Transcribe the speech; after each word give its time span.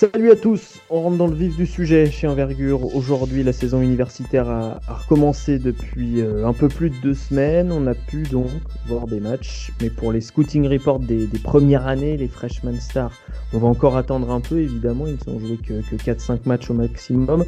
Salut 0.00 0.30
à 0.30 0.36
tous, 0.36 0.80
on 0.88 1.02
rentre 1.02 1.18
dans 1.18 1.26
le 1.26 1.34
vif 1.34 1.58
du 1.58 1.66
sujet 1.66 2.10
chez 2.10 2.26
Envergure. 2.26 2.96
Aujourd'hui, 2.96 3.42
la 3.42 3.52
saison 3.52 3.82
universitaire 3.82 4.48
a, 4.48 4.80
recommencé 4.88 5.58
depuis 5.58 6.22
euh, 6.22 6.46
un 6.46 6.54
peu 6.54 6.68
plus 6.68 6.88
de 6.88 6.96
deux 7.02 7.12
semaines. 7.12 7.70
On 7.70 7.86
a 7.86 7.92
pu 7.92 8.22
donc 8.22 8.48
voir 8.86 9.06
des 9.06 9.20
matchs, 9.20 9.72
mais 9.82 9.90
pour 9.90 10.10
les 10.10 10.22
scouting 10.22 10.66
reports 10.66 11.00
des, 11.00 11.28
premières 11.44 11.86
années, 11.86 12.16
les 12.16 12.28
freshman 12.28 12.80
stars, 12.80 13.12
on 13.52 13.58
va 13.58 13.68
encore 13.68 13.98
attendre 13.98 14.30
un 14.30 14.40
peu 14.40 14.60
évidemment. 14.60 15.04
Ils 15.06 15.18
n'ont 15.30 15.38
joué 15.38 15.58
que, 15.58 15.82
que 15.82 15.96
4-5 15.96 16.38
matchs 16.46 16.70
au 16.70 16.74
maximum. 16.74 17.44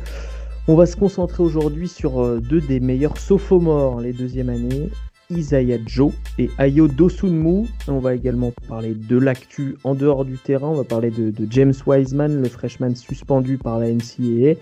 On 0.69 0.75
va 0.75 0.85
se 0.85 0.97
concentrer 0.97 1.43
aujourd'hui 1.43 1.89
sur 1.89 2.23
euh, 2.23 2.39
deux 2.39 2.61
des 2.61 2.81
meilleurs 2.81 3.17
sophomores 3.17 4.03
les 4.03 4.13
deuxièmes 4.13 4.51
années, 4.51 4.91
Isaiah 5.33 5.79
Joe 5.87 6.13
et 6.39 6.51
Ayo 6.59 6.89
Dosunmu. 6.89 7.67
On 7.89 7.99
va 7.99 8.15
également 8.15 8.53
parler 8.69 8.95
de 8.95 9.19
l'actu 9.19 9.77
en 9.85 9.95
dehors 9.95 10.25
du 10.25 10.39
terrain. 10.39 10.69
On 10.69 10.75
va 10.75 10.85
parler 10.85 11.11
de, 11.11 11.33
James 11.51 11.75
Wiseman, 11.87 12.41
le 12.43 12.49
freshman 12.49 12.95
suspendu 12.95 13.59
par 13.59 13.79
la 13.79 13.91
NCAA. 13.91 14.55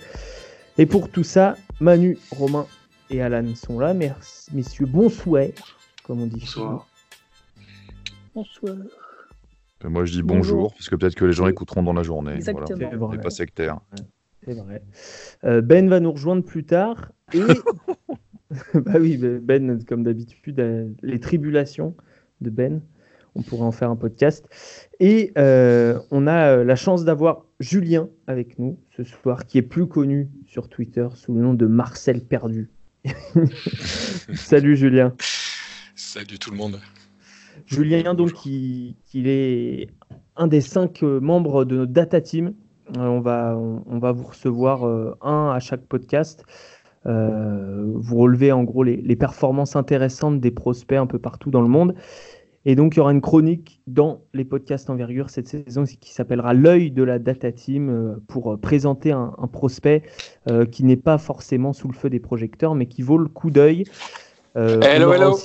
Et 0.78 0.86
pour 0.86 1.10
tout 1.10 1.24
ça, 1.24 1.56
Manu, 1.80 2.18
Romain 2.30 2.66
et 3.10 3.20
Alan 3.20 3.54
sont 3.54 3.78
là. 3.78 3.94
Merci, 3.94 4.54
messieurs, 4.54 4.86
bonsoir, 4.86 5.48
comme 6.04 6.22
on 6.22 6.26
dit. 6.26 6.40
Bonsoir. 6.40 6.86
Bonsoir. 8.34 8.76
Euh, 9.84 9.88
moi, 9.88 10.04
je 10.04 10.12
dis 10.12 10.22
bonjour, 10.22 10.74
puisque 10.74 10.96
peut-être 10.96 11.14
que 11.14 11.24
les 11.24 11.32
gens 11.32 11.48
écouteront 11.48 11.82
dans 11.82 11.92
la 11.92 12.02
journée. 12.02 12.34
Exactement. 12.34 12.90
Voilà. 12.96 13.20
pas 13.20 13.30
sectaire. 13.30 13.80
C'est 14.44 14.54
vrai. 14.54 14.82
Euh, 15.44 15.60
ben 15.60 15.88
va 15.88 16.00
nous 16.00 16.12
rejoindre 16.12 16.44
plus 16.44 16.64
tard. 16.64 17.12
Et 17.32 17.40
bah 18.74 18.94
oui, 18.98 19.16
Ben, 19.16 19.82
comme 19.84 20.02
d'habitude, 20.02 20.58
euh, 20.60 20.88
les 21.02 21.20
tribulations 21.20 21.94
de 22.40 22.50
Ben. 22.50 22.80
On 23.36 23.42
pourrait 23.42 23.62
en 23.62 23.70
faire 23.70 23.90
un 23.90 23.96
podcast. 23.96 24.48
Et 24.98 25.32
euh, 25.38 26.00
on 26.10 26.26
a 26.26 26.56
euh, 26.56 26.64
la 26.64 26.74
chance 26.74 27.04
d'avoir 27.04 27.44
Julien 27.60 28.08
avec 28.26 28.58
nous 28.58 28.76
ce 28.96 29.04
soir, 29.04 29.46
qui 29.46 29.58
est 29.58 29.62
plus 29.62 29.86
connu 29.86 30.28
sur 30.46 30.68
Twitter 30.68 31.06
sous 31.14 31.32
le 31.34 31.40
nom 31.40 31.54
de 31.54 31.66
Marcel 31.66 32.24
Perdu. 32.24 32.70
Salut 34.34 34.76
Julien. 34.76 35.14
Salut 35.94 36.40
tout 36.40 36.50
le 36.50 36.56
monde. 36.56 36.80
Julien, 37.66 38.14
donc, 38.14 38.32
qui, 38.32 38.96
est 39.14 39.88
un 40.34 40.48
des 40.48 40.60
cinq 40.60 41.02
membres 41.02 41.64
de 41.64 41.76
notre 41.76 41.92
data 41.92 42.20
team. 42.20 42.54
On 42.96 43.20
va, 43.20 43.56
on 43.56 43.98
va 44.00 44.10
vous 44.10 44.24
recevoir 44.24 44.84
un 45.22 45.52
à 45.52 45.60
chaque 45.60 45.82
podcast. 45.82 46.44
Euh, 47.06 47.84
vous 47.94 48.18
relevez 48.18 48.52
en 48.52 48.62
gros 48.62 48.82
les, 48.82 49.16
performances 49.16 49.76
intéressantes 49.76 50.40
des 50.40 50.50
prospects 50.50 50.98
un 50.98 51.06
peu 51.06 51.18
partout 51.18 51.50
dans 51.50 51.62
le 51.62 51.68
monde. 51.68 51.94
Et 52.66 52.74
donc, 52.74 52.94
il 52.94 52.98
y 52.98 53.00
aura 53.00 53.12
une 53.12 53.22
chronique 53.22 53.80
dans 53.86 54.20
les 54.34 54.44
podcasts 54.44 54.90
envergure 54.90 55.30
cette 55.30 55.48
saison 55.48 55.84
qui 55.84 56.12
s'appellera 56.12 56.52
L'œil 56.52 56.90
de 56.90 57.02
la 57.02 57.18
data 57.18 57.52
team 57.52 57.88
euh, 57.88 58.22
pour 58.28 58.58
présenter 58.60 59.12
un, 59.12 59.32
prospect 59.50 60.02
euh, 60.50 60.66
qui 60.66 60.84
n'est 60.84 60.96
pas 60.96 61.16
forcément 61.16 61.72
sous 61.72 61.88
le 61.88 61.94
feu 61.94 62.10
des 62.10 62.20
projecteurs, 62.20 62.74
mais 62.74 62.86
qui 62.86 63.00
vaut 63.00 63.16
le 63.16 63.28
coup 63.28 63.50
d'œil. 63.50 63.84
hello, 64.54 65.12
hello. 65.12 65.38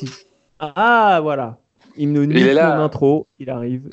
Ah, 0.59 1.19
voilà. 1.21 1.57
Il 1.95 2.09
me 2.09 2.25
nique 2.25 2.53
mon 2.53 2.83
intro. 2.83 3.27
Il 3.39 3.49
arrive. 3.49 3.89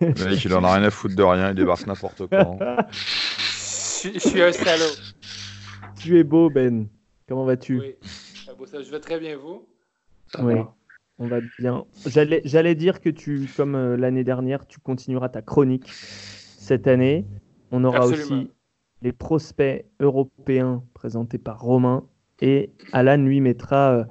Mec, 0.00 0.44
il 0.44 0.54
en 0.54 0.64
a 0.64 0.74
rien 0.74 0.82
à 0.82 0.90
foutre 0.90 1.14
de 1.14 1.22
rien. 1.22 1.50
Il 1.50 1.54
débarque 1.54 1.86
n'importe 1.86 2.22
quand. 2.28 2.58
je 4.02 4.18
suis 4.18 4.42
un 4.42 4.52
salaud. 4.52 5.09
Tu 6.00 6.18
es 6.18 6.24
beau, 6.24 6.48
Ben. 6.48 6.88
Comment 7.28 7.44
vas-tu 7.44 7.78
Oui, 7.78 7.94
ah, 8.48 8.52
je 8.72 8.90
vais 8.90 9.00
très 9.00 9.20
bien, 9.20 9.36
vous? 9.36 9.68
Oui, 10.42 10.54
on 11.18 11.26
va 11.26 11.40
bien. 11.58 11.84
J'allais 12.06 12.74
dire 12.74 13.00
que 13.00 13.10
tu, 13.10 13.46
comme 13.54 13.74
euh, 13.74 13.96
l'année 13.98 14.24
dernière, 14.24 14.66
tu 14.66 14.80
continueras 14.80 15.28
ta 15.28 15.42
chronique 15.42 15.90
cette 15.90 16.86
année. 16.86 17.26
On 17.70 17.84
aura 17.84 18.06
aussi 18.06 18.50
les 19.02 19.12
prospects 19.12 19.84
européens 20.00 20.82
présentés 20.94 21.38
par 21.38 21.60
Romain. 21.60 22.06
Et 22.40 22.70
Alan, 22.92 23.18
lui, 23.18 23.42
mettra 23.42 23.92
euh, 23.92 24.04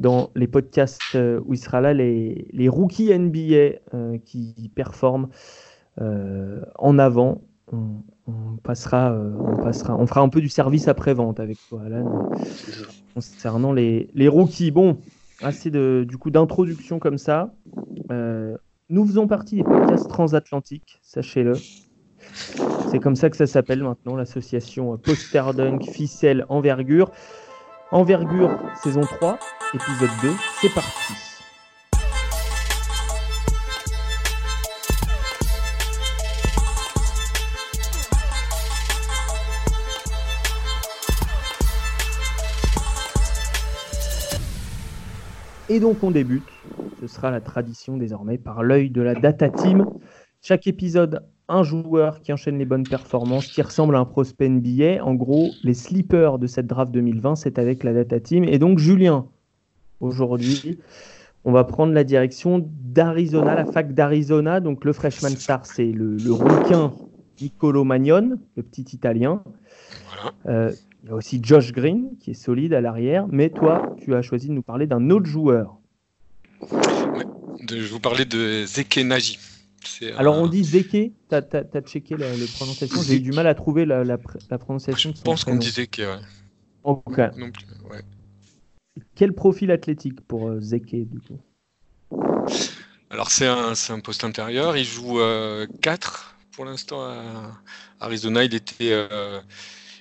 dans 0.00 0.32
les 0.34 0.48
podcasts 0.48 1.14
euh, 1.14 1.40
où 1.44 1.54
il 1.54 1.58
sera 1.58 1.80
là 1.80 1.94
les, 1.94 2.48
les 2.52 2.68
rookies 2.68 3.16
NBA 3.16 4.18
qui 4.24 4.72
performent 4.74 5.28
en 6.00 6.98
avant 6.98 7.42
on, 7.72 8.56
passera, 8.62 9.12
euh, 9.12 9.32
on 9.38 9.56
passera, 9.56 9.96
on 9.96 10.06
fera 10.06 10.20
un 10.20 10.28
peu 10.28 10.40
du 10.40 10.48
service 10.48 10.88
après-vente 10.88 11.40
avec 11.40 11.58
toi, 11.68 11.82
Alan, 11.86 12.30
concernant 13.14 13.72
les, 13.72 14.08
les 14.14 14.28
rookies. 14.28 14.70
Bon, 14.70 14.98
assez 15.42 15.70
de, 15.70 16.04
du 16.08 16.18
coup 16.18 16.30
d'introduction 16.30 16.98
comme 16.98 17.18
ça. 17.18 17.52
Euh, 18.10 18.56
nous 18.88 19.06
faisons 19.06 19.26
partie 19.26 19.56
des 19.56 19.64
podcasts 19.64 20.08
transatlantiques, 20.08 20.98
sachez-le. 21.02 21.54
C'est 22.90 22.98
comme 22.98 23.16
ça 23.16 23.30
que 23.30 23.36
ça 23.36 23.46
s'appelle 23.46 23.82
maintenant, 23.82 24.16
l'association 24.16 24.96
Poster 24.96 25.44
Dunk, 25.54 25.84
Ficelle, 25.90 26.46
Envergure. 26.48 27.10
Envergure, 27.90 28.58
saison 28.82 29.00
3, 29.00 29.38
épisode 29.74 30.10
2, 30.22 30.30
c'est 30.60 30.74
parti. 30.74 31.27
Et 45.78 45.80
donc 45.80 46.02
on 46.02 46.10
débute, 46.10 46.42
ce 47.00 47.06
sera 47.06 47.30
la 47.30 47.40
tradition 47.40 47.96
désormais, 47.96 48.36
par 48.36 48.64
l'œil 48.64 48.90
de 48.90 49.00
la 49.00 49.14
data 49.14 49.48
team. 49.48 49.86
Chaque 50.42 50.66
épisode, 50.66 51.24
un 51.46 51.62
joueur 51.62 52.20
qui 52.20 52.32
enchaîne 52.32 52.58
les 52.58 52.64
bonnes 52.64 52.82
performances, 52.82 53.46
qui 53.46 53.62
ressemble 53.62 53.94
à 53.94 54.00
un 54.00 54.04
prospect 54.04 54.48
NBA. 54.48 55.04
En 55.04 55.14
gros, 55.14 55.50
les 55.62 55.74
sleepers 55.74 56.40
de 56.40 56.48
cette 56.48 56.66
draft 56.66 56.90
2020, 56.90 57.36
c'est 57.36 57.60
avec 57.60 57.84
la 57.84 57.92
data 57.92 58.18
team. 58.18 58.42
Et 58.42 58.58
donc 58.58 58.80
Julien, 58.80 59.28
aujourd'hui, 60.00 60.80
on 61.44 61.52
va 61.52 61.62
prendre 61.62 61.92
la 61.92 62.02
direction 62.02 62.68
d'Arizona, 62.82 63.54
la 63.54 63.64
fac 63.64 63.94
d'Arizona. 63.94 64.58
Donc 64.58 64.84
le 64.84 64.92
freshman 64.92 65.28
star, 65.28 65.64
c'est 65.64 65.92
le, 65.92 66.16
le 66.16 66.32
rouquin 66.32 66.92
Nicolo 67.40 67.84
Magnon, 67.84 68.36
le 68.56 68.62
petit 68.64 68.96
italien. 68.96 69.44
Voilà. 70.08 70.34
Euh, 70.48 70.72
il 71.08 71.12
y 71.12 71.14
a 71.14 71.16
aussi 71.16 71.40
Josh 71.42 71.72
Green 71.72 72.18
qui 72.20 72.32
est 72.32 72.34
solide 72.34 72.74
à 72.74 72.82
l'arrière, 72.82 73.26
mais 73.30 73.48
toi, 73.48 73.96
tu 74.04 74.14
as 74.14 74.20
choisi 74.20 74.48
de 74.48 74.52
nous 74.52 74.62
parler 74.62 74.86
d'un 74.86 75.08
autre 75.08 75.24
joueur. 75.24 75.78
je 76.60 77.74
vais 77.76 77.80
vous 77.86 77.98
parler 77.98 78.26
de 78.26 78.66
Zeke 78.66 78.98
Nagy. 78.98 79.38
Alors 80.18 80.36
on 80.36 80.48
dit 80.48 80.64
Zeke, 80.64 80.90
tu 80.90 81.34
as, 81.34 81.80
checké 81.86 82.14
la, 82.14 82.26
prononciation, 82.56 83.00
j'ai 83.00 83.16
eu 83.16 83.20
du 83.20 83.32
mal 83.32 83.46
à 83.46 83.54
trouver 83.54 83.86
la, 83.86 84.04
la, 84.04 84.18
prononciation. 84.58 85.14
Je 85.16 85.22
pense 85.22 85.44
qu'on 85.44 85.56
dit 85.56 85.70
Zeke, 85.70 86.02
ouais. 86.04 86.18
Ok. 86.84 87.20
Quel 89.14 89.32
profil 89.32 89.70
athlétique 89.70 90.20
pour 90.20 90.50
euh, 90.50 90.60
Zeke 90.60 91.08
du 91.08 91.20
coup? 91.20 91.40
Alors 93.08 93.30
c'est 93.30 93.46
un, 93.46 93.72
un, 93.88 94.00
poste 94.00 94.24
intérieur, 94.24 94.76
il 94.76 94.84
joue 94.84 95.20
4 95.80 96.36
euh, 96.36 96.46
pour 96.52 96.66
l'instant 96.66 97.02
à 97.02 97.22
Arizona, 97.98 98.44
il 98.44 98.54
était... 98.54 98.92
Euh, 98.92 99.40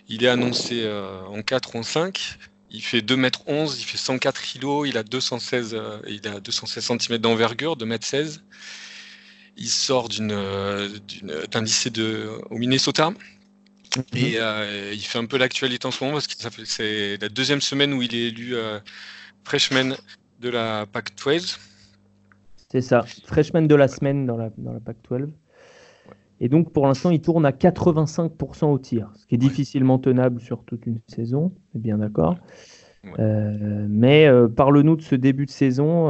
il 0.09 0.23
est 0.23 0.29
annoncé 0.29 0.83
euh, 0.83 1.21
en 1.25 1.41
4 1.41 1.75
ou 1.75 1.79
en 1.79 1.83
5. 1.83 2.37
Il 2.71 2.81
fait 2.81 2.99
2m11, 2.99 3.77
il 3.79 3.83
fait 3.83 3.97
104 3.97 4.41
kg, 4.41 4.87
il 4.87 4.97
a 4.97 5.03
216, 5.03 5.73
euh, 5.73 5.99
il 6.07 6.27
a 6.27 6.39
216 6.39 6.83
cm 6.83 7.17
d'envergure, 7.17 7.77
2m16. 7.77 8.41
Il 9.57 9.69
sort 9.69 10.09
euh, 10.19 10.89
d'un 11.51 11.61
lycée 11.61 11.89
de, 11.89 12.29
au 12.49 12.57
Minnesota. 12.57 13.09
Mhm. 13.11 14.03
Et 14.15 14.37
il 14.93 15.01
fait 15.01 15.17
un 15.17 15.25
peu 15.25 15.37
l'actualité 15.37 15.87
en 15.87 15.91
ce 15.91 16.03
moment 16.03 16.17
parce 16.17 16.27
que 16.27 16.65
c'est 16.65 17.17
la 17.17 17.29
deuxième 17.29 17.61
semaine 17.61 17.93
où 17.93 18.01
il 18.01 18.13
est 18.13 18.27
élu 18.27 18.55
freshman 19.45 19.95
de 20.39 20.49
la 20.49 20.85
PAC-12. 20.85 21.57
C'est 22.69 22.81
ça, 22.81 23.05
freshman 23.25 23.61
de 23.61 23.75
la 23.75 23.87
semaine 23.87 24.27
dans 24.27 24.35
la, 24.35 24.51
dans 24.57 24.73
la 24.73 24.79
PAC-12. 24.81 25.31
Et 26.39 26.49
donc, 26.49 26.71
pour 26.71 26.85
l'instant, 26.85 27.09
il 27.09 27.21
tourne 27.21 27.45
à 27.45 27.51
85% 27.51 28.65
au 28.65 28.77
tir, 28.77 29.11
ce 29.15 29.25
qui 29.25 29.35
est 29.35 29.39
difficilement 29.39 29.97
tenable 29.97 30.39
sur 30.39 30.63
toute 30.63 30.85
une 30.85 30.99
saison, 31.07 31.51
bien 31.73 31.97
d'accord. 31.97 32.35
Euh, 33.19 33.85
mais 33.89 34.27
euh, 34.27 34.47
parle-nous 34.47 34.97
de 34.97 35.01
ce 35.01 35.15
début 35.15 35.45
de 35.45 35.51
saison. 35.51 36.07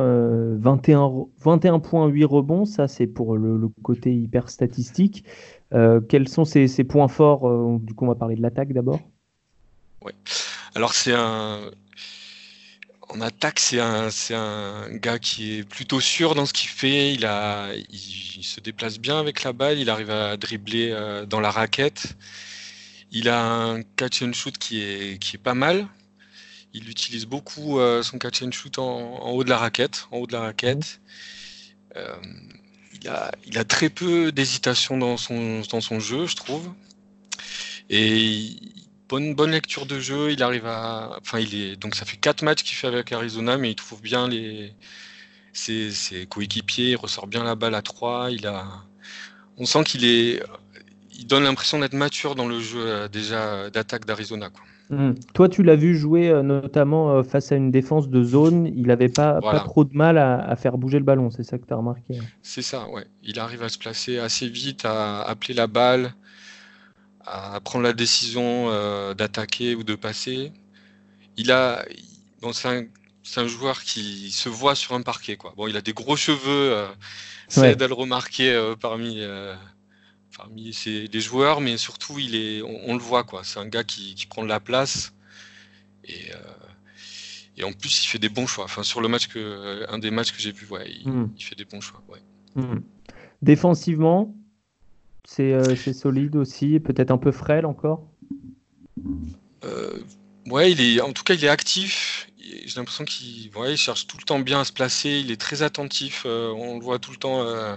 21, 0.58 1.06
euh, 1.06 1.24
21 1.40 1.80
points, 1.80 2.08
8 2.08 2.26
rebonds, 2.26 2.66
ça 2.66 2.88
c'est 2.88 3.08
pour 3.08 3.38
le, 3.38 3.70
côté 3.84 4.14
hyper 4.14 4.50
statistique. 4.50 5.24
quels 5.72 6.28
sont 6.28 6.46
ses, 6.46 6.68
points 6.84 7.08
forts 7.08 7.80
Du 7.80 7.94
coup, 7.94 8.06
on 8.06 8.10
va 8.10 8.16
parler 8.16 8.36
de 8.36 8.42
l'attaque 8.42 8.74
d'abord. 8.74 9.00
Ouais. 10.04 10.14
Alors, 10.76 10.94
c'est 10.94 11.14
un, 11.14 11.72
en 13.10 13.22
attaque, 13.22 13.60
c'est 13.60 13.80
un, 13.80 14.90
gars 14.92 15.20
qui 15.20 15.60
est 15.60 15.64
plutôt 15.64 16.02
sûr 16.02 16.36
dans 16.36 16.46
ce 16.46 16.54
qu'il 16.54 16.70
fait. 16.70 17.14
Il, 17.14 17.26
a, 17.26 17.70
il, 17.74 18.44
se 18.44 18.60
déplace 18.60 19.00
bien 19.00 19.20
avec 19.20 19.44
la 19.44 19.54
balle. 19.54 19.80
Il 19.80 19.90
arrive 19.90 20.12
à 20.12 20.38
dribbler 20.38 20.92
euh, 20.92 21.26
dans 21.26 21.40
la 21.40 21.52
raquette. 21.52 22.16
Il 23.12 23.30
a 23.30 23.42
un 23.46 23.84
catch 23.84 24.22
and 24.22 24.34
shoot 24.34 24.58
qui 24.58 24.82
est, 24.82 25.20
qui 25.22 25.38
est 25.38 25.40
pas 25.40 25.54
mal. 25.54 25.88
Il 26.74 26.90
utilise 26.90 27.26
beaucoup 27.26 27.80
euh, 27.80 28.04
son 28.04 28.18
catch 28.18 28.44
and 28.44 28.52
shoot 28.52 28.78
en, 28.78 29.30
haut 29.32 29.44
de 29.44 29.50
la 29.50 29.58
raquette. 29.58 30.08
En 30.12 30.18
haut 30.18 30.28
de 30.28 30.34
la 30.34 30.42
raquette. 30.42 31.00
Euh, 31.96 32.16
il 33.02 33.08
a, 33.08 33.32
il 33.46 33.58
a 33.58 33.64
très 33.64 33.90
peu 33.90 34.32
d'hésitation 34.32 34.98
dans 34.98 35.18
son, 35.18 35.62
dans 35.72 35.82
son 35.82 36.00
jeu, 36.00 36.28
je 36.28 36.36
trouve. 36.36 36.74
Et 37.90 38.58
bonne, 39.10 39.36
bonne 39.36 39.52
lecture 39.52 39.86
de 39.86 40.00
jeu. 40.00 40.32
Il 40.32 40.44
arrive 40.44 40.66
à. 40.66 41.18
Enfin, 41.22 41.40
il 41.40 41.56
est. 41.56 41.76
Donc, 41.76 41.96
ça 41.96 42.06
fait 42.06 42.18
quatre 42.18 42.42
matchs 42.42 42.64
qu'il 42.64 42.76
fait 42.76 42.88
avec 42.88 43.12
Arizona, 43.12 43.58
mais 43.58 43.72
il 43.72 43.76
trouve 43.76 44.02
bien 44.02 44.28
les, 44.28 44.74
ses, 45.54 45.92
ses 45.92 46.26
coéquipiers. 46.26 46.92
Il 46.92 46.96
ressort 46.96 47.28
bien 47.28 47.44
la 47.44 47.56
balle 47.56 47.76
à 47.76 47.82
3. 47.82 48.32
Il 48.32 48.48
a. 48.48 48.66
On 49.58 49.66
sent 49.66 49.84
qu'il 49.84 50.06
est. 50.06 50.42
Il 51.20 51.26
donne 51.26 51.44
l'impression 51.44 51.80
d'être 51.80 51.94
mature 51.94 52.36
dans 52.36 52.48
le 52.48 52.60
jeu 52.60 52.80
euh, 52.80 53.08
déjà 53.08 53.72
d'attaque 53.72 54.06
d'Arizona. 54.06 54.52
Mmh. 54.90 55.14
Toi, 55.34 55.50
tu 55.50 55.64
l'as 55.64 55.76
vu 55.76 55.98
jouer 55.98 56.30
euh, 56.30 56.44
notamment 56.44 57.12
euh, 57.12 57.24
face 57.24 57.52
à 57.52 57.56
une 57.56 57.72
défense 57.72 58.08
de 58.08 58.24
zone. 58.24 58.68
Il 58.68 58.88
n'avait 58.88 59.10
pas, 59.10 59.42
pas, 59.42 59.60
trop 59.60 59.84
de 59.84 59.96
mal 59.96 60.18
à, 60.18 60.40
à, 60.40 60.56
faire 60.56 60.78
bouger 60.78 61.00
le 61.00 61.04
ballon. 61.04 61.30
C'est 61.30 61.44
ça 61.44 61.58
que 61.58 61.66
tu 61.66 61.74
as 61.74 61.78
remarqué 61.78 62.20
C'est 62.42 62.62
ça, 62.62 62.88
ouais. 62.90 63.06
Il 63.24 63.40
arrive 63.40 63.64
à 63.64 63.70
se 63.70 63.78
placer 63.78 64.20
assez 64.20 64.48
vite, 64.48 64.86
à 64.86 65.24
appeler 65.24 65.54
la 65.54 65.68
balle, 65.68 66.14
à 67.28 67.60
prendre 67.60 67.84
la 67.84 67.94
décision 67.94 68.70
euh, 68.70 69.14
d'attaquer 69.14 69.76
ou 69.76 69.84
de 69.84 69.96
passer. 69.96 70.52
Il 71.36 71.52
a, 71.52 71.86
bon, 72.42 72.54
c'est 72.54 72.68
un, 72.70 72.86
un, 73.42 73.48
joueur 73.48 73.84
qui 73.84 74.32
se 74.32 74.50
voit 74.50 74.76
sur 74.76 74.96
un 74.96 75.02
parquet, 75.02 75.36
quoi. 75.36 75.54
Bon, 75.58 75.68
il 75.68 75.76
a 75.76 75.82
des 75.82 75.94
gros 75.94 76.16
cheveux, 76.16 76.72
euh, 76.72 76.88
ça 77.50 77.62
ouais. 77.62 77.72
aide 77.72 77.82
à 77.82 77.88
le 77.88 77.94
remarquer 77.94 78.52
euh, 78.52 78.76
parmi, 78.76 79.22
parmi 80.36 80.74
ses, 80.74 81.08
les 81.08 81.22
joueurs, 81.22 81.60
mais 81.60 81.78
surtout, 81.78 82.18
il 82.18 82.36
est, 82.36 82.62
on, 82.62 82.92
on 82.92 82.94
le 82.94 83.02
voit, 83.02 83.24
quoi. 83.24 83.44
C'est 83.44 83.60
un 83.60 83.68
gars 83.68 83.84
qui, 83.84 84.16
qui, 84.16 84.26
prend 84.26 84.44
de 84.44 84.50
la 84.50 84.60
place 84.60 85.14
et, 86.06 86.32
et 87.58 87.64
en 87.64 87.74
plus, 87.74 88.04
il 88.04 88.08
fait 88.08 88.20
des 88.20 88.30
bons 88.30 88.48
choix. 88.48 88.64
Enfin, 88.64 88.84
sur 88.84 89.02
le 89.02 89.10
match 89.10 89.28
que, 89.28 89.86
un 89.90 90.00
des 90.00 90.12
matchs 90.12 90.32
que 90.32 90.40
j'ai 90.40 90.54
vu, 90.54 90.66
ouais, 90.68 90.90
il, 90.90 91.28
il, 91.36 91.44
fait 91.44 91.56
des 91.56 91.66
bons 91.66 91.82
choix. 91.82 92.02
Ouais. 92.08 92.22
Mmh. 92.56 92.80
Défensivement, 93.42 94.34
c'est 95.28 95.54
euh, 95.54 95.76
solide 95.94 96.36
aussi, 96.36 96.80
peut-être 96.80 97.12
un 97.12 97.20
peu 97.20 97.32
frêle 97.32 97.68
encore? 97.68 98.10
Euh, 99.64 100.00
Ouais, 100.50 100.72
il 100.72 100.82
est, 100.82 101.02
en 101.02 101.12
tout 101.12 101.24
cas, 101.24 101.34
il 101.34 101.44
est 101.44 101.50
actif. 101.50 102.30
J'ai 102.38 102.76
l'impression 102.78 103.04
qu'il 103.04 103.52
ouais, 103.56 103.74
il 103.74 103.78
cherche 103.78 104.08
tout 104.08 104.18
le 104.18 104.24
temps 104.24 104.40
bien 104.40 104.62
à 104.62 104.66
se 104.66 104.72
placer. 104.72 105.20
Il 105.20 105.32
est 105.32 105.40
très 105.40 105.62
attentif. 105.62 106.24
Euh, 106.26 106.52
on 106.54 106.78
le 106.78 106.84
voit 106.84 107.00
tout 107.00 107.12
le 107.12 107.18
temps 107.18 107.42
euh, 107.42 107.76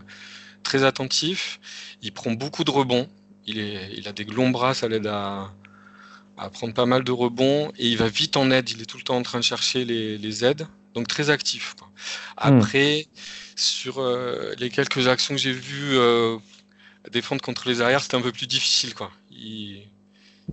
très 0.62 0.85
attentif. 0.85 1.58
Il 2.02 2.12
prend 2.12 2.31
beaucoup 2.32 2.62
de 2.62 2.70
rebonds. 2.70 3.08
Il, 3.47 3.58
est, 3.58 3.91
il 3.97 4.06
a 4.06 4.12
des 4.12 4.25
longs 4.25 4.50
bras, 4.50 4.75
ça 4.75 4.87
l'aide 4.87 5.08
à, 5.08 5.52
à, 6.37 6.50
prendre 6.50 6.73
pas 6.73 6.87
mal 6.87 7.02
de 7.02 7.11
rebonds. 7.11 7.73
Et 7.76 7.88
il 7.88 7.97
va 7.97 8.08
vite 8.08 8.37
en 8.37 8.52
aide. 8.52 8.70
Il 8.70 8.81
est 8.81 8.87
tout 8.87 8.99
le 8.99 9.02
temps 9.02 9.17
en 9.17 9.23
train 9.23 9.41
de 9.41 9.44
chercher 9.44 9.85
les, 9.85 10.17
les 10.17 10.44
aides. 10.44 10.69
Donc 10.94 11.08
très 11.08 11.31
actif. 11.31 11.75
Quoi. 11.76 11.88
Après, 12.37 13.08
mmh. 13.08 13.19
sur 13.56 13.99
euh, 13.99 14.55
les 14.58 14.70
quelques 14.70 15.08
actions 15.08 15.35
que 15.35 15.41
j'ai 15.41 15.52
vues 15.52 15.99
défendre 17.11 17.43
contre 17.43 17.69
les 17.69 17.81
arrières, 17.81 18.02
c'était 18.02 18.17
un 18.17 18.23
peu 18.23 18.32
plus 18.32 18.47
difficile. 18.47 18.94
Quoi. 18.94 19.11
Il, 19.31 19.82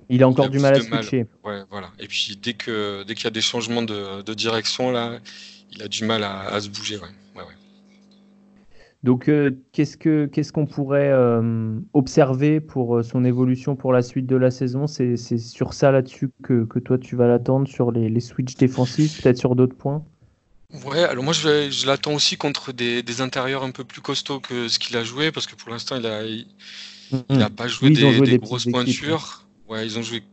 il 0.09 0.23
a 0.23 0.27
encore 0.27 0.45
il 0.45 0.49
a 0.49 0.51
du 0.51 0.59
mal 0.59 0.75
à 0.75 0.79
switcher. 0.81 1.25
Ouais, 1.43 1.61
voilà. 1.69 1.91
Et 1.99 2.07
puis 2.07 2.37
dès 2.41 2.53
que 2.53 3.03
dès 3.03 3.15
qu'il 3.15 3.25
y 3.25 3.27
a 3.27 3.31
des 3.31 3.41
changements 3.41 3.81
de, 3.81 4.21
de, 4.21 4.33
direction, 4.33 4.91
là, 4.91 5.19
il 5.71 5.81
a 5.81 5.87
du 5.87 6.03
mal 6.05 6.23
à, 6.23 6.41
à 6.41 6.61
se 6.61 6.69
bouger. 6.69 6.97
Ouais. 6.97 7.07
Ouais, 7.35 7.43
Donc, 9.03 9.29
euh, 9.29 9.51
qu'est-ce 9.73 9.97
que 9.97 10.25
qu'est-ce 10.25 10.53
qu'on 10.53 10.65
pourrait 10.65 11.11
euh, 11.11 11.79
observer 11.93 12.59
pour 12.59 12.97
euh, 12.97 13.03
son 13.03 13.25
évolution 13.25 13.75
pour 13.75 13.91
la 13.91 14.01
suite 14.01 14.27
de 14.27 14.35
la 14.35 14.51
saison? 14.51 14.87
C'est 14.87 15.17
sur 15.17 15.73
ça 15.73 15.91
là-dessus 15.91 16.29
que, 16.43 16.65
que, 16.65 16.79
toi 16.79 16.97
tu 16.97 17.15
vas 17.15 17.27
l'attendre, 17.27 17.67
sur 17.67 17.91
les, 17.91 18.09
les 18.09 18.19
switches 18.21 18.55
défensifs, 18.55 19.21
peut-être 19.21 19.37
sur 19.37 19.55
d'autres 19.55 19.75
points? 19.75 20.03
Ouais, 20.73 21.03
alors 21.03 21.23
moi 21.23 21.31
je, 21.31 21.69
je 21.69 21.85
l'attends 21.85 22.13
aussi 22.13 22.35
contre 22.35 22.73
des, 22.73 23.01
des, 23.01 23.21
intérieurs 23.21 23.63
un 23.63 23.71
peu 23.71 23.85
plus 23.85 24.01
costauds 24.01 24.41
que 24.41 24.67
ce 24.67 24.79
qu'il 24.79 24.97
a 24.97 25.03
joué, 25.05 25.31
parce 25.31 25.47
que 25.47 25.55
pour 25.55 25.69
l'instant 25.69 25.95
il 25.95 26.05
a, 26.05 26.25
il, 26.25 26.45
mmh. 27.11 27.17
il 27.29 27.41
a 27.41 27.49
pas 27.49 27.69
joué, 27.69 27.87
oui, 27.87 27.95
des, 27.95 28.01
joué 28.01 28.25
des, 28.25 28.31
des, 28.31 28.37
grosses 28.37 28.65
pointures. 28.65 29.45
Équipes. 29.45 29.69
Ouais, 29.69 29.85
ils 29.85 29.97
ont 29.97 30.03
joué 30.03 30.23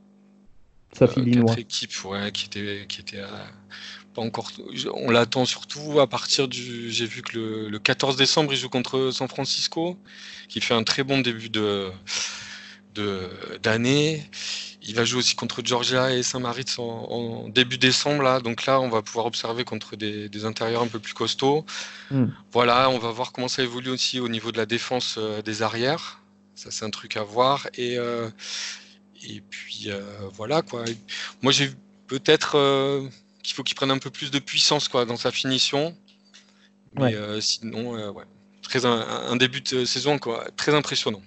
euh, 1.03 1.07
quatre 1.07 1.59
équipes 1.59 2.05
ouais, 2.07 2.33
qui 2.33 2.47
étaient, 2.47 2.85
qui 2.89 3.01
étaient 3.01 3.21
euh, 3.21 3.47
pas 4.13 4.23
encore. 4.23 4.51
On 4.95 5.11
l'attend 5.11 5.45
surtout 5.45 6.01
à 6.01 6.09
partir 6.09 6.49
du. 6.49 6.91
J'ai 6.91 7.07
vu 7.07 7.23
que 7.23 7.39
le, 7.39 7.69
le, 7.69 7.79
14 7.79 8.17
décembre 8.17 8.53
il 8.53 8.59
joue 8.59 8.69
contre 8.69 9.11
San 9.13 9.29
Francisco, 9.29 9.97
qui 10.49 10.61
fait 10.61 10.75
un 10.75 10.83
très 10.83 11.05
bon 11.05 11.21
début 11.21 11.49
de 11.49 11.91
d'année. 13.63 14.29
Il 14.87 14.95
va 14.95 15.05
jouer 15.05 15.21
aussi 15.21 15.35
contre 15.35 15.63
Georgia 15.65 16.13
et 16.13 16.23
Saint-Maritz 16.23 16.79
en, 16.79 16.85
en, 16.85 17.49
début 17.49 17.79
décembre. 17.79 18.23
Là. 18.23 18.41
Donc 18.41 18.67
là, 18.67 18.81
on 18.81 18.91
va 18.91 19.01
pouvoir 19.01 19.25
observer 19.25 19.65
contre 19.65 19.97
des, 19.97 20.29
des 20.29 20.45
intérieurs 20.45 20.83
un 20.83 20.89
peu 20.89 20.99
plus 20.99 21.15
costauds. 21.15 21.65
Mm. 22.11 22.27
Voilà, 22.53 22.91
on 22.91 22.99
va 22.99 23.11
voir 23.11 23.33
comment 23.33 23.49
ça 23.49 23.63
évolue 23.63 23.91
aussi 23.91 24.21
au 24.21 24.29
niveau 24.29 24.53
de 24.53 24.59
la 24.59 24.67
défense 24.67 25.17
euh, 25.19 25.41
des 25.41 25.63
arrières. 25.63 26.21
Ça, 26.55 26.71
c'est 26.71 26.85
un 26.85 26.91
truc 26.91 27.17
à 27.17 27.23
voir. 27.23 27.69
Et, 27.75 27.99
euh, 27.99 28.29
et 29.29 29.41
puis, 29.41 29.87
euh, 29.89 30.03
voilà. 30.35 30.63
quoi. 30.63 30.85
Moi, 31.43 31.53
j'ai 31.53 31.71
peut-être 32.07 32.57
euh, 32.57 33.09
qu'il 33.43 33.55
faut 33.55 33.63
qu'il 33.63 33.75
prenne 33.77 33.91
un 33.91 33.99
peu 33.99 34.11
plus 34.11 34.31
de 34.31 34.39
puissance 34.39 34.89
quoi, 34.89 35.05
dans 35.05 35.17
sa 35.17 35.31
finition. 35.31 35.97
Mais 36.95 37.17
ouais. 37.17 37.41
Sinon, 37.41 38.11
ouais. 38.13 38.25
Très 38.63 38.87
un, 38.87 38.93
un, 38.99 39.37
début 39.37 39.61
de 39.61 39.85
saison 39.85 40.19
quoi, 40.19 40.47
très 40.57 40.75
impressionnant. 40.75 41.23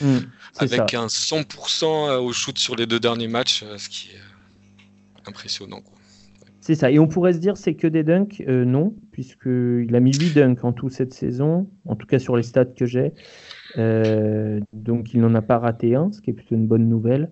Mmh, 0.00 0.20
avec 0.58 0.90
ça. 0.90 1.00
un 1.00 1.06
100% 1.06 2.18
au 2.18 2.32
shoot 2.32 2.58
sur 2.58 2.76
les 2.76 2.86
deux 2.86 3.00
derniers 3.00 3.28
matchs, 3.28 3.64
ce 3.76 3.88
qui 3.88 4.10
est 4.10 5.28
impressionnant. 5.28 5.80
Quoi. 5.80 5.98
C'est 6.68 6.74
ça. 6.74 6.90
Et 6.90 6.98
on 6.98 7.08
pourrait 7.08 7.32
se 7.32 7.38
dire 7.38 7.56
c'est 7.56 7.72
que 7.72 7.86
des 7.86 8.02
dunks? 8.02 8.42
Euh, 8.46 8.66
Non, 8.66 8.94
puisqu'il 9.10 9.96
a 9.96 10.00
mis 10.00 10.12
8 10.12 10.34
dunks 10.34 10.64
en 10.64 10.74
tout 10.74 10.90
cette 10.90 11.14
saison, 11.14 11.66
en 11.86 11.96
tout 11.96 12.06
cas 12.06 12.18
sur 12.18 12.36
les 12.36 12.42
stats 12.42 12.66
que 12.66 12.84
j'ai. 12.84 13.14
Euh, 13.78 14.60
donc 14.74 15.14
il 15.14 15.20
n'en 15.22 15.34
a 15.34 15.40
pas 15.40 15.58
raté 15.58 15.94
un, 15.94 16.12
ce 16.12 16.20
qui 16.20 16.28
est 16.28 16.34
plutôt 16.34 16.56
une 16.56 16.66
bonne 16.66 16.86
nouvelle. 16.86 17.30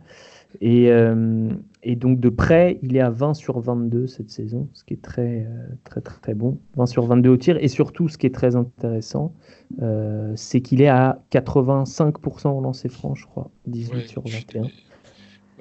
Et, 0.63 0.91
euh, 0.91 1.51
et, 1.89 1.97
donc 1.97 2.21
de 2.21 2.29
près, 2.29 2.79
il 2.83 2.97
est 2.97 3.01
à 3.01 3.11
20 3.11 3.35
sur 3.35 3.61
22 3.61 4.07
cette 4.07 4.31
saison, 4.31 4.69
ce 4.73 4.85
qui 4.85 4.95
est 4.95 5.03
très 5.03 5.47
très 5.85 6.01
très, 6.01 6.19
très 6.21 6.35
bon. 6.35 6.59
20 6.77 6.87
sur 6.87 7.07
22 7.07 7.31
au 7.31 7.37
tir. 7.37 7.57
Et 7.61 7.69
surtout, 7.69 8.09
ce 8.09 8.19
qui 8.19 8.27
est 8.27 8.35
très 8.35 8.57
intéressant, 8.57 9.35
euh, 9.83 10.33
c'est 10.37 10.61
qu'il 10.61 10.83
est 10.83 10.89
à 10.89 11.23
85% 11.33 12.49
au 12.49 12.61
lancer 12.61 12.89
franc, 12.89 13.15
je 13.15 13.25
crois. 13.27 13.51
18 13.67 13.95
ouais, 13.95 14.07
sur 14.07 14.23
21. 14.23 14.63
Ouais, 14.63 14.71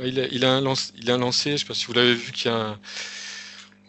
il, 0.10 0.20
a, 0.20 0.28
il, 0.28 0.44
a 0.44 0.54
un 0.54 0.62
lance, 0.62 0.94
il 0.98 1.10
a 1.10 1.16
un 1.16 1.20
lancé, 1.20 1.52
je 1.52 1.54
ne 1.54 1.58
sais 1.60 1.66
pas 1.66 1.74
si 1.74 1.86
vous 1.86 1.94
l'avez 1.94 2.16
vu, 2.16 2.32
a 2.46 2.72
un... 2.72 2.80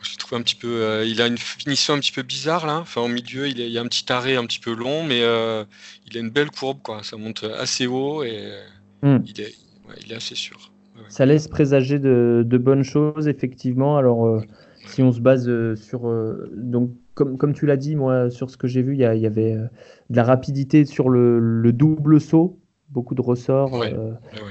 Je 0.02 0.10
l'ai 0.12 0.16
trouvé 0.18 0.36
un 0.38 0.42
petit 0.42 0.54
peu. 0.54 0.82
Euh, 0.82 1.04
il 1.04 1.20
a 1.20 1.26
une 1.26 1.38
finition 1.38 1.94
un 1.94 1.98
petit 1.98 2.12
peu 2.12 2.22
bizarre 2.22 2.66
là. 2.66 2.78
Enfin, 2.78 3.00
au 3.00 3.08
milieu, 3.08 3.48
il, 3.48 3.58
y 3.58 3.78
a 3.78 3.80
un 3.80 3.88
petit 3.88 4.12
arrêt 4.12 4.36
un 4.36 4.44
petit 4.44 4.60
peu 4.60 4.72
long, 4.72 5.02
mais 5.02 5.20
euh, 5.22 5.64
il 6.06 6.16
a 6.16 6.20
une 6.20 6.30
belle 6.30 6.50
courbe 6.50 6.80
quoi. 6.82 7.02
Ça 7.02 7.16
monte 7.16 7.42
assez 7.42 7.88
haut 7.88 8.22
et 8.22 8.52
mm. 9.02 9.18
il, 9.26 9.40
est, 9.40 9.54
ouais, 9.88 9.96
il 10.04 10.12
est 10.12 10.16
assez 10.16 10.37
sûr. 10.37 10.70
Ça 11.08 11.26
laisse 11.26 11.48
présager 11.48 11.98
de, 11.98 12.44
de, 12.46 12.58
bonnes 12.58 12.82
choses 12.82 13.28
effectivement. 13.28 13.96
Alors, 13.96 14.26
euh, 14.26 14.40
si 14.84 15.02
on 15.02 15.12
se 15.12 15.20
base 15.20 15.74
sur 15.74 16.12
donc 16.54 16.90
comme, 17.14 17.38
comme 17.38 17.54
tu 17.54 17.66
l'as 17.66 17.76
dit, 17.76 17.96
moi, 17.96 18.30
sur 18.30 18.50
ce 18.50 18.56
que 18.56 18.66
j'ai 18.66 18.82
vu, 18.82 18.94
il 18.94 18.98
y, 18.98 19.20
y 19.20 19.26
avait 19.26 19.56
de 20.10 20.16
la 20.16 20.22
rapidité 20.22 20.84
sur 20.84 21.08
le, 21.08 21.38
le 21.38 21.72
double 21.72 22.20
saut, 22.20 22.58
beaucoup 22.90 23.14
de 23.14 23.20
ressorts. 23.20 23.72
Ouais, 23.72 23.92
euh, 23.92 24.12
euh, 24.34 24.50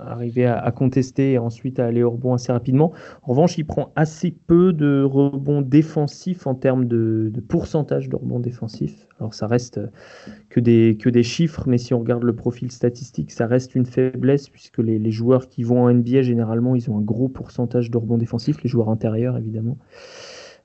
arriver 0.00 0.46
à, 0.46 0.70
contester 0.72 1.32
et 1.32 1.38
ensuite 1.38 1.78
à 1.78 1.86
aller 1.86 2.02
au 2.02 2.10
rebond 2.10 2.34
assez 2.34 2.52
rapidement. 2.52 2.92
En 3.22 3.30
revanche, 3.30 3.58
il 3.58 3.64
prend 3.64 3.92
assez 3.96 4.30
peu 4.30 4.72
de 4.72 5.02
rebonds 5.02 5.62
défensifs 5.62 6.46
en 6.46 6.54
termes 6.54 6.86
de, 6.86 7.32
pourcentage 7.48 8.08
de 8.08 8.16
rebonds 8.16 8.40
défensifs. 8.40 9.06
Alors 9.18 9.34
ça 9.34 9.46
reste 9.46 9.80
que 10.48 10.60
des, 10.60 10.96
que 11.00 11.08
des 11.08 11.22
chiffres, 11.22 11.64
mais 11.66 11.78
si 11.78 11.94
on 11.94 12.00
regarde 12.00 12.24
le 12.24 12.34
profil 12.34 12.70
statistique, 12.70 13.30
ça 13.30 13.46
reste 13.46 13.74
une 13.74 13.86
faiblesse 13.86 14.48
puisque 14.48 14.78
les, 14.78 15.10
joueurs 15.10 15.48
qui 15.48 15.62
vont 15.62 15.84
en 15.84 15.92
NBA, 15.92 16.22
généralement, 16.22 16.74
ils 16.74 16.90
ont 16.90 16.98
un 16.98 17.02
gros 17.02 17.28
pourcentage 17.28 17.90
de 17.90 17.98
rebonds 17.98 18.18
défensifs, 18.18 18.62
les 18.62 18.68
joueurs 18.68 18.88
intérieurs 18.88 19.36
évidemment. 19.36 19.78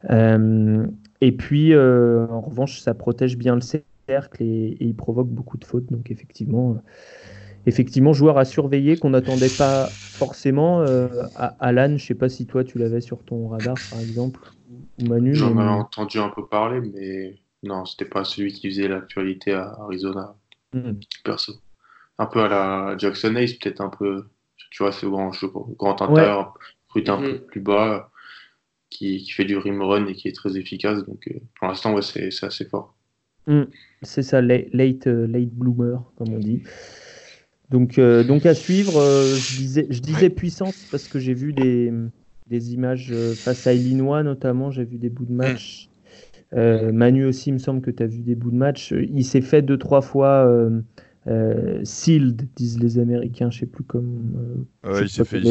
Euh, 0.10 0.86
et 1.22 1.32
puis, 1.32 1.74
euh, 1.74 2.28
en 2.28 2.42
revanche, 2.42 2.80
ça 2.80 2.94
protège 2.94 3.38
bien 3.38 3.56
le 3.56 3.62
cercle 3.62 4.44
et, 4.44 4.78
il 4.80 4.96
provoque 4.96 5.30
beaucoup 5.30 5.58
de 5.58 5.66
fautes. 5.66 5.92
Donc 5.92 6.12
effectivement, 6.12 6.78
effectivement, 7.66 8.14
joueur 8.14 8.38
à 8.38 8.46
surveiller 8.46 8.98
qu'on 8.98 9.10
n'attendait 9.10 9.50
pas 9.50 9.88
forcément. 9.88 10.82
Euh, 10.82 11.08
à 11.36 11.56
Alan, 11.60 11.98
je 11.98 12.06
sais 12.06 12.16
pas 12.16 12.30
si 12.30 12.46
toi 12.46 12.64
tu 12.64 12.78
l'avais 12.78 13.02
sur 13.02 13.24
ton 13.24 13.50
radar 13.50 13.76
par 13.90 14.00
exemple, 14.00 14.40
ou 15.02 15.08
Manu. 15.08 15.36
J'en 15.36 15.54
mais... 15.54 15.64
ai 15.64 15.68
entendu 15.68 16.20
un 16.20 16.30
peu 16.30 16.46
parler, 16.46 16.82
mais 16.82 17.36
non, 17.64 17.86
c'était 17.86 18.06
pas 18.06 18.24
celui 18.24 18.54
qui 18.54 18.70
faisait 18.70 18.88
l'actualité 18.88 19.54
à 19.54 19.76
Arizona. 19.80 20.36
Mmh. 20.74 20.94
Perso. 21.24 21.54
Un 22.20 22.26
peu 22.26 22.42
à 22.42 22.48
la 22.48 22.98
Jackson 22.98 23.36
Ace, 23.36 23.54
peut-être 23.54 23.82
un 23.82 23.90
peu. 23.90 24.26
Tu 24.72 24.84
vois, 24.84 24.92
ce 24.92 25.06
grand, 25.06 25.32
grand 25.78 26.02
intérieur, 26.02 26.58
ouais. 26.96 27.10
un 27.10 27.18
mmh. 27.18 27.24
peu 27.24 27.40
plus 27.42 27.62
bas, 27.62 28.12
qui, 28.90 29.18
qui, 29.24 29.32
fait 29.32 29.46
du 29.46 29.58
rim 29.58 29.82
run 29.82 30.08
et 30.08 30.14
qui 30.14 30.28
est 30.28 30.36
très 30.36 30.58
efficace. 30.58 31.06
Donc 31.06 31.28
euh, 31.28 31.40
pour 31.58 31.68
l'instant, 31.68 31.94
ouais, 31.94 32.02
c'est 32.02 32.44
assez 32.44 32.66
fort. 32.66 32.96
Mmh. 33.48 33.64
C'est 34.02 34.24
ça, 34.24 34.42
late, 34.42 34.68
late, 34.74 35.08
euh, 35.08 35.26
late 35.28 35.50
bloomer, 35.50 36.00
comme 36.18 36.34
on 36.34 36.40
dit. 36.40 36.64
Donc, 37.70 38.00
euh, 38.00 38.24
donc 38.24 38.46
à 38.46 38.54
suivre, 38.54 38.98
euh, 38.98 39.36
je 39.36 39.58
disais, 39.58 39.88
je 39.90 40.00
disais 40.00 40.30
puissance 40.30 40.88
parce 40.90 41.08
que 41.08 41.20
j'ai 41.20 41.34
vu 41.34 41.52
des, 41.52 41.92
des 42.48 42.74
images 42.74 43.10
euh, 43.12 43.34
face 43.34 43.68
à 43.68 43.74
Illinois 43.74 44.24
notamment, 44.24 44.72
j'ai 44.72 44.86
vu 44.86 44.98
des 44.98 45.10
bouts 45.10 45.26
de 45.26 45.34
match. 45.34 45.90
Manu 46.54 47.26
aussi, 47.26 47.50
il 47.50 47.54
me 47.54 47.58
semble 47.60 47.82
que 47.82 47.92
tu 47.92 48.02
as 48.04 48.08
vu 48.08 48.20
des 48.20 48.36
bouts 48.36 48.52
de 48.52 48.56
match. 48.56 48.92
Il 48.92 49.26
s'est 49.26 49.42
fait 49.42 49.62
deux, 49.62 49.78
trois 49.78 50.02
fois 50.02 50.50
sealed, 51.84 52.48
disent 52.56 52.80
les 52.80 53.00
Américains. 53.00 53.52
Je 53.52 53.60
sais 53.60 53.66
plus 53.66 53.84
comme. 53.84 54.66
il 55.02 55.10
s'est 55.10 55.26
fait, 55.26 55.42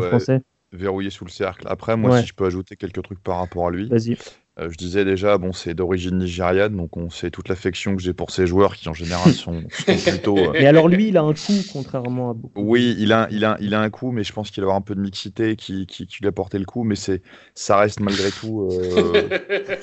français. 0.00 0.42
Verrouillé 0.72 1.10
sous 1.10 1.24
le 1.24 1.30
cercle. 1.30 1.66
Après, 1.68 1.96
moi, 1.96 2.20
si 2.20 2.26
je 2.26 2.34
peux 2.34 2.46
ajouter 2.46 2.76
quelques 2.76 3.02
trucs 3.02 3.22
par 3.22 3.38
rapport 3.38 3.68
à 3.68 3.70
lui. 3.70 3.88
Vas-y. 3.88 4.16
Euh, 4.58 4.70
je 4.70 4.76
disais 4.78 5.04
déjà, 5.04 5.36
bon, 5.36 5.52
c'est 5.52 5.74
d'origine 5.74 6.16
nigériane, 6.16 6.74
donc 6.74 6.96
on 6.96 7.10
sait 7.10 7.30
toute 7.30 7.50
l'affection 7.50 7.94
que 7.94 8.00
j'ai 8.00 8.14
pour 8.14 8.30
ces 8.30 8.46
joueurs 8.46 8.74
qui 8.74 8.88
en 8.88 8.94
général 8.94 9.32
sont, 9.34 9.62
plutôt. 9.84 10.38
Euh, 10.38 10.52
mais 10.54 10.66
alors 10.66 10.88
lui, 10.88 11.08
il 11.08 11.18
a 11.18 11.22
un 11.22 11.34
coup, 11.34 11.62
contrairement 11.70 12.30
à 12.30 12.34
beaucoup. 12.34 12.62
Oui, 12.62 12.96
il 12.98 13.12
a, 13.12 13.28
il 13.30 13.44
a, 13.44 13.58
il 13.60 13.74
a 13.74 13.80
un 13.82 13.90
coup, 13.90 14.12
mais 14.12 14.24
je 14.24 14.32
pense 14.32 14.50
qu'il 14.50 14.62
va 14.62 14.66
avoir 14.66 14.78
un 14.78 14.80
peu 14.80 14.94
de 14.94 15.00
mixité 15.00 15.56
qui, 15.56 15.86
qui, 15.86 16.06
lui 16.22 16.28
a 16.28 16.32
porté 16.32 16.58
le 16.58 16.64
coup, 16.64 16.84
mais 16.84 16.96
c'est, 16.96 17.20
ça 17.54 17.76
reste 17.76 18.00
malgré 18.00 18.30
tout, 18.30 18.66
euh, 18.72 19.28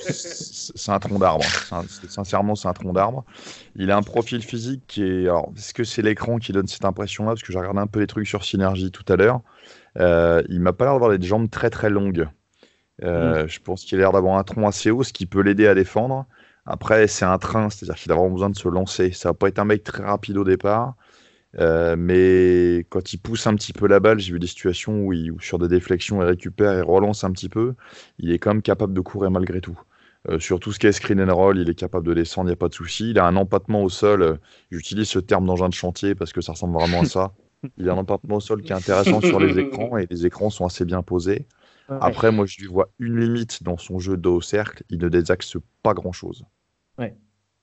c'est 0.00 0.90
un 0.90 0.98
tronc 0.98 1.20
d'arbre. 1.20 1.44
Sincèrement, 2.08 2.56
c'est 2.56 2.66
un 2.66 2.72
tronc 2.72 2.92
d'arbre. 2.92 3.24
Il 3.76 3.92
a 3.92 3.96
un 3.96 4.02
profil 4.02 4.42
physique 4.42 4.82
qui 4.88 5.04
est. 5.04 5.22
Alors, 5.22 5.52
est-ce 5.56 5.72
que 5.72 5.84
c'est 5.84 6.02
l'écran 6.02 6.38
qui 6.38 6.50
donne 6.50 6.66
cette 6.66 6.84
impression-là? 6.84 7.30
Parce 7.30 7.42
que 7.42 7.52
j'ai 7.52 7.58
regardé 7.60 7.78
un 7.78 7.86
peu 7.86 8.00
les 8.00 8.08
trucs 8.08 8.26
sur 8.26 8.44
Synergie 8.44 8.90
tout 8.90 9.04
à 9.12 9.14
l'heure. 9.14 9.40
Il 9.96 10.60
m'a 10.60 10.72
pas 10.72 10.84
l'air 10.84 10.94
d'avoir 10.94 11.16
des 11.16 11.26
jambes 11.26 11.50
très 11.50 11.70
très 11.70 11.90
longues. 11.90 12.28
Euh, 13.02 13.44
mm. 13.44 13.48
Je 13.48 13.60
pense 13.60 13.84
qu'il 13.84 13.98
a 13.98 14.02
l'air 14.02 14.12
d'avoir 14.12 14.38
un 14.38 14.44
tronc 14.44 14.66
assez 14.66 14.90
haut, 14.90 15.02
ce 15.02 15.12
qui 15.12 15.26
peut 15.26 15.40
l'aider 15.40 15.66
à 15.66 15.74
défendre. 15.74 16.26
Après, 16.66 17.06
c'est 17.08 17.24
un 17.24 17.38
train, 17.38 17.68
c'est-à-dire 17.70 17.96
qu'il 17.96 18.12
a 18.12 18.14
vraiment 18.14 18.30
besoin 18.30 18.50
de 18.50 18.56
se 18.56 18.68
lancer. 18.68 19.12
Ça 19.12 19.30
va 19.30 19.34
pas 19.34 19.48
être 19.48 19.58
un 19.58 19.64
mec 19.64 19.84
très 19.84 20.02
rapide 20.02 20.38
au 20.38 20.44
départ, 20.44 20.94
euh, 21.58 21.94
mais 21.98 22.86
quand 22.88 23.12
il 23.12 23.18
pousse 23.18 23.46
un 23.46 23.54
petit 23.54 23.72
peu 23.72 23.86
la 23.86 24.00
balle, 24.00 24.18
j'ai 24.18 24.32
vu 24.32 24.38
des 24.38 24.46
situations 24.46 25.00
où, 25.00 25.12
il, 25.12 25.32
sur 25.40 25.58
des 25.58 25.68
déflexions, 25.68 26.22
il 26.22 26.26
récupère 26.26 26.72
et 26.72 26.82
relance 26.82 27.24
un 27.24 27.32
petit 27.32 27.48
peu. 27.48 27.74
Il 28.18 28.32
est 28.32 28.38
quand 28.38 28.50
même 28.54 28.62
capable 28.62 28.94
de 28.94 29.00
courir 29.00 29.30
malgré 29.30 29.60
tout. 29.60 29.78
Euh, 30.30 30.38
sur 30.38 30.58
tout 30.58 30.72
ce 30.72 30.78
qui 30.78 30.86
est 30.86 30.92
screen 30.92 31.20
and 31.20 31.34
roll, 31.34 31.58
il 31.58 31.68
est 31.68 31.74
capable 31.74 32.06
de 32.06 32.14
descendre, 32.14 32.48
il 32.48 32.52
n'y 32.52 32.54
a 32.54 32.56
pas 32.56 32.68
de 32.68 32.74
souci. 32.74 33.10
Il 33.10 33.18
a 33.18 33.26
un 33.26 33.36
empattement 33.36 33.82
au 33.82 33.90
sol. 33.90 34.38
J'utilise 34.70 35.08
ce 35.08 35.18
terme 35.18 35.44
d'engin 35.44 35.68
de 35.68 35.74
chantier 35.74 36.14
parce 36.14 36.32
que 36.32 36.40
ça 36.40 36.52
ressemble 36.52 36.78
vraiment 36.78 37.02
à 37.02 37.04
ça. 37.04 37.32
Il 37.78 37.88
a 37.88 37.92
un 37.92 37.98
empattement 37.98 38.36
au 38.36 38.40
sol 38.40 38.62
qui 38.62 38.72
est 38.72 38.76
intéressant 38.76 39.20
sur 39.20 39.40
les 39.40 39.58
écrans 39.58 39.96
et 39.96 40.06
les 40.10 40.26
écrans 40.26 40.50
sont 40.50 40.66
assez 40.66 40.84
bien 40.84 41.02
posés. 41.02 41.46
Après, 41.88 42.32
moi, 42.32 42.46
je 42.46 42.60
lui 42.60 42.66
vois 42.66 42.88
une 42.98 43.20
limite 43.20 43.62
dans 43.62 43.76
son 43.76 43.98
jeu 43.98 44.16
dos 44.16 44.36
au 44.36 44.40
cercle. 44.40 44.82
Il 44.88 44.98
ne 44.98 45.08
désaxe 45.08 45.56
pas 45.82 45.92
grand-chose. 45.92 46.44
Ouais. 46.98 47.14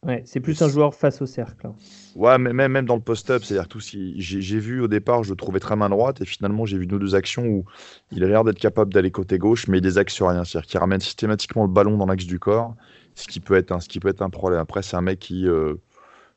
Ouais, 0.05 0.23
c'est 0.25 0.39
plus 0.39 0.59
un 0.63 0.67
joueur 0.67 0.95
face 0.95 1.21
au 1.21 1.27
cercle. 1.27 1.67
Hein. 1.67 1.75
Ouais, 2.15 2.39
mais 2.39 2.53
même, 2.53 2.71
même 2.71 2.85
dans 2.87 2.95
le 2.95 3.01
post-up, 3.01 3.43
c'est-à-dire 3.43 3.67
tout 3.67 3.79
si 3.79 4.19
j'ai 4.19 4.59
vu 4.59 4.81
au 4.81 4.87
départ, 4.87 5.23
je 5.23 5.29
le 5.29 5.35
trouvais 5.35 5.59
très 5.59 5.75
main 5.75 5.89
droite, 5.89 6.21
et 6.21 6.25
finalement 6.25 6.65
j'ai 6.65 6.79
vu 6.79 6.87
nos 6.87 6.97
deux 6.97 7.13
actions 7.13 7.45
où 7.45 7.65
il 8.11 8.23
a 8.23 8.27
l'air 8.27 8.43
d'être 8.43 8.57
capable 8.57 8.91
d'aller 8.91 9.11
côté 9.11 9.37
gauche, 9.37 9.67
mais 9.67 9.77
il 9.77 9.81
désaxe 9.81 10.13
sur 10.13 10.29
rien, 10.29 10.43
c'est-à-dire 10.43 10.67
qu'il 10.67 10.79
ramène 10.79 11.01
systématiquement 11.01 11.61
le 11.61 11.69
ballon 11.69 11.97
dans 11.97 12.07
l'axe 12.07 12.25
du 12.25 12.39
corps, 12.39 12.75
ce 13.13 13.27
qui 13.27 13.39
peut 13.39 13.53
être 13.53 13.71
un, 13.71 13.79
ce 13.79 13.87
qui 13.87 13.99
peut 13.99 14.09
être 14.09 14.23
un 14.23 14.31
problème. 14.31 14.59
Après, 14.59 14.81
c'est 14.81 14.97
un 14.97 15.01
mec 15.01 15.19
qui, 15.19 15.47
euh, 15.47 15.75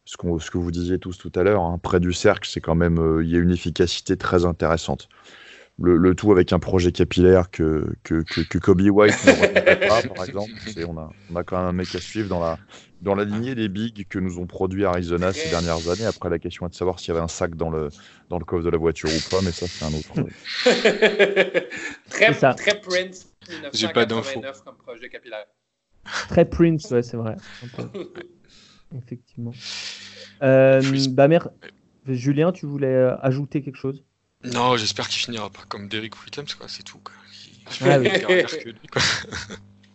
ce, 0.04 0.16
ce, 0.38 0.50
que 0.50 0.58
vous 0.58 0.70
disiez 0.70 0.98
tous 0.98 1.18
tout 1.18 1.32
à 1.34 1.42
l'heure, 1.42 1.62
hein, 1.62 1.78
près 1.82 2.00
du 2.00 2.12
cercle, 2.12 2.48
c'est 2.48 2.60
quand 2.60 2.74
même, 2.74 2.98
euh, 2.98 3.24
il 3.24 3.30
y 3.30 3.36
a 3.36 3.38
une 3.38 3.50
efficacité 3.52 4.16
très 4.16 4.44
intéressante 4.44 5.08
le, 5.78 6.14
tout 6.14 6.30
avec 6.30 6.52
un 6.52 6.58
projet 6.58 6.92
capillaire 6.92 7.50
que, 7.50 7.84
que, 8.04 8.22
que, 8.22 8.58
Kobe 8.58 8.80
White 8.82 9.14
ne 9.26 9.88
pas, 9.88 10.02
par 10.02 10.24
exemple. 10.28 10.50
On 10.86 10.96
a, 10.98 11.10
on 11.30 11.36
a 11.36 11.42
quand 11.42 11.58
même 11.58 11.66
un 11.66 11.72
mec 11.72 11.92
à 11.94 12.00
suivre 12.00 12.28
dans 12.28 12.40
la, 12.40 12.58
dans 13.02 13.14
la 13.14 13.24
lignée 13.24 13.54
des 13.54 13.68
bigs 13.68 14.06
que 14.08 14.18
nous 14.18 14.38
ont 14.38 14.46
produit 14.46 14.84
Arizona 14.84 15.32
ces 15.32 15.50
dernières 15.50 15.88
années. 15.88 16.06
Après, 16.06 16.30
la 16.30 16.38
question 16.38 16.66
est 16.66 16.70
de 16.70 16.74
savoir 16.74 17.00
s'il 17.00 17.08
y 17.08 17.10
avait 17.12 17.24
un 17.24 17.28
sac 17.28 17.56
dans 17.56 17.70
le, 17.70 17.88
dans 18.30 18.38
le 18.38 18.44
coffre 18.44 18.64
de 18.64 18.70
la 18.70 18.78
voiture 18.78 19.08
ou 19.10 19.30
pas, 19.30 19.42
mais 19.42 19.50
ça, 19.50 19.66
c'est 19.66 19.84
un 19.84 19.92
autre. 19.92 20.12
très, 22.10 22.32
ça. 22.34 22.54
très 22.54 22.80
Prince, 22.80 23.32
J'ai 23.72 23.88
pas 23.88 24.06
d'infos. 24.06 24.40
comme 24.64 24.76
projet 24.76 25.08
capillaire. 25.08 25.46
Très 26.28 26.44
Prince, 26.44 26.88
ouais, 26.90 27.02
c'est 27.02 27.16
vrai. 27.16 27.34
Effectivement. 28.96 29.52
Euh, 30.42 30.80
bah, 31.10 31.28
Julien, 32.08 32.52
tu 32.52 32.66
voulais 32.66 32.86
euh, 32.86 33.16
ajouter 33.20 33.62
quelque 33.62 33.78
chose? 33.78 34.04
Non, 34.44 34.76
j'espère 34.76 35.08
qu'il 35.08 35.20
finira 35.20 35.48
pas 35.50 35.62
comme 35.68 35.88
Derek 35.88 36.12
Williams, 36.22 36.54
quoi. 36.54 36.68
C'est 36.68 36.82
tout. 36.82 36.98
Quoi. 36.98 37.14
Ah 37.80 37.98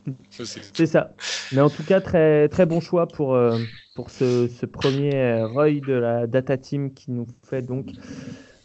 c'est 0.29 0.85
ça. 0.87 1.13
Mais 1.51 1.61
en 1.61 1.69
tout 1.69 1.83
cas, 1.83 2.01
très, 2.01 2.49
très 2.49 2.65
bon 2.65 2.79
choix 2.79 3.07
pour, 3.07 3.35
euh, 3.35 3.59
pour 3.95 4.09
ce, 4.09 4.47
ce, 4.47 4.65
premier 4.65 5.43
Roy 5.43 5.81
de 5.81 5.93
la 5.93 6.25
Data 6.25 6.57
Team 6.57 6.93
qui 6.93 7.11
nous 7.11 7.27
fait 7.43 7.61
donc 7.61 7.91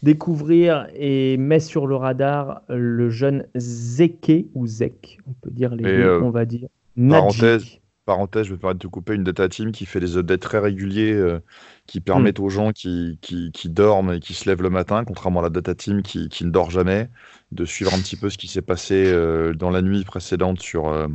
découvrir 0.04 0.86
et 0.94 1.36
met 1.38 1.60
sur 1.60 1.86
le 1.86 1.96
radar 1.96 2.60
le 2.68 3.08
jeune 3.10 3.46
Zeke 3.56 4.46
ou 4.54 4.66
Zek, 4.66 5.18
on 5.26 5.32
peut 5.32 5.50
dire 5.50 5.74
les 5.74 5.82
deux, 5.82 5.88
euh, 5.88 6.20
on 6.22 6.30
va 6.30 6.44
dire. 6.44 6.68
Parenthèse, 6.96 7.80
parenthèse, 8.04 8.46
je 8.46 8.52
vais 8.52 8.58
permettre 8.58 8.80
de 8.80 8.86
couper 8.86 9.14
une 9.14 9.24
Data 9.24 9.48
Team 9.48 9.72
qui 9.72 9.86
fait 9.86 10.00
des 10.00 10.16
updates 10.16 10.40
très 10.40 10.58
réguliers. 10.58 11.12
Euh, 11.12 11.40
qui 11.86 12.00
permettent 12.00 12.38
hmm. 12.38 12.44
aux 12.44 12.48
gens 12.48 12.72
qui, 12.72 13.18
qui, 13.20 13.52
qui, 13.52 13.68
dorment 13.68 14.14
et 14.14 14.20
qui 14.20 14.34
se 14.34 14.48
lèvent 14.48 14.62
le 14.62 14.70
matin, 14.70 15.04
contrairement 15.04 15.40
à 15.40 15.44
la 15.44 15.50
data 15.50 15.74
team 15.74 16.02
qui, 16.02 16.28
qui 16.28 16.44
ne 16.44 16.50
dort 16.50 16.70
jamais, 16.70 17.10
de 17.52 17.64
suivre 17.64 17.92
un 17.92 17.98
petit 17.98 18.16
peu 18.16 18.30
ce 18.30 18.38
qui 18.38 18.48
s'est 18.48 18.62
passé 18.62 19.04
euh, 19.06 19.52
dans 19.54 19.70
la 19.70 19.82
nuit 19.82 20.04
précédente 20.04 20.60
sur, 20.60 20.88
euh, 20.88 21.08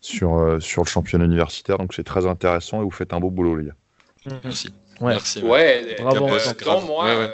sur, 0.00 0.38
euh, 0.38 0.60
sur 0.60 0.82
le 0.82 0.88
championnat 0.88 1.24
universitaire. 1.24 1.78
Donc 1.78 1.94
c'est 1.94 2.04
très 2.04 2.26
intéressant 2.26 2.80
et 2.80 2.84
vous 2.84 2.90
faites 2.90 3.12
un 3.12 3.20
beau 3.20 3.30
boulot, 3.30 3.56
les 3.56 3.66
gars. 3.66 4.40
Merci. 4.44 4.68
Ouais. 5.00 5.14
Merci. 5.14 5.42
Ouais, 5.42 5.96
Bravo. 6.00 6.28
moi, 6.86 7.28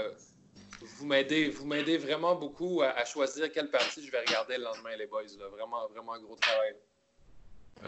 vous 0.99 1.07
m'aidez, 1.07 1.51
vous 1.51 1.67
m'aidez 1.67 1.99
vraiment 1.99 2.35
beaucoup 2.35 2.83
à, 2.83 3.05
choisir 3.05 3.53
quelle 3.53 3.71
partie 3.71 4.05
je 4.07 4.11
vais 4.11 4.21
regarder 4.27 4.57
le 4.57 4.65
lendemain, 4.65 4.97
les 4.99 5.07
boys. 5.07 5.23
Vraiment, 5.53 5.87
vraiment 5.95 6.15
un 6.15 6.21
gros 6.21 6.37
travail. 6.37 6.75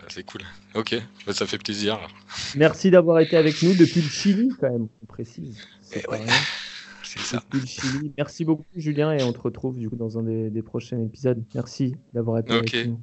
C'est 0.08 0.24
cool. 0.24 0.42
Ok, 0.74 0.96
bah, 1.26 1.32
ça 1.32 1.46
fait 1.46 1.58
plaisir. 1.58 1.98
Merci 2.56 2.90
d'avoir 2.90 3.20
été 3.20 3.36
avec 3.36 3.62
nous 3.62 3.74
depuis 3.74 4.00
le 4.00 4.08
Chili, 4.08 4.50
quand 4.60 4.70
même, 4.70 4.88
on 5.02 5.06
précise. 5.06 5.58
C'est 7.02 7.20
ça. 7.20 7.36
Depuis 7.36 7.60
le 7.60 7.66
Chili. 7.66 8.12
Merci 8.18 8.44
beaucoup, 8.44 8.64
Julien, 8.74 9.12
et 9.12 9.22
on 9.22 9.32
te 9.32 9.38
retrouve 9.38 9.78
du 9.78 9.88
coup 9.88 9.96
dans 9.96 10.18
un 10.18 10.22
des, 10.22 10.62
prochains 10.62 11.00
épisodes. 11.00 11.42
Merci 11.54 11.96
d'avoir 12.12 12.40
été 12.40 12.52
avec 12.52 12.86
nous. 12.86 13.00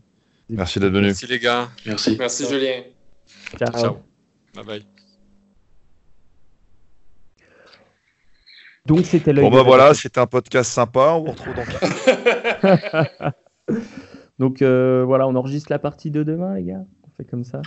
Merci 0.50 0.80
d'être 0.80 0.92
venu. 0.92 1.08
Merci 1.08 1.26
les 1.26 1.40
gars. 1.40 1.70
Merci. 1.86 2.16
Merci 2.20 2.46
Julien. 2.48 2.84
Ciao. 3.58 3.72
Ciao. 3.72 3.98
Bye 4.54 4.66
bye. 4.66 4.86
Donc 8.86 9.06
c'était 9.06 9.34
Bon 9.34 9.50
bah 9.50 9.64
voilà, 9.64 9.94
c'était 9.94 10.20
un 10.20 10.28
podcast 10.28 10.70
sympa. 10.72 11.14
On 11.14 11.24
vous 11.24 11.32
retrouve 11.32 11.54
dans. 11.56 13.32
Donc 14.40 14.62
euh, 14.62 15.04
voilà, 15.06 15.28
on 15.28 15.36
enregistre 15.36 15.72
la 15.72 15.80
partie 15.80 16.12
de 16.12 16.24
demain, 16.24 16.56
les 16.56 16.64
gars. 16.64 16.86
On 17.04 17.16
fait 17.16 17.26
comme 17.26 17.44
ça. 17.44 17.62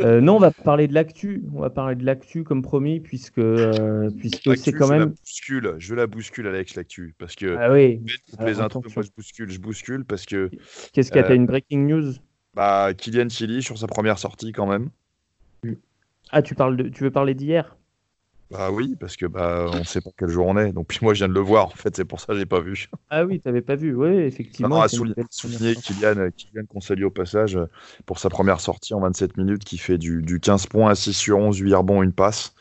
Euh, 0.00 0.20
non, 0.20 0.36
on 0.36 0.40
va 0.40 0.50
parler 0.50 0.88
de 0.88 0.94
l'actu. 0.94 1.44
On 1.54 1.60
va 1.60 1.70
parler 1.70 1.94
de 1.94 2.04
l'actu 2.04 2.44
comme 2.44 2.62
promis, 2.62 3.00
puisque, 3.00 3.38
euh, 3.38 4.10
puisque 4.18 4.56
c'est 4.56 4.72
quand 4.72 4.88
même. 4.88 5.02
Je 5.02 5.06
bouscule, 5.06 5.74
je 5.78 5.94
la 5.94 6.06
bouscule, 6.06 6.46
Alex, 6.46 6.74
l'actu. 6.74 7.14
Parce 7.18 7.34
que. 7.34 7.56
Ah 7.58 7.72
oui. 7.72 8.02
les 8.44 8.60
intros, 8.60 8.84
moi 8.94 9.04
je 9.04 9.10
bouscule, 9.16 9.50
je 9.50 9.60
bouscule 9.60 10.04
parce 10.04 10.26
que. 10.26 10.50
Qu'est-ce 10.92 11.10
qu'il 11.10 11.20
y 11.20 11.24
a 11.24 11.34
une 11.34 11.46
breaking 11.46 11.86
news? 11.86 12.12
Bah, 12.54 12.92
Kylian 12.94 13.28
Chili 13.28 13.62
sur 13.62 13.78
sa 13.78 13.86
première 13.86 14.18
sortie 14.18 14.52
quand 14.52 14.66
même. 14.66 14.90
Ah, 16.30 16.42
tu, 16.42 16.54
parles 16.54 16.76
de... 16.76 16.88
tu 16.88 17.04
veux 17.04 17.10
parler 17.10 17.34
d'hier? 17.34 17.77
Bah 18.50 18.70
oui, 18.70 18.96
parce 18.98 19.16
que 19.16 19.26
bah 19.26 19.66
on 19.74 19.84
sait 19.84 20.00
pas 20.00 20.10
quel 20.16 20.30
jour 20.30 20.46
on 20.46 20.56
est. 20.56 20.72
Donc 20.72 20.86
puis 20.88 21.00
moi 21.02 21.12
je 21.12 21.18
viens 21.18 21.28
de 21.28 21.34
le 21.34 21.40
voir 21.40 21.66
en 21.66 21.70
fait, 21.70 21.94
c'est 21.94 22.06
pour 22.06 22.18
ça 22.18 22.32
que 22.32 22.38
j'ai 22.38 22.46
pas 22.46 22.60
vu. 22.60 22.88
Ah 23.10 23.26
oui, 23.26 23.40
t'avais 23.40 23.60
pas 23.60 23.74
vu, 23.74 23.94
oui 23.94 24.08
effectivement. 24.08 24.76
Non, 24.76 24.80
à 24.80 24.88
souligner, 24.88 25.74
Kylian, 25.76 26.30
Kylian 26.34 27.06
au 27.06 27.10
passage 27.10 27.56
euh, 27.56 27.66
pour 28.06 28.18
sa 28.18 28.30
première 28.30 28.60
sortie 28.60 28.94
en 28.94 29.00
27 29.00 29.36
minutes, 29.36 29.64
qui 29.64 29.76
fait 29.76 29.98
du, 29.98 30.22
du 30.22 30.40
15 30.40 30.66
points, 30.66 30.94
6 30.94 31.12
sur 31.12 31.38
11, 31.38 31.58
8 31.58 31.74
rebonds, 31.74 32.02
une 32.02 32.12
passe. 32.12 32.54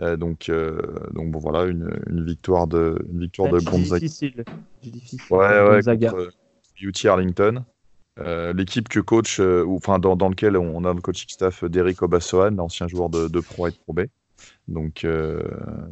Euh, 0.00 0.16
donc, 0.16 0.48
euh, 0.48 0.80
donc 1.12 1.32
bon 1.32 1.40
voilà 1.40 1.64
une, 1.64 1.90
une, 2.08 2.24
victoire 2.24 2.68
de 2.68 3.04
une 3.12 3.20
victoire 3.20 3.50
de 3.50 3.58
Gonzaga. 3.58 3.98
Difficile. 3.98 4.44
difficile. 4.80 5.20
Ouais 5.30 5.38
ouais. 5.38 5.76
Gonzaga. 5.76 6.12
Contre 6.12 7.06
Arlington. 7.06 7.64
L'équipe 8.54 8.88
que 8.88 9.00
coach, 9.00 9.40
ou 9.40 9.76
enfin 9.76 9.98
dans, 9.98 10.14
dans 10.14 10.28
lequel 10.28 10.56
on 10.56 10.84
a 10.84 10.94
le 10.94 11.00
coaching 11.00 11.28
staff 11.28 11.64
d'Eric 11.64 12.00
Obasoan, 12.02 12.54
l'ancien 12.54 12.86
joueur 12.86 13.08
de, 13.08 13.26
de 13.26 13.40
Pro 13.40 13.66
et 13.66 13.72
de 13.72 13.76
Pro 13.76 13.92
B. 13.92 14.02
Donc, 14.68 15.04
euh, 15.04 15.42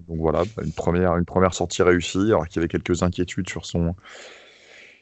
donc 0.08 0.18
voilà, 0.18 0.42
une 0.64 0.72
première, 0.72 1.16
une 1.16 1.24
première 1.24 1.54
sortie 1.54 1.82
réussie, 1.82 2.18
alors 2.28 2.46
qu'il 2.46 2.56
y 2.56 2.58
avait 2.60 2.68
quelques 2.68 3.02
inquiétudes 3.02 3.48
sur 3.48 3.66
son, 3.66 3.94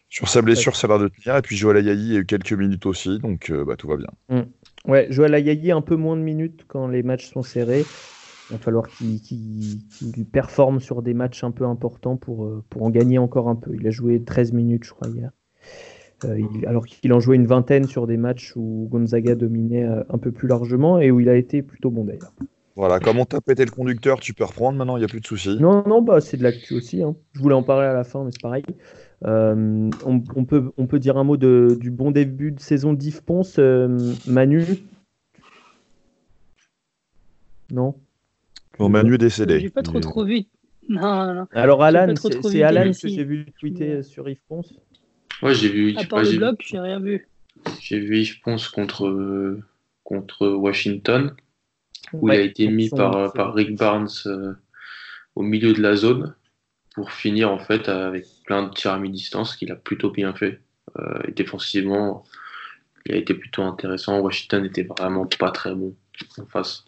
sur 0.09 0.29
sa 0.29 0.43
blessure, 0.43 0.75
ça 0.75 0.89
va 0.89 0.99
de 0.99 1.09
tenir. 1.09 1.37
Et 1.37 1.43
puis 1.43 1.57
Joël 1.57 1.77
Ayayi 1.77 2.17
a 2.17 2.21
eu 2.21 2.27
quelques 2.27 2.53
minutes 2.53 2.87
aussi, 2.87 3.19
donc 3.19 3.51
euh, 3.51 3.65
bah, 3.65 3.77
tout 3.77 3.89
va 3.89 3.97
bien. 3.97 4.09
Mm. 4.31 4.91
Ouais, 4.91 5.07
Joël 5.11 5.35
Ayayi 5.35 5.71
un 5.71 5.83
peu 5.83 5.97
moins 5.97 6.17
de 6.17 6.23
minutes 6.23 6.65
quand 6.67 6.89
les 6.89 7.03
matchs 7.03 7.31
sont 7.31 7.43
serrés. 7.43 7.85
Il 8.51 8.55
va 8.55 8.59
falloir 8.59 8.89
qu'il 8.89 10.27
performe 10.33 10.81
sur 10.81 11.03
des 11.03 11.13
matchs 11.13 11.45
un 11.45 11.51
peu 11.51 11.67
importants 11.67 12.17
pour, 12.17 12.47
euh, 12.47 12.65
pour 12.71 12.83
en 12.83 12.91
gagner 12.91 13.19
encore 13.19 13.51
un 13.51 13.57
peu. 13.57 13.75
Il 13.79 13.87
a 13.87 13.91
joué 13.91 14.25
13 14.25 14.55
minutes, 14.55 14.85
je 14.85 14.93
crois, 14.93 15.09
hier. 15.09 15.31
alors 16.67 16.87
qu'il 16.87 17.13
en 17.13 17.21
jouait 17.21 17.37
une 17.37 17.47
vingtaine 17.47 17.85
sur 17.85 18.07
des 18.07 18.17
matchs 18.17 18.55
où 18.57 18.89
Gonzaga 18.91 19.35
dominait 19.35 19.85
un 19.85 20.17
peu 20.17 20.33
plus 20.33 20.49
largement 20.49 20.99
et 20.99 21.11
où 21.11 21.21
il 21.21 21.29
a 21.29 21.37
été 21.37 21.61
plutôt 21.61 21.91
bon 21.91 22.05
d'ailleurs. 22.05 22.33
Voilà, 22.79 23.01
comme 23.01 23.19
on 23.19 23.25
t'a 23.25 23.41
pété 23.41 23.65
le 23.65 23.73
conducteur, 23.73 24.21
tu 24.21 24.35
peux 24.35 24.45
reprendre 24.45 24.79
maintenant, 24.79 24.97
il 24.97 25.01
n'y 25.01 25.05
a 25.05 25.09
plus 25.09 25.19
de 25.19 25.27
soucis. 25.27 25.57
Non, 25.59 25.83
non, 25.89 26.01
bah, 26.01 26.21
c'est 26.21 26.37
de 26.37 26.45
l'actu 26.45 26.75
aussi. 26.75 27.03
Hein. 27.03 27.17
Je 27.33 27.41
voulais 27.41 27.57
en 27.57 27.65
parler 27.65 27.89
à 27.89 27.93
la 27.93 28.05
fin, 28.05 28.23
mais 28.23 28.31
c'est 28.31 28.41
pareil. 28.41 28.63
Euh, 29.25 29.91
on, 30.07 30.45
peut, 30.45 30.71
on 30.77 30.87
peut 30.87 31.01
dire 31.01 31.17
un 31.17 31.25
mot 31.25 31.37
de, 31.37 31.77
du 31.81 31.91
bon 31.91 32.13
début 32.13 32.53
de 32.53 32.61
saison 32.61 32.93
d'Yves 32.93 33.25
Ponce. 33.25 33.57
Euh, 33.59 33.99
Manu, 34.29 34.65
Non? 37.73 37.97
Bon, 38.79 38.89
Manu 38.89 39.15
est 39.15 39.19
décédé. 39.19 39.59
J'ai 39.59 39.71
pas 39.71 39.83
trop 39.83 39.99
trop 39.99 40.25
vu. 40.25 40.45
Non, 40.89 41.35
non, 41.35 41.47
Alors 41.51 41.83
Alan, 41.83 42.15
c'est 42.15 42.63
Alan 42.63 42.93
que 42.93 43.09
j'ai 43.09 43.25
vu 43.25 43.47
tweeter 43.59 44.05
sur 44.05 44.29
Yves 44.29 44.39
Ponce? 44.49 44.73
Ouais, 45.43 45.53
j'ai 45.53 45.69
vu. 45.69 45.97
À 45.97 46.05
part 46.05 46.23
le 46.23 46.37
blog, 46.37 46.55
j'ai 46.61 46.79
rien 46.79 47.01
vu. 47.01 47.27
J'ai 47.81 47.99
vu 47.99 48.19
Yves 48.21 48.41
Ponce 48.41 48.69
contre, 48.69 49.59
contre 50.05 50.47
Washington, 50.47 51.35
où 52.13 52.29
il 52.29 52.35
a 52.35 52.41
été 52.41 52.69
mis 52.69 52.91
par, 52.91 53.33
par 53.33 53.55
Rick 53.55 53.77
Barnes 53.77 54.09
euh, 54.27 54.55
au 55.35 55.43
milieu 55.43 55.73
de 55.73 55.83
la 55.83 55.97
zone 55.97 56.35
pour 56.95 57.13
finir 57.13 57.51
en 57.51 57.59
fait 57.59 57.89
avec 57.89 58.27
plein 58.45 58.65
de 58.65 58.75
tirs 58.75 58.93
à 58.93 58.99
mi-distance 58.99 59.57
qu'il 59.57 59.71
a 59.71 59.77
plutôt 59.77 60.11
bien 60.11 60.35
fait. 60.35 60.61
Euh, 60.99 61.19
défensivement, 61.35 62.25
il 63.07 63.15
a 63.15 63.17
été 63.19 63.35
plutôt 63.35 63.63
intéressant. 63.63 64.21
Washington 64.21 64.63
n'était 64.63 64.83
vraiment 64.83 65.27
pas 65.27 65.51
très 65.51 65.75
bon 65.75 65.95
en 66.39 66.47
face. 66.47 66.85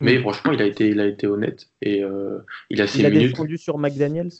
Mais 0.00 0.18
mm. 0.18 0.20
franchement, 0.20 0.52
il 0.52 0.62
a 0.62 0.66
été, 0.66 0.88
il 0.88 1.00
a 1.00 1.06
été 1.06 1.26
honnête 1.26 1.68
et 1.82 2.02
euh, 2.02 2.38
il 2.70 2.80
a 2.82 2.86
6 2.86 3.00
il 3.00 3.06
a 3.06 3.10
défendu 3.10 3.58
sur 3.58 3.78
McDaniels? 3.78 4.32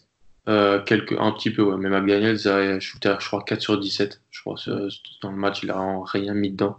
Euh, 0.47 0.83
quelques, 0.83 1.15
un 1.19 1.33
petit 1.33 1.51
peu, 1.51 1.63
ouais. 1.63 1.77
Mais 1.79 1.89
McDaniels 1.89 2.47
a 2.49 2.79
shooté, 2.79 3.15
je 3.19 3.27
crois, 3.27 3.43
4 3.43 3.61
sur 3.61 3.81
17. 3.81 4.21
Je 4.31 4.41
crois, 4.41 4.57
dans 5.23 5.31
le 5.31 5.37
match, 5.37 5.63
il 5.63 5.71
a 5.71 6.03
rien 6.05 6.35
mis 6.35 6.51
dedans. 6.51 6.79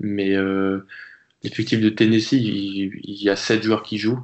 Mais 0.00 0.34
euh, 0.34 0.86
l'effectif 1.48 1.80
de 1.80 1.88
Tennessee, 1.88 2.32
il, 2.32 3.22
y 3.22 3.30
a 3.30 3.36
7 3.36 3.62
joueurs 3.62 3.82
qui 3.82 3.98
jouent. 3.98 4.22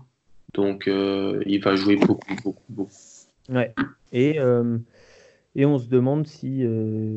Donc, 0.55 0.85
il 0.87 1.61
va 1.63 1.77
jouer 1.77 1.97
beaucoup, 1.97 2.35
beaucoup, 2.43 2.63
beaucoup. 2.69 2.93
Ouais. 3.49 3.75
Et, 4.13 4.39
et 5.55 5.67
on 5.67 5.79
se 5.79 5.89
demande 5.89 6.27
si 6.27 6.63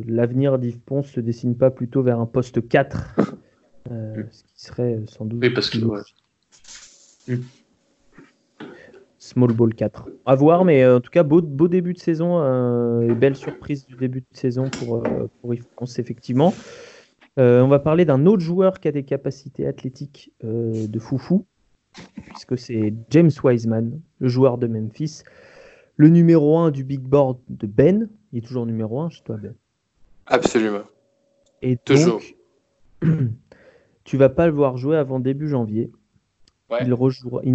l'avenir 0.07 0.57
d'Yves 0.57 0.79
Ponce 0.79 1.11
se 1.11 1.19
dessine 1.19 1.57
pas 1.57 1.71
plutôt 1.71 2.01
vers 2.01 2.19
un 2.19 2.25
poste 2.25 2.67
4. 2.67 3.15
Mm. 3.89 4.23
Ce 4.31 4.43
qui 4.43 4.53
serait 4.55 4.99
sans 5.07 5.25
doute. 5.25 5.39
Oui, 5.43 5.49
parce 5.51 5.69
que. 5.69 5.77
Mm. 7.27 7.35
Small 9.25 9.53
Ball 9.53 9.73
4. 9.73 10.07
À 10.25 10.35
voir, 10.35 10.65
mais 10.65 10.83
euh, 10.83 10.97
en 10.97 11.01
tout 11.01 11.09
cas, 11.09 11.23
beau, 11.23 11.41
beau 11.41 11.67
début 11.67 11.93
de 11.93 11.99
saison 11.99 12.39
euh, 12.39 13.09
et 13.09 13.13
belle 13.15 13.35
surprise 13.35 13.85
du 13.87 13.95
début 13.95 14.19
de 14.19 14.37
saison 14.37 14.69
pour, 14.69 14.97
euh, 14.97 15.27
pour 15.41 15.53
Yves 15.55 15.65
France, 15.75 15.97
effectivement. 15.97 16.53
On 17.37 17.67
va 17.67 17.79
parler 17.79 18.05
d'un 18.05 18.25
autre 18.25 18.41
joueur 18.41 18.79
qui 18.79 18.87
a 18.87 18.91
des 18.91 19.03
capacités 19.03 19.67
athlétiques 19.67 20.31
de 20.43 20.99
foufou, 20.99 21.45
puisque 22.27 22.57
c'est 22.57 22.93
James 23.09 23.31
Wiseman, 23.43 23.99
le 24.19 24.27
joueur 24.27 24.57
de 24.57 24.67
Memphis, 24.67 25.23
le 25.97 26.09
numéro 26.09 26.57
1 26.57 26.71
du 26.71 26.83
big 26.83 27.01
board 27.01 27.37
de 27.49 27.67
Ben. 27.67 28.09
Il 28.31 28.39
est 28.39 28.47
toujours 28.47 28.65
numéro 28.65 28.99
1 28.99 29.09
chez 29.09 29.23
toi, 29.23 29.37
Ben. 29.37 29.53
Absolument. 30.27 30.83
Et 31.61 31.77
toujours. 31.77 32.21
tu 34.03 34.17
vas 34.17 34.29
pas 34.29 34.47
le 34.47 34.53
voir 34.53 34.77
jouer 34.77 34.97
avant 34.97 35.19
début 35.19 35.47
janvier. 35.47 35.91
Il, 36.81 36.89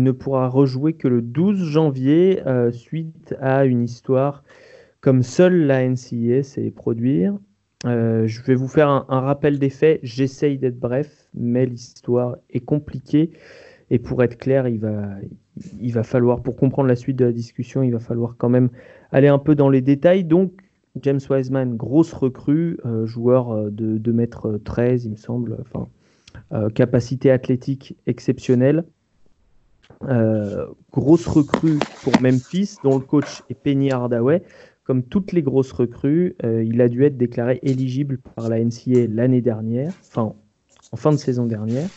ne 0.03 0.13
pourra 0.13 0.49
rejouer 0.49 0.93
que 0.95 1.09
le 1.09 1.21
12 1.21 1.65
janvier 1.65 2.47
euh, 2.47 2.71
suite 2.71 3.35
à 3.41 3.65
une 3.65 3.83
histoire 3.83 4.45
comme 5.01 5.23
seule 5.23 5.67
la 5.67 5.87
NCA 5.87 6.45
sait 6.45 6.71
produire. 6.71 7.37
Euh, 7.87 8.27
je 8.27 8.43
vais 8.43 8.55
vous 8.55 8.69
faire 8.69 8.89
un, 8.89 9.21
rappel 9.21 9.59
des 9.59 9.71
faits. 9.71 10.01
J'essaye 10.03 10.59
d'être 10.59 10.79
bref, 10.79 11.29
mais 11.35 11.67
l'histoire 11.67 12.37
est 12.51 12.61
compliquée. 12.61 13.31
Et 13.91 13.99
pour 13.99 14.23
être 14.23 14.39
clair, 14.39 14.69
il 14.69 14.79
va, 14.79 15.09
il 15.81 15.93
va 15.93 16.03
falloir, 16.03 16.43
pour 16.43 16.57
comprendre 16.57 16.89
la 16.89 16.97
suite 16.97 17.17
de 17.17 17.25
la 17.25 17.33
discussion, 17.33 17.83
il 17.83 17.93
va 17.93 17.99
falloir 17.99 18.37
quand 18.37 18.49
même 18.49 18.69
aller 19.11 19.29
un 19.29 19.39
peu 19.39 19.55
dans 19.55 19.69
les 19.69 19.81
détails. 19.81 20.25
Donc, 20.25 20.53
James 21.01 21.21
Wiseman, 21.29 21.77
grosse 21.77 22.13
recrue, 22.13 22.79
euh, 22.85 23.07
joueur 23.07 23.71
de 23.71 23.99
2m13, 23.99 25.05
il 25.05 25.13
me 25.13 25.17
semble, 25.17 25.59
enfin, 25.61 25.89
capacité 26.75 27.31
athlétique 27.31 27.97
exceptionnelle. 28.07 28.85
Euh, 30.09 30.67
grosse 30.93 31.27
recrue 31.27 31.79
pour 32.03 32.19
Memphis, 32.23 32.77
dont 32.83 32.99
le 32.99 33.05
coach 33.05 33.43
est 33.51 33.55
Penny 33.55 33.91
Hardaway. 33.91 34.43
Comme 34.91 35.05
toutes 35.05 35.31
les 35.31 35.43
grosses 35.43 35.71
recrues, 35.71 36.35
euh, 36.45 36.65
il 36.65 36.81
a 36.81 36.89
dû 36.89 37.05
être 37.05 37.17
déclaré 37.17 37.61
éligible 37.63 38.19
par 38.19 38.49
la 38.49 38.59
NCA 38.59 39.07
l'année 39.09 39.41
dernière, 39.41 39.93
enfin 40.01 40.35
en 40.91 40.97
fin 40.97 41.13
de 41.13 41.17
saison 41.17 41.47
dernière. 41.47 41.89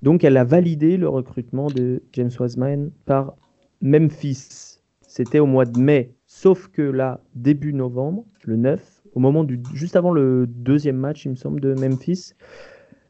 Donc 0.00 0.24
elle 0.24 0.38
a 0.38 0.44
validé 0.44 0.96
le 0.96 1.06
recrutement 1.06 1.66
de 1.66 2.02
James 2.14 2.30
Wiseman 2.40 2.90
par 3.04 3.36
Memphis. 3.82 4.78
C'était 5.06 5.38
au 5.38 5.44
mois 5.44 5.66
de 5.66 5.78
mai, 5.78 6.14
sauf 6.26 6.68
que 6.68 6.80
là, 6.80 7.20
début 7.34 7.74
novembre, 7.74 8.24
le 8.44 8.56
9, 8.56 9.02
au 9.12 9.20
moment 9.20 9.44
du, 9.44 9.60
juste 9.74 9.94
avant 9.94 10.10
le 10.10 10.46
deuxième 10.46 10.96
match, 10.96 11.26
il 11.26 11.32
me 11.32 11.36
semble, 11.36 11.60
de 11.60 11.74
Memphis, 11.74 12.32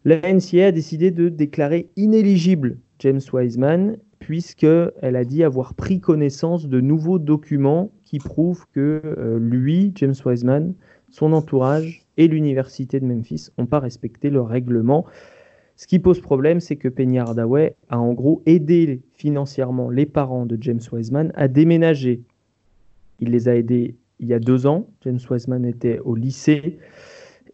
la 0.05 0.17
NCA 0.23 0.67
a 0.67 0.73
décidé 0.73 1.13
de 1.13 1.29
déclarer 1.29 1.89
inéligible 1.95 2.79
James 2.99 3.21
Wiseman 3.33 3.97
puisqu'elle 4.25 5.17
a 5.17 5.25
dit 5.25 5.45
avoir 5.45 5.75
pris 5.75 6.01
connaissance 6.01 6.67
de 6.67 6.81
nouveaux 6.81 7.19
documents 7.19 7.93
qui 8.15 8.21
prouvent 8.21 8.65
que 8.73 9.03
euh, 9.05 9.41
lui, 9.41 9.91
James 9.97 10.15
Wiseman, 10.25 10.75
son 11.11 11.33
entourage 11.33 12.07
et 12.17 12.29
l'université 12.29 13.01
de 13.01 13.05
Memphis 13.05 13.49
n'ont 13.59 13.67
pas 13.67 13.81
respecté 13.81 14.31
le 14.31 14.41
règlement. 14.41 15.05
Ce 15.75 15.89
qui 15.89 15.99
pose 15.99 16.21
problème, 16.21 16.61
c'est 16.61 16.77
que 16.77 16.87
Penny 16.87 17.19
Hardaway 17.19 17.75
a 17.89 17.99
en 17.99 18.13
gros 18.13 18.41
aidé 18.47 19.03
financièrement 19.15 19.91
les 19.91 20.07
parents 20.07 20.47
de 20.47 20.57
James 20.61 20.81
Wiseman 20.93 21.33
à 21.35 21.49
déménager. 21.49 22.23
Il 23.19 23.31
les 23.31 23.49
a 23.49 23.57
aidés 23.57 23.97
il 24.21 24.29
y 24.29 24.33
a 24.33 24.39
deux 24.39 24.69
ans. 24.69 24.87
James 25.03 25.19
Wiseman 25.29 25.65
était 25.65 25.99
au 26.05 26.15
lycée. 26.15 26.79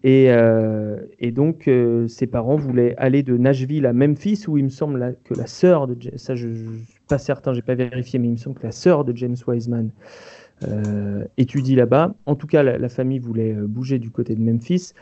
Euh, 0.04 0.98
et, 1.18 1.30
donc, 1.30 1.68
euh, 1.68 2.08
ses 2.08 2.26
parents 2.26 2.56
voulaient 2.56 2.94
aller 2.96 3.22
de 3.22 3.36
Nashville 3.36 3.86
à 3.86 3.92
Memphis, 3.92 4.44
où 4.48 4.56
il 4.56 4.64
me 4.64 4.70
semble 4.70 5.16
que 5.24 5.34
la 5.34 5.46
sœur 5.46 5.86
de 5.86 5.96
ça 6.16 6.34
je, 6.34 6.48
ne 6.48 6.54
suis 6.54 7.00
pas 7.08 7.18
certain, 7.18 7.52
j'ai 7.52 7.62
pas 7.62 7.74
vérifié, 7.74 8.18
mais 8.18 8.28
il 8.28 8.32
me 8.32 8.36
semble 8.36 8.58
que 8.58 8.66
la 8.66 8.72
sœur 8.72 9.04
de 9.04 9.14
James 9.16 9.36
Wiseman 9.46 9.90
étudie 11.36 11.74
là-bas. 11.74 12.14
En 12.26 12.34
tout 12.34 12.46
cas, 12.46 12.62
la, 12.62 12.88
famille 12.88 13.18
voulait 13.18 13.52
bouger 13.52 13.98
du 13.98 14.10
côté 14.10 14.34
de 14.34 14.42
Memphis. 14.42 14.92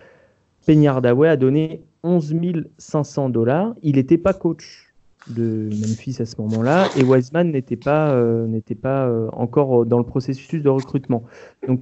Penny 0.67 0.87
Hardaway 0.87 1.29
a 1.29 1.37
donné 1.37 1.83
11 2.03 2.35
500 2.79 3.31
dollars. 3.31 3.75
Il 3.83 3.97
n'était 3.97 4.19
pas 4.19 4.35
coach 4.35 4.93
de 5.29 5.69
Memphis 5.73 6.17
à 6.21 6.27
ce 6.27 6.41
moment-là, 6.41 6.89
et 6.97 7.03
Wiseman 7.03 7.51
n'était 7.51 7.77
pas, 7.77 8.17
n'était 8.47 8.75
pas 8.75 9.11
encore 9.33 9.85
dans 9.85 9.99
le 9.99 10.05
processus 10.05 10.63
de 10.63 10.69
recrutement. 10.69 11.25
Donc 11.67 11.81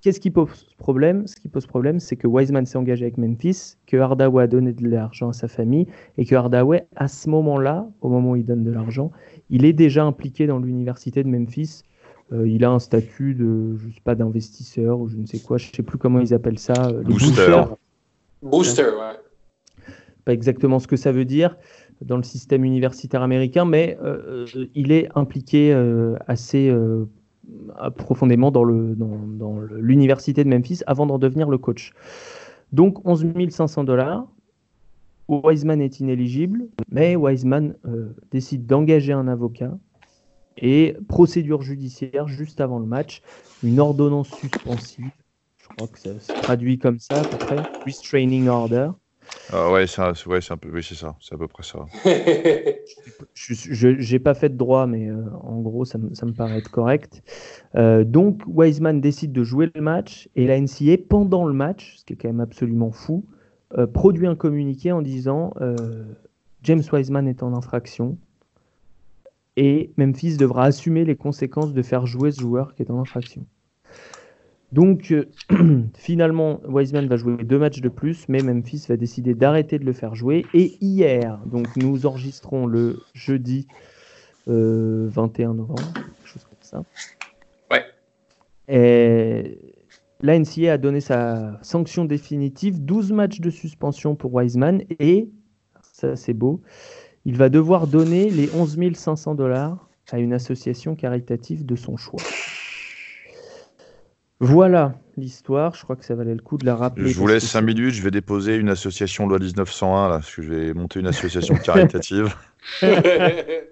Qu'est-ce 0.00 0.20
qui 0.20 0.30
pose 0.30 0.66
problème? 0.78 1.26
Ce 1.26 1.36
qui 1.36 1.48
pose 1.48 1.66
problème, 1.66 2.00
c'est 2.00 2.16
que 2.16 2.26
Wiseman 2.26 2.64
s'est 2.64 2.78
engagé 2.78 3.04
avec 3.04 3.18
Memphis, 3.18 3.76
que 3.86 3.98
Hardaway 3.98 4.44
a 4.44 4.46
donné 4.46 4.72
de 4.72 4.88
l'argent 4.88 5.28
à 5.28 5.32
sa 5.34 5.46
famille, 5.46 5.86
et 6.16 6.24
que 6.24 6.34
Hardaway, 6.34 6.86
à 6.96 7.06
ce 7.06 7.28
moment-là, 7.28 7.86
au 8.00 8.08
moment 8.08 8.30
où 8.30 8.36
il 8.36 8.46
donne 8.46 8.64
de 8.64 8.70
l'argent, 8.70 9.10
il 9.50 9.66
est 9.66 9.74
déjà 9.74 10.04
impliqué 10.04 10.46
dans 10.46 10.58
l'université 10.58 11.22
de 11.22 11.28
Memphis. 11.28 11.82
Euh, 12.32 12.48
il 12.48 12.64
a 12.64 12.70
un 12.70 12.78
statut 12.78 13.34
de, 13.34 13.76
je 13.76 13.94
sais 13.94 14.00
pas, 14.02 14.14
d'investisseur 14.14 15.00
ou 15.00 15.08
je 15.08 15.16
ne 15.16 15.26
sais 15.26 15.40
quoi, 15.40 15.58
je 15.58 15.68
ne 15.70 15.74
sais 15.74 15.82
plus 15.82 15.98
comment 15.98 16.20
ils 16.20 16.32
appellent 16.32 16.58
ça. 16.58 16.74
Euh, 16.86 17.02
Booster. 17.02 17.62
Booster, 18.42 18.82
ouais. 18.82 19.94
Pas 20.24 20.32
exactement 20.32 20.78
ce 20.78 20.86
que 20.86 20.96
ça 20.96 21.12
veut 21.12 21.24
dire 21.24 21.56
dans 22.02 22.16
le 22.16 22.22
système 22.22 22.64
universitaire 22.64 23.22
américain, 23.22 23.64
mais 23.64 23.98
euh, 24.02 24.46
il 24.74 24.90
est 24.92 25.08
impliqué 25.14 25.72
assez 26.26 26.74
profondément 27.96 28.50
dans 28.50 28.64
l'université 28.64 30.44
dans, 30.44 30.50
de 30.50 30.56
Memphis 30.56 30.80
avant 30.86 31.06
d'en 31.06 31.18
devenir 31.18 31.50
le 31.50 31.58
coach. 31.58 31.92
Donc 32.72 33.06
11 33.06 33.26
500 33.50 33.84
dollars. 33.84 34.26
Wiseman 35.30 35.80
est 35.80 36.00
inéligible, 36.00 36.66
mais 36.90 37.14
Wiseman 37.14 37.76
euh, 37.86 38.14
décide 38.32 38.66
d'engager 38.66 39.12
un 39.12 39.28
avocat 39.28 39.78
et 40.60 40.96
procédure 41.08 41.62
judiciaire 41.62 42.28
juste 42.28 42.60
avant 42.60 42.78
le 42.78 42.86
match, 42.86 43.22
une 43.62 43.80
ordonnance 43.80 44.30
suspensive. 44.30 45.10
Je 45.58 45.68
crois 45.76 45.88
que 45.88 45.98
ça 45.98 46.18
se 46.18 46.32
traduit 46.42 46.78
comme 46.78 46.98
ça 46.98 47.20
à 47.20 47.24
peu 47.24 47.36
près, 47.36 47.58
restraining 47.84 48.48
order. 48.48 48.90
Ah 49.52 49.70
ouais, 49.70 49.86
c'est 49.86 50.00
ouais, 50.26 50.38
un 50.50 50.56
peu, 50.56 50.70
oui, 50.72 50.82
c'est 50.82 50.94
ça, 50.94 51.16
c'est 51.20 51.34
à 51.34 51.38
peu 51.38 51.48
près 51.48 51.62
ça. 51.62 51.86
je 53.34 54.12
n'ai 54.12 54.18
pas 54.18 54.34
fait 54.34 54.48
de 54.48 54.56
droit, 54.56 54.86
mais 54.86 55.08
euh, 55.08 55.24
en 55.42 55.60
gros, 55.60 55.84
ça, 55.84 55.98
ça, 56.12 56.26
me 56.26 56.32
paraît 56.32 56.58
être 56.58 56.70
correct. 56.70 57.22
Euh, 57.74 58.04
donc, 58.04 58.42
Wiseman 58.46 59.00
décide 59.00 59.32
de 59.32 59.42
jouer 59.42 59.70
le 59.74 59.80
match 59.80 60.28
et 60.36 60.46
la 60.46 60.60
NCA, 60.60 60.98
pendant 61.08 61.44
le 61.44 61.52
match, 61.52 61.96
ce 61.98 62.04
qui 62.04 62.12
est 62.12 62.16
quand 62.16 62.28
même 62.28 62.40
absolument 62.40 62.92
fou, 62.92 63.24
euh, 63.76 63.86
produit 63.86 64.26
un 64.26 64.36
communiqué 64.36 64.92
en 64.92 65.02
disant 65.02 65.52
James 66.62 66.82
Wiseman 66.92 67.26
est 67.26 67.42
en 67.42 67.54
infraction 67.54 68.18
et 69.56 69.92
Memphis 69.96 70.36
devra 70.36 70.64
assumer 70.64 71.04
les 71.04 71.16
conséquences 71.16 71.72
de 71.72 71.82
faire 71.82 72.06
jouer 72.06 72.30
ce 72.32 72.40
joueur 72.40 72.74
qui 72.74 72.82
est 72.82 72.90
en 72.90 73.00
infraction. 73.00 73.44
Donc 74.72 75.10
euh, 75.10 75.28
finalement, 75.96 76.60
Wiseman 76.68 77.06
va 77.08 77.16
jouer 77.16 77.36
deux 77.38 77.58
matchs 77.58 77.80
de 77.80 77.88
plus, 77.88 78.28
mais 78.28 78.40
Memphis 78.42 78.84
va 78.88 78.96
décider 78.96 79.34
d'arrêter 79.34 79.78
de 79.78 79.84
le 79.84 79.92
faire 79.92 80.14
jouer. 80.14 80.46
Et 80.54 80.76
hier, 80.80 81.40
donc 81.46 81.66
nous 81.76 82.06
enregistrons 82.06 82.66
le 82.66 83.00
jeudi 83.12 83.66
21 84.46 84.52
euh, 84.52 85.54
novembre, 85.54 85.82
quelque 85.94 86.26
chose 86.26 86.44
comme 86.44 86.58
ça. 86.60 86.82
Ouais. 87.70 87.84
Et 88.68 89.58
la 90.22 90.38
NCA 90.38 90.74
a 90.74 90.78
donné 90.78 91.00
sa 91.00 91.58
sanction 91.62 92.04
définitive, 92.04 92.84
12 92.84 93.12
matchs 93.12 93.40
de 93.40 93.50
suspension 93.50 94.14
pour 94.14 94.34
Wiseman 94.34 94.82
et, 94.98 95.30
ça 95.82 96.14
c'est 96.14 96.34
beau, 96.34 96.60
il 97.24 97.36
va 97.36 97.48
devoir 97.48 97.86
donner 97.86 98.30
les 98.30 98.50
11 98.54 98.94
500 98.94 99.34
dollars 99.34 99.88
à 100.10 100.18
une 100.18 100.32
association 100.32 100.96
caritative 100.96 101.64
de 101.64 101.76
son 101.76 101.96
choix. 101.96 102.20
Voilà 104.40 104.98
l'histoire. 105.18 105.74
Je 105.74 105.82
crois 105.82 105.96
que 105.96 106.04
ça 106.04 106.14
valait 106.14 106.34
le 106.34 106.40
coup 106.40 106.56
de 106.56 106.64
la 106.64 106.74
rappeler. 106.74 107.10
Je 107.10 107.18
vous 107.18 107.26
laisse 107.26 107.44
5 107.44 107.60
minutes. 107.60 107.94
Je 107.94 108.02
vais 108.02 108.10
déposer 108.10 108.56
une 108.56 108.70
association 108.70 109.26
loi 109.26 109.38
1901 109.38 110.08
là, 110.08 110.14
parce 110.16 110.34
que 110.34 110.42
je 110.42 110.52
vais 110.52 110.74
monter 110.74 111.00
une 111.00 111.06
association 111.06 111.54
caritative. 111.64 112.34
je 112.80 113.62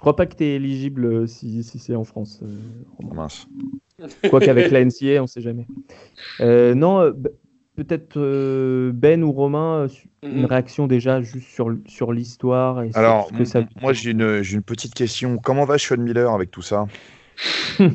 crois 0.00 0.16
pas 0.16 0.24
que 0.24 0.34
tu 0.34 0.44
es 0.44 0.56
éligible 0.56 1.04
euh, 1.04 1.26
si, 1.26 1.62
c'est 1.62 1.94
en 1.94 2.04
France. 2.04 2.40
Euh, 2.42 3.14
Mince. 3.14 3.46
Quoi 4.30 4.40
qu'avec 4.40 4.70
la 4.70 4.82
NCA, 4.82 5.22
on 5.22 5.26
sait 5.26 5.42
jamais. 5.42 5.66
Euh, 6.40 6.74
non, 6.74 7.12
peut-être 7.84 8.90
Ben 8.92 9.22
ou 9.22 9.32
Romain, 9.32 9.86
une 10.22 10.40
mhm. 10.40 10.44
réaction 10.46 10.86
déjà 10.86 11.22
juste 11.22 11.48
sur, 11.48 11.74
sur 11.86 12.12
l'histoire. 12.12 12.82
Alors, 12.94 13.30
moi 13.80 13.92
j'ai 13.92 14.10
une, 14.10 14.42
une 14.42 14.62
petite 14.62 14.94
question. 14.94 15.38
Comment 15.38 15.64
va 15.64 15.78
Sean 15.78 15.98
Miller 15.98 16.32
avec 16.32 16.50
tout 16.50 16.62
ça? 16.62 16.86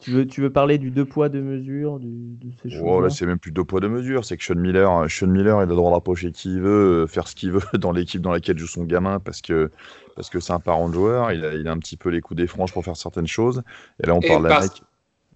Tu 0.00 0.12
veux, 0.12 0.26
tu 0.26 0.40
veux 0.40 0.50
parler 0.50 0.78
du 0.78 0.90
deux 0.90 1.04
poids, 1.04 1.28
deux 1.28 1.42
mesures, 1.42 1.98
de 2.00 2.50
ces 2.62 2.70
choses 2.70 2.80
oh, 2.82 3.02
là, 3.02 3.10
c'est 3.10 3.26
même 3.26 3.38
plus 3.38 3.52
deux 3.52 3.64
poids, 3.64 3.80
deux 3.80 3.90
mesures. 3.90 4.24
C'est 4.24 4.38
que 4.38 4.42
Sean 4.42 4.54
Miller, 4.54 5.10
Sean 5.10 5.26
Miller, 5.26 5.58
il 5.58 5.64
a 5.64 5.66
le 5.66 5.74
droit 5.74 5.92
d'approcher 5.92 6.32
qui 6.32 6.54
il 6.54 6.62
veut, 6.62 7.02
euh, 7.02 7.06
faire 7.06 7.28
ce 7.28 7.34
qu'il 7.34 7.52
veut 7.52 7.60
dans 7.78 7.92
l'équipe 7.92 8.22
dans 8.22 8.32
laquelle 8.32 8.58
joue 8.58 8.66
son 8.66 8.84
gamin 8.84 9.20
parce 9.20 9.42
que 9.42 9.70
parce 10.16 10.30
que 10.30 10.40
c'est 10.40 10.54
un 10.54 10.58
parent 10.58 10.88
de 10.88 10.94
joueur. 10.94 11.32
Il 11.32 11.44
a, 11.44 11.52
il 11.52 11.68
a 11.68 11.72
un 11.72 11.78
petit 11.78 11.98
peu 11.98 12.08
les 12.08 12.22
coups 12.22 12.38
des 12.38 12.46
franges 12.46 12.72
pour 12.72 12.82
faire 12.82 12.96
certaines 12.96 13.26
choses. 13.26 13.62
Et 14.02 14.06
là, 14.06 14.14
on 14.14 14.20
parle 14.20 14.48
d'un 14.48 14.60
mec. 14.60 14.70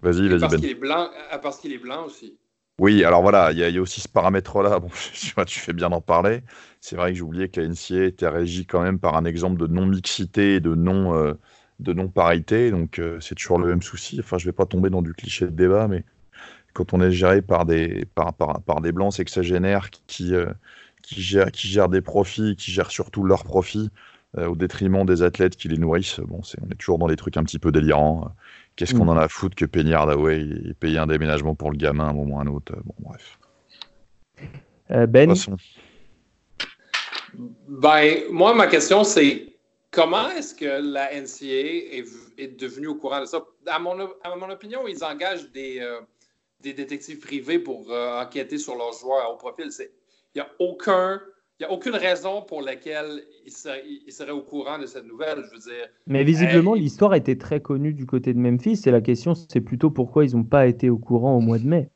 Vas-y, 0.00 0.28
vas-y, 0.28 0.40
Parce 0.40 0.52
ben. 0.54 0.60
qu'il 0.60 0.70
est 0.70 0.74
blanc, 0.74 1.08
parce 1.42 1.58
qu'il 1.58 1.72
est 1.72 1.78
blanc 1.78 2.06
aussi. 2.06 2.38
Oui, 2.80 3.04
alors 3.04 3.22
voilà, 3.22 3.52
il 3.52 3.58
y, 3.58 3.78
a 3.78 3.80
aussi 3.80 4.00
ce 4.00 4.08
paramètre-là. 4.08 4.80
Bon, 4.80 4.88
tu 5.46 5.60
fais 5.60 5.72
bien 5.72 5.90
d'en 5.90 6.00
parler. 6.00 6.42
C'est 6.80 6.96
vrai 6.96 7.12
que 7.14 7.20
oublié 7.20 7.48
que 7.48 7.60
la 7.60 7.68
NCA 7.68 8.04
était 8.06 8.28
régie 8.28 8.66
quand 8.66 8.82
même 8.82 8.98
par 8.98 9.16
un 9.16 9.24
exemple 9.24 9.58
de 9.60 9.66
non-mixité, 9.66 10.60
de 10.60 10.74
non. 10.74 11.14
Euh, 11.14 11.34
de 11.80 11.92
non-parité. 11.92 12.70
Donc, 12.70 12.98
euh, 12.98 13.20
c'est 13.20 13.34
toujours 13.34 13.58
le 13.58 13.68
même 13.68 13.82
souci. 13.82 14.18
Enfin, 14.20 14.38
je 14.38 14.46
vais 14.46 14.52
pas 14.52 14.66
tomber 14.66 14.90
dans 14.90 15.02
du 15.02 15.14
cliché 15.14 15.46
de 15.46 15.50
débat, 15.50 15.88
mais 15.88 16.04
quand 16.74 16.94
on 16.94 17.00
est 17.00 17.12
géré 17.12 17.42
par 17.42 17.66
des, 17.66 18.06
par, 18.14 18.34
par, 18.34 18.62
par 18.62 18.80
des 18.80 18.92
blancs, 18.92 19.14
c'est 19.14 19.24
que 19.24 19.30
ça 19.30 19.42
génère 19.42 19.90
qui, 20.06 20.34
euh, 20.34 20.46
qui, 21.02 21.22
gèrent, 21.22 21.52
qui 21.52 21.68
gèrent 21.68 21.88
des 21.88 22.02
profits, 22.02 22.56
qui 22.56 22.72
gèrent 22.72 22.90
surtout 22.90 23.24
leurs 23.24 23.44
profits 23.44 23.90
euh, 24.38 24.48
au 24.48 24.56
détriment 24.56 25.06
des 25.06 25.22
athlètes 25.22 25.56
qui 25.56 25.68
les 25.68 25.78
nourrissent. 25.78 26.20
Bon, 26.20 26.42
c'est, 26.42 26.58
on 26.62 26.70
est 26.70 26.76
toujours 26.76 26.98
dans 26.98 27.08
des 27.08 27.16
trucs 27.16 27.36
un 27.36 27.44
petit 27.44 27.58
peu 27.58 27.72
délirants. 27.72 28.32
Qu'est-ce 28.76 28.94
qu'on 28.94 29.04
mm. 29.04 29.10
en 29.10 29.16
a 29.16 29.24
à 29.24 29.28
foutre 29.28 29.54
que 29.54 29.64
Penny 29.64 29.94
Hardaway 29.94 30.46
paye 30.80 30.98
un 30.98 31.06
déménagement 31.06 31.54
pour 31.54 31.70
le 31.70 31.76
gamin 31.76 32.06
à 32.06 32.10
un 32.10 32.12
moment 32.12 32.36
ou 32.36 32.40
un 32.40 32.46
autre 32.46 32.74
Bon, 32.84 32.94
bref. 32.98 33.38
ben? 35.08 35.34
Ben, 37.68 38.22
moi, 38.30 38.54
ma 38.54 38.66
question, 38.66 39.04
c'est 39.04 39.54
Comment 39.94 40.28
est-ce 40.30 40.56
que 40.56 40.64
la 40.64 41.14
NCA 41.14 42.02
est, 42.36 42.58
devenue 42.58 42.88
au 42.88 42.96
courant 42.96 43.20
de 43.20 43.26
ça? 43.26 43.44
À 43.66 43.78
mon, 43.78 44.00
opinion, 44.50 44.88
ils 44.88 45.04
engagent 45.04 45.52
des, 45.52 45.78
euh, 45.78 46.00
détectives 46.60 47.20
privés 47.20 47.60
pour 47.60 47.92
euh, 47.92 48.20
enquêter 48.20 48.58
sur 48.58 48.74
leurs 48.74 48.94
joueurs 48.94 49.32
au 49.32 49.36
profil. 49.36 49.70
Il 49.78 49.88
n'y 50.34 50.40
a, 50.40 50.50
aucun, 50.58 51.22
a 51.62 51.70
aucune 51.70 51.94
raison 51.94 52.42
pour 52.42 52.62
laquelle 52.62 53.22
ils 53.46 53.52
seraient, 53.52 54.32
au 54.32 54.42
courant 54.42 54.78
de 54.78 54.86
cette 54.86 55.06
nouvelle. 55.06 55.44
Je 55.48 55.54
veux 55.54 55.60
dire, 55.60 55.88
Mais 56.08 56.24
visiblement, 56.24 56.74
l'histoire 56.74 57.14
était 57.14 57.36
très 57.36 57.60
connue 57.60 57.92
du 57.92 58.06
côté 58.06 58.34
de 58.34 58.38
Memphis 58.38 58.82
et 58.86 58.90
la 58.90 59.00
question, 59.00 59.34
c'est 59.34 59.60
plutôt 59.60 59.90
pourquoi 59.90 60.24
ils 60.24 60.34
n'ont 60.34 60.42
pas 60.42 60.66
été 60.66 60.90
au 60.90 60.98
courant 60.98 61.36
au 61.36 61.40
mois 61.40 61.58
de 61.58 61.66
mai. 61.66 61.90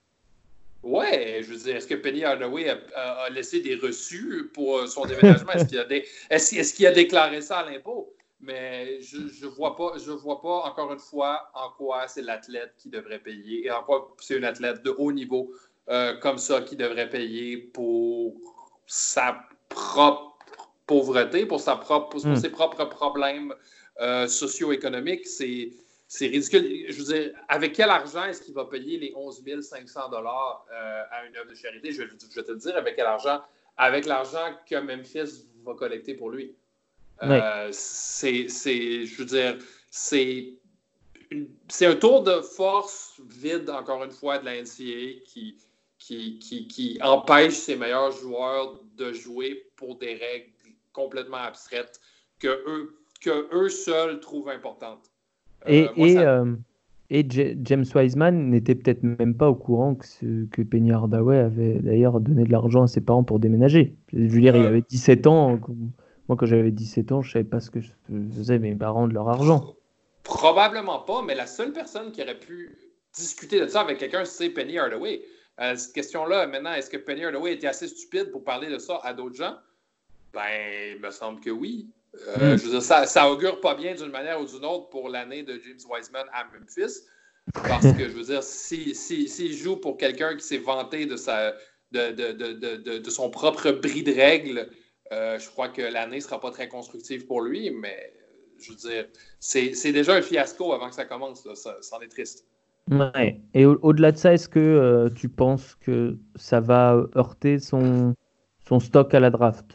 Ouais, 0.85 1.41
je 1.43 1.53
veux 1.53 1.59
dire, 1.59 1.77
est-ce 1.77 1.89
que 1.89 1.97
Penny 1.97 2.25
Hardaway 2.25 2.69
a, 2.95 3.29
laissé 3.31 3.61
des 3.61 3.75
reçus 3.75 4.51
pour 4.55 4.79
euh, 4.79 4.87
son 4.87 5.05
déménagement? 5.07 5.53
Est-ce 6.31 6.75
qu'il 6.75 6.87
a, 6.87 6.93
déclaré 6.93 7.41
ça 7.41 7.59
à 7.59 7.71
l'impôt? 7.71 8.15
Mais 8.41 9.01
je 9.01 9.45
ne 9.45 9.51
vois, 9.51 9.75
pas, 9.75 9.95
je 9.99 10.13
vois 10.13 10.41
pas, 10.41 10.63
encore 10.71 10.93
une 10.93 11.01
fois, 11.01 11.51
en 11.55 11.71
quoi 11.77 12.07
c'est 12.07 12.23
l'athlète 12.23 12.75
qui 12.79 12.89
devrait 12.89 13.19
payer 13.19 13.67
et 13.67 13.71
en 13.73 13.83
quoi 13.83 14.15
c'est 14.21 14.37
une 14.37 14.45
athlète 14.45 14.85
de 14.85 14.95
haut 14.97 15.11
niveau 15.11 15.53
euh, 15.89 16.17
comme 16.19 16.39
ça 16.39 16.61
qui 16.61 16.77
devrait 16.77 17.11
payer 17.11 17.57
pour 17.57 18.37
sa 18.89 19.45
propre 19.69 20.37
pauvreté, 20.87 21.47
pour, 21.47 21.61
sa 21.61 21.77
propre, 21.77 22.09
pour 22.09 22.27
hmm. 22.27 22.35
ses 22.35 22.51
propres 22.51 22.87
problèmes 22.87 23.55
euh, 24.01 24.27
socio-économiques. 24.27 25.27
C'est 25.27 25.71
c'est 26.11 26.27
ridicule. 26.27 26.87
Je 26.89 27.03
veux 27.03 27.13
dire, 27.13 27.35
avec 27.49 27.75
quel 27.75 27.91
argent 27.91 28.25
est-ce 28.25 28.41
qu'il 28.41 28.55
va 28.55 28.65
payer 28.65 28.99
les 28.99 29.13
11 29.15 29.43
500 29.61 30.09
dollars 30.09 30.67
euh, 30.73 31.03
à 31.11 31.27
une 31.27 31.37
œuvre 31.37 31.51
de 31.51 31.55
charité? 31.55 31.93
Je 31.93 32.03
vais, 32.03 32.09
te 32.43 32.53
dire 32.53 32.77
avec 32.77 32.97
quel 32.97 33.07
argent. 33.07 33.43
Avec 33.77 34.07
l'argent 34.07 34.57
que 34.69 34.77
Memphis 34.77 35.47
va 35.65 35.75
collecter 35.75 36.15
pour 36.15 36.31
lui. 36.31 36.57
Euh, 37.23 37.69
c'est, 37.73 38.49
je 38.49 39.17
veux 39.17 39.25
dire, 39.27 39.59
c'est, 39.91 40.55
c'est 41.69 41.87
un 41.87 41.95
tour 41.95 42.23
de 42.23 42.41
force 42.41 43.21
vide, 43.29 43.69
encore 43.69 44.03
une 44.03 44.11
fois, 44.11 44.39
de 44.39 44.47
la 44.47 44.63
NCA 44.63 45.21
qui, 45.27 45.59
qui, 45.99 46.39
qui, 46.39 46.69
qui 46.69 46.99
empêche 47.03 47.55
ses 47.55 47.77
meilleurs 47.77 48.13
joueurs 48.13 48.81
de 48.97 49.13
jouer 49.13 49.65
pour 49.77 49.97
des 49.97 50.15
règles 50.15 50.53
complètement 50.93 51.39
abstraites 51.39 52.01
que 52.39 52.49
eux, 52.49 52.99
que 53.21 53.49
eux 53.55 53.69
seuls 53.69 54.21
trouvent 54.21 54.49
importantes. 54.49 55.11
Et, 55.67 55.89
euh, 55.99 56.55
et, 57.11 57.25
euh, 57.25 57.55
James 57.63 57.85
Wiseman 57.95 58.51
n'était 58.51 58.75
peut-être 58.75 59.03
même 59.03 59.35
pas 59.35 59.49
au 59.49 59.55
courant 59.55 59.97
que, 59.97 60.45
que 60.47 60.63
Penny 60.63 60.93
Hardaway 60.93 61.39
avait 61.39 61.81
d'ailleurs 61.81 62.21
donné 62.21 62.45
de 62.45 62.53
l'argent 62.53 62.85
à 62.85 62.87
ses 62.87 63.01
parents 63.01 63.25
pour 63.25 63.41
déménager. 63.41 63.97
Je 64.13 64.19
veux 64.19 64.41
dire, 64.41 64.57
il 64.57 64.67
avait 64.67 64.83
17 64.83 65.27
ans. 65.27 65.59
Moi, 66.29 66.37
quand 66.37 66.47
j'avais 66.47 66.71
17 66.71 67.13
ans, 67.13 67.23
je 67.23 67.33
savais 67.33 67.45
pas 67.45 67.61
ce 67.61 67.71
que 67.71 67.81
faisaient 68.37 68.59
mes 68.59 68.75
parents 68.75 69.09
de 69.09 69.15
leur 69.15 69.29
argent. 69.29 69.75
Probablement 70.23 71.01
pas, 71.01 71.23
mais 71.23 71.35
la 71.35 71.47
seule 71.47 71.73
personne 71.73 72.13
qui 72.13 72.23
aurait 72.23 72.39
pu 72.39 72.77
discuter 73.15 73.61
de 73.61 73.67
ça 73.67 73.81
avec 73.81 73.99
quelqu'un, 73.99 74.25
c'est 74.25 74.51
Penny 74.51 74.79
Hardaway. 74.79 75.23
Euh, 75.61 75.77
cette 75.77 75.93
question-là, 75.93 76.47
maintenant, 76.47 76.73
est-ce 76.73 76.89
que 76.89 76.97
Penny 76.97 77.25
Hardaway 77.25 77.55
était 77.55 77.67
assez 77.67 77.89
stupide 77.89 78.31
pour 78.31 78.45
parler 78.45 78.69
de 78.69 78.79
ça 78.79 79.01
à 79.03 79.13
d'autres 79.13 79.37
gens? 79.37 79.57
Ben, 80.33 80.95
il 80.95 81.01
me 81.01 81.11
semble 81.11 81.41
que 81.41 81.51
oui. 81.51 81.89
Euh, 82.15 82.55
hmm. 82.55 82.59
Je 82.59 82.65
veux 82.65 82.71
dire, 82.71 82.83
ça, 82.83 83.07
ça 83.07 83.31
augure 83.31 83.61
pas 83.61 83.75
bien 83.75 83.95
d'une 83.95 84.11
manière 84.11 84.41
ou 84.41 84.47
d'une 84.47 84.65
autre 84.65 84.89
pour 84.89 85.09
l'année 85.09 85.43
de 85.43 85.61
James 85.65 85.91
Wiseman 85.91 86.27
à 86.33 86.45
Memphis. 86.45 87.01
Parce 87.55 87.93
que, 87.93 88.09
je 88.09 88.15
veux 88.15 88.25
dire, 88.25 88.43
s'il 88.43 88.95
si, 88.95 89.29
si, 89.29 89.57
joue 89.57 89.77
pour 89.77 89.97
quelqu'un 89.97 90.37
qui 90.37 90.45
s'est 90.45 90.59
vanté 90.59 91.07
de, 91.07 91.17
sa, 91.17 91.53
de, 91.93 92.13
de, 92.13 92.33
de, 92.33 92.99
de, 92.99 93.11
son 93.11 93.31
propre 93.31 93.71
bris 93.71 94.03
de 94.03 94.13
règles, 94.13 94.69
euh, 95.13 95.39
je 95.39 95.49
crois 95.49 95.69
que 95.69 95.81
l'année 95.81 96.17
ne 96.17 96.23
sera 96.23 96.41
pas 96.41 96.51
très 96.51 96.69
constructive 96.69 97.27
pour 97.27 97.41
lui. 97.41 97.71
Mais, 97.71 98.13
je 98.59 98.71
veux 98.71 98.77
dire, 98.77 99.09
c'est 99.41 99.93
déjà 99.93 100.15
un 100.15 100.23
fiasco 100.23 100.73
avant 100.73 100.91
que 100.91 100.95
ça 100.95 101.07
commence. 101.07 101.43
Ça, 101.55 101.79
ça 101.81 101.97
en 101.97 102.01
est 102.01 102.09
triste. 102.09 102.45
Ouais. 102.91 103.41
Et 103.55 103.67
au-delà 103.67 104.13
de 104.13 104.17
ça, 104.17 104.33
est-ce 104.33 104.49
que 104.49 104.59
euh, 104.59 105.09
tu 105.11 105.29
penses 105.29 105.75
que 105.77 106.19
ça 106.37 106.61
va 106.61 107.07
heurter 107.17 107.59
son, 107.59 108.15
son 108.67 108.81
stock 108.81 109.13
à 109.15 109.21
la 109.21 109.31
draft? 109.31 109.67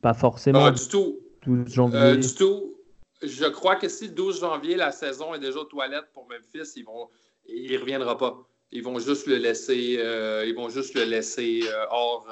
Pas 0.00 0.14
forcément. 0.14 0.60
Pas 0.60 0.70
du 0.70 0.88
tout. 0.88 1.18
12 1.46 1.72
janvier. 1.72 1.98
Euh, 1.98 2.16
du 2.16 2.34
tout. 2.34 2.76
Je 3.22 3.44
crois 3.46 3.76
que 3.76 3.88
si 3.88 4.08
le 4.08 4.14
12 4.14 4.40
janvier, 4.40 4.76
la 4.76 4.92
saison 4.92 5.34
est 5.34 5.38
déjà 5.38 5.58
aux 5.58 5.64
toilettes 5.64 6.10
pour 6.12 6.26
Memphis, 6.28 6.72
ils 6.76 6.84
vont, 6.84 7.08
il 7.46 7.72
ne 7.72 7.78
reviendra 7.78 8.16
pas. 8.16 8.36
Ils 8.72 8.82
vont 8.82 8.98
juste 8.98 9.26
le 9.26 9.36
laisser, 9.36 9.96
euh, 9.98 10.44
ils 10.46 10.54
vont 10.54 10.68
juste 10.68 10.94
le 10.94 11.04
laisser 11.04 11.62
hors, 11.90 12.26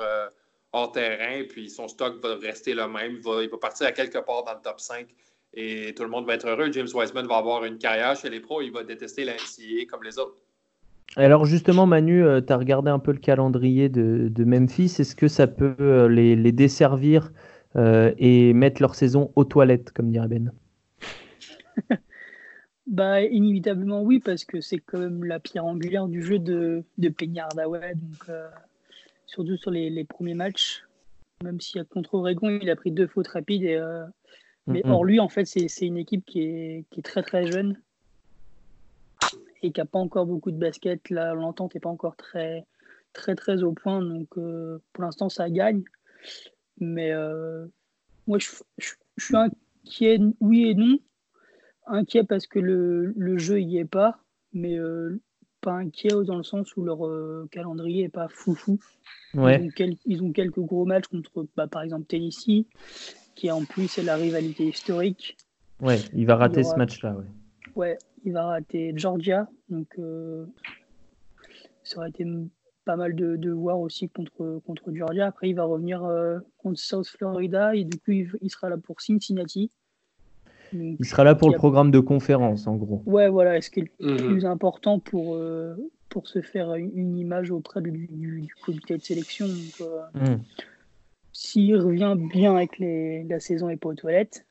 hors 0.73 0.91
terrain, 0.91 1.45
puis 1.49 1.71
son 1.71 1.87
stock 1.87 2.21
va 2.23 2.37
rester 2.37 2.75
le 2.75 2.89
même. 2.89 3.17
Il 3.17 3.23
va, 3.23 3.43
il 3.43 3.51
va, 3.51 3.59
partir 3.59 3.87
à 3.87 3.93
quelque 3.93 4.19
part 4.19 4.45
dans 4.45 4.55
le 4.55 4.61
top 4.63 4.81
5 4.81 5.07
et 5.55 5.95
tout 5.95 6.03
le 6.03 6.09
monde 6.09 6.27
va 6.27 6.35
être 6.35 6.47
heureux. 6.47 6.71
James 6.73 6.89
Wiseman 6.93 7.27
va 7.27 7.37
avoir 7.37 7.65
une 7.65 7.79
carrière 7.79 8.17
chez 8.17 8.31
les 8.31 8.41
pros, 8.41 8.63
il 8.63 8.73
va 8.73 8.85
détester 8.85 9.25
la 9.25 9.35
comme 9.89 10.03
les 10.03 10.19
autres. 10.19 10.43
Alors 11.17 11.45
justement, 11.45 11.87
Manu, 11.87 12.25
tu 12.47 12.53
as 12.53 12.57
regardé 12.57 12.91
un 12.91 13.01
peu 13.01 13.11
le 13.11 13.19
calendrier 13.19 13.89
de, 13.89 14.29
de 14.31 14.45
Memphis. 14.45 14.95
Est-ce 14.99 15.17
que 15.17 15.27
ça 15.27 15.49
peut 15.49 16.07
les, 16.07 16.37
les 16.37 16.53
desservir 16.53 17.33
euh, 17.77 18.13
et 18.19 18.53
mettre 18.53 18.83
leur 18.83 18.97
saison 18.97 19.31
aux 19.37 19.45
toilettes, 19.45 19.93
comme 19.93 20.11
dirait 20.11 20.29
Ben? 20.29 20.53
Bah, 22.87 23.23
inévitablement 23.23 24.03
oui, 24.03 24.19
parce 24.19 24.45
que 24.45 24.61
c'est 24.61 24.79
quand 24.79 24.99
même 24.99 25.23
la 25.23 25.39
pierre 25.39 25.65
angulaire 25.65 26.09
du 26.09 26.25
jeu 26.25 26.41
de, 26.41 26.83
de 26.99 27.09
donc 27.09 28.29
euh, 28.29 28.49
surtout 29.27 29.57
sur 29.57 29.71
les, 29.71 30.03
premiers 30.03 30.35
matchs. 30.35 30.83
Même 31.45 31.61
si 31.61 31.79
contre 31.89 32.15
Oregon, 32.15 32.59
il 32.61 32.69
a 32.69 32.75
pris 32.75 32.91
deux 32.91 33.07
fautes 33.07 33.29
rapides. 33.29 33.63
Et, 33.63 33.77
euh, 33.77 34.05
mais 34.71 34.83
hors 34.85 35.05
lui, 35.05 35.21
en 35.21 35.29
fait, 35.29 35.45
c'est 35.45 35.87
une 35.87 35.97
équipe 35.97 36.25
qui 36.25 36.41
est, 36.41 36.85
qui 36.91 37.01
est, 37.01 37.03
très 37.03 37.23
très 37.23 37.51
jeune 37.51 37.81
et 39.63 39.73
qui 39.73 39.81
n'a 39.81 39.87
pas 39.87 39.99
encore 39.99 40.27
beaucoup 40.27 40.51
de 40.51 40.59
basket. 40.59 41.11
L'entente 41.11 41.75
n'est 41.75 41.81
pas 41.81 41.91
encore 41.91 42.17
très 42.17 42.67
très 43.13 43.35
très 43.35 43.63
au 43.63 43.73
point, 43.73 44.03
donc 44.03 44.29
pour 44.35 45.05
l'instant, 45.05 45.29
ça 45.29 45.51
gagne. 45.51 45.83
Mais 46.79 47.13
euh, 47.13 47.67
moi, 48.27 48.39
je, 48.39 48.49
suis 49.19 49.37
inquiet, 49.37 50.19
oui 50.41 50.69
et 50.69 50.75
non. 50.75 50.99
Inquiet 51.87 52.25
parce 52.25 52.47
que 52.47 52.59
le, 52.59 53.13
le 53.17 53.39
jeu 53.39 53.59
n'y 53.59 53.79
est 53.79 53.85
pas. 53.85 54.21
Mais 54.53 54.79
euh, 54.79 55.21
pas 55.61 55.73
inquiet 55.73 56.11
dans 56.25 56.37
le 56.37 56.43
sens 56.43 56.75
où 56.77 56.85
leur 56.85 57.07
euh, 57.07 57.49
calendrier 57.51 58.05
est 58.05 58.09
pas 58.09 58.29
foufou. 58.29 58.79
Ouais. 59.35 59.69
Ils, 60.07 60.23
ont 60.23 60.33
quelques 60.33 60.59
gros 60.59 60.85
matchs 60.85 61.07
contre, 61.07 61.47
bah, 61.57 61.67
par 61.67 61.83
exemple, 61.83 62.07
Tennessee, 62.07 62.67
qui 63.35 63.51
en 63.51 63.65
plus 63.65 63.99
est 63.99 64.03
la 64.03 64.17
rivalité 64.17 64.65
historique. 64.65 65.37
Ouais, 65.81 65.99
il 66.15 66.27
va 66.27 66.37
rater 66.37 66.63
ce 66.63 66.77
match-là. 66.77 67.15
Ouais. 67.15 67.25
ouais, 67.77 67.99
il 68.25 68.33
va 68.33 68.47
rater 68.47 68.93
Georgia. 68.97 69.49
Donc, 69.69 69.89
euh, 69.99 70.45
ça 71.85 71.99
aurait 71.99 72.11
été 72.11 72.27
pas 72.85 72.97
mal 72.97 73.15
de, 73.15 73.37
de, 73.37 73.51
voir 73.51 73.81
aussi 73.81 74.09
contre, 74.09 74.61
contre 74.67 74.93
Georgia. 74.93 75.27
Après, 75.27 75.49
il 75.49 75.55
va 75.55 75.65
revenir 75.65 76.05
euh, 76.05 76.39
contre 76.59 76.79
South 76.79 77.07
Florida 77.07 77.75
et 77.75 77.85
du 77.85 77.99
coup, 77.99 78.11
il, 78.11 78.51
sera 78.51 78.69
là 78.69 78.77
pour 78.77 79.01
Cincinnati. 79.01 79.71
il 80.73 81.05
sera 81.05 81.25
là 81.25 81.35
pour 81.35 81.51
le 81.51 81.57
programme 81.57 81.91
de 81.91 82.01
conférence, 82.01 82.67
en 82.67 82.77
gros. 82.77 83.03
Ouais, 83.07 83.29
voilà. 83.29 83.61
Ce 83.61 83.71
qui 83.71 83.81
est 83.81 83.91
le 84.01 84.13
mhm. 84.13 84.19
plus 84.19 84.45
important 84.45 84.99
pour, 84.99 85.35
euh, 85.35 85.77
pour 86.09 86.29
se 86.29 86.43
faire 86.43 86.75
une, 86.75 87.17
image 87.17 87.51
auprès 87.51 87.81
du, 87.81 87.91
du, 87.91 88.55
comité 88.65 88.97
de 88.97 89.03
sélection. 89.03 89.47
Mhm. 89.47 90.41
S'il 91.43 91.75
revient 91.75 92.17
bien 92.19 92.55
avec 92.55 92.79
les, 92.79 93.25
la 93.25 93.41
saison 93.41 93.71
et 93.71 93.79
pas 93.79 93.89
aux 93.89 93.95
toilettes, 93.95 94.47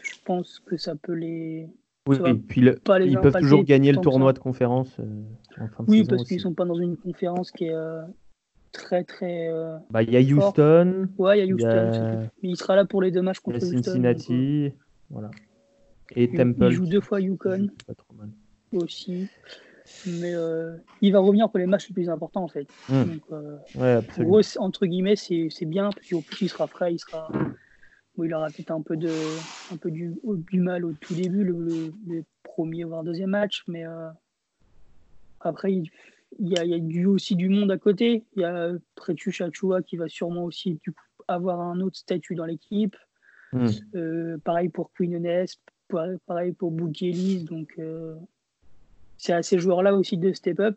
je 0.00 0.12
pense 0.24 0.60
que 0.60 0.76
ça 0.76 0.94
peut 0.94 1.12
les, 1.12 1.68
oui, 2.06 2.18
puis 2.34 2.60
ils 2.60 3.18
peuvent 3.18 3.40
toujours 3.40 3.64
gagner 3.64 3.90
le 3.90 3.98
tournoi 3.98 4.32
de 4.32 4.38
conférence. 4.38 4.96
Euh, 5.00 5.64
oui, 5.88 6.04
parce 6.04 6.22
qu'ils 6.22 6.36
ne 6.36 6.42
sont 6.42 6.54
pas 6.54 6.64
dans 6.64 6.78
une 6.78 6.96
conférence 6.96 7.50
qui 7.50 7.64
est 7.64 7.74
euh, 7.74 8.02
très 8.70 9.02
très. 9.02 9.48
Euh, 9.50 9.76
bah, 9.90 10.04
il 10.04 10.12
y 10.12 10.16
a 10.16 10.20
Houston. 10.20 11.08
Ouais, 11.18 11.40
il 11.40 11.48
y 11.48 11.50
a 11.50 11.52
Houston. 11.52 12.28
Mais 12.44 12.48
il 12.48 12.56
sera 12.56 12.76
là 12.76 12.84
pour 12.84 13.02
les 13.02 13.10
deux 13.10 13.22
matchs 13.22 13.40
contre 13.40 13.56
Houston. 13.56 13.82
Cincinnati. 13.82 14.72
voilà. 15.10 15.32
Et 16.14 16.24
il, 16.24 16.36
Temple. 16.36 16.66
Il 16.66 16.70
joue 16.70 16.86
deux 16.86 17.00
fois 17.00 17.20
Yukon. 17.20 17.70
Pas 17.88 17.94
trop 17.94 18.14
mal. 18.14 18.30
Aussi. 18.72 19.28
Mais 20.06 20.34
il 21.00 21.12
va 21.12 21.18
revenir 21.18 21.50
pour 21.50 21.58
les 21.58 21.66
matchs 21.66 21.88
les 21.88 21.94
plus 21.94 22.08
importants 22.08 22.44
en 22.44 22.48
fait. 22.48 22.66
Hmm. 22.88 23.18
ouais, 23.76 23.92
absolument. 23.92 24.40
entre 24.58 24.86
guillemets, 24.86 25.16
c'est 25.16 25.64
bien 25.66 25.90
parce 25.90 26.08
qu'au 26.08 26.20
plus 26.20 26.42
il 26.42 26.48
sera 26.48 26.66
frais, 26.66 26.94
il 26.94 26.98
sera 26.98 27.30
il 28.24 28.34
aura 28.34 28.48
peut-être 28.48 28.70
un 28.70 28.82
peu, 28.82 28.96
de, 28.96 29.12
un 29.72 29.76
peu 29.76 29.90
du, 29.90 30.14
du 30.24 30.60
mal 30.60 30.84
au 30.84 30.92
tout 30.92 31.14
début, 31.14 31.44
le, 31.44 32.24
premier 32.42 32.84
voire 32.84 33.04
deuxième 33.04 33.30
match, 33.30 33.62
mais 33.68 33.86
euh, 33.86 34.08
après, 35.40 35.72
il, 35.72 35.88
y 36.38 36.58
a, 36.58 36.64
il 36.64 37.06
aussi 37.06 37.36
du 37.36 37.48
monde 37.48 37.70
à 37.70 37.78
côté. 37.78 38.24
Il 38.34 38.42
y 38.42 38.44
a 38.44 38.72
Pretu 38.96 39.30
Chachua 39.30 39.82
qui 39.82 39.96
va 39.96 40.08
sûrement 40.08 40.44
aussi 40.44 40.80
avoir 41.28 41.60
un 41.60 41.80
autre 41.80 41.96
statut 41.96 42.34
dans 42.34 42.44
l'équipe. 42.44 42.96
Hmm. 43.52 43.66
Euh, 43.94 44.38
pareil 44.44 44.68
pour 44.68 44.92
Quinones, 44.92 45.46
pareil 46.26 46.52
pour 46.52 46.70
Boukelis. 46.70 47.44
Donc, 47.44 47.72
euh, 47.78 48.16
c'est 49.20 49.32
à 49.32 49.42
ces 49.42 49.58
joueurs-là 49.58 49.94
aussi 49.94 50.16
de 50.16 50.32
step 50.32 50.60
up 50.60 50.76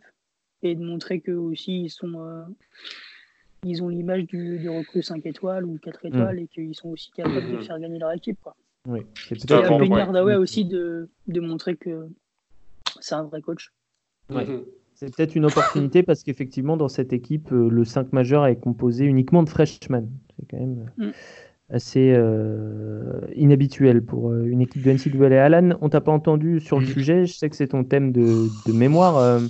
et 0.62 0.76
de 0.76 0.84
montrer 0.84 1.22
qu'eux 1.22 1.38
aussi 1.38 1.84
ils 1.84 1.90
sont 1.90 2.46
ils 3.66 3.82
ont 3.82 3.88
l'image 3.88 4.26
du, 4.26 4.60
du, 4.60 4.70
recrue 4.70 5.02
5 5.02 5.26
étoiles 5.26 5.66
ou 5.66 5.78
4 5.82 6.06
étoiles 6.08 6.36
mm. 6.36 6.40
et 6.40 6.48
qu'ils 6.48 6.76
sont 6.76 6.90
aussi 6.90 7.12
capables 7.12 7.36
de 7.36 7.58
mm-hmm. 7.58 7.64
faire 7.64 7.80
gagner 7.80 8.00
leur 8.00 8.12
équipe. 8.12 8.38
Quoi. 8.44 8.56
Oui, 8.88 9.00
c'est 9.16 9.50
à 9.52 9.60
Hardaway 9.60 10.36
aussi 10.36 10.66
de, 10.66 11.10
de, 11.28 11.40
montrer 11.40 11.78
que 11.78 12.08
c'est 13.00 13.16
un 13.16 13.24
vrai 13.24 13.42
coach. 13.42 13.72
Mm-hmm. 14.30 14.66
C'est 14.96 15.16
peut-être 15.16 15.36
une 15.36 15.46
opportunité 15.46 16.04
parce 16.04 16.24
qu'effectivement, 16.24 16.78
dans 16.78 16.88
cette 16.88 17.14
équipe, 17.14 17.52
euh, 17.52 17.70
le 17.70 17.84
5 17.84 18.14
majeur 18.14 18.46
est 18.46 18.58
composé 18.58 19.06
uniquement 19.06 19.44
de 19.44 19.50
freshmen. 19.50 20.10
C'est 20.38 20.46
quand 20.50 20.60
même 20.60 20.92
euh. 21.00 21.12
Assez 21.74 22.14
euh, 22.16 23.20
inhabituel 23.36 24.02
pour 24.02 24.34
une 24.34 24.62
équipe 24.62 24.84
de 24.84 24.92
NCAA. 24.92 25.44
Alan, 25.44 25.78
on 25.82 25.90
t'a 25.90 26.00
pas 26.00 26.12
entendu 26.12 26.60
sur 26.60 26.80
le 26.80 26.86
sujet. 26.86 27.26
Je 27.26 27.34
sais 27.34 27.50
que 27.50 27.56
c'est 27.56 27.68
ton 27.68 27.84
thème 27.84 28.12
de, 28.12 28.48
de 28.66 28.72
mémoire. 28.72 29.42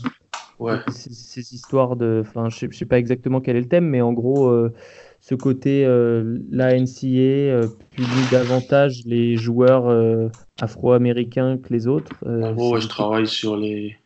Ces, 0.90 1.54
histoires 1.54 1.96
de. 1.96 2.24
Enfin, 2.26 2.50
je 2.50 2.66
ne 2.68 2.72
sais 2.72 2.86
pas 2.86 2.98
exactement 2.98 3.42
quel 3.42 3.56
est 3.56 3.62
le 3.62 3.68
thème, 3.68 3.88
mais 3.88 4.02
en 4.02 4.14
gros, 4.14 4.48
euh, 4.48 4.74
ce 5.20 5.36
côté, 5.36 5.86
euh, 5.86 6.40
la 6.52 6.78
NCA 6.80 7.18
euh, 7.18 7.68
publie 7.92 8.30
davantage 8.32 9.02
les 9.06 9.36
joueurs 9.36 10.32
afro-américains 10.62 11.58
que 11.58 11.74
les 11.74 11.88
autres. 11.88 12.12
en 12.26 12.54
gros, 12.54 12.80
je 12.80 12.88
travaille 12.88 13.28
sur 13.28 13.58
les, 13.58 13.98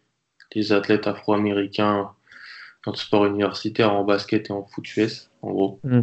les 0.56 0.72
athlètes 0.72 1.08
afro-américains 1.08 2.12
dans 2.86 2.92
le 2.92 2.98
sport 2.98 3.26
universitaire, 3.26 3.94
en 3.94 4.04
basket 4.04 4.50
et 4.50 4.54
en 4.54 4.64
foot 4.64 4.86
US, 4.98 5.30
en 5.42 5.52
gros. 5.52 5.80
Hmm. 5.84 6.02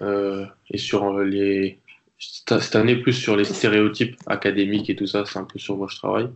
Et 0.00 0.78
sur 0.78 1.18
les. 1.20 1.80
Cette 2.20 2.74
année, 2.74 2.96
plus 2.96 3.12
sur 3.12 3.36
les 3.36 3.44
stéréotypes 3.44 4.16
académiques 4.26 4.90
et 4.90 4.96
tout 4.96 5.06
ça, 5.06 5.24
c'est 5.24 5.38
un 5.38 5.44
peu 5.44 5.60
sur 5.60 5.76
moi 5.76 5.86
je 5.88 5.96
travaille. 5.96 6.28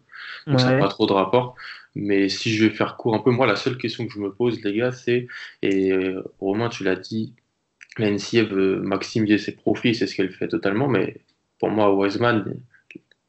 Donc, 0.47 0.61
ça 0.61 0.73
n'a 0.73 0.79
pas 0.79 0.89
trop 0.89 1.07
de 1.07 1.13
rapport. 1.13 1.57
Mais 1.95 2.29
si 2.29 2.55
je 2.55 2.65
vais 2.65 2.71
faire 2.71 2.97
court 2.97 3.15
un 3.15 3.19
peu, 3.19 3.31
moi, 3.31 3.47
la 3.47 3.57
seule 3.57 3.77
question 3.77 4.07
que 4.07 4.13
je 4.13 4.19
me 4.19 4.33
pose, 4.33 4.63
les 4.63 4.75
gars, 4.75 4.93
c'est, 4.93 5.27
et 5.61 5.93
euh, 5.93 6.23
Romain, 6.41 6.69
tu 6.69 6.85
l'as 6.85 6.97
dit, 6.97 7.35
la 7.99 8.11
NCA 8.11 8.45
veut 8.45 8.81
maximiser 8.81 9.39
ses 9.39 9.53
profits, 9.53 9.95
c'est 9.95 10.07
ce 10.07 10.15
qu'elle 10.15 10.33
fait 10.33 10.49
totalement, 10.49 10.89
mais 10.89 11.21
pour 11.59 11.71
moi, 11.71 11.95
Wiseman, 11.95 12.61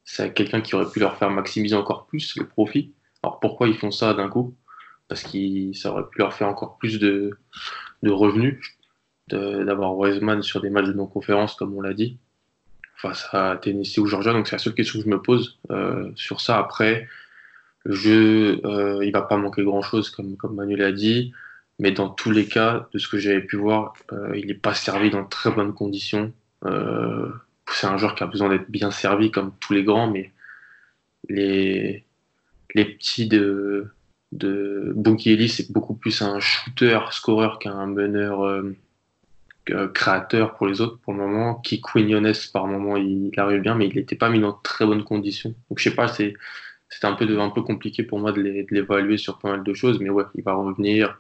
c'est 0.06 0.34
quelqu'un 0.34 0.62
qui 0.62 0.76
aurait 0.76 0.90
pu 0.90 1.00
leur 1.00 1.18
faire 1.18 1.30
maximiser 1.30 1.76
encore 1.76 2.08
plus 2.08 2.38
le 2.38 2.48
profit. 2.48 2.94
Alors 3.22 3.40
pourquoi 3.40 3.68
ils 3.68 3.78
font 3.78 3.92
ça 3.92 4.14
d'un 4.14 4.30
coup? 4.30 4.56
Parce 5.08 5.24
que 5.24 5.74
ça 5.74 5.92
aurait 5.92 6.10
pu 6.10 6.20
leur 6.20 6.34
faire 6.34 6.48
encore 6.48 6.78
plus 6.78 7.00
de, 7.00 7.32
de 8.02 8.10
revenus 8.12 8.60
d'avoir 9.34 9.98
Wiseman 9.98 10.42
sur 10.42 10.62
des 10.62 10.70
matchs 10.70 10.88
de 10.88 10.94
non-conférence, 10.94 11.56
comme 11.56 11.74
on 11.76 11.82
l'a 11.82 11.94
dit, 11.94 12.18
face 12.96 13.28
à 13.32 13.58
Tennessee 13.62 13.98
ou 13.98 14.06
Georgia. 14.06 14.34
Donc 14.34 14.48
c'est 14.48 14.56
la 14.56 14.60
seule 14.60 14.76
question 14.76 15.00
que 15.00 15.06
je 15.06 15.10
me 15.10 15.22
pose 15.22 15.60
euh, 15.72 16.12
sur 16.16 16.42
ça. 16.42 16.58
Après, 16.58 17.08
le 17.84 17.94
jeu, 17.96 18.62
euh, 18.66 19.04
il 19.04 19.12
va 19.12 19.22
pas 19.22 19.38
manquer 19.38 19.64
grand-chose, 19.64 20.10
comme, 20.10 20.38
comme 20.38 20.56
Manuel 20.56 20.82
a 20.84 20.92
dit. 20.92 21.34
Mais 21.80 21.92
dans 21.92 22.10
tous 22.10 22.32
les 22.32 22.46
cas, 22.46 22.88
de 22.94 23.00
ce 23.00 23.08
que 23.08 23.18
j'avais 23.18 23.42
pu 23.42 23.58
voir, 23.58 23.94
euh, 24.12 24.38
il 24.38 24.48
n'est 24.48 24.54
pas 24.54 24.74
servi 24.74 25.10
dans 25.10 25.26
très 25.26 25.52
bonnes 25.52 25.74
conditions. 25.74 26.32
Euh, 26.66 27.30
c'est 27.72 27.88
un 27.88 27.98
joueur 27.98 28.16
qui 28.16 28.24
a 28.24 28.28
besoin 28.28 28.50
d'être 28.50 28.70
bien 28.70 28.92
servi, 28.92 29.32
comme 29.32 29.52
tous 29.60 29.74
les 29.74 29.84
grands, 29.84 30.10
mais 30.10 30.32
les, 31.30 32.06
les 32.76 32.86
petits 32.86 33.28
de, 33.28 33.88
de 34.32 34.94
Bunky 34.96 35.50
c'est 35.50 35.72
beaucoup 35.72 35.96
plus 35.96 36.22
un 36.22 36.40
shooter, 36.40 37.00
scoreur 37.12 37.60
qu'un 37.60 37.86
meneur 37.88 38.64
créateur 39.94 40.56
pour 40.56 40.68
les 40.68 40.82
autres 40.82 41.00
pour 41.00 41.14
le 41.14 41.20
moment. 41.20 41.56
Qui 41.56 41.82
Quinones, 41.82 42.34
par 42.52 42.68
moment, 42.68 42.98
il, 42.98 43.32
arrive 43.38 43.62
bien, 43.62 43.76
mais 43.76 43.88
il 43.88 43.96
n'était 43.96 44.16
pas 44.16 44.30
mis 44.30 44.40
dans 44.40 44.54
très 44.54 44.86
bonnes 44.86 45.04
conditions. 45.04 45.54
Donc, 45.70 45.80
je 45.80 45.84
sais 45.84 45.96
pas, 45.96 46.08
c'est 46.08 46.34
c'était 46.90 47.08
un 47.08 47.14
peu, 47.14 47.40
un 47.40 47.50
peu 47.50 47.64
compliqué 47.64 48.04
pour 48.04 48.20
moi 48.20 48.32
de 48.32 48.42
l'évaluer 48.70 49.18
sur 49.18 49.40
pas 49.40 49.50
mal 49.50 49.64
de 49.64 49.74
choses, 49.74 50.00
mais 50.00 50.10
ouais, 50.10 50.26
il 50.36 50.44
va 50.44 50.54
revenir. 50.54 51.20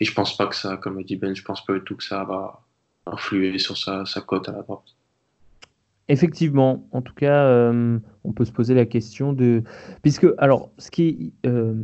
Et 0.00 0.04
je 0.04 0.12
pense 0.12 0.36
pas 0.36 0.46
que 0.48 0.56
ça, 0.56 0.76
comme 0.76 0.98
a 0.98 1.02
dit 1.04 1.16
Ben, 1.16 1.34
je 1.34 1.44
pense 1.44 1.64
pas 1.64 1.74
du 1.74 1.80
tout 1.82 1.96
que 1.96 2.02
ça 2.02 2.24
va 2.24 2.60
influer 3.06 3.58
sur 3.58 3.76
sa, 3.76 4.04
sa 4.04 4.20
cote 4.20 4.48
à 4.48 4.52
la 4.52 4.62
porte. 4.62 4.96
Effectivement, 6.08 6.88
en 6.90 7.02
tout 7.02 7.14
cas, 7.14 7.46
euh, 7.46 7.98
on 8.24 8.32
peut 8.32 8.44
se 8.44 8.52
poser 8.52 8.74
la 8.74 8.84
question 8.84 9.32
de. 9.32 9.62
Puisque, 10.02 10.26
alors, 10.38 10.70
ce 10.78 10.90
qui 10.90 11.32
euh, 11.46 11.74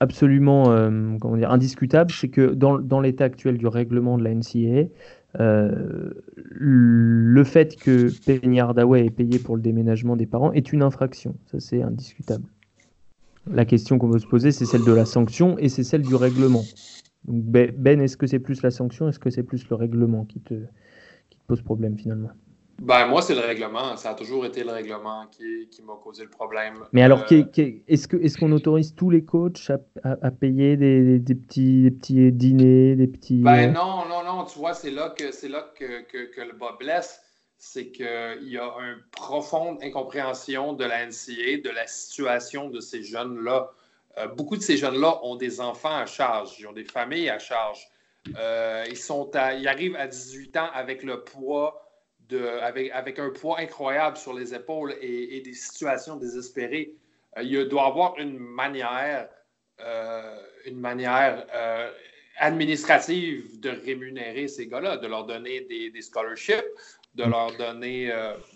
absolument 0.00 0.70
euh, 0.70 1.16
comment 1.20 1.36
dire, 1.36 1.50
indiscutable, 1.50 2.12
c'est 2.12 2.28
que 2.28 2.54
dans, 2.54 3.00
l'état 3.00 3.24
actuel 3.24 3.58
du 3.58 3.66
règlement 3.66 4.18
de 4.18 4.24
la 4.24 4.34
NCAA, 4.34 4.88
euh, 5.40 6.10
le 6.34 7.44
fait 7.44 7.76
que 7.76 8.08
Penny 8.24 8.60
Hardaway 8.60 9.06
ait 9.06 9.10
payé 9.10 9.38
pour 9.38 9.56
le 9.56 9.62
déménagement 9.62 10.16
des 10.16 10.26
parents 10.26 10.52
est 10.52 10.72
une 10.72 10.82
infraction. 10.82 11.36
Ça, 11.46 11.60
c'est 11.60 11.82
indiscutable. 11.82 12.44
La 13.50 13.64
question 13.64 13.98
qu'on 13.98 14.08
veut 14.08 14.18
se 14.18 14.26
poser, 14.26 14.50
c'est 14.50 14.64
celle 14.64 14.84
de 14.84 14.92
la 14.92 15.04
sanction 15.04 15.56
et 15.58 15.68
c'est 15.68 15.84
celle 15.84 16.02
du 16.02 16.14
règlement. 16.14 16.64
Ben, 17.28 17.72
ben 17.76 18.00
est-ce 18.00 18.16
que 18.16 18.26
c'est 18.26 18.38
plus 18.38 18.62
la 18.62 18.70
sanction 18.70 19.08
Est-ce 19.08 19.18
que 19.18 19.30
c'est 19.30 19.42
plus 19.42 19.68
le 19.68 19.76
règlement 19.76 20.24
qui 20.24 20.40
te 20.40 20.54
pose 21.46 21.62
problème 21.62 21.96
finalement? 21.96 22.30
Ben, 22.78 23.06
moi, 23.06 23.22
c'est 23.22 23.34
le 23.34 23.40
règlement. 23.40 23.96
Ça 23.96 24.10
a 24.10 24.14
toujours 24.14 24.44
été 24.44 24.62
le 24.62 24.70
règlement 24.70 25.26
qui, 25.30 25.68
qui 25.70 25.82
m'a 25.82 25.94
causé 26.02 26.24
le 26.24 26.30
problème. 26.30 26.74
Mais 26.92 27.02
alors, 27.02 27.24
euh, 27.32 27.44
est-ce 27.88 28.06
qu'on 28.06 28.18
est 28.18 28.38
qu'on 28.38 28.52
autorise 28.52 28.94
tous 28.94 29.10
les 29.10 29.24
coachs 29.24 29.70
à, 30.04 30.16
à, 30.20 30.30
payer 30.30 30.76
des, 30.76 31.18
des, 31.18 31.34
petits, 31.34 31.84
des 31.84 31.90
petits 31.90 32.32
dîners, 32.32 32.96
des 32.96 33.06
petits... 33.06 33.40
Ben 33.42 33.72
non, 33.72 34.06
non, 34.08 34.22
non. 34.24 34.44
Tu 34.44 34.58
vois, 34.58 34.74
c'est 34.74 34.90
là 34.90 35.14
que, 35.16 35.24
là 35.48 35.72
que, 35.74 36.02
que, 36.02 36.30
que 36.30 36.40
le 36.42 36.52
bas 36.52 36.76
blesse. 36.78 37.22
C'est 37.58 37.90
qu'il 37.90 38.04
y 38.42 38.58
a 38.58 38.70
une 38.80 39.02
profonde 39.10 39.78
incompréhension 39.82 40.74
de 40.74 40.84
la 40.84 41.06
NCA, 41.06 41.62
de 41.64 41.70
la 41.74 41.86
situation 41.86 42.68
de 42.68 42.80
ces 42.80 43.02
jeunes-là. 43.02 43.70
Euh, 44.18 44.28
beaucoup 44.28 44.58
de 44.58 44.62
ces 44.62 44.76
jeunes-là 44.76 45.20
ont 45.22 45.36
des 45.36 45.62
enfants 45.62 45.96
à 45.96 46.04
charge, 46.04 46.56
ils 46.58 46.66
ont 46.66 46.72
des 46.72 46.84
familles 46.84 47.30
à 47.30 47.38
charge. 47.38 47.88
Euh, 48.38 48.84
ils, 48.90 48.96
sont 48.96 49.30
ils 49.58 49.68
arrivent 49.68 49.96
à 49.96 50.06
18 50.06 50.56
ans 50.58 50.68
avec 50.74 51.02
le 51.02 51.22
poids 51.22 51.85
avec, 52.32 53.18
un 53.18 53.30
poids 53.30 53.58
incroyable 53.60 54.16
sur 54.16 54.34
les 54.34 54.54
épaules 54.54 54.94
et, 55.00 55.40
des 55.40 55.54
situations 55.54 56.16
désespérées, 56.16 56.94
euh, 57.36 57.42
il 57.42 57.68
doit 57.68 57.82
y 57.82 57.86
avoir 57.86 58.18
une 58.18 58.38
manière, 58.38 59.28
euh, 59.80 60.40
une 60.64 60.80
manière 60.80 61.46
euh, 61.54 61.92
administrative 62.38 63.60
de 63.60 63.70
rémunérer 63.70 64.48
ces 64.48 64.66
gars-là, 64.66 64.96
de 64.96 65.06
leur 65.06 65.24
donner 65.24 65.60
des, 65.62 66.02
scholarships, 66.02 66.64
de 67.14 67.24
mm. 67.24 67.30
leur 67.30 67.56
donner, 67.56 68.06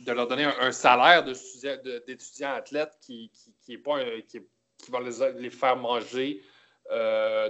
de 0.04 0.12
leur 0.12 0.26
donner 0.26 0.44
un, 0.44 0.72
salaire 0.72 1.24
d'étudiant 1.24 2.54
athlète 2.54 2.92
qui 3.00 3.30
n'est 3.68 3.78
pas, 3.78 4.00
qui 4.28 4.40
qui 4.78 4.90
va 4.90 5.00
les, 5.00 5.50
faire 5.50 5.76
manger 5.76 6.42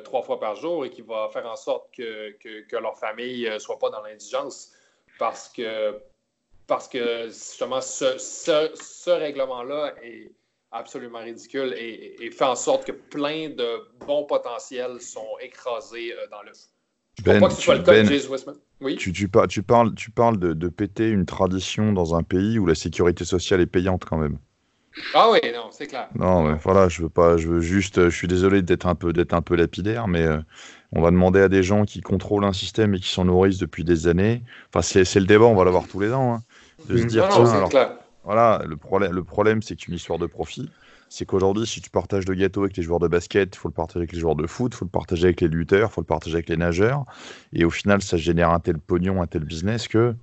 trois 0.05 0.23
fois 0.23 0.39
par 0.39 0.57
jour 0.57 0.85
et 0.85 0.91
qui 0.91 1.03
va 1.03 1.29
faire 1.33 1.47
en 1.47 1.57
sorte 1.57 1.95
que, 1.95 2.33
que, 2.33 2.77
leur 2.77 2.99
famille 2.99 3.49
ne 3.49 3.59
soit 3.59 3.79
pas 3.79 3.91
dans 3.91 4.03
l'indigence. 4.03 4.73
Parce 5.19 5.49
que, 5.49 6.01
parce 6.71 6.87
que 6.87 7.27
justement, 7.27 7.81
ce, 7.81 8.17
ce 8.17 9.11
règlement-là 9.11 9.93
est 10.05 10.31
absolument 10.71 11.19
ridicule 11.19 11.75
et, 11.77 12.31
fait 12.31 12.45
en 12.45 12.55
sorte 12.55 12.87
que 12.87 12.93
plein 12.93 13.51
de 13.51 14.07
bons 14.07 14.23
potentiels 14.23 15.01
sont 15.01 15.37
écrasés 15.41 16.13
euh, 16.13 16.29
dans 16.31 16.43
le 16.43 16.53
ben, 17.25 17.41
pas 17.41 17.49
que 17.49 17.55
ce 17.55 17.63
soit 17.63 17.75
le 17.75 17.83
cas 17.83 18.01
de 18.05 18.09
ben, 18.09 18.55
Oui? 18.81 18.95
Tu, 18.95 19.13
tu, 19.13 19.29
tu, 19.49 19.63
parles, 19.65 19.95
tu 19.97 20.11
parles 20.13 20.39
de, 20.39 20.53
de, 20.53 20.69
péter 20.69 21.11
une 21.11 21.27
tradition 21.27 21.93
dans 21.93 22.15
un 22.15 22.23
pays 22.23 22.61
où 22.61 22.67
la 22.67 22.77
sécurité 22.77 23.25
sociale 23.25 23.61
est 23.61 23.67
payante 23.67 24.05
quand 24.05 24.17
même. 24.17 24.39
Ah 25.13 25.29
oui, 25.33 25.41
non, 25.53 25.71
c'est 25.73 25.89
clair. 25.89 26.09
Non, 26.15 26.45
mais 26.45 26.59
voilà, 26.63 26.89
je 26.89 27.03
veux 27.03 27.09
pas, 27.09 27.37
je 27.37 27.49
veux 27.49 27.61
juste, 27.61 28.05
je 28.05 28.17
suis 28.17 28.29
désolé 28.29 28.63
d'être 28.63 28.87
un 28.87 28.95
peu, 28.95 29.13
d'être 29.13 29.35
un 29.35 29.43
peu 29.43 29.57
lapidaire, 29.57 30.07
mais 30.07 30.23
euh, 30.23 30.39
on 30.93 31.03
va 31.03 31.11
demander 31.11 31.41
à 31.41 31.49
des 31.49 31.65
gens 31.65 31.85
qui 31.85 32.01
contrôlent 32.01 32.45
un 32.45 32.53
système 32.53 32.95
et 32.95 33.01
qui 33.01 33.09
s'en 33.09 33.25
nourrissent 33.25 33.59
depuis 33.59 33.85
des 33.85 34.07
années. 34.07 34.43
Enfin, 34.73 34.83
c'est 34.83 35.21
le 35.21 35.27
débat, 35.27 35.47
on 35.47 35.55
va 35.55 35.65
l'avoir 35.65 35.89
tous 35.89 36.01
les 36.01 36.13
ans, 36.13 36.35
hein, 36.35 36.43
de 36.89 36.97
se 36.97 37.05
mmh. 37.05 37.07
dire, 37.07 37.29
non, 37.29 37.51
alors, 37.51 37.69
clair. 37.69 37.93
Voilà, 38.25 38.63
le 38.67 38.77
problème, 38.77 39.13
le 39.13 39.25
problème 39.25 39.63
c'est 39.63 39.77
qu'une 39.77 39.95
histoire 39.95 40.19
de 40.19 40.27
profit. 40.27 40.69
C'est 41.13 41.25
qu'aujourd'hui, 41.25 41.67
si 41.67 41.81
tu 41.81 41.91
partages 41.91 42.29
le 42.29 42.35
gâteau 42.35 42.61
avec 42.61 42.77
les 42.77 42.85
joueurs 42.85 43.01
de 43.01 43.09
basket, 43.09 43.57
il 43.57 43.59
faut 43.59 43.67
le 43.67 43.75
partager 43.75 43.99
avec 43.99 44.13
les 44.13 44.21
joueurs 44.21 44.37
de 44.37 44.47
foot, 44.47 44.73
il 44.73 44.77
faut 44.77 44.85
le 44.85 44.91
partager 44.91 45.25
avec 45.25 45.41
les 45.41 45.49
lutteurs, 45.49 45.89
il 45.91 45.93
faut 45.93 46.01
le 46.01 46.07
partager 46.07 46.37
avec 46.37 46.49
les 46.49 46.57
nageurs. 46.57 47.05
Et 47.53 47.65
au 47.65 47.71
final, 47.71 48.01
ça 48.01 48.17
génère 48.17 48.51
un 48.51 48.61
tel 48.61 48.79
pognon, 48.79 49.21
un 49.21 49.27
tel 49.27 49.43
business 49.43 49.89
que 49.89 50.15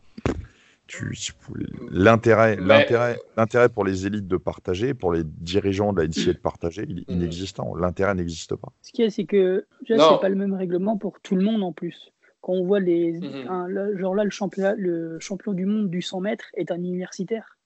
l'intérêt, 1.92 2.56
l'intérêt, 2.56 3.20
l'intérêt 3.36 3.70
pour 3.70 3.84
les 3.84 4.08
élites 4.08 4.28
de 4.28 4.38
partager, 4.38 4.94
pour 4.94 5.12
les 5.12 5.24
dirigeants 5.24 5.94
de 5.94 6.02
la 6.02 6.08
NCA 6.08 6.34
de 6.34 6.38
partager, 6.38 6.86
il 6.88 7.00
est 7.00 7.10
mm. 7.10 7.18
inexistant. 7.18 7.76
L'intérêt 7.76 8.16
n'existe 8.16 8.56
pas. 8.56 8.72
Ce 8.82 8.92
qu'il 8.92 9.04
y 9.04 9.08
a, 9.08 9.12
c'est 9.12 9.26
que 9.26 9.66
c'est 9.86 9.98
pas 9.98 10.30
le 10.30 10.36
même 10.36 10.54
règlement 10.54 10.98
pour 10.98 11.20
tout 11.22 11.36
le 11.36 11.44
monde 11.44 11.64
en 11.64 11.74
plus. 11.74 12.12
Quand 12.48 12.54
on 12.54 12.64
voit 12.64 12.80
les, 12.80 13.12
mm-hmm. 13.12 13.98
genre 13.98 14.16
là, 14.16 14.24
le 14.24 14.30
champion, 14.30 14.74
le 14.78 15.20
champion 15.20 15.52
du 15.52 15.66
monde 15.66 15.90
du 15.90 16.02
100 16.02 16.22
mètres 16.22 16.46
est 16.54 16.72
un 16.72 16.78
universitaire. 16.78 17.58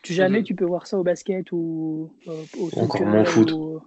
Tu, 0.00 0.14
jamais 0.14 0.38
mhm. 0.38 0.44
tu 0.44 0.54
peux 0.54 0.64
voir 0.64 0.86
ça 0.86 0.98
au 0.98 1.02
basket 1.02 1.52
ou 1.52 2.10
euh, 2.26 2.44
au 2.58 2.70
Encore 2.80 3.04
moins 3.04 3.26
foot. 3.26 3.52
Ou, 3.52 3.82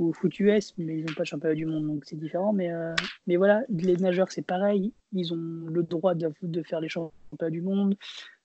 au 0.00 0.12
foot 0.12 0.40
US, 0.40 0.74
mais 0.76 0.98
ils 0.98 1.04
n'ont 1.04 1.14
pas 1.14 1.22
de 1.22 1.28
championnat 1.28 1.54
du 1.54 1.66
monde, 1.66 1.86
donc 1.86 2.04
c'est 2.04 2.18
différent. 2.18 2.52
Mais, 2.52 2.72
euh, 2.72 2.96
mais 3.28 3.36
voilà, 3.36 3.62
les 3.68 3.96
nageurs, 3.96 4.32
c'est 4.32 4.42
pareil. 4.42 4.92
Ils 5.12 5.32
ont 5.32 5.68
le 5.68 5.84
droit 5.84 6.16
de, 6.16 6.32
de, 6.42 6.62
faire 6.64 6.80
les 6.80 6.88
championnats 6.88 7.50
du 7.50 7.62
monde, 7.62 7.94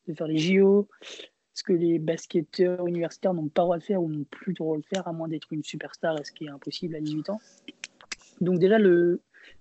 de 0.08 0.14
faire 0.14 0.28
les 0.28 0.38
JO. 0.38 0.88
Ce 1.56 1.64
que 1.64 1.74
les 1.74 1.98
basketteurs 1.98 2.86
universitaires 2.86 3.34
n'ont 3.34 3.48
pas 3.48 3.64
le 3.64 3.66
droit 3.66 3.78
de 3.80 3.84
faire 3.84 4.04
ou 4.04 4.12
n'ont 4.12 4.26
plus 4.26 4.52
le 4.52 4.58
droit 4.58 4.78
de 4.78 4.86
faire, 4.86 5.08
à 5.08 5.14
moins 5.14 5.28
d'être 5.28 5.52
une 5.52 5.64
superstar, 5.64 6.24
ce 6.24 6.32
qui 6.32 6.46
est 6.46 6.50
impossible 6.50 6.94
à 6.94 7.00
18 7.00 7.32
ans. 7.32 7.42
Donc 8.40 8.60
déjà, 8.60 8.78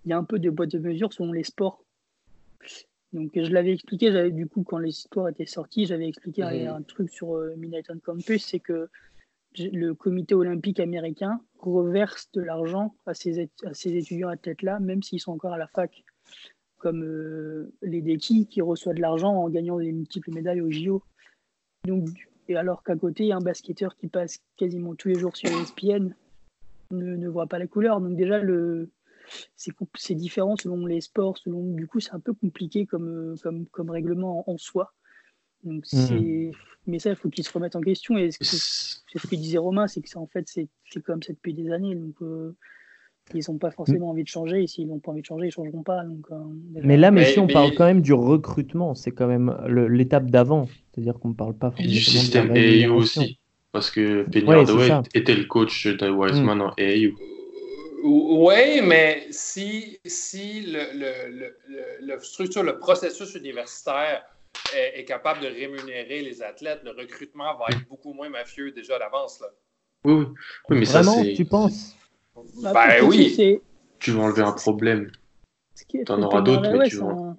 il 0.07 0.11
y 0.11 0.12
a 0.12 0.19
un 0.19 0.25
peu 0.25 0.38
de 0.38 0.51
boîte 0.51 0.71
de 0.71 0.79
mesure 0.79 1.12
selon 1.12 1.33
les 1.33 1.42
sports. 1.42 1.85
Donc 3.12 3.33
je 3.35 3.53
l'avais 3.53 3.73
expliqué, 3.73 4.31
du 4.31 4.47
coup 4.47 4.62
quand 4.62 4.79
les 4.79 4.90
histoires 4.90 5.29
étaient 5.29 5.47
sorties, 5.47 5.87
j'avais 5.87 6.09
expliqué 6.09 6.42
un 6.42 6.83
truc 6.83 7.11
sur 7.11 7.37
euh, 7.37 7.55
Campus, 8.05 8.45
c'est 8.45 8.61
que 8.61 8.88
le 9.59 9.95
comité 9.95 10.35
olympique 10.35 10.81
américain 10.81 11.40
reverse 11.59 12.31
de 12.35 12.42
l'argent 12.42 12.95
à 13.07 13.14
ces, 13.14 13.49
à 13.64 13.75
ces 13.75 13.95
étudiants 13.95 14.29
athlètes-là, 14.29 14.81
même 14.81 15.03
s'ils 15.03 15.21
sont 15.21 15.33
encore 15.33 15.55
à 15.55 15.59
la 15.59 15.66
fac, 15.66 16.05
comme 16.79 17.03
euh, 17.03 17.73
les 17.83 18.03
Deki 18.03 18.47
qui 18.47 18.61
reçoivent 18.61 18.97
de 18.97 19.01
l'argent 19.01 19.33
en 19.33 19.49
gagnant 19.49 19.79
des 19.79 19.92
multiples 19.92 20.33
médailles 20.33 20.61
au 20.61 20.71
JO. 20.71 21.03
Donc, 21.87 22.09
et 22.49 22.57
alors 22.57 22.83
qu'à 22.83 22.97
côté, 22.97 23.33
un 23.33 23.40
basketteur 23.40 23.97
qui 23.97 24.09
passe 24.09 24.40
quasiment 24.57 24.95
tous 24.95 25.09
les 25.09 25.19
jours 25.19 25.37
sur 25.37 25.49
ESPN 25.51 26.14
ne, 26.90 27.16
ne 27.16 27.29
voit 27.29 27.47
pas 27.47 27.59
la 27.59 27.66
couleur. 27.66 28.01
Donc 28.01 28.14
déjà, 28.14 28.38
le, 28.38 28.90
c'est 29.57 30.15
différent 30.15 30.57
selon 30.57 30.87
les 30.87 31.01
sports, 31.01 31.39
selon 31.39 31.75
du 31.75 31.87
coup 31.87 32.01
c'est 32.01 32.15
un 32.15 32.21
peu 32.21 32.33
compliqué 32.33 32.87
comme, 32.87 33.09
euh, 33.09 33.35
comme, 33.43 33.67
comme 33.67 33.91
règlement 33.91 34.49
en, 34.49 34.59
soi. 34.59 34.93
Donc 35.65 35.85
mmh. 35.93 36.53
Mais 36.87 36.99
ça, 36.99 37.11
il 37.11 37.17
faut 37.17 37.29
qu'ils 37.29 37.45
se 37.45 37.53
remettent 37.53 37.77
en 37.77 37.81
question. 37.81 38.17
Et 38.17 38.31
c'est 38.31 38.45
ce 38.45 39.27
que 39.27 39.35
disait 39.35 39.59
Romain, 39.59 39.89
c'est 39.89 40.01
que 40.01 40.19
en 40.19 40.27
fait, 40.27 40.47
c'est 40.47 40.69
comme 41.03 41.23
ça 41.23 41.33
depuis 41.33 41.53
des 41.53 41.71
années. 41.71 41.95
Donc, 41.95 42.15
euh, 42.23 42.55
ils 43.35 43.43
n'ont 43.49 43.59
pas 43.59 43.73
forcément 43.73 44.11
envie 44.11 44.23
de 44.23 44.29
changer. 44.29 44.62
Et 44.62 44.67
s'ils 44.67 44.87
n'ont 44.87 45.01
pas 45.01 45.11
envie 45.11 45.21
de 45.21 45.27
changer, 45.27 45.47
ils 45.47 45.49
ne 45.49 45.53
changeront 45.53 45.83
pas. 45.83 46.05
Donc, 46.05 46.27
euh, 46.31 46.37
mais 46.83 46.97
là, 46.97 47.11
mais, 47.11 47.37
on 47.39 47.49
parle 47.49 47.75
quand 47.75 47.87
même 47.87 48.03
du 48.03 48.12
recrutement. 48.12 48.95
C'est 48.95 49.11
quand 49.11 49.27
même 49.27 49.57
l'étape 49.69 50.31
d'avant. 50.31 50.69
C'est-à-dire 50.93 51.19
qu'on 51.19 51.31
ne 51.31 51.35
parle 51.35 51.55
pas 51.55 51.71
forcément. 51.71 51.93
du 51.93 52.01
système 52.01 52.51
AAU 52.53 52.95
aussi. 52.95 53.41
Parce 53.73 53.91
que 53.91 54.23
Penny 54.31 54.47
ouais, 54.47 55.03
était 55.15 55.35
le 55.35 55.45
coach 55.45 55.87
de 55.87 56.09
Wiseman 56.09 56.59
mmh. 56.59 56.62
en 56.62 56.71
AAU. 56.79 57.36
Oui, 58.09 58.81
mais 58.83 59.27
si, 59.31 59.99
si 60.07 60.61
le, 60.61 60.92
le, 60.95 61.57
le, 62.01 62.19
structure, 62.21 62.62
le 62.62 62.79
processus 62.79 63.35
universitaire 63.35 64.25
est, 64.73 65.05
capable 65.05 65.40
de 65.40 65.49
rémunérer 65.49 66.23
les 66.23 66.40
athlètes, 66.40 66.83
le 66.85 66.92
recrutement 66.92 67.57
va 67.57 67.66
être 67.71 67.88
beaucoup 67.88 68.12
moins 68.12 68.29
mafieux 68.29 68.71
déjà 68.71 68.99
d'avance. 69.01 69.42
Oui, 70.05 70.14
oui. 70.14 70.27
oui. 70.69 70.79
mais 70.79 70.85
Vraiment, 70.85 71.25
tu 71.35 71.45
penses? 71.45 71.97
Bah, 72.62 72.73
Ben 72.73 73.05
oui. 73.05 73.61
Tu 73.99 74.12
vas 74.12 74.23
enlever 74.23 74.42
un 74.42 74.53
problème. 74.53 75.11
Tu 75.88 76.05
en 76.09 76.23
auras 76.23 76.42
d'autres, 76.42 76.71
mais 76.77 76.88
tu 76.88 76.99
vas... 76.99 77.37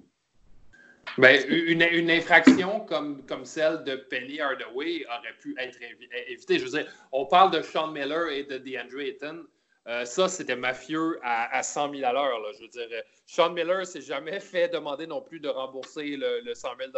Ben, 1.16 1.42
une, 1.48 1.82
une, 1.82 2.10
infraction 2.10 2.80
comme, 2.80 3.24
comme 3.24 3.44
celle 3.44 3.82
de 3.84 3.96
Penny 3.96 4.38
Hardaway 4.38 5.04
aurait 5.06 5.36
pu 5.40 5.56
être 5.58 5.78
évitée. 5.82 6.58
Je 6.58 6.64
veux 6.64 6.70
dire, 6.70 6.86
on 7.10 7.24
parle 7.24 7.50
de 7.52 7.62
Sean 7.62 7.90
Miller 7.90 8.28
et 8.28 8.44
de 8.44 8.58
DeAndre 8.58 9.00
Ayton. 9.00 9.44
Euh, 9.88 10.04
ça, 10.04 10.28
c'était 10.28 10.56
mafieux 10.56 11.18
à, 11.22 11.62
100 11.62 11.94
000 11.94 12.04
à 12.04 12.12
l'heure. 12.12 12.38
Je 12.54 12.62
veux 12.62 12.68
dire, 12.68 13.02
Sean 13.26 13.50
Miller 13.50 13.86
s'est 13.86 14.02
jamais 14.02 14.38
fait 14.38 14.68
demander 14.68 15.06
non 15.06 15.22
plus 15.22 15.40
de 15.40 15.48
rembourser 15.48 16.16
le, 16.16 16.54
100 16.54 16.68
000 16.78 16.90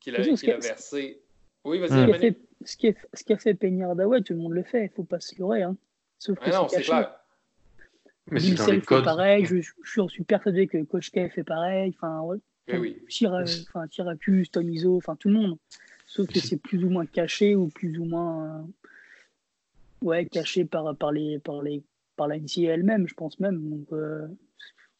qu'il 0.00 0.16
a, 0.16 0.56
versé. 0.58 1.20
Oui, 1.64 1.78
vas-y. 1.78 2.36
Ce, 2.64 2.76
qui 2.76 2.94
ce 3.14 3.22
qui 3.22 3.32
a 3.32 3.38
fait 3.38 3.54
Penny 3.54 3.84
Hardaway, 3.84 4.22
tout 4.22 4.32
le 4.32 4.40
monde 4.40 4.54
le 4.54 4.64
fait. 4.64 4.80
Il 4.80 4.90
ne 4.90 4.94
faut 4.94 5.04
pas 5.04 5.20
se 5.20 5.38
leurrer. 5.38 5.62
Hein. 5.62 5.76
Sauf 6.18 6.38
que 6.38 6.50
ah 6.50 6.66
c'est 6.68 6.82
clair. 6.82 7.14
Mais 8.30 8.40
Bill 8.40 8.58
fait 8.58 8.80
pareil. 8.80 9.44
Je, 9.44 9.56
je, 9.60 10.08
suis 10.08 10.24
persuadé 10.24 10.66
que 10.66 10.82
Coach 10.82 11.10
K 11.10 11.28
fait 11.28 11.44
pareil. 11.44 11.94
Enfin, 11.96 12.20
ouais. 12.22 12.38
Eh 12.68 12.78
oui. 12.78 13.00
enfin, 13.22 13.86
Syracuse, 13.88 14.50
Tom 14.50 14.68
Izzo, 14.68 14.96
enfin 14.96 15.14
tout 15.14 15.28
le 15.28 15.34
monde. 15.34 15.58
Sauf 16.06 16.26
que 16.26 16.40
c'est 16.40 16.56
plus 16.56 16.82
ou 16.84 16.90
moins 16.90 17.06
caché 17.06 17.54
ou 17.54 17.68
plus 17.68 17.96
ou 17.98 18.04
moins. 18.04 18.66
Euh, 20.02 20.06
ouais, 20.06 20.26
caché 20.26 20.64
par, 20.64 20.96
par, 20.96 21.12
les, 21.12 21.38
par, 21.38 21.62
les, 21.62 21.82
par 22.16 22.28
la 22.28 22.38
NCA 22.38 22.72
elle-même, 22.72 23.08
je 23.08 23.14
pense 23.14 23.38
même. 23.40 23.68
Donc, 23.68 23.86
euh, 23.92 24.26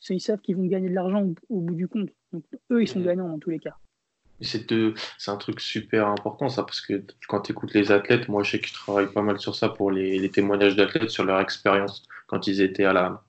ils 0.09 0.21
savent 0.21 0.41
qu'ils 0.41 0.57
vont 0.57 0.67
gagner 0.67 0.89
de 0.89 0.95
l'argent 0.95 1.27
au, 1.49 1.61
bout 1.61 1.75
du 1.75 1.89
compte. 1.89 2.11
Donc, 2.33 2.45
eux, 2.71 2.83
ils 2.83 2.89
sont 2.89 3.01
gagnants 3.01 3.29
dans 3.29 3.39
tous 3.39 3.51
les 3.51 3.59
cas. 3.59 3.77
C'est 4.41 4.71
un 5.29 5.37
truc 5.37 5.61
super 5.61 6.09
important, 6.09 6.49
ça, 6.51 6.63
parce 6.63 6.83
que 6.83 7.03
quand 7.27 7.41
tu 7.41 7.53
écoutes 7.53 7.73
les 7.73 7.91
athlètes, 7.91 8.29
moi, 8.29 8.43
je 8.43 8.53
sais 8.53 8.61
que 8.61 8.69
je 8.69 8.75
travaille 8.75 9.11
pas 9.11 9.23
mal 9.23 9.39
sur 9.41 9.55
ça 9.55 9.71
pour 9.71 9.91
les, 9.91 10.19
les 10.19 10.31
témoignages 10.31 10.77
d'athlètes 10.77 11.09
sur 11.09 11.25
leur 11.25 11.41
expérience 11.41 12.03
quand 12.27 12.47
ils 12.47 12.61
étaient 12.61 12.85
à 12.85 12.93
la, 12.93 13.25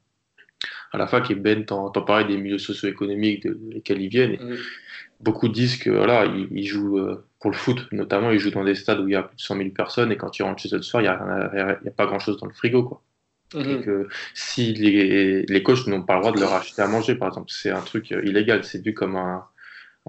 à 0.91 0.97
la 0.97 1.08
fac. 1.08 1.30
Et 1.32 1.36
Ben, 1.36 1.65
t'en 1.65 1.89
parlais 1.91 2.25
des 2.25 2.38
milieux 2.38 2.58
socio-économiques 2.58 3.43
de, 3.43 3.58
lesquels 3.71 4.01
ils 4.01 4.10
viennent. 4.10 4.58
Beaucoup 5.19 5.47
disent 5.47 5.77
que 5.77 5.89
voilà, 5.89 6.25
ils, 6.25 6.65
jouent 6.65 6.99
euh, 6.99 7.27
pour 7.39 7.49
le 7.49 7.58
foot, 7.58 7.88
notamment, 7.91 8.32
ils 8.32 8.39
jouent 8.39 8.51
dans 8.51 8.63
des 8.63 8.75
stades 8.75 8.99
où 8.99 9.08
il 9.08 9.13
y 9.13 9.15
a 9.15 9.23
plus 9.23 9.36
de 9.36 9.41
100 9.41 9.58
000 9.58 9.69
personnes 9.71 10.12
et 10.12 10.17
quand 10.17 10.38
ils 10.38 10.43
rentrent 10.43 10.62
chez 10.62 10.69
eux 10.73 10.77
le 10.77 10.84
soir, 10.84 11.01
il 11.01 11.06
n'y 11.06 11.62
a, 11.62 11.69
a, 11.69 11.91
pas 11.91 12.06
grand 12.06 12.19
chose 12.19 12.38
dans 12.38 12.45
le 12.45 12.53
frigo. 12.53 12.84
Quoi. 12.84 13.01
Mm-hmm. 13.53 13.80
Et 13.80 13.82
que 13.84 14.08
si 14.34 14.73
les, 14.73 15.43
les 15.43 15.63
coachs 15.63 15.88
n'ont 15.88 16.03
pas 16.03 16.15
le 16.15 16.19
droit 16.21 16.32
de 16.34 16.39
leur 16.39 16.53
acheter 16.53 16.82
à 16.82 16.88
manger, 16.88 17.15
par 17.15 17.30
exemple, 17.30 17.49
c'est 17.51 17.71
un 17.71 17.82
truc 17.82 18.12
euh, 18.12 18.23
illégal, 18.25 18.63
c'est 18.63 18.84
vu 18.84 18.93
comme 18.93 19.15
un, 19.15 19.43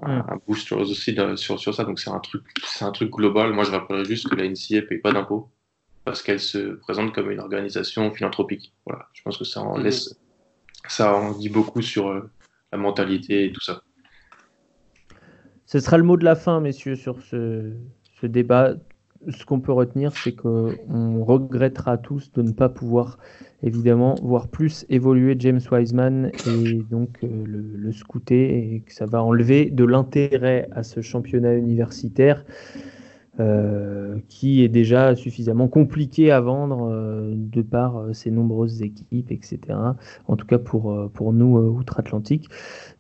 un, 0.03 0.19
mm. 0.19 0.41
boost 0.47 0.73
aussi 0.73 1.17
sur, 1.37 1.59
sur 1.59 1.75
ça. 1.75 1.85
Donc 1.85 2.01
c'est 2.01 2.11
un 2.11 2.19
truc, 2.19 2.43
un 2.81 2.93
truc 2.93 3.11
global. 3.11 3.53
Moi, 3.53 3.65
je 3.65 3.71
rappellerais 3.71 4.05
juste 4.05 4.29
que 4.29 4.35
la 4.35 4.49
NCA 4.49 4.83
paye 4.83 4.99
pas 4.99 5.13
d'impôts 5.13 5.51
parce 6.05 6.23
qu'elle 6.23 6.41
se 6.41 6.75
présente 6.77 7.15
comme 7.15 7.31
une 7.31 7.41
organisation 7.41 8.11
philanthropique. 8.13 8.73
Voilà, 8.87 9.09
je 9.13 9.23
pense 9.23 9.37
que 9.37 9.45
ça 9.45 9.61
en 9.61 9.79
mm-hmm. 9.79 9.83
laisse, 9.83 10.19
ça 10.89 11.15
en 11.15 11.33
dit 11.33 11.49
beaucoup 11.49 11.83
sur 11.83 12.09
euh, 12.09 12.31
la 12.73 12.79
mentalité 12.79 13.47
et 13.47 13.53
tout 13.53 13.61
ça. 13.61 13.83
Ce 15.69 15.81
sera 15.81 15.99
le 15.99 16.03
mot 16.03 16.17
de 16.17 16.25
la 16.25 16.35
fin, 16.35 16.61
messieurs, 16.61 16.97
sur 16.97 17.21
ce, 17.21 17.75
débat. 18.23 18.77
Ce 19.29 19.45
qu'on 19.45 19.61
peut 19.61 19.73
retenir, 19.73 20.17
c'est 20.17 20.33
qu'on 20.33 21.23
regrettera 21.25 21.99
tous 21.99 22.33
de 22.33 22.41
ne 22.41 22.53
pas 22.53 22.71
pouvoir, 22.71 23.19
évidemment, 23.63 24.15
voir 24.23 24.49
plus 24.49 24.87
évoluer 24.89 25.37
James 25.39 25.61
Wiseman 25.71 26.31
et 26.47 26.73
donc 26.89 27.19
euh, 27.23 27.29
le, 27.45 27.93
scouter 27.93 28.77
et 28.77 28.81
que 28.81 28.95
ça 28.95 29.05
va 29.05 29.23
enlever 29.23 29.67
de 29.67 29.85
l'intérêt 29.85 30.69
à 30.73 30.83
ce 30.83 31.03
championnat 31.03 31.53
universitaire. 31.53 32.47
Euh, 33.41 34.17
qui 34.29 34.65
est 34.65 34.69
déjà 34.69 35.15
suffisamment 35.15 35.69
compliqué 35.69 36.33
à 36.33 36.41
vendre 36.41 36.89
euh, 36.91 37.33
de 37.37 37.63
par 37.63 37.99
euh, 37.99 38.13
ses 38.13 38.33
nombreuses 38.33 38.83
équipes, 38.83 39.31
etc. 39.31 39.61
En 40.27 40.35
tout 40.35 40.45
cas 40.45 40.59
pour, 40.59 41.09
pour 41.13 41.33
nous 41.33 41.57
outre-Atlantique. 41.57 42.49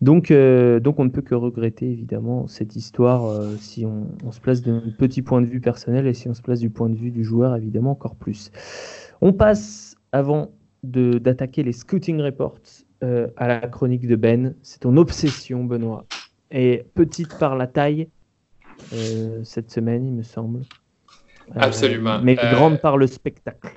Donc, 0.00 0.32
donc 0.32 1.00
on 1.00 1.04
ne 1.04 1.08
peut 1.08 1.22
que 1.22 1.34
regretter 1.34 1.90
évidemment 1.90 2.46
cette 2.46 2.76
histoire 2.76 3.42
si 3.58 3.84
on, 3.84 4.06
on 4.24 4.30
se 4.30 4.40
place 4.40 4.62
d'un 4.62 4.82
petit 4.96 5.22
point 5.22 5.40
de 5.42 5.46
vue 5.46 5.60
personnel 5.60 6.06
et 6.06 6.14
si 6.14 6.28
on 6.28 6.34
se 6.34 6.42
place 6.42 6.60
du 6.60 6.70
point 6.70 6.88
de 6.88 6.94
vue 6.94 7.10
du 7.10 7.24
joueur 7.24 7.56
évidemment 7.56 7.90
encore 7.90 8.14
plus. 8.14 8.52
On 9.20 9.32
passe 9.32 9.96
avant 10.12 10.50
d'attaquer 10.84 11.64
les 11.64 11.72
scouting 11.72 12.20
reports 12.20 12.58
à 13.02 13.48
la 13.48 13.60
chronique 13.66 14.06
de 14.06 14.14
Ben. 14.14 14.54
C'est 14.62 14.80
ton 14.80 14.96
obsession 14.96 15.64
Benoît. 15.64 16.04
Et 16.50 16.84
petite 16.94 17.36
par 17.38 17.56
la 17.56 17.66
taille, 17.66 18.08
euh, 18.92 19.44
cette 19.44 19.70
semaine, 19.70 20.06
il 20.06 20.14
me 20.14 20.22
semble. 20.22 20.60
Euh, 21.50 21.60
Absolument. 21.60 22.20
Mais 22.20 22.38
euh, 22.38 22.52
grande 22.52 22.80
par 22.80 22.96
le 22.96 23.06
spectacle. 23.06 23.74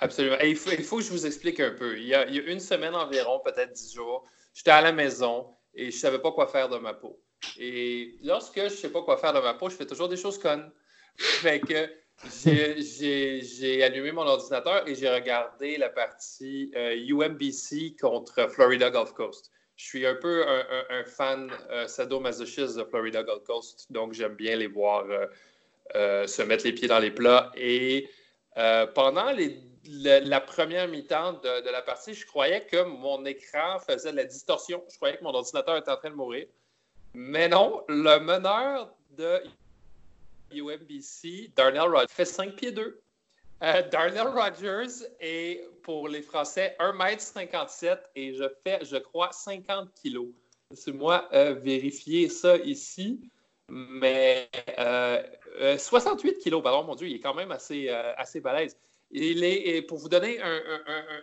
Absolument. 0.00 0.36
il, 0.44 0.56
faut, 0.56 0.70
il, 0.70 0.84
faut, 0.84 0.98
que 0.98 1.02
je 1.02 1.10
vous 1.10 1.26
explique 1.26 1.60
un 1.60 1.72
peu. 1.72 1.98
Il 1.98 2.06
y 2.06 2.14
a, 2.14 2.26
il 2.28 2.34
y 2.34 2.38
a 2.38 2.42
une 2.42 2.60
semaine 2.60 2.94
environ, 2.94 3.40
peut-être 3.44 3.72
dix 3.72 3.92
jours, 3.94 4.24
j'étais 4.54 4.70
à 4.70 4.80
la 4.80 4.92
maison 4.92 5.46
et 5.74 5.90
je 5.90 5.96
ne 5.96 6.00
savais 6.00 6.20
pas 6.20 6.32
quoi 6.32 6.46
faire 6.46 6.68
de 6.68 6.78
ma 6.78 6.94
peau. 6.94 7.20
Et 7.58 8.16
lorsque 8.22 8.56
je 8.56 8.64
ne 8.64 8.68
sais 8.68 8.90
pas 8.90 9.02
quoi 9.02 9.16
faire 9.16 9.32
de 9.32 9.40
ma 9.40 9.54
peau, 9.54 9.68
je 9.68 9.76
fais 9.76 9.86
toujours 9.86 10.08
des 10.08 10.16
choses 10.16 10.38
connes. 10.38 10.70
Fait 11.16 11.60
que 11.60 11.88
j'ai 12.44 13.82
allumé 13.82 14.12
mon 14.12 14.22
ordinateur 14.22 14.88
et 14.88 14.94
j'ai 14.94 15.08
regardé 15.08 15.76
la 15.78 15.88
partie 15.88 16.72
UMBC 16.76 17.96
contre 18.00 18.48
Florida 18.50 18.90
Gulf 18.90 19.12
Coast 19.12 19.50
je 19.78 19.84
suis 19.84 20.06
un 20.06 20.16
peu 20.16 20.44
un, 20.90 21.04
fan 21.04 21.50
euh, 21.70 21.86
sadomasochiste 21.86 22.76
de 22.76 22.84
Florida 22.84 23.22
Gulf 23.22 23.44
Coast, 23.44 23.86
donc 23.90 24.12
j'aime 24.12 24.34
bien 24.34 24.56
les 24.56 24.66
voir 24.66 25.06
euh, 25.08 25.26
euh, 25.94 26.26
se 26.26 26.42
mettre 26.42 26.64
les 26.64 26.72
pieds 26.72 26.88
dans 26.88 26.98
les 26.98 27.12
plats. 27.12 27.52
Et 27.56 28.10
pendant 28.56 29.32
la, 29.86 30.40
première 30.40 30.88
mi-temps 30.88 31.34
de, 31.34 31.70
la 31.70 31.80
partie, 31.80 32.12
je 32.12 32.26
croyais 32.26 32.66
que 32.66 32.82
mon 32.82 33.24
écran 33.24 33.78
faisait 33.78 34.10
de 34.10 34.16
la 34.16 34.24
distorsion. 34.24 34.82
Je 34.90 34.96
croyais 34.96 35.16
que 35.16 35.22
mon 35.22 35.32
ordinateur 35.32 35.76
était 35.76 35.92
en 35.92 35.96
train 35.96 36.10
de 36.10 36.16
mourir. 36.16 36.48
Mais 37.14 37.48
non, 37.48 37.84
le 37.88 38.18
meneur 38.18 38.92
de 39.10 39.40
UMBC, 40.52 41.52
Darnell 41.54 41.82
Rod, 41.82 42.10
fait 42.10 42.24
5 42.24 42.56
pieds 42.56 42.72
2. 42.72 43.00
Euh, 43.62 43.82
Darnell 43.90 44.28
Rogers 44.28 45.06
est, 45.20 45.68
pour 45.82 46.08
les 46.08 46.22
Français, 46.22 46.76
1m57 46.78 47.98
et 48.14 48.34
je 48.34 48.44
fais, 48.64 48.84
je 48.84 48.96
crois, 48.96 49.32
50 49.32 49.92
kilos. 49.94 50.28
C'est 50.74 50.92
moi 50.92 51.28
euh, 51.32 51.54
vérifier 51.54 52.28
ça 52.28 52.56
ici. 52.58 53.20
Mais 53.70 54.48
68 55.76 56.28
euh, 56.30 56.38
kilos, 56.40 56.62
pardon, 56.62 56.84
mon 56.84 56.94
Dieu, 56.94 57.08
il 57.08 57.16
est 57.16 57.20
quand 57.20 57.34
même 57.34 57.52
assez, 57.52 57.90
assez 57.90 58.40
balèze. 58.40 58.78
Pour 59.88 59.98
vous 59.98 60.08
donner 60.08 60.40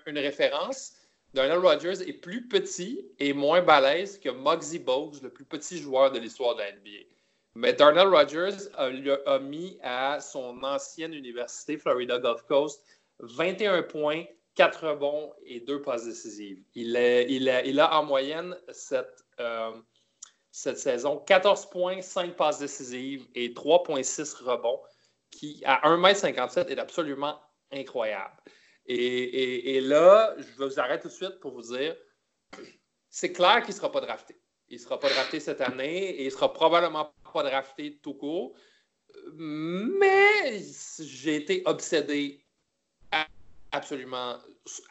une 0.05 0.19
référence, 0.19 0.93
Darnell 1.33 1.57
Rogers 1.57 2.07
est 2.07 2.13
plus 2.13 2.47
petit 2.47 3.03
et 3.17 3.33
moins 3.33 3.61
balèze 3.61 4.19
que 4.19 4.29
Muggsy 4.29 4.77
Bogues, 4.77 5.21
le 5.23 5.29
plus 5.29 5.45
petit 5.45 5.79
joueur 5.79 6.11
de 6.11 6.19
l'histoire 6.19 6.55
de 6.55 6.61
la 6.61 6.71
NBA. 6.73 7.14
Mais 7.55 7.71
Darnell 7.71 8.07
Rogers 8.07 8.69
a, 8.75 9.39
mis 9.39 9.79
à 9.81 10.19
son 10.19 10.61
ancienne 10.61 11.13
université, 11.13 11.77
Florida 11.77 12.19
Gulf 12.19 12.41
Coast, 12.43 12.83
21 13.19 13.83
points, 13.83 14.25
4 14.55 14.87
rebonds 14.89 15.33
et 15.45 15.61
2 15.61 15.81
passes 15.81 16.05
décisives. 16.05 16.61
Il, 16.75 16.97
a, 17.79 17.97
en 17.97 18.03
moyenne 18.03 18.57
cette, 18.71 19.23
euh, 19.39 19.71
saison 20.51 21.17
14 21.19 21.69
points, 21.69 22.01
5 22.01 22.35
passes 22.35 22.59
décisives 22.59 23.25
et 23.35 23.49
3,6 23.53 24.43
rebonds, 24.43 24.81
qui 25.31 25.61
à 25.65 25.81
1m57 25.89 26.67
est 26.67 26.79
absolument 26.79 27.39
incroyable. 27.71 28.35
Et, 28.85 29.79
là, 29.81 30.35
je 30.37 30.63
vous 30.63 30.79
arrête 30.79 31.01
tout 31.01 31.07
de 31.07 31.13
suite 31.13 31.39
pour 31.39 31.53
vous 31.53 31.75
dire, 31.75 31.95
c'est 33.09 33.31
clair 33.31 33.61
qu'il 33.61 33.73
ne 33.73 33.79
sera 33.79 33.91
pas 33.91 34.01
drafté. 34.01 34.39
Il 34.67 34.77
ne 34.77 34.81
sera 34.81 34.99
pas 34.99 35.09
drafté 35.09 35.39
cette 35.39 35.61
année 35.61 36.09
et 36.09 36.25
il 36.25 36.31
sera 36.31 36.51
probablement 36.51 37.13
pas 37.35 37.43
drafté 37.43 37.99
tout 38.01 38.13
court. 38.13 38.53
Mais 39.33 40.61
j'ai 40.99 41.35
été 41.35 41.61
obsédé 41.65 42.45
absolument 43.71 44.37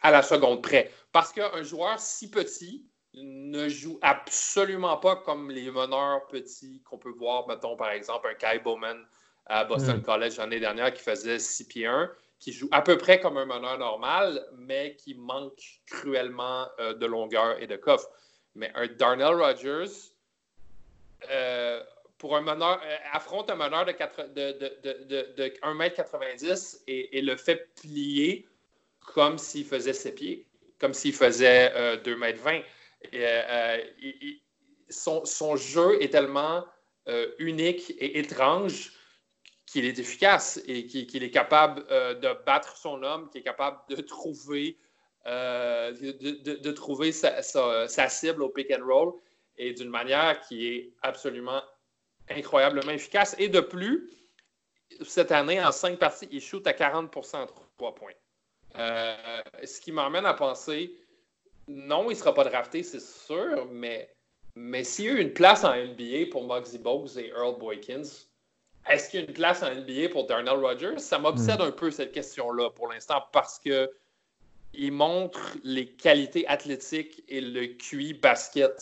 à 0.01 0.11
la 0.11 0.21
seconde 0.21 0.61
près. 0.61 0.91
Parce 1.11 1.33
qu'un 1.33 1.63
joueur 1.63 1.99
si 1.99 2.29
petit 2.29 2.85
ne 3.15 3.67
joue 3.67 3.97
absolument 4.01 4.97
pas 4.97 5.15
comme 5.15 5.49
les 5.49 5.71
meneurs 5.71 6.27
petits 6.27 6.81
qu'on 6.83 6.97
peut 6.97 7.13
voir, 7.17 7.47
mettons, 7.47 7.75
par 7.75 7.89
exemple, 7.89 8.27
un 8.27 8.35
Kai 8.35 8.59
Bowman 8.59 9.05
à 9.47 9.63
Boston 9.63 9.97
hmm. 9.97 10.03
College 10.03 10.37
l'année 10.37 10.59
dernière 10.59 10.93
qui 10.93 11.01
faisait 11.01 11.39
6 11.39 11.67
pieds 11.67 11.87
1, 11.87 12.11
qui 12.39 12.51
joue 12.51 12.67
à 12.71 12.81
peu 12.81 12.97
près 12.97 13.19
comme 13.19 13.37
un 13.37 13.45
meneur 13.45 13.77
normal, 13.77 14.45
mais 14.57 14.95
qui 14.97 15.15
manque 15.15 15.81
cruellement 15.87 16.67
euh, 16.79 16.93
de 16.93 17.05
longueur 17.05 17.61
et 17.61 17.67
de 17.67 17.75
coffre. 17.75 18.09
Mais 18.53 18.71
un 18.75 18.87
Darnell 18.87 19.35
Rogers, 19.35 20.11
euh, 21.29 21.83
pour 22.17 22.35
un 22.35 22.41
meneur, 22.41 22.81
euh, 22.83 22.97
affronte 23.11 23.49
un 23.49 23.55
meneur 23.55 23.85
de, 23.85 23.93
1m90 25.61 26.81
et, 26.87 27.21
le 27.21 27.35
fait 27.35 27.69
plier 27.75 28.47
comme 28.99 29.37
s'il 29.37 29.65
faisait 29.65 29.93
ses 29.93 30.13
pieds, 30.13 30.47
comme 30.79 30.93
s'il 30.93 31.13
faisait 31.13 31.97
2m20. 31.97 32.63
Euh, 33.13 33.77
son, 34.89 35.55
jeu 35.55 36.01
est 36.01 36.09
tellement 36.09 36.65
unique 37.37 37.91
et 37.99 38.17
étrange 38.19 38.91
qu'il 39.67 39.85
est 39.85 39.99
efficace 39.99 40.59
et 40.67 40.87
qu'il 40.87 41.23
est 41.23 41.31
capable 41.31 41.85
de 41.87 42.45
battre 42.45 42.77
son 42.77 43.03
homme, 43.03 43.29
qu'il 43.29 43.41
est 43.41 43.43
capable 43.43 43.77
de 43.89 44.01
trouver 44.01 44.77
euh, 45.27 45.91
de, 45.91 46.71
trouver 46.71 47.11
sa, 47.11 47.41
cible 48.09 48.43
au 48.43 48.49
pick 48.49 48.71
and 48.71 48.85
roll 48.85 49.13
et 49.57 49.73
d'une 49.73 49.89
manière 49.89 50.39
qui 50.41 50.67
est 50.67 50.93
absolument 51.01 51.63
incroyablement 52.29 52.91
efficace. 52.91 53.35
Et 53.37 53.49
de 53.49 53.59
plus, 53.59 54.09
cette 55.05 55.31
année, 55.31 55.63
en 55.63 55.71
cinq 55.71 55.99
parties, 55.99 56.27
il 56.31 56.41
shoot 56.41 56.65
à 56.67 56.73
40 56.73 57.15
en 57.15 57.45
trois 57.77 57.95
points. 57.95 58.11
Euh, 58.77 59.15
ce 59.63 59.79
qui 59.79 59.91
m'emmène 59.91 60.25
à 60.25 60.33
penser, 60.33 60.95
non, 61.67 62.05
il 62.05 62.13
ne 62.13 62.19
sera 62.19 62.33
pas 62.33 62.43
drafté, 62.43 62.83
c'est 62.83 63.01
sûr, 63.01 63.67
mais, 63.71 64.13
mais 64.55 64.83
s'il 64.83 65.05
y 65.05 65.09
a 65.09 65.11
eu 65.13 65.21
une 65.21 65.33
place 65.33 65.63
en 65.63 65.75
NBA 65.75 66.27
pour 66.31 66.45
Muggsy 66.45 66.77
Bogues 66.77 67.17
et 67.17 67.29
Earl 67.29 67.57
Boykins, 67.57 68.27
est-ce 68.87 69.09
qu'il 69.09 69.21
y 69.21 69.23
a 69.23 69.25
une 69.25 69.33
place 69.33 69.63
en 69.63 69.73
NBA 69.73 70.09
pour 70.11 70.27
Darnell 70.27 70.59
Rogers? 70.59 70.99
Ça 70.99 71.17
m'obsède 71.17 71.59
hmm. 71.59 71.63
un 71.63 71.71
peu 71.71 71.89
cette 71.89 72.11
question-là 72.11 72.69
pour 72.71 72.87
l'instant 72.87 73.23
parce 73.31 73.59
que 73.59 73.89
il 74.77 74.91
montre 74.91 75.55
les 75.63 75.87
qualités 75.87 76.45
athlétiques 76.47 77.23
et 77.29 77.39
le 77.39 77.67
QI 77.67 78.13
basket 78.13 78.77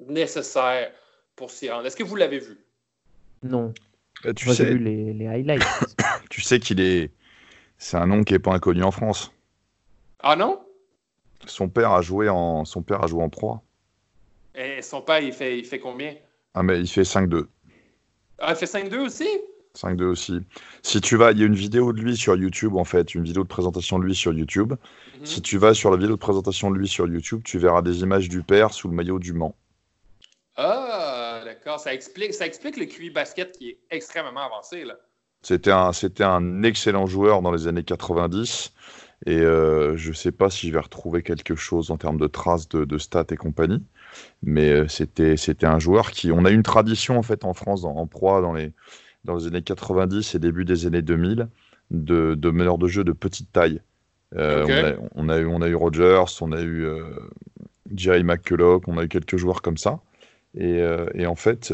nécessaire 0.00 0.92
pour 1.36 1.50
s'y 1.50 1.70
rendre. 1.70 1.86
Est-ce 1.86 1.96
que 1.96 2.02
vous 2.02 2.16
l'avez 2.16 2.38
vu? 2.38 2.65
Non. 3.42 3.72
Euh, 4.24 4.32
tu 4.32 4.48
sais... 4.50 4.64
vu 4.64 4.78
les, 4.78 5.26
highlights. 5.26 5.62
tu 6.30 6.40
sais 6.40 6.58
qu'il 6.58 6.80
est. 6.80 7.10
C'est 7.78 7.96
un 7.96 8.06
nom 8.06 8.24
qui 8.24 8.32
n'est 8.32 8.38
pas 8.38 8.54
inconnu 8.54 8.82
en 8.82 8.90
France. 8.90 9.32
Ah 10.20 10.36
non? 10.36 10.60
Son 11.46 11.68
père 11.68 11.92
a 11.92 12.00
joué 12.00 12.28
en, 12.28 12.64
son 12.64 12.82
père 12.82 13.04
a 13.04 13.06
joué 13.06 13.22
en 13.22 13.28
proie. 13.28 13.62
Et 14.54 14.80
son 14.80 15.02
père, 15.02 15.20
il 15.20 15.32
fait, 15.32 15.58
il 15.58 15.64
fait 15.64 15.78
combien? 15.78 16.14
Ah, 16.54 16.62
mais 16.62 16.80
il 16.80 16.88
fait 16.88 17.02
5-2. 17.02 17.46
Ah, 18.38 18.52
il 18.52 18.56
fait 18.56 18.66
5-2 18.66 18.98
aussi? 18.98 19.28
5-2 19.76 20.04
aussi. 20.04 20.40
Si 20.82 21.00
tu 21.02 21.16
vas, 21.16 21.32
il 21.32 21.38
y 21.38 21.42
a 21.42 21.46
une 21.46 21.54
vidéo 21.54 21.92
de 21.92 22.00
lui 22.00 22.16
sur 22.16 22.34
YouTube, 22.34 22.76
en 22.76 22.84
fait, 22.84 23.14
une 23.14 23.22
vidéo 23.22 23.42
de 23.42 23.48
présentation 23.48 23.98
de 23.98 24.04
lui 24.04 24.14
sur 24.14 24.32
YouTube. 24.32 24.72
Mhm. 24.72 25.26
Si 25.26 25.42
tu 25.42 25.58
vas 25.58 25.74
sur 25.74 25.90
la 25.90 25.98
vidéo 25.98 26.14
de 26.14 26.20
présentation 26.20 26.70
de 26.70 26.76
lui 26.76 26.88
sur 26.88 27.06
YouTube, 27.06 27.42
tu 27.44 27.58
verras 27.58 27.82
des 27.82 28.00
images 28.00 28.28
du 28.28 28.42
père 28.42 28.72
sous 28.72 28.88
le 28.88 28.94
maillot 28.94 29.18
du 29.18 29.34
Mans. 29.34 29.54
Ah, 30.56 31.05
d'accord. 31.66 31.80
Ça 31.80 31.92
explique, 31.92 32.32
ça 32.32 32.46
explique 32.46 32.76
le 32.76 32.86
QI 32.86 33.10
basket 33.10 33.52
qui 33.52 33.70
est 33.70 33.78
extrêmement 33.90 34.40
avancé, 34.40 34.84
là. 34.84 34.94
C'était 35.42 35.70
un, 35.70 35.92
c'était 35.92 36.24
un 36.24 36.62
excellent 36.62 37.06
joueur 37.06 37.42
dans 37.42 37.52
les 37.52 37.66
années 37.66 37.84
90. 37.84 38.72
Et 39.26 39.38
euh, 39.38 39.96
je 39.96 40.10
ne 40.10 40.14
sais 40.14 40.32
pas 40.32 40.50
si 40.50 40.68
je 40.68 40.72
vais 40.72 40.80
retrouver 40.80 41.22
quelque 41.22 41.54
chose 41.54 41.90
en 41.90 41.96
termes 41.96 42.18
de 42.18 42.26
traces 42.26 42.68
de, 42.68 42.98
stats 42.98 43.26
et 43.30 43.36
compagnie. 43.36 43.82
Mais 44.42 44.70
euh, 44.70 44.88
c'était, 44.88 45.36
c'était 45.36 45.66
un 45.66 45.78
joueur 45.78 46.10
qui. 46.10 46.32
On 46.32 46.44
a 46.44 46.50
une 46.50 46.62
tradition, 46.62 47.18
en 47.18 47.22
fait, 47.22 47.44
en 47.44 47.54
France, 47.54 47.84
en 47.84 48.06
proie, 48.06 48.40
dans 48.40 48.52
les 48.52 48.72
dans 49.24 49.36
les 49.36 49.46
années 49.48 49.62
90 49.62 50.34
et 50.34 50.38
début 50.38 50.64
des 50.64 50.86
années 50.86 51.02
2000 51.02 51.48
de, 51.90 52.34
de 52.34 52.50
meneurs 52.50 52.78
de 52.78 52.88
jeu 52.88 53.04
de 53.04 53.12
petite 53.12 53.52
taille. 53.52 53.80
Euh, 54.34 54.96
on, 55.14 55.28
a, 55.28 55.38
eu, 55.38 55.46
on 55.46 55.62
a 55.62 55.68
eu 55.68 55.74
Rogers, 55.74 56.24
on 56.40 56.52
a 56.52 56.60
eu 56.60 56.84
euh, 56.84 57.02
Jerry 57.94 58.24
McCulloch, 58.24 58.82
on 58.86 58.98
a 58.98 59.04
eu 59.04 59.08
quelques 59.08 59.36
joueurs 59.36 59.62
comme 59.62 59.76
ça. 59.76 60.00
Et, 60.56 60.80
euh, 60.80 61.06
et 61.14 61.26
en 61.26 61.34
fait, 61.34 61.72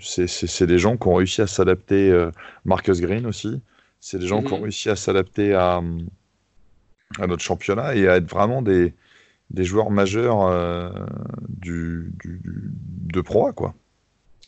c'est 0.00 0.66
des 0.66 0.78
gens 0.78 0.96
qui 0.96 1.08
ont 1.08 1.14
réussi 1.14 1.42
à 1.42 1.46
s'adapter. 1.46 2.28
Marcus 2.64 3.00
Green 3.00 3.26
aussi. 3.26 3.60
C'est 4.00 4.18
des 4.18 4.26
gens 4.26 4.42
qui 4.42 4.52
ont 4.52 4.58
mhm. 4.58 4.64
réussi 4.64 4.90
à 4.90 4.96
s'adapter 4.96 5.54
à, 5.54 5.82
à, 7.18 7.26
notre 7.26 7.42
championnat 7.42 7.94
et 7.94 8.08
à 8.08 8.16
être 8.16 8.28
vraiment 8.28 8.62
des, 8.62 8.94
des 9.50 9.64
joueurs 9.64 9.90
majeurs 9.90 10.92
du, 11.48 12.12
du, 12.22 12.40
de 12.44 13.20
proie, 13.20 13.52
quoi. 13.52 13.74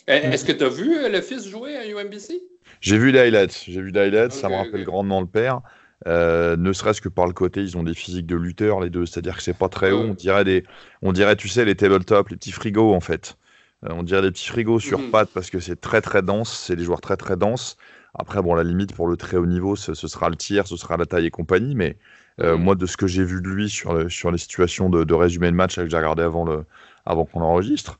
Est-ce 0.06 0.44
que 0.44 0.52
tu 0.52 0.64
as 0.64 0.68
vu 0.68 1.10
le 1.10 1.20
fils 1.20 1.48
jouer 1.48 1.76
à 1.76 1.86
UMBC? 1.86 2.40
J'ai 2.80 2.98
vu 2.98 3.10
les 3.10 3.48
J'ai 3.66 3.80
vu 3.80 3.90
les 3.90 4.30
ça 4.30 4.48
me 4.48 4.54
rappelle 4.54 4.84
grandement 4.84 5.20
le 5.20 5.26
père. 5.26 5.60
Euh, 6.06 6.56
ne 6.56 6.72
serait-ce 6.72 7.00
que 7.00 7.08
par 7.08 7.26
le 7.26 7.32
côté, 7.32 7.62
ils 7.62 7.76
ont 7.76 7.82
des 7.82 7.94
physiques 7.94 8.26
de 8.26 8.36
lutteurs, 8.36 8.80
les 8.80 8.90
deux. 8.90 9.06
C'est-à-dire 9.06 9.36
que 9.36 9.42
c'est 9.42 9.56
pas 9.56 9.68
très 9.68 9.92
haut. 9.92 10.04
On 10.10 10.14
dirait, 10.14 10.44
des, 10.44 10.64
on 11.02 11.12
dirait, 11.12 11.36
tu 11.36 11.48
sais, 11.48 11.64
les 11.64 11.74
tabletop, 11.74 12.28
les 12.28 12.36
petits 12.36 12.52
frigos, 12.52 12.94
en 12.94 13.00
fait. 13.00 13.36
Euh, 13.84 13.88
on 13.92 14.02
dirait 14.02 14.22
des 14.22 14.30
petits 14.30 14.48
frigos 14.48 14.80
sur 14.80 14.98
mhm. 14.98 15.10
pattes 15.10 15.30
parce 15.32 15.50
que 15.50 15.60
c'est 15.60 15.80
très, 15.80 16.00
très 16.00 16.22
dense. 16.22 16.64
C'est 16.66 16.76
des 16.76 16.84
joueurs 16.84 17.00
très, 17.00 17.16
très 17.16 17.36
denses. 17.36 17.76
Après, 18.14 18.42
bon, 18.42 18.54
la 18.54 18.64
limite 18.64 18.94
pour 18.94 19.08
le 19.08 19.16
très 19.16 19.36
haut 19.36 19.46
niveau, 19.46 19.76
ce, 19.76 19.94
sera 19.94 20.28
le 20.30 20.36
tir, 20.36 20.66
ce 20.66 20.76
sera 20.76 20.96
la 20.96 21.06
taille 21.06 21.26
et 21.26 21.30
compagnie. 21.30 21.74
Mais 21.74 21.96
euh, 22.40 22.56
moi, 22.56 22.74
de 22.74 22.86
ce 22.86 22.96
que 22.96 23.06
j'ai 23.06 23.24
vu 23.24 23.40
de 23.40 23.48
lui 23.48 23.68
sur, 23.68 24.10
sur 24.10 24.30
les 24.30 24.38
situations 24.38 24.90
de, 24.90 25.04
de 25.04 25.14
résumé 25.14 25.50
de 25.50 25.56
match 25.56 25.76
que 25.76 25.88
j'ai 25.88 25.96
regardé 25.96 26.22
avant, 26.22 26.44
le, 26.44 26.64
avant 27.04 27.24
qu'on 27.24 27.40
enregistre, 27.40 27.98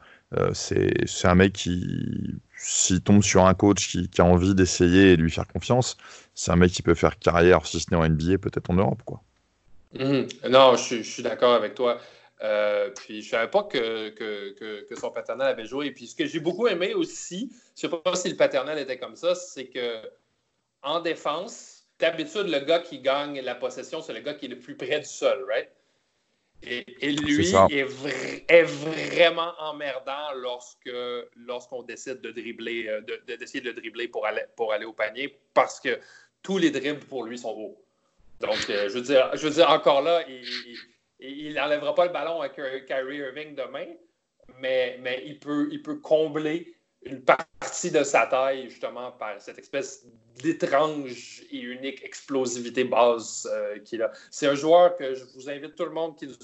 c'est 0.52 1.06
un 1.24 1.34
mec 1.34 1.52
qui, 1.52 2.40
s'il 2.56 3.00
tombe 3.00 3.22
sur 3.22 3.46
un 3.46 3.54
coach 3.54 3.88
qui, 3.88 4.08
qui 4.08 4.20
a 4.20 4.24
envie 4.24 4.54
d'essayer 4.54 5.12
et 5.12 5.16
de 5.16 5.22
lui 5.22 5.30
faire 5.30 5.46
confiance, 5.46 5.96
c'est 6.36 6.52
un 6.52 6.56
mec 6.56 6.70
qui 6.70 6.82
peut 6.82 6.94
faire 6.94 7.18
carrière, 7.18 7.66
si 7.66 7.80
ce 7.80 7.86
n'est 7.90 7.96
en 7.96 8.06
NBA, 8.08 8.38
peut-être 8.38 8.70
en 8.70 8.74
Europe. 8.74 9.02
Quoi. 9.04 9.22
Mhm. 9.94 10.28
Non, 10.50 10.76
je, 10.76 11.02
suis 11.02 11.22
d'accord 11.22 11.54
avec 11.54 11.74
toi. 11.74 11.98
Euh, 12.42 12.90
puis 12.90 13.22
je 13.22 13.28
ne 13.28 13.30
savais 13.30 13.50
pas 13.50 13.62
que, 13.62 14.10
que, 14.10 14.84
que, 14.86 14.94
son 14.94 15.10
paternel 15.10 15.48
avait 15.48 15.64
joué. 15.64 15.90
Puis 15.90 16.08
ce 16.08 16.14
que 16.14 16.26
j'ai 16.26 16.38
beaucoup 16.38 16.68
aimé 16.68 16.92
aussi, 16.92 17.50
je 17.74 17.86
ne 17.86 17.90
sais 17.90 17.98
pas 17.98 18.14
si 18.14 18.28
le 18.28 18.36
paternel 18.36 18.78
était 18.78 18.98
comme 18.98 19.16
ça, 19.16 19.34
c'est 19.34 19.68
que 19.68 20.02
en 20.82 21.00
défense, 21.00 21.86
d'habitude, 21.98 22.48
le 22.48 22.60
gars 22.60 22.80
qui 22.80 23.00
gagne 23.00 23.40
la 23.40 23.54
possession, 23.54 24.02
c'est 24.02 24.12
le 24.12 24.20
gars 24.20 24.34
qui 24.34 24.44
est 24.44 24.50
le 24.50 24.58
plus 24.58 24.76
près 24.76 25.00
du 25.00 25.06
sol, 25.06 25.42
right? 25.48 25.70
Et, 26.62 27.12
lui 27.12 27.54
est, 27.70 28.62
vraiment 28.62 29.52
emmerdant 29.58 30.32
lorsque 30.34 30.90
lorsqu'on 31.36 31.82
décide 31.82 32.20
de 32.22 32.30
dribbler, 32.32 32.88
euh, 32.88 33.00
d'essayer 33.26 33.60
de, 33.60 33.68
le 33.68 33.74
dribbler 33.74 34.08
pour 34.08 34.26
aller, 34.26 34.42
pour 34.56 34.72
aller 34.72 34.86
au 34.86 34.92
panier 34.92 35.38
parce 35.54 35.78
que 35.78 36.00
tous 36.46 36.58
les 36.58 36.70
dribbles 36.70 37.04
pour 37.06 37.24
lui 37.24 37.36
sont 37.36 37.50
hauts. 37.50 37.76
Donc, 38.38 38.70
euh, 38.70 38.88
je, 38.88 38.94
veux 38.94 39.00
dire, 39.00 39.30
je 39.34 39.48
veux 39.48 39.52
dire, 39.52 39.68
encore 39.68 40.00
là, 40.00 40.24
il 41.18 41.54
n'enlèvera 41.54 41.92
pas 41.92 42.06
le 42.06 42.12
ballon 42.12 42.40
avec 42.40 42.54
Kyrie 42.86 43.16
Irving 43.16 43.56
demain, 43.56 43.86
mais, 44.60 44.96
mais 45.02 45.24
il, 45.26 45.40
peut, 45.40 45.68
il 45.72 45.82
peut 45.82 45.96
combler 45.96 46.72
une 47.02 47.24
partie 47.24 47.90
de 47.90 48.04
sa 48.04 48.26
taille, 48.26 48.70
justement, 48.70 49.10
par 49.10 49.40
cette 49.40 49.58
espèce 49.58 50.06
d'étrange 50.40 51.42
et 51.50 51.58
unique 51.58 52.04
explosivité 52.04 52.84
base 52.84 53.48
euh, 53.52 53.80
qu'il 53.80 54.02
a. 54.02 54.12
C'est 54.30 54.46
un 54.46 54.54
joueur 54.54 54.96
que 54.96 55.14
je 55.14 55.24
vous 55.34 55.50
invite 55.50 55.74
tout 55.74 55.84
le 55.84 55.90
monde 55.90 56.16
qui 56.16 56.28
nous 56.28 56.34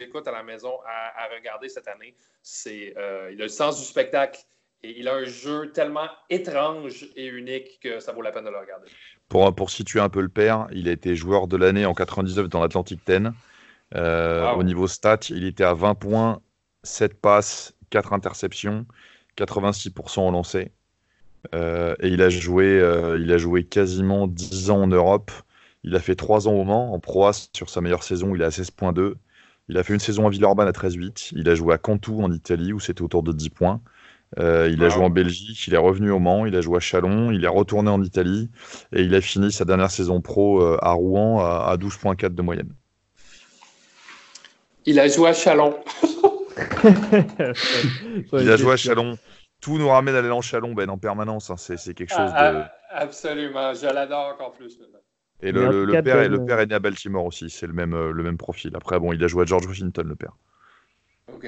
écoute 0.00 0.26
à 0.28 0.32
la 0.32 0.42
maison 0.42 0.78
à, 0.86 1.28
regarder 1.34 1.68
cette 1.68 1.88
année. 1.88 2.14
Euh, 2.68 3.30
il 3.32 3.40
a 3.42 3.44
le 3.44 3.48
sens 3.48 3.78
du 3.78 3.84
spectacle 3.84 4.40
et 4.82 4.98
il 4.98 5.08
a 5.08 5.14
un 5.14 5.24
jeu 5.24 5.72
tellement 5.72 6.08
étrange 6.30 7.06
et 7.16 7.26
unique 7.26 7.80
que 7.80 8.00
ça 8.00 8.12
vaut 8.12 8.22
la 8.22 8.32
peine 8.32 8.44
de 8.44 8.50
le 8.50 8.58
regarder. 8.58 8.88
Pour, 9.32 9.54
pour 9.54 9.70
situer 9.70 9.98
un 9.98 10.10
peu 10.10 10.20
le 10.20 10.28
père, 10.28 10.66
il 10.72 10.90
a 10.90 10.92
été 10.92 11.16
joueur 11.16 11.48
de 11.48 11.56
l'année 11.56 11.86
en 11.86 11.94
99 11.94 12.50
dans 12.50 12.60
l'Atlantic 12.60 13.00
10. 13.06 13.30
Euh, 13.94 14.52
au 14.52 14.62
niveau 14.62 14.86
stats, 14.86 15.30
il 15.30 15.46
était 15.46 15.64
à 15.64 15.72
20 15.72 15.94
points, 15.94 16.42
7 16.82 17.18
passes, 17.18 17.72
4 17.88 18.12
interceptions. 18.12 18.84
86% 19.38 20.28
au 20.28 20.30
lancé. 20.30 20.72
Euh, 21.54 21.94
et 22.00 22.08
il 22.08 22.20
a, 22.20 22.28
joué, 22.28 22.78
euh, 22.78 23.18
il 23.18 23.32
a 23.32 23.38
joué 23.38 23.64
quasiment 23.64 24.26
10 24.26 24.68
ans 24.68 24.82
en 24.82 24.86
Europe. 24.86 25.30
Il 25.82 25.96
a 25.96 26.00
fait 26.00 26.14
3 26.14 26.46
ans 26.46 26.52
au 26.52 26.64
Mans, 26.64 26.92
en 26.92 27.00
Pro 27.00 27.32
sur 27.54 27.70
sa 27.70 27.80
meilleure 27.80 28.02
saison, 28.02 28.34
il 28.34 28.42
est 28.42 28.44
à 28.44 28.50
16.2. 28.50 29.14
Il 29.70 29.78
a 29.78 29.82
fait 29.82 29.94
une 29.94 30.00
saison 30.00 30.26
à 30.26 30.30
Villeurbanne 30.30 30.68
à 30.68 30.72
13.8. 30.72 31.30
Il 31.34 31.48
a 31.48 31.54
joué 31.54 31.72
à 31.72 31.78
Cantou 31.78 32.22
en 32.22 32.30
Italie, 32.30 32.74
où 32.74 32.80
c'était 32.80 33.00
autour 33.00 33.22
de 33.22 33.32
10 33.32 33.48
points. 33.48 33.80
Euh, 34.38 34.70
il 34.72 34.82
a 34.82 34.88
joué 34.88 35.04
en 35.04 35.10
Belgique, 35.10 35.66
il 35.66 35.74
est 35.74 35.78
revenu 35.78 36.10
au 36.10 36.18
Mans, 36.18 36.46
il 36.46 36.56
a 36.56 36.60
joué 36.60 36.78
à 36.78 36.80
Chalon, 36.80 37.30
il 37.30 37.44
est 37.44 37.48
retourné 37.48 37.90
en 37.90 38.02
Italie 38.02 38.50
et 38.92 39.02
il 39.02 39.14
a 39.14 39.20
fini 39.20 39.52
sa 39.52 39.64
dernière 39.64 39.90
saison 39.90 40.20
pro 40.20 40.62
à 40.62 40.92
Rouen 40.92 41.40
à, 41.40 41.66
à 41.68 41.76
12.4 41.76 42.34
de 42.34 42.42
moyenne. 42.42 42.72
Il 44.84 44.98
a 44.98 45.08
joué 45.08 45.28
à 45.28 45.32
Chalon. 45.32 45.78
il 48.32 48.50
a 48.50 48.56
joué 48.56 48.72
à 48.72 48.76
Chalon. 48.76 49.18
Tout 49.60 49.78
nous 49.78 49.88
ramène 49.88 50.16
à 50.16 50.22
l'élan 50.22 50.40
Chalon, 50.40 50.74
Ben, 50.74 50.90
en 50.90 50.98
permanence. 50.98 51.50
Hein. 51.50 51.56
C'est 51.56 51.94
quelque 51.94 52.10
chose 52.10 52.30
ah, 52.34 52.52
de. 52.52 52.58
Ah, 52.58 52.72
absolument, 52.90 53.72
je 53.74 53.86
l'adore 53.86 54.32
encore 54.34 54.52
plus 54.52 54.76
Et 55.40 55.52
le, 55.52 55.84
le, 55.84 56.02
père, 56.02 56.28
le 56.28 56.44
père 56.44 56.58
est 56.60 56.66
né 56.66 56.74
à 56.74 56.80
Baltimore 56.80 57.24
aussi, 57.24 57.48
c'est 57.48 57.66
le 57.66 57.72
même, 57.72 57.94
euh, 57.94 58.10
le 58.10 58.22
même 58.24 58.38
profil. 58.38 58.72
Après, 58.74 58.98
bon, 58.98 59.12
il 59.12 59.22
a 59.22 59.28
joué 59.28 59.42
à 59.42 59.46
George 59.46 59.66
Washington, 59.66 60.06
le 60.08 60.16
père. 60.16 60.32
Ok. 61.32 61.46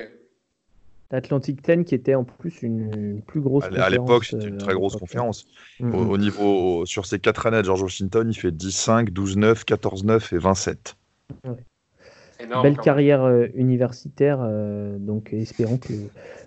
L'Atlantic 1.14 1.62
10 1.62 1.84
qui 1.84 1.94
était 1.94 2.16
en 2.16 2.24
plus 2.24 2.62
une, 2.62 3.22
plus 3.24 3.40
grosse 3.40 3.64
À 3.64 3.88
l'époque, 3.88 4.24
c'était 4.24 4.48
une 4.48 4.58
très 4.58 4.72
euh, 4.72 4.74
grosse 4.74 4.96
conférence. 4.96 5.46
Mm-hmm. 5.80 5.94
Au, 5.94 6.18
niveau, 6.18 6.84
sur 6.86 7.06
ces 7.06 7.20
quatre 7.20 7.46
années 7.46 7.58
à 7.58 7.62
George 7.62 7.82
Washington, 7.82 8.28
il 8.28 8.34
fait 8.34 8.50
10-5, 8.50 9.10
12-9, 9.10 9.64
14-9 9.64 10.34
et 10.34 10.38
27. 10.38 10.96
Ouais. 11.44 11.52
Belle 12.62 12.76
carrière 12.78 13.22
euh, 13.22 13.46
universitaire, 13.54 14.40
euh, 14.42 14.98
donc 14.98 15.32
espérons 15.32 15.78
que 15.78 15.92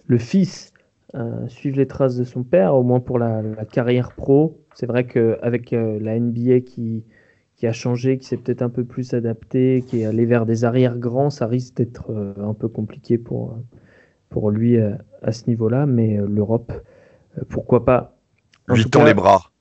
le 0.06 0.18
fils 0.18 0.74
euh, 1.16 1.48
suive 1.48 1.78
les 1.78 1.88
traces 1.88 2.18
de 2.18 2.26
son 2.26 2.44
père, 2.44 2.76
au 2.76 2.84
moins 2.84 3.00
pour 3.00 3.20
la, 3.20 3.42
carrière 3.72 4.12
pro. 4.12 4.60
C'est 4.76 4.86
vrai 4.86 5.06
qu'avec 5.06 5.72
la 5.72 6.20
NBA 6.20 6.60
qui, 6.60 7.06
qui 7.56 7.68
a 7.68 7.72
changé, 7.72 8.18
qui 8.18 8.28
s'est 8.28 8.38
peut-être 8.38 8.62
un 8.62 8.70
peu 8.70 8.84
plus 8.84 9.14
adapté, 9.14 9.84
qui 9.88 10.02
est 10.02 10.06
allé 10.06 10.26
vers 10.26 10.46
des 10.46 10.66
arrières 10.66 10.98
grands, 10.98 11.30
ça 11.30 11.48
risque 11.48 11.78
d'être 11.78 12.12
un 12.38 12.54
peu 12.54 12.68
compliqué 12.68 13.18
pour, 13.18 13.58
pour 14.30 14.52
lui 14.52 14.78
à 14.78 15.32
ce 15.32 15.48
niveau-là, 15.48 15.86
mais 15.86 16.18
l'Europe, 16.28 16.72
pourquoi 17.50 17.86
pas. 17.86 18.16
Lui 18.68 18.90
tend 18.90 19.04
les 19.04 19.14
bras. 19.14 19.52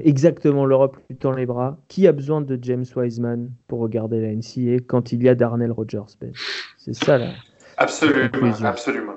Exactement, 0.00 0.64
l'Europe 0.64 0.96
lui 1.08 1.16
tend 1.16 1.32
les 1.32 1.46
bras. 1.46 1.78
Qui 1.88 2.06
a 2.06 2.12
besoin 2.12 2.40
de 2.40 2.58
James 2.62 2.84
Wiseman 2.96 3.50
pour 3.66 3.80
regarder 3.80 4.20
la 4.20 4.34
NCA 4.34 4.82
quand 4.86 5.12
il 5.12 5.22
y 5.22 5.28
a 5.28 5.34
Darnell 5.34 5.72
Rogers 5.72 6.16
ben, 6.20 6.32
C'est 6.78 6.94
ça 6.94 7.18
là. 7.18 7.32
Absolument, 7.76 8.64
absolument. 8.64 9.16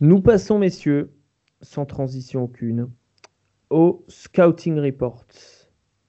Nous 0.00 0.20
passons, 0.20 0.58
messieurs, 0.58 1.12
sans 1.62 1.86
transition 1.86 2.44
aucune, 2.44 2.90
au 3.70 4.04
scouting 4.08 4.78
report 4.78 5.24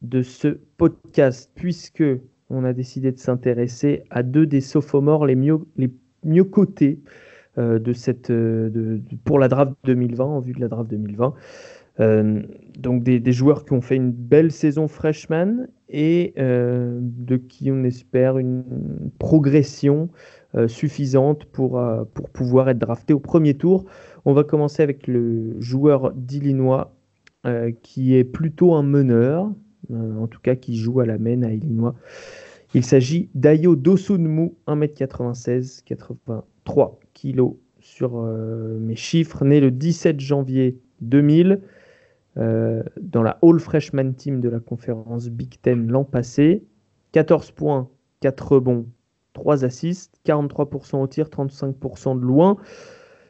de 0.01 0.21
ce 0.21 0.59
podcast, 0.77 1.51
puisque 1.55 2.03
on 2.49 2.63
a 2.63 2.73
décidé 2.73 3.11
de 3.11 3.19
s'intéresser 3.19 4.03
à 4.09 4.23
deux 4.23 4.45
des 4.45 4.61
sophomores 4.61 5.25
les 5.25 5.35
mieux, 5.35 5.59
les 5.77 5.89
mieux 6.25 6.43
cotés 6.43 6.99
euh, 7.57 7.79
euh, 8.29 8.99
pour 9.23 9.39
la 9.39 9.47
draft 9.47 9.73
2020, 9.85 10.25
en 10.25 10.39
vue 10.39 10.53
de 10.53 10.59
la 10.59 10.67
draft 10.67 10.89
2020. 10.89 11.33
Euh, 12.01 12.41
donc 12.77 13.03
des, 13.03 13.31
joueurs 13.31 13.63
qui 13.63 13.71
ont 13.71 13.79
fait 13.79 13.95
une 13.95 14.11
belle 14.11 14.51
saison 14.51 14.89
freshman 14.89 15.67
et 15.87 16.33
de 16.35 17.37
qui 17.37 17.71
on 17.71 17.83
espère 17.83 18.37
une 18.37 18.63
progression 19.19 20.09
suffisante 20.67 21.45
pour, 21.45 21.81
pour 22.13 22.29
pouvoir 22.29 22.69
être 22.69 22.79
drafté 22.79 23.13
au 23.13 23.19
premier 23.19 23.53
tour. 23.53 23.85
On 24.25 24.33
va 24.33 24.43
commencer 24.43 24.83
avec 24.83 25.07
le 25.07 25.55
joueur 25.61 26.11
d'Illinois 26.13 26.93
qui 27.81 28.15
est 28.15 28.23
plutôt 28.23 28.73
un 28.73 28.83
meneur, 28.83 29.49
en 29.93 30.27
tout 30.27 30.41
cas 30.41 30.55
qui 30.55 30.75
joue 30.75 30.99
à 30.99 31.05
la 31.05 31.17
main 31.17 31.43
à 31.43 31.51
Illinois. 31.51 31.95
Il 32.73 32.83
s'agit 32.83 33.29
d'Ayo 33.35 33.75
Dosunmu, 33.75 34.53
1m96, 34.67 35.83
83 35.83 36.99
kg 37.13 37.53
sur 37.79 38.21
mes 38.21 38.95
chiffres, 38.95 39.45
né 39.45 39.59
le 39.59 39.71
17 39.71 40.19
janvier 40.19 40.79
2000. 41.01 41.61
Euh, 42.37 42.83
dans 42.99 43.23
la 43.23 43.39
All 43.41 43.59
Freshman 43.59 44.11
Team 44.11 44.41
de 44.41 44.49
la 44.49 44.59
conférence 44.59 45.29
Big 45.29 45.55
Ten 45.61 45.87
l'an 45.87 46.03
passé. 46.03 46.63
14 47.13 47.51
points, 47.51 47.87
4 48.19 48.51
rebonds, 48.51 48.85
3 49.33 49.63
assists, 49.63 50.19
43% 50.25 50.97
au 50.97 51.07
tir, 51.07 51.27
35% 51.27 52.19
de 52.19 52.25
loin. 52.25 52.57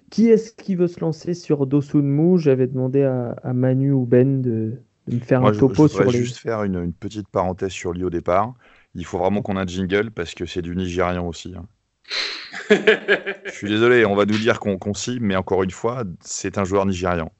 Qui 0.10 0.30
est-ce 0.30 0.52
qui 0.52 0.76
veut 0.76 0.88
se 0.88 1.00
lancer 1.02 1.36
sur 1.36 1.68
Dosunmu 1.68 2.40
J'avais 2.40 2.66
demandé 2.66 3.04
à, 3.04 3.54
Manu 3.54 3.92
ou 3.92 4.06
Ben 4.06 4.42
de, 4.42 4.74
me 5.08 5.20
faire 5.20 5.46
un 5.46 5.52
topo 5.52 5.88
sur 5.88 6.04
les. 6.06 6.12
Je 6.12 6.18
juste 6.24 6.38
faire 6.38 6.64
une, 6.64 6.92
petite 6.92 7.28
parenthèse 7.28 7.72
sur 7.72 7.94
lui 7.94 8.04
au 8.04 8.10
départ. 8.10 8.56
Il 8.96 9.06
faut 9.06 9.18
vraiment 9.18 9.42
qu'on 9.42 9.58
ait 9.58 9.62
un 9.62 9.68
jingle 9.68 10.12
parce 10.12 10.34
que 10.34 10.46
c'est 10.46 10.62
du 10.62 10.76
Nigérian 10.76 11.28
aussi. 11.28 11.54
Hein. 11.56 11.68
je 12.70 13.52
suis 13.52 13.68
désolé, 13.68 14.06
on 14.06 14.16
va 14.16 14.26
nous 14.26 14.38
dire 14.38 14.60
qu'on 14.60 14.78
qu 14.78 15.20
mais 15.20 15.36
encore 15.36 15.64
une 15.64 15.72
fois, 15.72 16.04
c'est 16.22 16.58
un 16.58 16.64
joueur 16.64 16.86
nigérian 16.86 17.32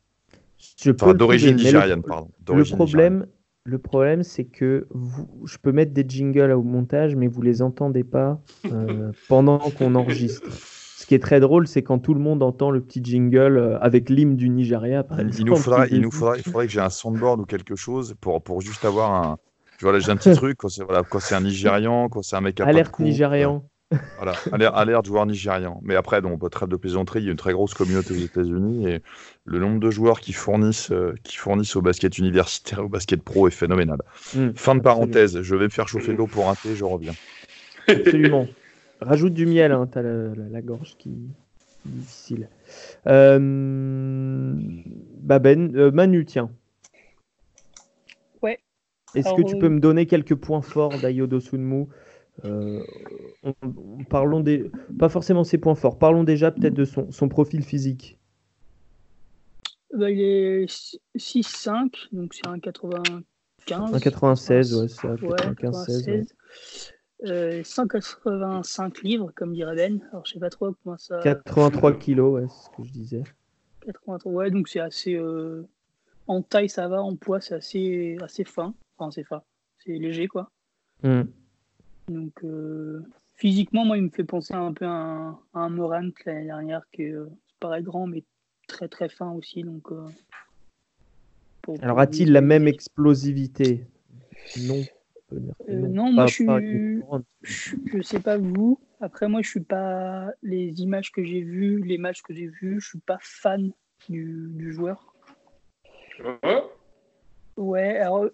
d'origine 1.14 1.56
nigériane, 1.56 2.04
pardon. 2.04 2.30
Le 2.54 2.64
problème, 2.64 3.26
le 3.64 3.78
problème, 3.78 4.24
c'est 4.24 4.46
que 4.46 4.88
vous, 4.92 5.28
je 5.46 5.58
peux 5.58 5.72
mettre 5.72 5.94
des 5.94 6.06
jingles 6.08 6.52
au 6.52 6.64
montage, 6.64 7.16
mais 7.16 7.28
vous 7.28 7.42
les 7.42 7.62
entendez 7.62 8.04
pas 8.04 8.40
euh, 8.72 9.12
pendant 9.28 9.60
qu'on 9.60 9.96
enregistre. 9.96 10.52
Ce 10.98 11.06
qui 11.06 11.14
est 11.14 11.20
très 11.20 11.40
drôle, 11.40 11.68
c'est 11.68 11.84
quand 11.84 12.00
tout 12.00 12.14
le 12.14 12.20
monde 12.20 12.42
entend 12.42 12.72
le 12.72 12.82
petit 12.82 13.02
jingle 13.04 13.58
euh, 13.58 13.80
avec 13.80 14.10
l'hymne 14.10 14.36
du 14.36 14.50
Nigeria. 14.50 15.04
Par 15.04 15.20
il, 15.20 15.46
nous 15.46 15.56
faudra, 15.56 15.88
il 15.88 16.02
nous 16.02 16.12
faudra, 16.12 16.38
il 16.38 16.44
faudrait 16.44 16.66
que 16.66 16.72
j'ai 16.72 16.80
un 16.80 16.90
soundboard 16.90 17.42
ou 17.42 17.46
quelque 17.46 17.76
chose 17.76 18.16
pour, 18.20 18.42
pour 18.42 18.62
juste 18.62 18.86
avoir 18.86 19.12
un. 19.14 19.38
Tu 19.78 19.86
vois, 19.86 19.94
là, 19.94 20.00
j'ai 20.00 20.12
un 20.12 20.18
petit 20.18 20.34
truc, 20.34 20.58
quand 20.58 20.70
c'est 20.70 20.84
voilà, 20.84 21.04
un 21.32 21.42
Nigérian, 21.42 22.10
quand 22.10 22.22
c'est 22.22 22.36
un 22.36 22.42
mec 22.42 22.60
à 22.60 22.66
Alerte 22.66 23.00
Nigérian. 23.00 23.64
voilà, 24.18 24.34
a 24.52 24.86
l'air 24.86 25.02
de 25.02 25.08
joueur 25.08 25.26
nigérian. 25.26 25.80
Mais 25.84 25.96
après, 25.96 26.22
donc, 26.22 26.50
trêve 26.50 26.70
de 26.70 26.76
plaisanterie, 26.76 27.20
il 27.20 27.26
y 27.26 27.28
a 27.28 27.32
une 27.32 27.38
très 27.38 27.54
grosse 27.54 27.74
communauté 27.74 28.14
aux 28.14 28.18
États-Unis 28.18 28.90
et 28.90 29.02
le 29.46 29.60
nombre 29.60 29.80
de 29.80 29.92
joueurs 29.92 30.20
qui 30.20 30.34
fournissent, 30.34 30.92
euh, 30.92 31.14
qui 31.24 31.38
fournissent 31.38 31.76
au 31.76 31.82
basket 31.82 32.18
universitaire, 32.18 32.84
au 32.84 32.90
basket 32.90 33.22
pro 33.22 33.48
est 33.48 33.52
phénoménal. 33.52 34.00
Hmm, 34.34 34.50
fin 34.56 34.76
de 34.76 34.82
parenthèse, 34.82 35.42
je 35.42 35.56
vais 35.56 35.66
me 35.66 35.70
faire 35.70 35.88
chauffer 35.88 36.14
l'eau 36.14 36.28
pour 36.28 36.50
un 36.50 36.56
thé, 36.56 36.76
je 36.76 36.84
reviens. 36.84 37.14
Absolument. 37.88 38.48
Rajoute 39.02 39.34
du 39.34 39.46
miel, 39.46 39.72
hein, 39.72 39.88
t'as 39.92 40.02
la, 40.02 40.62
gorge 40.62 40.96
qui 40.98 41.10
est 41.10 41.90
difficile. 41.90 42.50
Euh... 43.06 44.54
Bah 45.22 45.40
ben, 45.40 45.76
euh, 45.76 45.92
Manu, 45.92 46.26
tiens. 46.26 46.50
Est-ce 49.16 49.34
que 49.34 49.42
tu 49.44 49.58
peux 49.58 49.70
me 49.70 49.80
donner 49.80 50.06
quelques 50.06 50.36
points 50.36 50.62
forts 50.62 50.98
d'Ayodo 51.00 51.40
Sunmu 51.40 51.88
euh, 52.44 52.84
parlons 54.10 54.42
des, 54.42 54.70
pas 55.00 55.08
forcément 55.10 55.44
ses 55.44 55.58
points 55.58 55.76
forts. 55.76 55.98
Parlons 55.98 56.24
déjà 56.24 56.52
peut-être 56.52 56.74
de 56.74 56.84
son, 56.84 57.12
son, 57.12 57.30
profil 57.30 57.64
physique. 57.64 58.20
Bah, 59.94 60.12
il 60.12 60.20
est 60.20 61.00
6-5, 61.16 62.10
donc 62.12 62.34
c'est 62.34 62.48
un 62.48 62.60
95. 62.60 63.24
Un 63.72 64.00
96, 64.00 64.76
ouais, 64.76 64.88
c'est 64.90 65.08
ouais, 65.08 65.36
95, 65.62 66.26
185 67.64 69.02
livres, 69.04 69.32
comme 69.34 69.54
dirait 69.54 69.76
Ben. 69.76 70.02
Alors 70.12 70.26
je 70.26 70.34
sais 70.34 70.40
pas 70.40 70.50
trop 70.50 70.76
comment 70.84 70.98
ça. 70.98 71.20
83 71.24 71.94
kilos, 71.94 72.34
ouais, 72.34 72.48
c'est 72.50 72.66
ce 72.66 72.70
que 72.78 72.84
je 72.84 72.92
disais. 72.92 73.24
83, 73.86 74.32
ouais, 74.32 74.52
donc 74.52 74.68
c'est 74.68 74.82
assez. 74.82 75.16
Euh, 75.16 75.66
en 76.28 76.42
taille, 76.42 76.70
ça 76.70 76.88
va, 76.88 77.02
en 77.02 77.16
poids, 77.16 77.40
c'est 77.40 77.56
assez, 77.56 78.18
assez 78.22 78.44
fin. 78.44 78.74
Enfin, 78.98 79.10
c'est 79.12 79.92
léger, 79.92 80.28
quoi. 80.28 80.50
Hmm. 81.04 81.24
Donc, 82.08 82.44
euh, 82.44 83.04
physiquement, 83.36 83.86
moi, 83.86 83.98
il 83.98 84.04
me 84.04 84.10
fait 84.10 84.24
penser 84.24 84.54
un 84.54 84.74
peu 84.74 84.86
à 84.86 85.38
un, 85.54 85.70
Morant 85.70 86.10
l'année 86.26 86.46
dernière, 86.46 86.84
qui 86.92 87.04
est 87.04 87.12
euh, 87.12 87.30
pareil 87.60 87.84
grand, 87.84 88.08
mais 88.08 88.24
très 88.68 88.88
très 88.88 89.10
fin 89.10 89.32
aussi. 89.32 89.64
Donc, 89.64 89.92
euh, 89.92 90.08
Alors, 91.82 92.00
a-t-il 92.00 92.32
la 92.32 92.42
même 92.42 92.68
explosivité? 92.68 93.86
Non. 94.62 94.84
non, 95.68 96.12
moi, 96.12 96.28
je 96.28 96.34
suis. 96.34 96.46
Je, 97.42 98.02
sais 98.02 98.20
pas 98.20 98.38
vous. 98.38 98.80
Après, 99.02 99.28
moi, 99.28 99.42
je 99.42 99.50
suis 99.50 99.64
pas. 99.64 100.32
Les 100.44 100.82
images 100.82 101.12
que 101.12 101.24
j'ai 101.24 101.42
vues, 101.42 101.82
les 101.82 101.98
matchs 101.98 102.22
que 102.22 102.34
j'ai 102.34 102.48
vus, 102.48 102.80
je 102.80 102.88
suis 102.88 103.00
pas 103.00 103.18
fan 103.22 103.72
du, 104.08 104.50
du 104.52 104.72
joueur. 104.72 105.14
Ouais, 107.58 107.98
alors 107.98 108.30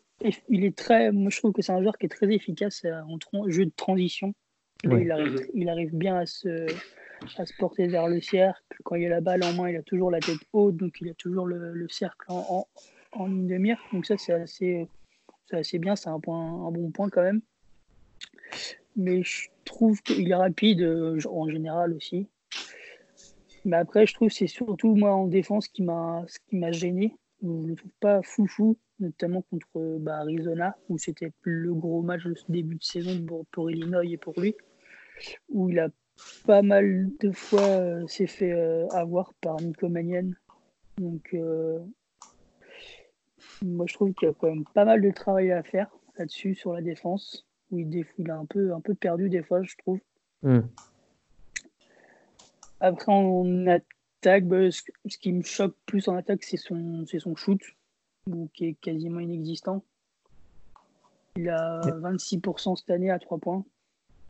il 0.49 0.65
est 0.65 0.76
très. 0.76 1.11
Moi, 1.11 1.30
je 1.30 1.38
trouve 1.38 1.51
que 1.51 1.61
c'est 1.61 1.72
un 1.72 1.82
joueur 1.82 1.97
qui 1.97 2.05
est 2.05 2.09
très 2.09 2.32
efficace 2.32 2.84
euh, 2.86 3.01
en 3.01 3.49
jeu 3.49 3.65
de 3.65 3.72
transition. 3.76 4.34
Il, 4.84 5.11
arrive, 5.11 5.47
il, 5.53 5.69
arrive, 5.69 5.95
bien 5.95 6.17
à 6.17 6.26
se, 6.26 6.65
à 7.38 7.45
se 7.45 7.53
porter 7.57 7.88
vers 7.88 8.07
le 8.07 8.19
cercle. 8.19 8.61
Quand 8.84 8.95
il 8.95 9.05
a 9.05 9.09
la 9.09 9.22
balle 9.22 9.43
en 9.43 9.53
main, 9.53 9.69
il 9.69 9.76
a 9.76 9.84
toujours 9.84 10.09
la 10.09 10.19
tête 10.19 10.39
haute, 10.53 10.76
donc 10.76 10.95
il 11.01 11.09
a 11.09 11.13
toujours 11.13 11.45
le, 11.45 11.72
le 11.74 11.88
cercle 11.88 12.26
en, 12.30 12.67
en, 13.11 13.28
ligne 13.28 13.47
de 13.47 13.57
mire. 13.57 13.78
Donc 13.93 14.07
ça, 14.07 14.17
c'est 14.17 14.34
assez, 14.34 14.88
assez 15.51 15.78
bien. 15.78 15.95
C'est 15.95 16.09
un, 16.09 16.19
point, 16.19 16.67
un 16.67 16.72
bon 16.72 16.89
point 16.89 17.09
quand 17.09 17.22
même. 17.22 17.41
Mais 18.95 19.22
je 19.24 19.49
trouve 19.65 20.01
qu'il 20.01 20.30
est 20.30 20.36
rapide 20.36 20.82
euh, 20.82 21.19
en 21.30 21.47
général 21.47 21.93
aussi. 21.93 22.28
Mais 23.63 23.78
après, 23.78 24.07
je 24.07 24.15
trouve 24.15 24.30
que 24.30 24.34
c'est 24.34 24.47
surtout 24.47 24.95
moi 24.95 25.13
en 25.13 25.28
défense 25.28 25.67
qui 25.67 25.84
m'a 25.84 26.26
gêné. 26.72 27.15
Je 27.43 27.47
ne 27.47 27.67
le 27.67 27.76
trouve 27.76 27.91
pas 27.99 28.22
foufou 28.24 28.78
notamment 29.02 29.41
contre 29.41 29.97
bah, 29.99 30.20
Arizona, 30.20 30.78
où 30.89 30.97
c'était 30.97 31.34
le 31.41 31.74
gros 31.74 32.02
match 32.02 32.24
de 32.24 32.36
ce 32.36 32.49
début 32.49 32.76
de 32.76 32.84
saison 32.84 33.26
pour, 33.52 33.70
Illinois 33.70 34.06
et 34.06 34.18
pour 34.18 34.39
lui, 34.39 34.56
où 35.49 35.70
il 35.70 35.80
a 35.80 35.89
pas 36.45 36.62
mal 36.62 37.10
de 37.20 37.32
fois 37.32 37.62
euh, 37.62 38.08
s'est 38.08 38.28
fait 38.28 38.52
euh, 38.52 38.88
avoir 38.89 39.34
par 39.36 39.60
Nico 39.60 39.89
Magnan. 39.89 40.32
Donc, 40.97 41.34
euh, 41.34 41.80
moi, 43.64 43.86
je 43.88 43.93
trouve 43.93 44.14
qu'il 44.14 44.28
y 44.28 44.32
a 44.32 44.34
quand 44.34 44.47
même 44.47 44.66
pas 44.74 44.86
mal 44.86 45.02
de 45.02 45.12
travail 45.12 45.52
à 45.52 45.64
faire 45.64 45.89
là-dessus, 46.18 46.56
sur 46.56 46.74
la 46.74 46.82
défense, 46.82 47.47
où 47.72 47.80
il, 47.80 48.06
il 48.18 48.30
a 48.30 48.38
un 48.38 48.45
peu, 48.45 48.74
un 48.74 48.82
peu 48.82 48.93
perdu 48.93 49.30
des 49.30 49.41
fois, 49.41 49.64
je 49.64 49.76
trouve. 49.78 49.99
Hmm. 50.43 50.62
Après, 52.80 53.12
en 53.12 53.68
attaque, 53.68 54.45
bah, 54.45 54.70
ce, 54.70 54.82
qui 55.18 55.32
me 55.32 55.43
choque 55.43 55.76
plus 55.86 56.08
en 56.08 56.16
attaque, 56.16 56.43
c'est 56.43 56.58
son, 56.58 57.06
son 57.06 57.36
shoot 57.36 57.62
qui 58.53 58.65
est 58.65 58.74
quasiment 58.74 59.19
inexistant. 59.19 59.84
Il 61.38 61.49
a 61.49 61.82
26% 61.82 62.76
cette 62.76 62.89
année 62.89 63.09
à 63.09 63.19
3 63.19 63.38
points. 63.38 63.63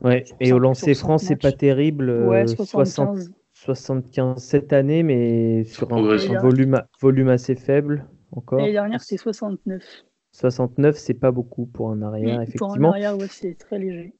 Ouais, 0.02 0.24
et 0.40 0.52
au 0.54 0.60
lancer 0.60 0.94
franc, 0.96 1.18
c'est 1.18 1.36
pas 1.36 1.52
terrible. 1.52 2.10
Ouais, 2.28 2.48
75. 2.48 3.32
75 3.54 4.44
cette 4.44 4.74
année, 4.74 5.04
mais 5.04 5.64
sur 5.66 5.92
un, 5.94 6.02
volume, 6.40 6.82
volume 7.00 7.30
assez 7.30 7.56
faible 7.56 8.08
encore. 8.32 8.60
L'année 8.60 8.72
dernière, 8.72 9.02
c'est 9.02 9.18
69. 9.18 9.84
69, 10.32 10.98
c'est 10.98 11.14
pas 11.14 11.32
beaucoup 11.32 11.66
pour 11.68 11.92
un 11.92 12.02
arrière, 12.02 12.42
effectivement. 12.42 12.78
Pour 12.78 12.86
un 12.88 12.90
arrière, 12.92 13.18
ouais, 13.18 13.28
c'est 13.30 13.56
très 13.56 13.78
léger. 13.78 14.16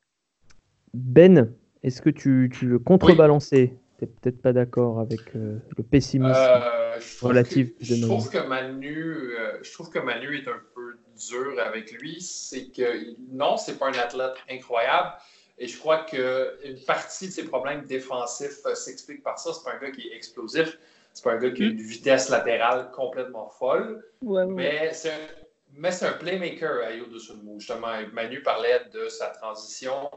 Ben, 0.94 1.54
est-ce 1.82 2.02
que 2.02 2.10
tu, 2.10 2.52
tu 2.54 2.68
veux 2.68 2.80
contrebalancer? 2.80 3.74
Tu 4.02 4.08
peut-être 4.08 4.42
pas 4.42 4.52
d'accord 4.52 5.00
avec 5.00 5.36
euh, 5.36 5.60
le 5.78 5.84
pessimisme 5.84 6.34
euh, 6.36 7.00
je 7.00 8.02
trouve 8.02 8.30
que 8.30 8.48
Manu, 8.48 9.34
euh, 9.38 9.60
je 9.62 9.72
trouve 9.74 9.90
que 9.90 10.00
Manu 10.00 10.38
est 10.38 10.48
un 10.48 10.62
peu 10.74 10.98
dur 11.30 11.60
avec 11.60 11.92
lui. 11.92 12.20
C'est 12.22 12.68
que 12.70 13.16
non, 13.32 13.58
c'est 13.58 13.78
pas 13.78 13.88
un 13.88 13.94
athlète 13.94 14.34
incroyable. 14.50 15.14
Et 15.58 15.68
je 15.68 15.78
crois 15.78 16.06
qu'une 16.06 16.80
partie 16.88 17.28
de 17.28 17.32
ses 17.32 17.46
problèmes 17.46 17.86
défensifs 17.86 18.66
euh, 18.66 18.74
s'explique 18.74 19.22
par 19.24 19.38
ça. 19.38 19.52
C'est 19.54 19.64
pas 19.64 19.76
un 19.76 19.80
gars 19.80 19.92
qui 19.92 20.08
est 20.08 20.16
explosif. 20.16 20.78
C'est 21.14 21.24
pas 21.24 21.34
un 21.34 21.38
gars 21.38 21.52
qui 21.52 21.64
a 21.64 21.68
hmm. 21.68 21.72
une 21.72 21.82
vitesse 21.82 22.30
latérale 22.30 22.90
complètement 22.92 23.50
folle. 23.50 24.04
Mais 24.22 24.92
c'est 24.94 25.12
un, 26.06 26.14
playmaker 26.14 26.84
à 26.84 26.92
Yodo 26.94 27.20
Justement, 27.58 27.94
Manu 28.14 28.42
parlait 28.42 28.82
de 28.94 29.08
sa 29.10 29.28
transition. 29.28 30.10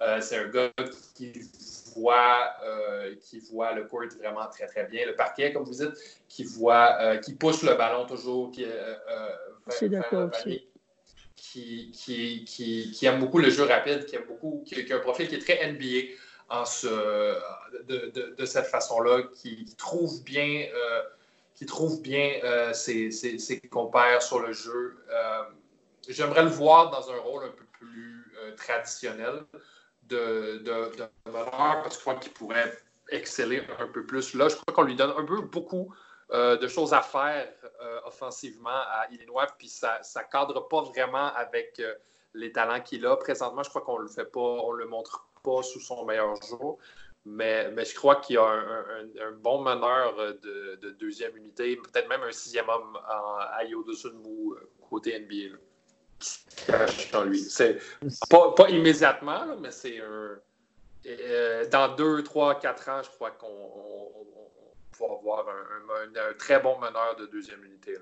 Euh, 0.00 0.20
c'est 0.20 0.38
un 0.38 0.48
gars 0.48 0.70
qui 1.14 1.32
voit, 1.94 2.52
euh, 2.64 3.14
qui 3.20 3.38
voit 3.40 3.72
le 3.72 3.84
court 3.84 4.02
vraiment 4.18 4.46
très, 4.48 4.66
très 4.66 4.84
bien. 4.84 5.06
Le 5.06 5.14
parquet, 5.14 5.52
comme 5.52 5.64
vous 5.64 5.72
dites, 5.72 5.94
qui 6.28 6.44
voit, 6.44 6.96
euh, 7.00 7.18
qui 7.18 7.34
pousse 7.34 7.62
le 7.62 7.74
ballon 7.74 8.06
toujours. 8.06 8.50
Qui, 8.50 8.66
d'accord 9.88 10.30
aussi. 10.32 10.68
Qui, 11.36 11.90
qui, 11.92 12.44
qui, 12.44 13.06
aime 13.06 13.20
beaucoup 13.20 13.38
le 13.38 13.50
jeu 13.50 13.64
rapide, 13.64 14.06
qui, 14.06 14.16
aime 14.16 14.24
beaucoup, 14.26 14.62
qui, 14.64 14.92
a 14.92 14.96
un 14.96 15.00
profil 15.00 15.28
qui 15.28 15.34
est 15.34 15.38
très 15.38 15.72
NBA 15.72 16.14
en 16.48 16.64
ce, 16.64 17.36
de, 17.88 18.34
de, 18.36 18.44
cette 18.44 18.66
façon-là, 18.66 19.22
qui, 19.34 19.66
trouve 19.76 20.22
bien, 20.22 20.66
qui 21.54 21.66
trouve 21.66 22.00
bien 22.00 22.40
ses, 22.72 23.10
ses, 23.10 23.38
ses, 23.38 23.60
compères 23.60 24.22
sur 24.22 24.38
le 24.38 24.52
jeu. 24.52 24.96
J'aimerais 26.08 26.44
le 26.44 26.50
voir 26.50 26.90
dans 26.90 27.10
un 27.10 27.18
rôle 27.18 27.44
un 27.44 27.50
peu 27.50 27.64
plus 27.78 28.32
traditionnel 28.56 29.44
de, 30.12 30.58
de, 30.58 31.00
parce 31.24 31.88
que 31.88 31.94
je 31.94 32.00
crois 32.00 32.14
qu'il 32.16 32.32
pourrait 32.32 32.76
exceller 33.08 33.62
un 33.78 33.88
peu 33.88 34.04
plus. 34.04 34.34
Là, 34.34 34.48
je 34.48 34.56
crois 34.56 34.74
qu'on 34.74 34.82
lui 34.82 34.96
donne 34.96 35.12
un 35.16 35.24
peu 35.24 35.40
beaucoup 35.40 35.94
euh, 36.30 36.56
de 36.56 36.68
choses 36.68 36.92
à 36.94 37.02
faire 37.02 37.48
euh, 37.80 38.00
offensivement 38.04 38.70
à 38.70 39.06
Illinois, 39.10 39.46
puis 39.58 39.68
ça 39.68 40.00
ne 40.00 40.30
cadre 40.30 40.68
pas 40.68 40.82
vraiment 40.82 41.32
avec 41.34 41.78
euh, 41.80 41.94
les 42.34 42.52
talents 42.52 42.80
qu'il 42.80 43.04
a. 43.06 43.16
Présentement, 43.16 43.62
je 43.62 43.70
crois 43.70 43.82
qu'on 43.82 43.98
le 43.98 44.08
fait 44.08 44.30
pas, 44.30 44.40
on 44.40 44.72
le 44.72 44.86
montre 44.86 45.26
pas 45.42 45.62
sous 45.62 45.80
son 45.80 46.04
meilleur 46.04 46.36
jour. 46.42 46.78
Mais, 47.24 47.72
je 47.84 47.94
crois 47.94 48.16
qu'il 48.16 48.34
y 48.34 48.38
a 48.38 48.44
un, 48.44 49.32
bon 49.38 49.62
meneur 49.62 50.16
de, 50.16 50.90
deuxième 50.98 51.36
unité, 51.36 51.76
peut-être 51.76 52.08
même 52.08 52.22
un 52.22 52.32
sixième 52.32 52.68
homme 52.68 52.98
à 53.06 53.62
Yodo 53.64 53.92
Sunmu 53.92 54.56
côté 54.90 55.16
NBA 55.20 55.56
lui. 57.26 57.38
C'est 57.38 57.78
pas, 58.30 58.52
pas, 58.56 58.68
immédiatement, 58.70 59.56
mais 59.60 59.70
c'est 59.70 60.00
un. 60.00 60.38
Euh, 61.06 61.64
dans 61.70 61.94
deux, 61.96 62.22
trois, 62.22 62.58
quatre 62.60 62.88
ans, 62.88 63.02
je 63.02 63.10
crois 63.10 63.32
qu'on 63.32 63.48
va 65.00 65.14
avoir 65.14 65.46
un, 65.48 66.34
très 66.38 66.60
bon 66.60 66.78
meneur 66.78 67.16
de 67.18 67.26
deuxième 67.26 67.64
unité. 67.64 67.96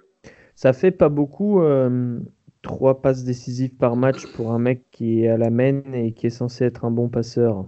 Ça 0.54 0.74
fait 0.74 0.90
pas 0.90 1.08
beaucoup, 1.08 1.62
euh, 1.62 2.18
trois 2.62 3.00
passes 3.00 3.24
décisives 3.24 3.74
par 3.76 3.96
match 3.96 4.26
pour 4.34 4.52
un 4.52 4.58
mec 4.58 4.82
qui 4.90 5.24
est 5.24 5.28
à 5.28 5.38
la 5.38 5.48
main 5.48 5.80
et 5.94 6.12
qui 6.12 6.26
est 6.26 6.30
censé 6.30 6.64
être 6.64 6.84
un 6.84 6.90
bon 6.90 7.08
passeur. 7.08 7.64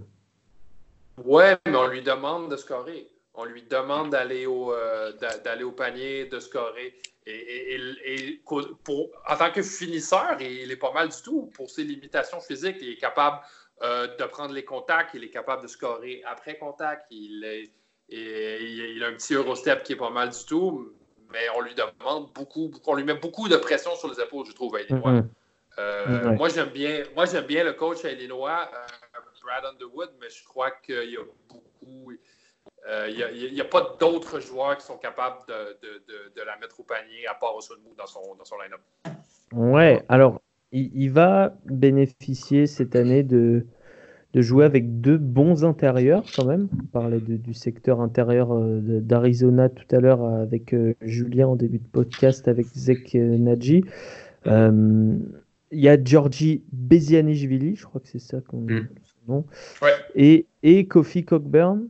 Ouais, 1.25 1.57
mais 1.65 1.75
on 1.75 1.87
lui 1.87 2.03
demande 2.03 2.51
de 2.51 2.57
scorer. 2.57 3.07
On 3.35 3.45
lui 3.45 3.63
demande 3.63 4.11
d'aller 4.11 4.45
au, 4.45 4.71
euh, 4.71 5.11
d'aller 5.43 5.63
au 5.63 5.71
panier, 5.71 6.25
de 6.25 6.39
scorer. 6.39 6.93
Et, 7.25 8.41
pour, 8.45 9.07
en 9.27 9.37
tant 9.37 9.51
que 9.51 9.61
finisseur, 9.61 10.37
il 10.41 10.71
est 10.71 10.77
pas 10.77 10.91
mal 10.91 11.09
du 11.09 11.21
tout. 11.23 11.51
Pour 11.55 11.69
ses 11.69 11.83
limitations 11.83 12.39
physiques, 12.39 12.77
il 12.81 12.89
est 12.89 12.97
capable 12.97 13.39
euh, 13.81 14.15
de 14.17 14.23
prendre 14.25 14.53
les 14.53 14.65
contacts, 14.65 15.11
il 15.13 15.23
est 15.23 15.29
capable 15.29 15.63
de 15.63 15.67
scorer 15.67 16.21
après 16.25 16.57
contact. 16.57 17.05
Il, 17.11 17.43
est, 17.43 17.71
il, 18.09 19.03
a 19.03 19.07
un 19.07 19.13
petit 19.13 19.33
Eurostep 19.33 19.83
qui 19.83 19.93
est 19.93 19.97
pas 19.97 20.09
mal 20.09 20.29
du 20.29 20.45
tout, 20.45 20.93
mais 21.31 21.47
on 21.55 21.61
lui 21.61 21.73
demande 21.75 22.31
beaucoup, 22.33 22.71
on 22.85 22.95
lui 22.95 23.03
met 23.03 23.15
beaucoup 23.15 23.47
de 23.47 23.57
pression 23.57 23.95
sur 23.95 24.09
les 24.09 24.19
épaules, 24.19 24.45
je 24.45 24.53
trouve, 24.53 24.75
à 24.75 24.81
Illinois. 24.81 25.11
Mm-hmm. 25.11 25.27
Euh, 25.79 26.31
moi, 26.33 26.49
j'aime 26.49 26.69
bien, 26.69 27.03
moi, 27.15 27.25
j'aime 27.25 27.45
bien 27.45 27.63
le 27.63 27.73
coach 27.73 28.05
à 28.05 28.11
Illinois 28.11 28.69
Brad 29.43 29.65
Underwood, 29.65 30.11
mais 30.19 30.29
je 30.29 30.43
crois 30.45 30.71
qu'il 30.71 31.09
y 31.09 31.17
a 31.17 31.23
beaucoup. 31.49 32.13
Euh, 32.89 33.07
il 33.09 33.53
n'y 33.53 33.61
a, 33.61 33.65
pas 33.65 33.95
d'autres 33.99 34.41
joueurs 34.41 34.77
qui 34.77 34.85
sont 34.85 34.97
capables 34.97 35.37
de, 35.47 36.43
la 36.45 36.57
mettre 36.57 36.79
au 36.79 36.83
panier 36.83 37.25
à 37.29 37.33
part 37.33 37.55
Oswald 37.55 37.81
dans 37.97 38.05
son, 38.05 38.35
dans 38.37 38.43
son 38.43 38.55
line-up. 38.57 38.81
Ouais, 39.53 40.03
alors 40.09 40.41
il, 40.71 41.09
va 41.09 41.55
bénéficier 41.65 42.67
cette 42.67 42.95
année 42.95 43.23
de, 43.23 43.65
de 44.33 44.41
jouer 44.41 44.65
avec 44.65 44.99
deux 44.99 45.17
bons 45.17 45.63
intérieurs 45.63 46.25
quand 46.35 46.45
même. 46.45 46.67
On 46.73 46.85
parlait 46.87 47.21
du 47.21 47.53
secteur 47.53 48.01
intérieur 48.01 48.51
euh, 48.51 48.81
d'Arizona 48.81 49.69
tout 49.69 49.95
à 49.95 50.01
l'heure 50.01 50.25
avec 50.25 50.73
euh, 50.73 50.95
Julien 51.01 51.47
en 51.47 51.55
début 51.55 51.79
de 51.79 51.87
podcast 51.87 52.49
avec 52.49 52.65
Zek 52.67 53.13
Nadji. 53.13 53.85
Il 55.73 55.79
y 55.79 55.89
a 55.89 55.97
Georgi 56.01 56.63
Bezianishvili, 56.71 57.75
je 57.75 57.85
crois 57.85 57.99
que 57.99 58.07
c'est 58.07 58.19
ça 58.19 58.39
qu'on 58.41 58.61
mm. 58.61 58.87
son 59.03 59.33
nom, 59.33 59.45
et, 60.13 60.45
et 60.61 60.85
Kofi 60.85 61.25
Cockburn, 61.25 61.79
euh, 61.79 61.87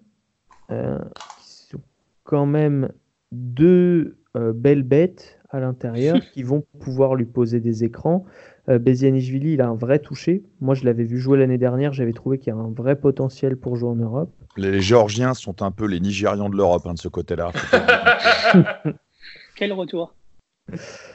qui 0.69 1.67
sont 1.69 1.81
quand 2.23 2.45
même 2.45 2.89
deux 3.33 4.17
euh, 4.35 4.53
belles 4.53 4.83
bêtes 4.83 5.39
à 5.49 5.59
l'intérieur 5.59 6.17
qui 6.33 6.43
vont 6.43 6.63
pouvoir 6.79 7.15
lui 7.15 7.25
poser 7.25 7.59
des 7.59 7.83
écrans. 7.83 8.25
Euh, 8.69 8.79
Bezianishvili, 8.79 9.53
il 9.53 9.61
a 9.61 9.67
un 9.67 9.75
vrai 9.75 9.99
toucher. 9.99 10.43
Moi, 10.61 10.73
je 10.75 10.85
l'avais 10.85 11.03
vu 11.03 11.19
jouer 11.19 11.37
l'année 11.37 11.57
dernière. 11.57 11.93
J'avais 11.93 12.13
trouvé 12.13 12.37
qu'il 12.37 12.53
y 12.53 12.55
a 12.55 12.59
un 12.59 12.71
vrai 12.71 12.95
potentiel 12.95 13.57
pour 13.57 13.75
jouer 13.75 13.89
en 13.89 13.95
Europe. 13.95 14.31
Les 14.55 14.81
Géorgiens 14.81 15.33
sont 15.33 15.61
un 15.61 15.71
peu 15.71 15.85
les 15.85 15.99
Nigérians 15.99 16.49
de 16.49 16.55
l'Europe 16.55 16.83
hein, 16.85 16.93
de 16.93 16.99
ce 16.99 17.09
côté-là. 17.09 17.51
Quel 19.55 19.73
retour 19.73 20.13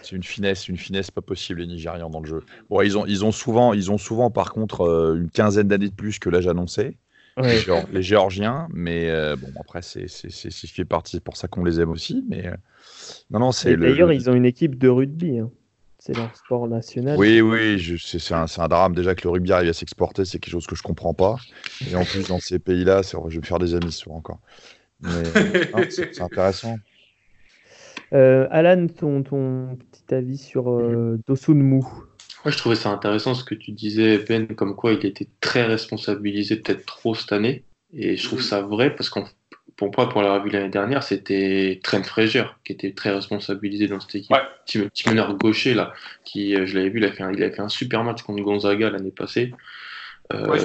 c'est 0.02 0.14
une 0.14 0.22
finesse, 0.22 0.68
une 0.68 0.76
finesse 0.76 1.10
pas 1.10 1.22
possible 1.22 1.60
les 1.60 1.66
Nigérians 1.66 2.10
dans 2.10 2.20
le 2.20 2.26
jeu. 2.26 2.44
Bon, 2.68 2.82
ils 2.82 2.98
ont, 2.98 3.06
ils 3.06 3.24
ont 3.24 3.32
souvent, 3.32 3.72
ils 3.72 3.90
ont 3.90 3.96
souvent 3.96 4.30
par 4.30 4.52
contre 4.52 5.14
une 5.16 5.30
quinzaine 5.30 5.68
d'années 5.68 5.88
de 5.88 5.94
plus 5.94 6.18
que 6.18 6.28
l'âge 6.28 6.46
annoncé 6.46 6.98
les, 7.42 8.02
Géorgiens, 8.02 8.68
mais 8.72 9.10
euh, 9.10 9.36
bon, 9.36 9.48
après, 9.60 9.82
c'est 9.82 10.08
fait 10.08 10.84
partie, 10.84 11.20
pour 11.20 11.36
ça 11.36 11.48
qu'on 11.48 11.64
les 11.64 11.80
aime 11.80 11.90
aussi. 11.90 12.24
Mais 12.28 12.46
euh, 12.46 12.54
non, 13.30 13.40
non, 13.40 13.52
c'est. 13.52 13.76
D'ailleurs, 13.76 14.12
ils 14.12 14.28
ont 14.28 14.34
une 14.34 14.46
équipe 14.46 14.78
de 14.78 14.88
rugby. 14.88 15.38
Hein. 15.38 15.50
C'est 15.98 16.16
leur 16.16 16.34
sport 16.36 16.68
national. 16.68 17.18
Oui, 17.18 17.40
oui, 17.40 17.98
c'est 18.00 18.34
un, 18.34 18.46
un, 18.56 18.68
drame 18.68 18.94
déjà 18.94 19.14
que 19.14 19.22
le 19.24 19.30
rugby 19.30 19.52
arrive 19.52 19.70
à 19.70 19.72
s'exporter, 19.72 20.24
c'est 20.24 20.38
quelque 20.38 20.52
chose 20.52 20.66
que 20.66 20.76
je 20.76 20.82
comprends 20.82 21.12
pas. 21.12 21.36
Et 21.90 21.96
en 21.96 22.04
plus, 22.04 22.28
dans 22.28 22.38
ces 22.38 22.60
pays-là, 22.60 23.02
je 23.02 23.16
vais 23.16 23.36
me 23.36 23.42
faire 23.42 23.58
des 23.58 23.74
amis 23.74 23.92
souvent 23.92 24.16
encore. 24.16 24.38
c'est 25.90 26.20
intéressant. 26.20 26.76
Euh, 28.12 28.46
Alan, 28.50 28.86
ton, 28.86 29.22
ton, 29.22 29.76
petit 29.76 30.14
avis 30.14 30.38
sur 30.38 30.70
euh, 30.70 31.18
Dosunmu? 31.26 31.82
Moi, 32.44 32.52
je 32.52 32.58
trouvais 32.58 32.76
ça 32.76 32.90
intéressant 32.90 33.34
ce 33.34 33.44
que 33.44 33.54
tu 33.54 33.72
disais, 33.72 34.18
Ben, 34.18 34.46
comme 34.48 34.76
quoi 34.76 34.92
il 34.92 35.04
était 35.04 35.28
très 35.40 35.64
responsabilisé, 35.64 36.56
peut-être 36.56 36.86
trop 36.86 37.14
cette 37.14 37.32
année. 37.32 37.64
Et 37.92 38.16
je 38.16 38.24
trouve 38.24 38.42
ça 38.42 38.60
vrai 38.60 38.94
parce 38.94 39.08
qu'on 39.08 39.24
pour 39.78 39.92
moi, 39.96 40.08
pour 40.08 40.22
l'avoir 40.22 40.42
vu 40.42 40.50
l'année 40.50 40.68
dernière, 40.68 41.04
c'était 41.04 41.78
Trent 41.84 42.02
Frazier 42.02 42.42
qui 42.64 42.72
était 42.72 42.92
très 42.92 43.10
responsabilisé 43.10 43.86
dans 43.86 44.00
cette 44.00 44.16
équipe. 44.16 44.36
Petit, 44.66 45.08
meneur 45.08 45.34
gaucher, 45.36 45.72
là, 45.72 45.92
qui, 46.24 46.56
euh, 46.56 46.66
je 46.66 46.76
l'avais 46.76 46.88
vu, 46.88 46.98
il 46.98 47.04
a, 47.04 47.12
fait 47.12 47.22
un, 47.22 47.32
il 47.32 47.42
a 47.44 47.50
fait 47.50 47.62
un 47.62 47.68
super 47.68 48.02
match 48.02 48.22
contre 48.22 48.42
Gonzaga 48.42 48.90
l'année 48.90 49.12
passée. 49.12 49.54
Euh, 50.32 50.58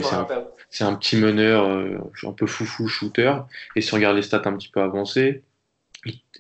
c'est 0.72 0.84
un, 0.84 0.96
petit 0.96 1.16
meneur, 1.16 1.70
euh, 1.70 2.00
un 2.24 2.32
peu 2.32 2.48
foufou 2.48 2.88
shooter. 2.88 3.36
Et 3.76 3.82
si 3.82 3.94
on 3.94 3.98
regarde 3.98 4.16
les 4.16 4.24
stats 4.24 4.42
un 4.46 4.58
petit 4.58 4.70
peu 4.70 4.82
avancées, 4.82 5.44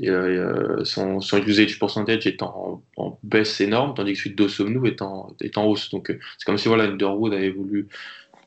euh, 0.02 0.84
son, 0.84 1.22
son, 1.22 1.38
usage 1.38 1.80
percentage 1.80 2.28
est 2.28 2.42
en, 2.42 2.84
baisse 3.24 3.62
énorme, 3.62 3.94
tandis 3.94 4.14
que 4.14 4.20
celui 4.20 4.36
de 4.36 4.88
est 4.88 5.02
en, 5.02 5.36
est 5.40 5.58
en 5.58 5.66
hausse. 5.66 5.90
Donc 5.90 6.10
euh, 6.10 6.20
c'est 6.38 6.46
comme 6.46 6.58
si 6.58 6.68
voilà, 6.68 6.86
Underwood 6.86 7.34
avait 7.34 7.52
voulu 7.52 7.88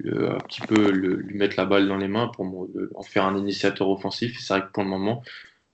euh, 0.04 0.34
un 0.34 0.38
petit 0.40 0.60
peu 0.60 0.90
lui 0.90 1.34
mettre 1.34 1.56
la 1.56 1.64
balle 1.64 1.88
dans 1.88 1.96
les 1.96 2.08
mains 2.08 2.28
pour 2.28 2.68
en 2.94 3.02
faire 3.02 3.24
un 3.24 3.36
initiateur 3.36 3.88
offensif. 3.88 4.38
C'est 4.40 4.54
vrai 4.54 4.66
que 4.66 4.72
pour 4.72 4.82
le 4.82 4.90
moment, 4.90 5.22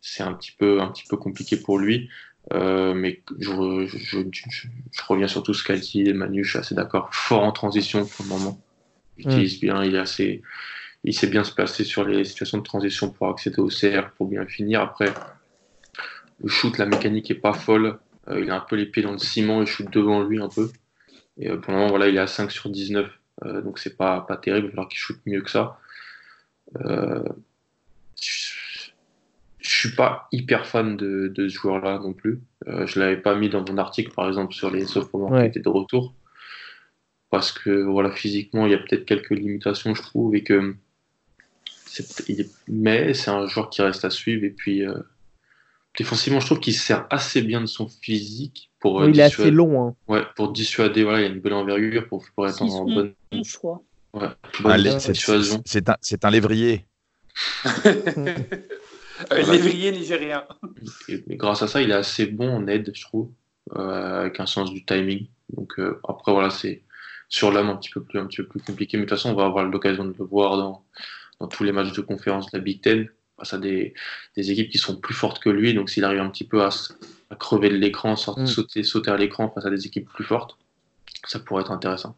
c'est 0.00 0.22
un 0.22 0.32
petit 0.34 0.52
peu, 0.52 0.80
un 0.80 0.88
petit 0.88 1.04
peu 1.08 1.16
compliqué 1.16 1.56
pour 1.56 1.78
lui. 1.78 2.08
mais 2.52 3.22
je, 3.38 3.86
je, 3.86 4.18
je, 4.32 4.68
reviens 5.08 5.28
sur 5.28 5.42
tout 5.42 5.54
ce 5.54 5.64
qu'a 5.64 5.76
dit 5.76 6.12
Manu, 6.12 6.44
je 6.44 6.50
suis 6.50 6.58
assez 6.58 6.74
d'accord. 6.74 7.08
Fort 7.12 7.42
en 7.42 7.52
transition 7.52 8.06
pour 8.06 8.24
le 8.24 8.30
moment. 8.30 8.60
Il 9.18 9.26
utilise 9.26 9.60
bien, 9.60 9.82
il 9.84 9.94
est 9.94 9.98
assez 9.98 10.42
il 11.04 11.14
sait 11.14 11.26
bien 11.26 11.44
se 11.44 11.52
placer 11.52 11.84
sur 11.84 12.04
les 12.04 12.24
situations 12.24 12.58
de 12.58 12.62
transition 12.62 13.10
pour 13.10 13.28
accéder 13.28 13.58
au 13.60 13.70
cercle, 13.70 14.12
pour 14.16 14.28
bien 14.28 14.46
finir. 14.46 14.80
Après, 14.80 15.12
le 16.42 16.48
shoot, 16.48 16.78
la 16.78 16.86
mécanique 16.86 17.30
est 17.30 17.36
pas 17.36 17.52
folle. 17.52 17.98
Euh, 18.28 18.40
il 18.40 18.50
a 18.50 18.56
un 18.56 18.60
peu 18.60 18.76
les 18.76 18.86
pieds 18.86 19.02
dans 19.02 19.12
le 19.12 19.18
ciment, 19.18 19.60
il 19.60 19.66
shoot 19.66 19.90
devant 19.90 20.22
lui 20.22 20.40
un 20.40 20.48
peu. 20.48 20.70
Et 21.38 21.50
euh, 21.50 21.56
pour 21.56 21.72
le 21.72 21.78
moment, 21.78 21.90
voilà, 21.90 22.08
il 22.08 22.16
est 22.16 22.20
à 22.20 22.26
5 22.26 22.50
sur 22.50 22.70
19. 22.70 23.10
Euh, 23.44 23.62
donc 23.62 23.78
c'est 23.78 23.96
pas, 23.96 24.20
pas 24.20 24.36
terrible, 24.36 24.70
alors 24.72 24.88
qu'il 24.88 24.98
shoot 24.98 25.18
mieux 25.26 25.40
que 25.40 25.50
ça. 25.50 25.78
je 26.78 27.30
suis 29.60 29.94
pas 29.96 30.28
hyper 30.32 30.66
fan 30.66 30.96
de, 30.96 31.32
ce 31.36 31.48
joueur-là 31.48 31.98
non 31.98 32.12
plus. 32.12 32.40
je 32.66 32.98
l'avais 32.98 33.16
pas 33.16 33.34
mis 33.34 33.48
dans 33.48 33.64
mon 33.68 33.78
article, 33.78 34.12
par 34.12 34.28
exemple, 34.28 34.54
sur 34.54 34.70
les 34.70 34.86
sophomores 34.86 35.36
qui 35.40 35.46
étaient 35.46 35.60
de 35.60 35.68
retour. 35.68 36.14
Parce 37.30 37.50
que 37.50 37.82
voilà, 37.82 38.12
physiquement, 38.12 38.66
il 38.66 38.72
y 38.72 38.74
a 38.74 38.78
peut-être 38.78 39.06
quelques 39.06 39.30
limitations, 39.30 39.94
je 39.94 40.02
trouve, 40.02 40.36
et 40.36 40.44
que 40.44 40.76
mais 42.68 43.14
c'est 43.14 43.30
un 43.30 43.46
joueur 43.46 43.70
qui 43.70 43.82
reste 43.82 44.04
à 44.04 44.10
suivre. 44.10 44.44
Et 44.44 44.50
puis, 44.50 44.86
euh, 44.86 44.94
défensivement, 45.96 46.40
je 46.40 46.46
trouve 46.46 46.60
qu'il 46.60 46.74
sert 46.74 47.06
assez 47.10 47.42
bien 47.42 47.60
de 47.60 47.66
son 47.66 47.88
physique 47.88 48.70
pour. 48.80 49.02
Euh, 49.02 49.10
il 49.10 49.18
est 49.18 49.24
assez 49.24 49.50
long. 49.50 49.88
Hein. 49.88 49.94
Ouais, 50.08 50.22
pour 50.36 50.52
dissuader. 50.52 51.04
Voilà, 51.04 51.20
il 51.20 51.24
a 51.24 51.28
une 51.28 51.40
bonne 51.40 51.52
envergure 51.52 52.06
pour, 52.08 52.24
pour 52.34 52.48
être 52.48 52.62
en, 52.62 52.84
bonne. 52.84 53.14
Ouais, 53.32 54.28
c'est 54.98 55.88
un, 55.88 55.96
un, 56.22 56.30
lévrier. 56.30 56.86
un 57.64 59.52
lévrier 59.52 59.92
nigérien. 59.92 60.44
Et, 61.08 61.22
grâce 61.30 61.62
à 61.62 61.66
ça, 61.66 61.80
il 61.80 61.90
est 61.90 61.94
assez 61.94 62.26
bon 62.26 62.50
en 62.50 62.66
aide, 62.66 62.92
je 62.94 63.02
trouve, 63.02 63.30
euh, 63.74 64.20
avec 64.20 64.38
un 64.40 64.46
sens 64.46 64.70
du 64.72 64.84
timing. 64.84 65.26
Donc 65.54 65.74
après, 66.08 66.32
voilà, 66.32 66.50
c'est 66.50 66.82
sur 67.28 67.50
l'âme 67.50 67.70
un 67.70 67.76
petit 67.76 67.90
peu 67.90 68.02
plus 68.02 68.18
un 68.18 68.26
petit 68.26 68.42
peu 68.42 68.46
plus 68.48 68.60
compliqué. 68.60 68.98
Mais 68.98 69.04
de 69.04 69.08
toute 69.08 69.16
façon, 69.18 69.30
on 69.30 69.34
va 69.34 69.46
avoir 69.46 69.64
l'occasion 69.64 70.04
de 70.04 70.14
le 70.18 70.24
voir 70.24 70.58
dans 70.58 70.84
dans 71.40 71.48
tous 71.48 71.64
les 71.64 71.72
matchs 71.72 71.92
de 71.92 72.00
conférence 72.00 72.50
de 72.50 72.58
la 72.58 72.62
Big 72.62 72.80
Ten 72.80 73.08
face 73.38 73.54
à 73.54 73.58
des, 73.58 73.94
équipes 74.36 74.70
qui 74.70 74.78
sont 74.78 74.96
plus 74.96 75.14
fortes 75.14 75.42
que 75.42 75.50
lui. 75.50 75.74
Donc 75.74 75.90
s'il 75.90 76.04
arrive 76.04 76.20
un 76.20 76.30
petit 76.30 76.46
peu 76.46 76.62
à, 76.62 76.70
crever 77.38 77.70
de 77.70 77.76
l'écran, 77.76 78.12
mm. 78.12 78.46
sauter, 78.46 78.82
sauter 78.82 79.10
à 79.10 79.16
l'écran 79.16 79.50
face 79.50 79.66
à 79.66 79.70
des 79.70 79.86
équipes 79.86 80.08
plus 80.08 80.24
fortes, 80.24 80.56
ça 81.26 81.38
pourrait 81.38 81.62
être 81.62 81.72
intéressant. 81.72 82.16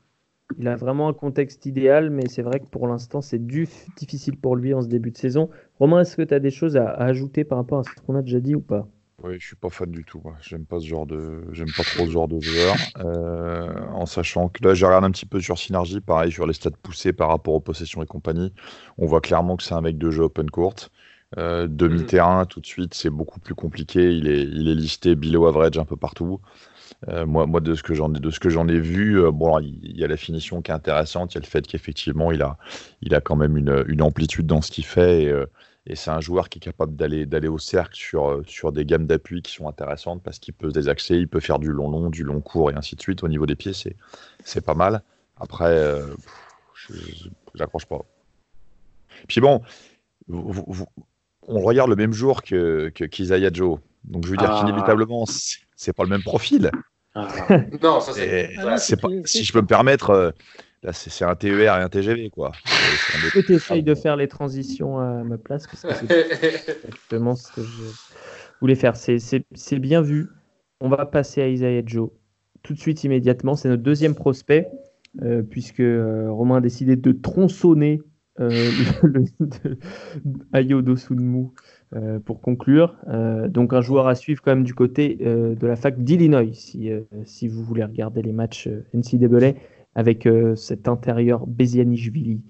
Il 0.59 0.69
a 0.69 0.77
vraiment 0.77 1.09
un 1.09 1.15
contexte 1.15 1.67
idéal, 1.67 2.11
mais 2.11 2.29
c'est 2.29 2.43
vrai 2.43 2.61
que 2.61 2.67
pour 2.67 2.87
l'instant, 2.87 3.21
c'est 3.21 3.45
difficile 3.45 4.37
pour 4.37 4.57
lui 4.57 4.75
en 4.75 4.83
ce 4.83 4.89
début 4.89 5.11
de 5.11 5.17
saison. 5.17 5.51
Romain, 5.79 6.01
est-ce 6.01 6.17
que 6.17 6.23
tu 6.23 6.35
as 6.35 6.41
des 6.41 6.51
choses 6.51 6.77
à, 6.77 6.91
ajouter 6.91 7.45
par 7.45 7.59
rapport 7.59 7.81
à 7.81 7.83
ce 7.85 7.91
qu'on 8.03 8.15
a 8.15 8.23
déjà 8.23 8.41
dit 8.41 8.55
ou 8.55 8.61
pas? 8.61 8.87
Oui, 9.23 9.37
je 9.39 9.47
suis 9.47 9.57
pas 9.57 9.71
fan 9.71 9.91
du 9.91 10.05
tout. 10.05 10.23
J'aime 10.43 10.67
pas 10.67 10.81
ce 10.81 10.87
genre 10.87 11.07
de, 11.07 11.45
j'aime 11.53 11.71
pas 11.77 11.85
trop 11.85 12.05
ce 12.07 12.11
genre 12.11 12.29
de 12.29 12.41
joueur. 12.41 12.75
Euh, 12.99 13.73
en 13.93 14.07
sachant 14.07 14.49
que 14.49 14.65
là, 14.65 14.75
je 14.75 14.85
regarde 14.85 15.05
un 15.05 15.11
petit 15.11 15.27
peu 15.27 15.41
sur 15.41 15.59
Synergie, 15.59 16.01
pareil 16.01 16.33
sur 16.33 16.47
les 16.47 16.53
stats 16.53 16.71
poussés 16.83 17.13
par 17.13 17.29
rapport 17.29 17.55
aux 17.55 17.61
possessions 17.61 18.03
et 18.03 18.07
compagnie. 18.07 18.53
On 18.99 19.07
voit 19.07 19.21
clairement 19.21 19.57
que 19.57 19.63
c'est 19.63 19.75
un 19.75 19.81
mec 19.81 19.99
de 19.99 20.11
jeu 20.11 20.25
open 20.25 20.51
court. 20.51 20.75
Euh, 21.39 21.67
demi-terrain, 21.69 22.45
mm. 22.45 22.47
tout 22.47 22.61
de 22.61 22.67
suite, 22.67 22.95
c'est 22.95 23.11
beaucoup 23.11 23.41
plus 23.41 23.55
compliqué. 23.55 24.13
Il 24.13 24.29
est, 24.29 24.43
il 24.43 24.69
est 24.69 24.75
listé 24.75 25.15
below 25.15 25.47
average 25.47 25.79
un 25.79 25.85
peu 25.85 25.97
partout. 25.97 26.41
Euh, 27.09 27.25
moi, 27.25 27.47
moi, 27.47 27.61
de 27.61 27.75
ce 27.75 27.83
que 27.83 27.95
j'en 27.95 28.13
ai, 28.15 28.21
de 28.21 28.31
ce 28.31 28.41
que 28.41 28.51
j'en 28.51 28.69
ai 28.69 28.79
vu, 28.79 29.21
bon, 29.33 29.59
il 29.61 29.97
y 29.97 30.05
a 30.05 30.09
la 30.09 30.17
finition 30.17 30.61
qui 30.61 30.71
est 30.71 30.75
intéressante. 30.75 31.33
Il 31.33 31.37
y 31.37 31.39
a 31.39 31.41
le 31.41 31.47
fait 31.47 31.67
qu'effectivement, 31.67 32.33
il 32.33 32.43
a, 32.43 32.59
il 33.01 33.15
a 33.15 33.21
quand 33.21 33.37
même 33.37 33.57
une, 33.57 33.85
une 33.89 34.03
amplitude 34.03 34.47
dans 34.47 34.61
ce 34.61 34.71
qu'il 34.71 34.85
fait. 34.85 35.25
Et, 35.25 35.45
et 35.87 35.97
c'est 35.97 36.11
un 36.11 36.21
joueur 36.21 36.49
qui 36.49 36.59
est 36.59 36.63
capable 36.63 36.97
d'aller, 36.97 37.27
d'aller 37.27 37.49
au 37.49 37.59
cercle 37.59 37.95
sur, 37.95 38.31
euh, 38.31 38.43
sur 38.47 38.73
des 38.73 38.87
gammes 38.87 39.07
d'appui 39.07 39.43
qui 39.43 39.53
sont 39.53 39.69
intéressantes 39.69 40.23
parce 40.23 40.39
qu'il 40.39 40.55
peut 40.55 40.71
se 40.71 40.75
désaxer, 40.75 41.17
il 41.17 41.29
peut 41.29 41.41
faire 41.41 41.59
du 41.59 41.71
long 41.71 41.91
long, 41.91 42.09
du 42.09 42.25
long 42.25 42.41
court 42.41 42.71
et 42.71 42.75
ainsi 42.75 42.97
de 42.97 43.03
suite. 43.03 43.23
Au 43.23 43.29
niveau 43.29 43.45
des 43.45 43.55
pieds, 43.55 43.75
c'est, 43.75 43.97
c'est 44.45 44.65
pas 44.65 44.75
mal. 44.75 45.03
Après, 45.39 45.77
euh, 45.77 46.07
j'accroche 47.55 47.85
pas. 47.85 48.01
Puis 49.29 49.41
bon, 49.43 49.61
on 50.29 51.61
regarde 51.61 51.91
le 51.91 51.97
même 51.97 52.13
jour 52.13 52.43
que, 52.43 52.91
que 52.95 53.05
qu'Isaiah 53.05 53.53
Joe. 53.53 53.79
Donc 54.05 54.25
je 54.25 54.31
veux 54.31 54.37
dire 54.39 54.51
ah. 54.51 54.61
qu'inévitablement, 54.61 55.27
c'est, 55.27 55.59
c'est 55.77 55.93
pas 55.93 56.05
le 56.05 56.11
même 56.11 56.23
profil. 56.23 56.71
Ah. 57.15 57.29
non, 57.83 58.01
ça 58.01 58.13
c'est. 58.13 58.55
c'est 58.79 59.01
pas, 59.01 59.09
si 59.25 59.45
je 59.45 59.53
peux 59.53 59.61
me 59.61 59.67
permettre, 59.67 60.11
euh, 60.11 60.31
Là, 60.85 60.93
c'est 60.93 61.25
un 61.25 61.35
TER 61.35 61.61
et 61.61 61.69
un 61.69 61.89
TGV, 61.89 62.29
quoi. 62.29 62.53
Tu 63.47 63.55
essayes 63.55 63.83
de 63.83 63.95
faire 63.95 64.17
les 64.17 64.29
transitions 64.29 64.99
à 64.99 65.25
ma 65.25 65.39
place, 65.39 65.67
parce 65.67 65.83
que 65.83 65.95
c'est 65.95 66.45
exactement 66.85 67.35
ce 67.37 67.51
que 67.53 67.63
je 67.63 67.85
voulais 68.61 68.75
faire. 68.75 68.95
C'est 68.95 69.79
bien 69.79 70.03
vu. 70.03 70.29
On 70.81 70.91
va 70.91 71.07
passer 71.07 71.41
à 71.41 71.49
Isaiah 71.49 71.83
Joe 71.87 72.11
tout 72.63 72.75
de 72.75 72.79
suite, 72.79 73.03
immédiatement. 73.03 73.57
C'est 73.57 73.69
notre 73.69 73.83
deuxième 73.83 74.15
prospect, 74.15 74.69
euh, 75.23 75.43
puisque 75.43 75.81
euh, 75.81 76.31
Romain 76.31 76.57
a 76.57 76.61
décidé 76.61 76.97
de 76.97 77.13
tronçonner 77.13 78.03
euh, 78.41 78.51
le, 79.03 79.25
Ayo 80.53 80.83
Dosunmu 80.83 81.47
euh, 81.95 82.19
pour 82.19 82.43
conclure. 82.43 82.97
donc 83.49 83.73
un 83.73 83.81
joueur 83.81 84.07
à 84.07 84.17
suivre 84.17 84.43
quand 84.43 84.51
même 84.51 84.65
du 84.65 84.75
côté 84.75 85.15
de 85.15 85.67
la 85.67 85.77
fac 85.77 86.03
d'Illinois, 86.03 86.53
si, 86.53 86.91
si 87.25 87.49
vous 87.49 87.63
voulez 87.63 87.85
regarder 87.85 88.21
les 88.21 88.33
matchs 88.33 88.69
NCAA 88.93 89.55
avec 89.95 90.27
euh, 90.27 90.57
cet 90.57 90.89
intérieur 90.89 91.47
Bézianishvili 91.47 92.43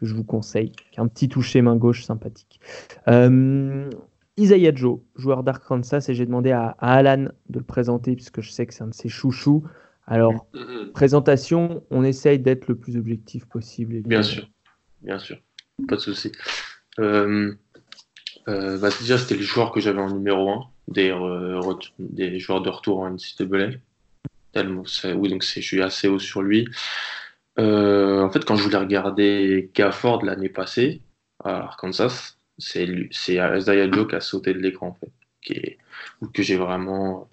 que 0.00 0.06
je 0.06 0.14
vous 0.14 0.24
conseille, 0.24 0.72
qui 0.92 1.00
a 1.00 1.02
un 1.02 1.08
petit 1.08 1.28
toucher 1.28 1.62
main 1.62 1.76
gauche 1.76 2.04
sympathique. 2.04 2.60
Euh, 3.08 3.90
Isaiah 4.36 4.74
Joe, 4.74 5.00
joueur 5.16 5.42
d'Arkansas, 5.42 6.06
et 6.08 6.14
j'ai 6.14 6.24
demandé 6.24 6.50
à, 6.52 6.74
Alan 6.78 7.28
de 7.48 7.58
le 7.58 7.64
présenter 7.64 8.14
puisque 8.14 8.40
je 8.40 8.50
sais 8.50 8.66
que 8.66 8.72
c'est 8.72 8.82
un 8.82 8.88
de 8.88 8.94
ses 8.94 9.08
chouchous. 9.10 9.64
Alors, 10.06 10.46
mm-hmm. 10.54 10.92
présentation, 10.92 11.84
on 11.90 12.02
essaye 12.02 12.38
d'être 12.38 12.66
le 12.68 12.76
plus 12.76 12.96
objectif 12.96 13.44
possible. 13.44 14.00
Bien 14.00 14.22
sûr, 14.22 14.48
bien 15.02 15.18
sûr, 15.18 15.36
pas 15.86 15.96
de 15.96 16.00
souci. 16.00 16.32
Euh, 16.98 17.54
euh, 18.48 18.78
bah, 18.78 18.88
déjà, 19.00 19.18
c'était 19.18 19.36
le 19.36 19.42
joueur 19.42 19.72
que 19.72 19.80
j'avais 19.80 20.00
en 20.00 20.10
numéro 20.10 20.50
1 20.50 20.62
des, 20.88 21.14
des 21.98 22.38
joueurs 22.38 22.62
de 22.62 22.70
retour 22.70 23.00
en 23.00 23.10
NCAA. 23.10 23.76
Oui, 24.54 25.28
donc 25.28 25.42
je 25.42 25.60
suis 25.60 25.82
assez 25.82 26.08
haut 26.08 26.18
sur 26.18 26.42
lui. 26.42 26.66
Euh, 27.58 28.22
en 28.22 28.30
fait, 28.30 28.44
quand 28.44 28.56
je 28.56 28.62
voulais 28.62 28.78
regarder 28.78 29.70
Gafford 29.74 30.24
l'année 30.24 30.48
passée 30.48 31.02
à 31.44 31.64
Arkansas, 31.64 32.36
c'est 32.58 32.84
Isaiah 32.84 33.90
Joe 33.90 34.08
qui 34.08 34.14
a 34.14 34.20
sauté 34.20 34.54
de 34.54 34.58
l'écran, 34.58 34.88
en 34.88 34.94
fait, 34.94 35.12
qui 35.42 35.78
que 36.34 36.42
j'ai 36.42 36.56
vraiment 36.56 37.30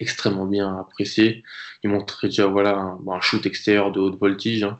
extrêmement 0.00 0.46
bien 0.46 0.78
apprécié. 0.78 1.44
Il 1.82 1.90
montrait 1.90 2.28
déjà 2.28 2.46
voilà, 2.46 2.76
un, 2.76 3.20
shoot 3.20 3.44
extérieur 3.46 3.92
de 3.92 4.00
haute 4.00 4.18
voltige, 4.18 4.64
hein. 4.64 4.78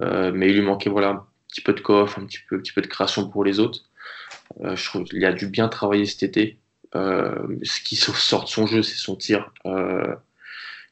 euh, 0.00 0.32
mais 0.34 0.48
il 0.48 0.54
lui 0.56 0.62
manquait 0.62 0.90
voilà, 0.90 1.10
un 1.10 1.26
petit 1.48 1.60
peu 1.60 1.72
de 1.74 1.80
coffre, 1.80 2.18
un 2.18 2.26
petit 2.26 2.38
peu, 2.48 2.56
un 2.56 2.58
petit 2.60 2.72
peu 2.72 2.82
de 2.82 2.86
création 2.86 3.28
pour 3.28 3.44
les 3.44 3.60
autres. 3.60 3.80
Euh, 4.62 4.76
je 4.76 4.84
trouve 4.84 5.04
qu'il 5.04 5.24
a 5.24 5.32
dû 5.32 5.48
bien 5.48 5.68
travailler 5.68 6.06
cet 6.06 6.22
été. 6.22 6.58
ce 6.94 7.80
qui 7.84 7.96
sort 7.96 8.44
de 8.44 8.48
son 8.48 8.66
jeu, 8.66 8.82
c'est 8.82 8.96
son 8.96 9.16
tir. 9.16 9.52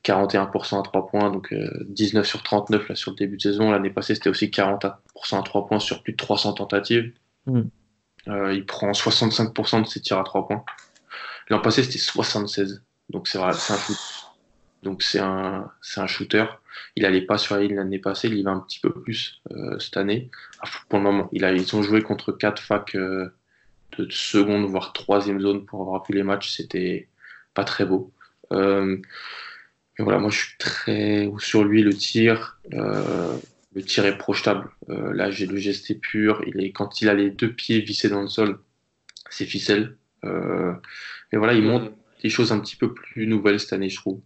41% 0.05 0.81
à 0.81 0.83
3 0.83 1.07
points, 1.09 1.31
donc 1.31 1.55
19 1.89 2.25
euh, 2.25 2.27
sur 2.27 2.43
39 2.43 2.89
là, 2.89 2.95
sur 2.95 3.11
le 3.11 3.17
début 3.17 3.37
de 3.37 3.43
saison. 3.43 3.71
L'année 3.71 3.91
passée, 3.91 4.15
c'était 4.15 4.31
aussi 4.31 4.47
40% 4.47 4.93
à 5.33 5.43
3 5.43 5.67
points 5.67 5.79
sur 5.79 6.03
plus 6.03 6.13
de 6.13 6.17
300 6.17 6.55
tentatives. 6.55 7.13
Mm. 7.47 7.63
Euh, 8.29 8.53
il 8.55 8.65
prend 8.67 8.91
65% 8.93 9.83
de 9.83 9.87
ses 9.87 10.01
tirs 10.01 10.19
à 10.19 10.25
3 10.25 10.47
points. 10.47 10.65
L'an 11.49 11.61
passé, 11.61 11.83
c'était 11.83 11.99
76. 11.99 12.83
Donc 13.11 13.29
c'est 13.29 13.39
un 13.39 13.53
shoot. 13.53 13.97
Donc 14.83 15.03
c'est 15.03 15.19
un, 15.19 15.71
un 15.97 16.07
shooter. 16.07 16.47
Il 16.97 17.03
n'allait 17.03 17.23
pas 17.23 17.37
sur 17.37 17.57
la 17.57 17.63
ligne 17.63 17.77
l'année 17.77 17.99
passée, 17.99 18.29
il 18.29 18.39
y 18.39 18.43
va 18.43 18.53
un 18.53 18.61
petit 18.61 18.81
peu 18.81 18.93
plus 18.93 19.43
euh, 19.51 19.79
cette 19.79 19.97
année. 19.97 20.31
pour 20.89 20.99
le 20.99 21.05
moment, 21.05 21.29
il 21.33 21.45
a, 21.45 21.53
ils 21.53 21.77
ont 21.77 21.83
joué 21.83 22.03
contre 22.03 22.33
4 22.33 22.63
facs 22.63 22.97
de 22.97 23.33
seconde, 24.09 24.67
voire 24.67 24.95
troisième 24.95 25.41
zone 25.41 25.67
pour 25.67 25.83
avoir 25.83 26.05
vu 26.07 26.15
les 26.15 26.23
matchs. 26.23 26.57
C'était 26.57 27.09
pas 27.53 27.65
très 27.65 27.85
beau. 27.85 28.13
Euh, 29.99 30.05
voilà, 30.05 30.19
moi 30.19 30.31
je 30.31 30.39
suis 30.39 30.57
très 30.59 31.31
sur 31.39 31.65
lui 31.65 31.83
le 31.83 31.95
tir. 31.95 32.61
Euh, 32.73 33.37
le 33.75 33.83
tir 33.83 34.05
est 34.05 34.19
projetable. 34.19 34.69
Euh, 34.89 35.13
là, 35.13 35.31
j'ai 35.31 35.47
le 35.47 35.57
geste 35.57 35.91
est 35.91 35.95
pur. 35.95 36.43
Il 36.47 36.63
est 36.63 36.73
quand 36.73 37.01
il 37.01 37.09
a 37.09 37.15
les 37.15 37.31
deux 37.31 37.53
pieds 37.53 37.81
vissés 37.81 38.09
dans 38.09 38.23
le 38.23 38.29
sol, 38.29 38.59
c'est 39.31 39.45
ficelle. 39.45 39.97
Euh, 40.25 40.73
mais 41.33 41.39
voilà, 41.39 41.55
il 41.55 41.63
montre 41.63 41.93
des 42.23 42.29
choses 42.29 42.53
un 42.53 42.61
petit 42.61 42.77
peu 42.77 42.93
plus 42.93 43.27
nouvelles 43.27 43.61
cette 43.61 43.73
année, 43.73 43.89
je 43.89 43.97
trouve. 43.97 44.21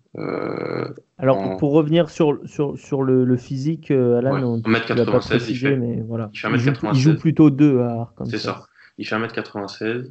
Alors, 1.18 1.56
pour 1.58 1.72
revenir 1.72 2.10
sur, 2.10 2.40
sur, 2.46 2.76
sur 2.78 3.02
le, 3.02 3.36
physique, 3.36 3.90
Alan, 3.90 4.42
on, 4.42 4.58
1m96, 4.58 5.44
il 5.48 5.56
fait, 5.56 5.76
mais 5.76 6.00
voilà. 6.00 6.30
il, 6.32 6.58
joue, 6.58 6.72
il 6.92 6.98
joue, 6.98 7.16
plutôt 7.16 7.50
2 7.50 7.80
à 7.80 8.12
C'est 8.24 8.38
ça. 8.38 8.66
Il 8.98 9.06
fait 9.06 9.16
1m96. 9.16 10.10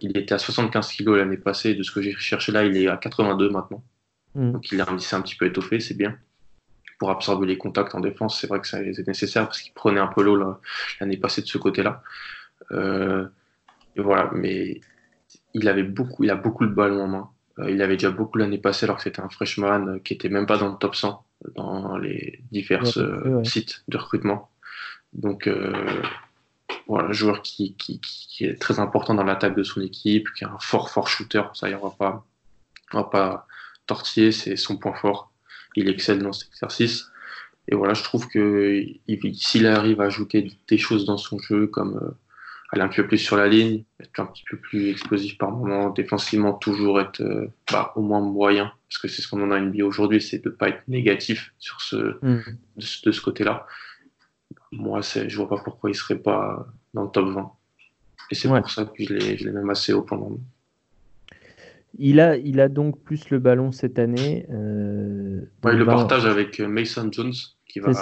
il 0.00 0.16
était 0.16 0.34
à 0.34 0.38
75 0.38 0.92
kg 0.92 1.16
l'année 1.16 1.36
passée. 1.36 1.74
De 1.74 1.82
ce 1.82 1.92
que 1.92 2.00
j'ai 2.00 2.12
cherché 2.14 2.50
là, 2.50 2.64
il 2.64 2.76
est 2.76 2.88
à 2.88 2.96
82 2.96 3.50
maintenant. 3.50 3.84
Mm. 4.34 4.52
Donc 4.52 4.72
il 4.72 5.00
s'est 5.00 5.16
un 5.16 5.22
petit 5.22 5.36
peu 5.36 5.46
étoffé, 5.46 5.80
c'est 5.80 5.96
bien. 5.96 6.16
Pour 6.98 7.10
absorber 7.10 7.46
les 7.46 7.56
contacts 7.56 7.94
en 7.94 8.00
défense, 8.00 8.40
c'est 8.40 8.46
vrai 8.46 8.60
que 8.60 8.66
c'est 8.66 9.06
nécessaire 9.06 9.46
parce 9.46 9.60
qu'il 9.60 9.72
prenait 9.72 10.00
un 10.00 10.08
peu 10.08 10.22
l'eau 10.22 10.36
l'année 11.00 11.16
passée 11.16 11.40
de 11.40 11.46
ce 11.46 11.56
côté-là. 11.56 12.02
Euh, 12.72 13.26
voilà, 13.96 14.30
mais 14.34 14.80
il 15.54 15.68
avait 15.68 15.82
beaucoup, 15.82 16.24
il 16.24 16.30
a 16.30 16.36
beaucoup 16.36 16.64
le 16.64 16.70
ballon 16.70 17.02
en 17.02 17.08
main. 17.08 17.30
Euh, 17.58 17.70
il 17.70 17.80
avait 17.80 17.96
déjà 17.96 18.10
beaucoup 18.10 18.36
l'année 18.36 18.58
passée 18.58 18.84
alors 18.84 18.96
que 18.98 19.02
c'était 19.02 19.20
un 19.20 19.30
freshman 19.30 19.98
qui 20.00 20.12
était 20.12 20.28
même 20.28 20.46
pas 20.46 20.58
dans 20.58 20.68
le 20.68 20.76
top 20.76 20.94
100 20.94 21.24
dans 21.54 21.96
les 21.96 22.40
divers 22.52 22.84
euh, 22.98 23.42
sites 23.44 23.82
de 23.88 23.96
recrutement. 23.96 24.50
Donc 25.14 25.48
voilà, 26.86 27.12
joueur 27.12 27.42
qui, 27.42 27.74
qui, 27.76 28.00
est 28.44 28.60
très 28.60 28.78
important 28.78 29.14
dans 29.14 29.24
l'attaque 29.24 29.56
de 29.56 29.62
son 29.62 29.80
équipe, 29.80 30.28
qui 30.34 30.44
est 30.44 30.46
un 30.46 30.58
fort 30.60 30.90
fort 30.90 31.08
shooter. 31.08 31.42
Ça, 31.54 31.68
y 31.68 31.74
pas, 31.98 32.24
on 32.92 32.98
va 32.98 33.04
pas 33.04 33.46
Tortier, 33.86 34.32
c'est 34.32 34.56
son 34.56 34.76
point 34.76 34.94
fort. 34.94 35.32
Il 35.76 35.88
excelle 35.88 36.22
dans 36.22 36.32
cet 36.32 36.48
exercice. 36.48 37.10
Et 37.68 37.74
voilà, 37.74 37.94
je 37.94 38.02
trouve 38.02 38.26
que 38.28 38.84
s'il 39.34 39.66
arrive 39.66 40.00
à 40.00 40.04
ajouter 40.04 40.50
des 40.68 40.78
choses 40.78 41.04
dans 41.04 41.16
son 41.16 41.38
jeu, 41.38 41.66
comme 41.68 41.96
euh, 42.02 42.10
aller 42.72 42.82
un 42.82 42.88
peu 42.88 43.06
plus 43.06 43.18
sur 43.18 43.36
la 43.36 43.48
ligne, 43.48 43.84
être 44.00 44.18
un 44.18 44.26
petit 44.26 44.44
peu 44.48 44.56
plus 44.56 44.90
explosif 44.90 45.38
par 45.38 45.50
moment, 45.50 45.90
défensivement 45.90 46.52
toujours 46.52 47.00
être 47.00 47.20
euh, 47.20 47.46
bah, 47.70 47.92
au 47.96 48.02
moins 48.02 48.20
moyen, 48.20 48.72
parce 48.88 48.98
que 48.98 49.08
c'est 49.08 49.22
ce 49.22 49.28
qu'on 49.28 49.42
en 49.42 49.50
a 49.50 49.58
une 49.58 49.70
vie 49.70 49.82
aujourd'hui, 49.82 50.20
c'est 50.20 50.38
de 50.38 50.48
ne 50.48 50.54
pas 50.54 50.68
être 50.68 50.82
négatif 50.88 51.52
sur 51.58 51.80
ce, 51.80 52.18
mm. 52.22 52.42
de, 52.76 53.12
ce 53.12 53.20
côté-là. 53.20 53.66
Moi, 54.72 55.00
je 55.00 55.20
ne 55.20 55.36
vois 55.36 55.48
pas 55.48 55.62
pourquoi 55.62 55.90
il 55.90 55.94
ne 55.94 55.98
serait 55.98 56.18
pas 56.18 56.66
dans 56.94 57.04
le 57.04 57.10
top 57.10 57.28
20. 57.28 57.52
Et 58.30 58.34
c'est 58.34 58.48
pour 58.48 58.70
ça 58.70 58.84
que 58.84 59.04
je 59.04 59.14
l'ai 59.14 59.52
même 59.52 59.70
assez 59.70 59.92
haut 59.92 60.02
pendant. 60.02 60.38
Il 61.98 62.20
a, 62.20 62.36
il 62.36 62.60
a 62.60 62.68
donc 62.68 63.02
plus 63.02 63.30
le 63.30 63.38
ballon 63.38 63.72
cette 63.72 63.98
année. 63.98 64.46
Euh, 64.50 65.40
il 65.64 65.70
le 65.70 65.84
partage 65.84 66.26
avec 66.26 66.60
euh, 66.60 66.68
Mason 66.68 67.10
Jones, 67.10 67.32
qui, 67.66 67.80
va, 67.80 67.92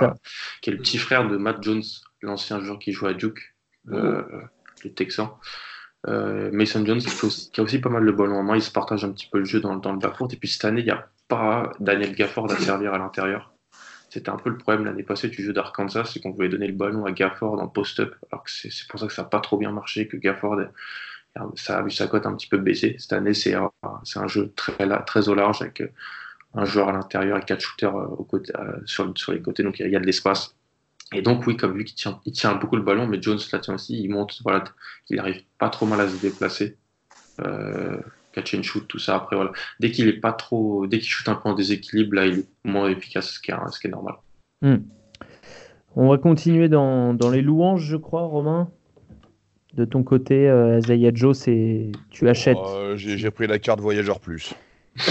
qui 0.61 0.71
est 0.71 0.73
le 0.73 0.79
petit 0.79 0.99
frère 0.99 1.29
de 1.29 1.37
Matt 1.37 1.63
Jones, 1.63 1.83
l'ancien 2.23 2.61
joueur 2.61 2.79
qui 2.79 2.93
joue 2.93 3.07
à 3.07 3.15
Duke, 3.15 3.57
euh, 3.91 4.23
le 4.85 4.93
Texan. 4.93 5.39
Mason 6.07 6.87
Jones 6.87 7.01
qui 7.01 7.61
a, 7.61 7.63
aussi, 7.63 7.81
pas 7.81 7.91
mal 7.91 8.05
le 8.05 8.13
ballon 8.13 8.37
en 8.37 8.43
main, 8.43 8.57
il 8.57 8.63
se 8.63 8.71
partage 8.71 9.05
un 9.05 9.13
petit 9.13 9.29
peu 9.31 9.39
le 9.39 9.45
jeu 9.45 9.61
dans, 9.61 9.77
dans 9.77 9.93
le 9.93 9.99
backcourt. 9.99 10.29
Et 10.33 10.37
puis 10.37 10.49
cette 10.49 10.65
année, 10.65 10.81
il 10.81 10.87
n'y 10.87 10.91
a 10.91 11.09
pas 11.27 11.73
Daniel 11.81 12.15
Gafford 12.15 12.51
à 12.51 12.57
servir 12.57 12.95
à 12.95 12.99
l'intérieur. 12.99 13.53
C'était 14.09 14.31
un 14.31 14.37
peu 14.37 14.49
le 14.49 14.57
problème 14.57 14.87
l'année 14.87 15.03
passée 15.03 15.29
du 15.29 15.43
jeu 15.43 15.53
d'Arkansas, 15.53 16.05
c'est 16.07 16.21
qu'on 16.21 16.31
voulait 16.31 16.49
donner 16.49 16.67
le 16.67 16.73
ballon 16.73 17.05
à 17.05 17.13
Gafford 17.13 17.61
en 17.61 17.69
post-up, 17.69 18.15
alors 18.31 18.43
que 18.43 18.51
c'est 18.51 18.89
pour 18.89 18.99
ça 18.99 19.07
que 19.07 19.13
ça 19.13 19.23
n'a 19.23 19.29
pas 19.29 19.41
trop 19.41 19.59
bien 19.59 19.71
marché, 19.71 20.09
que 20.09 20.17
Gafford 20.17 20.61
ça 21.55 21.79
a 21.79 21.83
vu 21.83 21.91
sa 21.91 22.07
cote 22.07 22.27
un 22.27 22.35
petit 22.35 22.49
peu 22.49 22.59
baisser. 22.59 22.97
Cette 22.99 23.13
année, 23.13 23.35
c'est 23.35 23.55
un, 23.55 24.27
jeu 24.27 24.53
très, 24.57 24.75
très 25.07 25.29
au 25.29 25.35
large 25.35 25.63
avec 25.63 25.81
euh, 25.81 25.89
un 26.55 26.65
joueur 26.65 26.89
à 26.89 26.93
l'intérieur 26.93 27.39
et 27.39 27.43
quatre 27.43 27.61
shooters 27.61 27.97
euh, 27.97 28.09
euh, 28.57 28.81
sur, 28.87 29.33
les 29.33 29.43
côtés, 29.43 29.63
donc 29.63 29.79
il 29.81 29.91
y 29.91 29.97
a 29.97 30.01
de 30.01 30.07
l'espace. 30.07 30.55
Et 31.13 31.23
donc, 31.23 31.47
oui, 31.47 31.57
comme 31.57 31.77
vu 31.77 31.85
qu'il 31.85 31.97
tient, 31.97 32.21
il 32.27 32.33
tient 32.33 32.55
beaucoup 32.55 32.77
le 32.77 32.83
ballon, 32.83 33.07
mais 33.07 33.21
Jones 33.23 33.39
la 33.53 33.59
tient 33.61 33.75
aussi, 33.75 33.99
il 34.03 34.11
monte, 34.11 34.41
voilà, 34.43 34.65
il 35.09 35.19
arrive 35.19 35.43
pas 35.59 35.71
trop 35.71 35.87
mal 35.87 36.01
à 36.01 36.09
se 36.09 36.21
déplacer. 36.21 36.77
catch 38.33 38.55
and 38.55 38.63
shoot, 38.63 38.87
tout 38.89 38.99
ça. 38.99 39.17
Après, 39.17 39.37
voilà. 39.37 39.53
Dès 39.81 39.91
qu'il 39.91 40.07
est 40.09 40.21
pas 40.21 40.33
trop, 40.33 40.87
dès 40.87 40.99
qu'il 40.99 41.09
shoot 41.09 41.29
un 41.29 41.35
peu 41.35 41.49
en 41.49 41.55
déséquilibre, 41.55 42.15
là, 42.15 42.27
il 42.27 42.41
est 42.41 42.49
moins 42.65 42.89
efficace, 42.91 43.31
ce 43.31 43.41
qui 43.41 43.51
est, 43.51 43.91
normal. 43.91 44.17
Hmm. 44.61 44.79
On 45.97 46.09
va 46.09 46.19
continuer 46.19 46.69
dans, 46.69 47.17
les 47.33 47.43
louanges, 47.43 47.85
je 47.85 47.97
crois, 47.97 48.23
Romain. 48.23 48.71
De 49.79 49.85
ton 49.85 50.03
côté, 50.03 50.49
euh, 50.49 50.81
Joe, 51.15 51.39
c'est 51.39 51.93
tu 52.11 52.29
achètes. 52.29 52.57
Oh, 52.61 52.95
j'ai 52.97 53.31
pris 53.31 53.47
la 53.47 53.61
carte 53.61 53.81
voyageur 53.81 54.19
plus. 54.21 54.55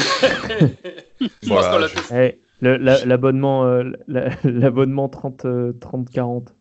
Eh, 2.11 2.39
l'abonnement 2.61 3.65
euh, 3.65 3.91
l'abonnement 4.43 5.09
30 5.09 5.45
30 5.79 6.09
40. 6.09 6.55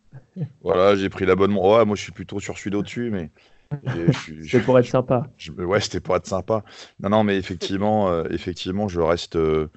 Voilà, 0.63 0.95
j'ai 0.95 1.09
pris 1.09 1.27
l'abonnement. 1.27 1.85
moi 1.87 1.97
je 1.97 2.03
suis 2.03 2.13
plutôt 2.13 2.39
sur 2.41 2.59
celui 2.59 2.71
d'au-dessus 2.71 3.11
mais 3.11 3.31
c'est 4.49 4.61
pour 4.61 4.79
être 4.79 4.87
sympa. 4.87 5.27
ouais, 5.59 5.81
c'était 5.81 6.01
pour 6.01 6.17
être 6.17 6.27
sympa. 6.27 6.63
Non 7.01 7.09
non, 7.11 7.25
mais 7.25 7.37
effectivement 7.37 8.09
euh, 8.09 8.25
effectivement, 8.31 8.89
je 8.89 9.01
reste 9.01 9.37
euh, 9.37 9.69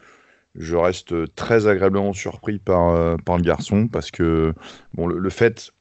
je 0.56 0.76
reste 0.76 1.34
très 1.36 1.68
agréablement 1.68 2.14
surpris 2.14 2.60
par, 2.60 2.90
euh, 2.90 3.16
par 3.18 3.38
le 3.38 3.44
garçon 3.44 3.88
parce 3.88 4.12
que 4.12 4.54
bon 4.94 5.08
le 5.08 5.30
fait 5.30 5.72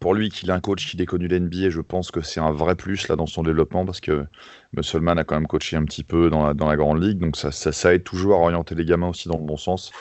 pour 0.00 0.14
lui, 0.14 0.30
qu'il 0.30 0.48
ait 0.48 0.52
un 0.52 0.60
coach 0.60 0.90
qui 0.90 1.00
ait 1.00 1.06
connu 1.06 1.28
l'NBA, 1.28 1.68
je 1.68 1.80
pense 1.80 2.10
que 2.10 2.22
c'est 2.22 2.40
un 2.40 2.52
vrai 2.52 2.74
plus 2.74 3.08
là 3.08 3.16
dans 3.16 3.26
son 3.26 3.42
développement 3.42 3.84
parce 3.84 4.00
que 4.00 4.24
Musselman 4.72 5.18
a 5.18 5.24
quand 5.24 5.34
même 5.34 5.46
coaché 5.46 5.76
un 5.76 5.84
petit 5.84 6.04
peu 6.04 6.30
dans 6.30 6.46
la, 6.46 6.54
dans 6.54 6.68
la 6.68 6.76
grande 6.76 7.02
ligue, 7.02 7.18
donc 7.18 7.36
ça, 7.36 7.52
ça, 7.52 7.94
aide 7.94 8.02
toujours 8.02 8.34
à 8.34 8.38
orienter 8.38 8.74
les 8.74 8.84
gamins 8.84 9.08
aussi 9.08 9.28
dans 9.28 9.36
le 9.36 9.44
bon 9.44 9.58
sens. 9.58 9.92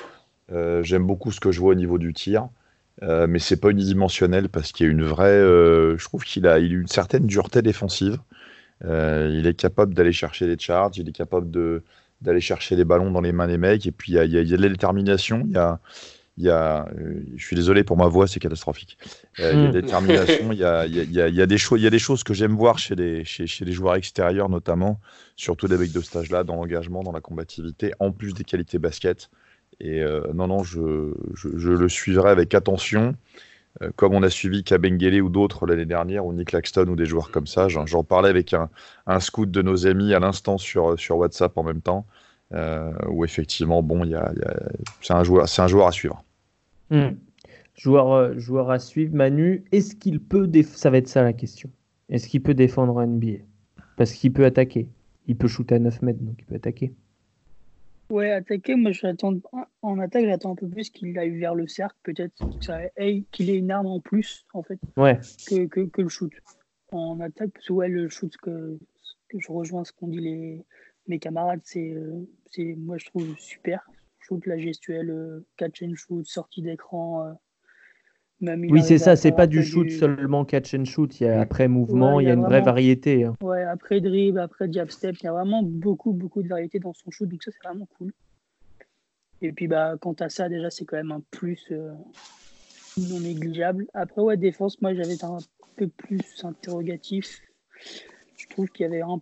Euh, 0.52 0.84
j'aime 0.84 1.06
beaucoup 1.06 1.32
ce 1.32 1.40
que 1.40 1.52
je 1.52 1.60
vois 1.60 1.72
au 1.72 1.76
niveau 1.76 1.98
du 1.98 2.14
tir, 2.14 2.48
euh, 3.02 3.28
mais 3.28 3.40
c'est 3.40 3.60
pas 3.60 3.70
unidimensionnel 3.70 4.48
parce 4.48 4.72
qu'il 4.72 4.86
y 4.86 4.90
a 4.90 4.92
une 4.92 5.04
vraie. 5.04 5.28
Euh, 5.28 5.98
je 5.98 6.06
trouve 6.06 6.24
qu'il 6.24 6.48
a, 6.48 6.60
il 6.60 6.72
a 6.72 6.76
une 6.76 6.88
certaine 6.88 7.26
dureté 7.26 7.62
défensive. 7.62 8.18
il 8.84 9.46
est 9.48 9.58
capable 9.58 9.94
d'aller 9.94 10.14
chercher 10.14 10.48
les 10.48 10.58
charges, 10.58 10.98
il 10.98 11.10
est 11.10 11.14
capable 11.14 11.50
d'aller 12.22 12.42
chercher 12.42 12.76
les 12.78 12.86
ballons 12.86 13.12
dans 13.12 13.22
les 13.22 13.34
mains 13.34 13.48
des 13.48 13.58
mecs, 13.58 13.86
et 13.86 13.92
puis 13.92 14.14
il 14.14 14.16
y 14.16 14.20
a, 14.20 14.26
y 14.26 14.54
a 14.54 14.58
de 14.58 14.62
la 14.62 14.70
détermination, 14.70 15.44
il 15.46 15.54
y 15.54 15.58
a 15.58 15.80
il 16.38 16.46
y 16.46 16.50
a, 16.50 16.88
euh, 16.88 17.22
je 17.36 17.46
suis 17.46 17.56
désolé 17.56 17.84
pour 17.84 17.96
ma 17.98 18.08
voix, 18.08 18.28
c'est 18.28 18.40
catastrophique. 18.40 18.98
Euh, 19.40 19.54
il 19.54 19.64
y 19.64 19.66
a 19.68 19.72
des 19.72 19.80
il 19.80 20.58
y 20.58 20.64
a, 20.64 20.86
il 20.86 21.12
y 21.12 21.22
a, 21.22 21.28
il 21.28 21.36
y 21.36 21.42
a 21.42 21.46
des 21.46 21.58
choses, 21.58 21.80
il 21.80 21.84
y 21.84 21.88
a 21.88 21.92
des 21.92 22.00
choses 22.00 22.24
que 22.24 22.34
j'aime 22.34 22.56
voir 22.56 22.80
chez 22.80 22.96
les, 22.96 23.24
chez, 23.24 23.46
chez, 23.46 23.66
les 23.66 23.72
joueurs 23.72 23.96
extérieurs 23.96 24.50
notamment, 24.50 25.00
surtout 25.36 25.68
des 25.68 25.78
mecs 25.78 25.92
de 25.92 26.02
stage 26.02 26.32
là, 26.32 26.44
dans 26.44 26.56
l'engagement, 26.56 27.04
dans 27.04 27.12
la 27.12 27.22
combativité, 27.22 27.94
en 28.00 28.12
plus 28.12 28.34
des 28.34 28.44
qualités 28.44 28.80
basket. 28.80 29.30
Et 29.80 30.02
euh, 30.02 30.22
non, 30.34 30.48
non, 30.48 30.64
je, 30.64 31.14
je, 31.36 31.50
je, 31.58 31.70
le 31.72 31.90
suivrai 31.90 32.30
avec 32.32 32.54
attention. 32.56 33.16
euh, 33.82 33.92
comme 33.96 34.14
on 34.14 34.24
a 34.24 34.30
suivi 34.30 34.64
Kabengele 34.64 35.22
ou 35.22 35.30
d'autres 35.30 35.66
l'année 35.66 35.86
dernière, 35.86 36.26
ou 36.26 36.34
Nick 36.34 36.52
Laxton 36.52 36.88
ou 36.88 36.96
des 36.96 37.06
joueurs 37.06 37.32
comme 37.32 37.48
ça. 37.48 37.68
J'en 37.70 38.04
parlais 38.04 38.30
avec 38.30 38.54
un, 38.54 38.70
un, 39.08 39.20
scout 39.20 39.50
de 39.50 39.62
nos 39.62 39.88
amis 39.88 40.14
à 40.14 40.20
l'instant 40.20 40.58
sur, 40.58 41.00
sur 41.00 41.18
WhatsApp 41.18 41.58
en 41.58 41.64
même 41.64 41.82
temps, 41.82 42.06
où 43.10 43.26
effectivement, 43.26 43.82
bon, 43.82 44.06
y 44.06 44.16
a, 44.16 44.32
y 44.36 44.44
a, 44.44 44.70
c'est 45.02 45.14
un, 45.14 45.24
joueur, 45.24 45.48
un 45.58 45.68
joueur 45.68 45.88
à 45.88 45.92
suivre. 45.92 46.24
Mmh. 46.90 47.10
Joueur, 47.76 48.12
euh, 48.12 48.38
joueur 48.38 48.70
à 48.70 48.80
suivre, 48.80 49.16
Manu, 49.16 49.64
est-ce 49.72 49.96
qu'il 49.96 50.20
peut, 50.20 50.48
déf... 50.48 50.68
ça 50.76 50.90
va 50.90 50.98
être 50.98 51.08
ça 51.08 51.24
la 51.24 51.34
question, 51.34 51.70
est-ce 52.10 52.28
qu'il 52.28 52.44
peut 52.44 52.54
défendre 52.54 52.96
en 52.96 53.08
NBA 53.08 53.44
Parce 53.98 54.14
qu'il 54.14 54.32
peut 54.32 54.46
attaquer, 54.46 54.88
il 55.28 55.36
peut 55.36 55.48
shooter 55.48 55.76
à 55.76 55.80
9 55.80 56.02
mètres, 56.04 56.20
donc 56.20 56.36
il 56.40 56.46
peut 56.46 56.56
attaquer. 56.56 56.94
Ouais, 58.10 58.30
attaquer, 58.30 58.76
moi 58.76 58.92
j'attends 58.92 59.34
en 59.82 59.98
attaque, 59.98 60.26
j'attends 60.26 60.52
un 60.52 60.56
peu 60.56 60.68
plus 60.68 60.92
qu'il 60.92 61.18
aille 61.18 61.36
vers 61.40 61.56
le 61.56 61.68
cercle, 61.68 61.96
peut-être 62.04 62.36
qu'il 63.32 63.50
ait 63.50 63.58
une 63.58 63.72
arme 63.72 63.88
en 63.88 64.00
plus 64.00 64.46
en 64.54 64.62
fait 64.62 64.78
ouais. 64.98 65.20
que, 65.48 65.66
que, 65.66 65.82
que, 65.82 66.02
le 66.04 66.10
shoot. 66.10 66.32
En 66.92 67.20
attaque, 67.22 67.50
parce 67.54 67.66
que 67.66 67.74
ouais, 67.74 67.88
le 67.88 68.08
shoot 68.10 68.36
que, 68.38 68.78
que 69.30 69.40
je 69.40 69.52
rejoins 69.52 69.84
ce 69.84 69.94
qu'ont 69.94 70.10
dit 70.10 70.20
les, 70.20 70.64
mes 71.08 71.20
camarades, 71.20 71.62
c'est 71.64 71.96
c'est 72.50 72.76
moi 72.78 72.98
je 72.98 73.06
trouve 73.06 73.36
super. 73.38 73.88
Shoot, 74.20 74.46
la 74.46 74.58
gestuelle, 74.58 75.10
euh, 75.10 75.46
catch 75.58 75.84
and 75.84 75.96
shoot, 75.96 76.26
sortie 76.26 76.62
d'écran. 76.62 77.28
Euh, 77.28 77.34
oui, 78.42 78.82
c'est 78.82 78.98
ça, 78.98 79.16
c'est 79.16 79.32
pas 79.32 79.48
du 79.48 79.64
shoot 79.64 79.88
du... 79.88 79.98
seulement 79.98 80.44
catch 80.46 80.74
and 80.74 80.86
shoot. 80.86 81.20
Il 81.20 81.24
y 81.26 81.28
a 81.28 81.42
après 81.42 81.68
mouvement, 81.68 82.16
ouais, 82.16 82.24
il 82.24 82.28
y 82.28 82.30
a, 82.30 82.34
il 82.34 82.36
y 82.36 82.36
a 82.36 82.36
une 82.36 82.42
vraiment... 82.42 82.50
vraie 82.50 82.62
variété. 82.62 83.24
Hein. 83.24 83.36
Ouais, 83.42 83.64
après 83.64 84.02
dribble, 84.02 84.40
après 84.40 84.72
jab 84.72 84.90
step, 84.90 85.16
il 85.20 85.26
y 85.26 85.28
a 85.28 85.32
vraiment 85.32 85.64
beaucoup, 85.64 86.14
beaucoup 86.14 86.42
de 86.42 86.48
variété 86.48 86.80
dans 86.80 86.94
son 86.94 87.12
shoot, 87.12 87.28
donc 87.30 87.44
ça 87.44 87.52
c'est 87.52 87.68
vraiment 87.68 87.88
cool. 87.98 88.12
Et 89.42 89.52
puis 89.52 89.68
bah, 89.68 89.96
quant 90.00 90.14
à 90.14 90.30
ça, 90.30 90.50
déjà 90.50 90.70
c'est 90.70 90.86
quand 90.86 90.98
même 90.98 91.12
un 91.12 91.22
plus 91.32 91.68
euh, 91.72 91.94
non 93.10 93.20
négligeable. 93.20 93.88
Après, 93.94 94.22
ouais, 94.22 94.38
défense, 94.38 94.82
moi 94.82 94.94
j'avais 94.94 95.24
un 95.24 95.38
peu 95.76 95.88
plus 95.88 96.44
interrogatif. 96.44 97.42
Je 98.38 98.48
trouve 98.48 98.70
qu'il 98.70 98.84
y 98.84 98.88
avait 98.88 99.02
un, 99.02 99.22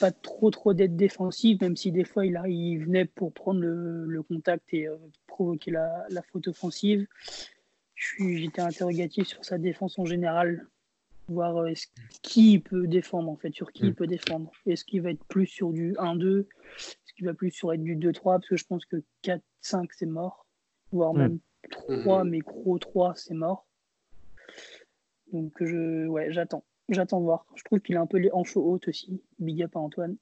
pas 0.00 0.10
trop 0.10 0.50
trop 0.50 0.74
d'aide 0.74 0.96
défensive, 0.96 1.58
même 1.60 1.76
si 1.76 1.92
des 1.92 2.04
fois 2.04 2.26
il, 2.26 2.36
a, 2.36 2.48
il 2.48 2.78
venait 2.78 3.04
pour 3.04 3.32
prendre 3.32 3.60
le, 3.60 4.06
le 4.06 4.22
contact 4.22 4.72
et 4.72 4.86
euh, 4.86 4.96
provoquer 5.26 5.70
la, 5.70 6.06
la 6.10 6.22
faute 6.22 6.48
offensive 6.48 7.06
j'étais 8.18 8.62
interrogatif 8.62 9.28
sur 9.28 9.44
sa 9.44 9.58
défense 9.58 9.98
en 9.98 10.04
général, 10.04 10.66
voir 11.28 11.56
euh, 11.58 11.72
qui 12.22 12.58
peut 12.58 12.86
défendre 12.86 13.30
en 13.30 13.36
fait, 13.36 13.52
sur 13.54 13.72
qui 13.72 13.84
mm. 13.84 13.86
il 13.86 13.94
peut 13.94 14.06
défendre. 14.06 14.50
Est-ce 14.66 14.84
qu'il 14.84 15.02
va 15.02 15.10
être 15.10 15.24
plus 15.26 15.46
sur 15.46 15.72
du 15.72 15.92
1-2 15.94 16.40
Est-ce 16.40 17.12
qu'il 17.14 17.26
va 17.26 17.34
plus 17.34 17.50
sur 17.50 17.72
être 17.72 17.82
du 17.82 17.96
2-3 17.96 18.22
Parce 18.22 18.48
que 18.48 18.56
je 18.56 18.64
pense 18.64 18.84
que 18.84 19.02
4-5 19.24 19.88
c'est 19.92 20.06
mort, 20.06 20.46
voire 20.90 21.14
mm. 21.14 21.18
même 21.18 21.38
3, 21.70 22.24
mais 22.24 22.40
gros 22.40 22.78
3 22.78 23.14
c'est 23.16 23.34
mort. 23.34 23.66
Donc 25.32 25.52
je, 25.60 26.06
ouais, 26.06 26.32
j'attends, 26.32 26.64
j'attends 26.94 27.20
de 27.20 27.24
voir. 27.24 27.46
Je 27.54 27.64
trouve 27.64 27.80
qu'il 27.80 27.96
a 27.96 28.00
un 28.00 28.06
peu 28.06 28.18
les 28.18 28.30
hanches 28.32 28.56
hautes 28.56 28.88
aussi. 28.88 29.20
Big 29.38 29.62
up 29.62 29.76
à 29.76 29.80
Antoine. 29.80 30.16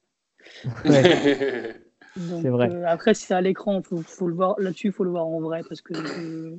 Ouais. 0.85 1.75
Donc, 2.15 2.41
c'est 2.41 2.49
vrai. 2.49 2.69
Euh, 2.69 2.85
après, 2.87 3.13
si 3.13 3.25
c'est 3.25 3.33
à 3.33 3.41
l'écran, 3.41 3.81
faut, 3.81 4.01
faut 4.01 4.27
le 4.27 4.33
voir 4.33 4.59
là-dessus, 4.59 4.87
il 4.87 4.93
faut 4.93 5.05
le 5.05 5.11
voir 5.11 5.27
en 5.27 5.39
vrai 5.39 5.61
parce 5.67 5.81
que 5.81 5.93
euh, 5.93 6.57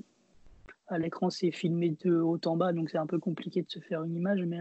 à 0.87 0.99
l'écran 0.99 1.29
c'est 1.29 1.51
filmé 1.51 1.95
de 2.05 2.15
haut 2.15 2.41
en 2.47 2.57
bas, 2.57 2.73
donc 2.73 2.89
c'est 2.91 2.99
un 2.99 3.07
peu 3.07 3.19
compliqué 3.19 3.61
de 3.63 3.71
se 3.71 3.79
faire 3.79 4.03
une 4.03 4.17
image, 4.17 4.43
mais, 4.47 4.61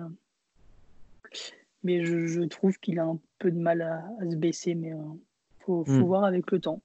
mais 1.83 2.03
je, 2.03 2.27
je 2.27 2.41
trouve 2.41 2.77
qu'il 2.79 2.99
a 2.99 3.05
un 3.05 3.17
peu 3.39 3.51
de 3.51 3.57
mal 3.57 3.81
à, 3.81 4.03
à 4.19 4.29
se 4.29 4.35
baisser, 4.35 4.75
mais 4.75 4.89
il 4.89 4.93
euh, 4.93 5.19
faut, 5.59 5.85
faut 5.85 5.91
mm. 5.91 6.03
voir 6.03 6.25
avec 6.25 6.51
le 6.51 6.59
temps. 6.59 6.81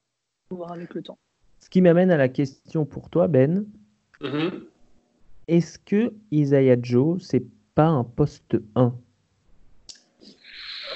Faut 0.49 0.57
voir 0.57 0.73
avec 0.73 0.95
le 0.95 1.03
temps. 1.03 1.19
Ce 1.59 1.69
qui 1.69 1.81
m'amène 1.81 2.13
à 2.13 2.17
la 2.17 2.29
question 2.29 2.85
pour 2.85 3.11
toi, 3.11 3.27
Ben. 3.27 3.67
Mm 4.21 4.27
-hmm. 4.27 4.63
Est-ce 5.49 5.79
que 5.79 6.13
Isaiah 6.31 6.77
Joe, 6.81 7.23
c'est 7.23 7.45
pas 7.77 7.85
un 7.85 8.05
poste 8.05 8.57
1 8.75 8.93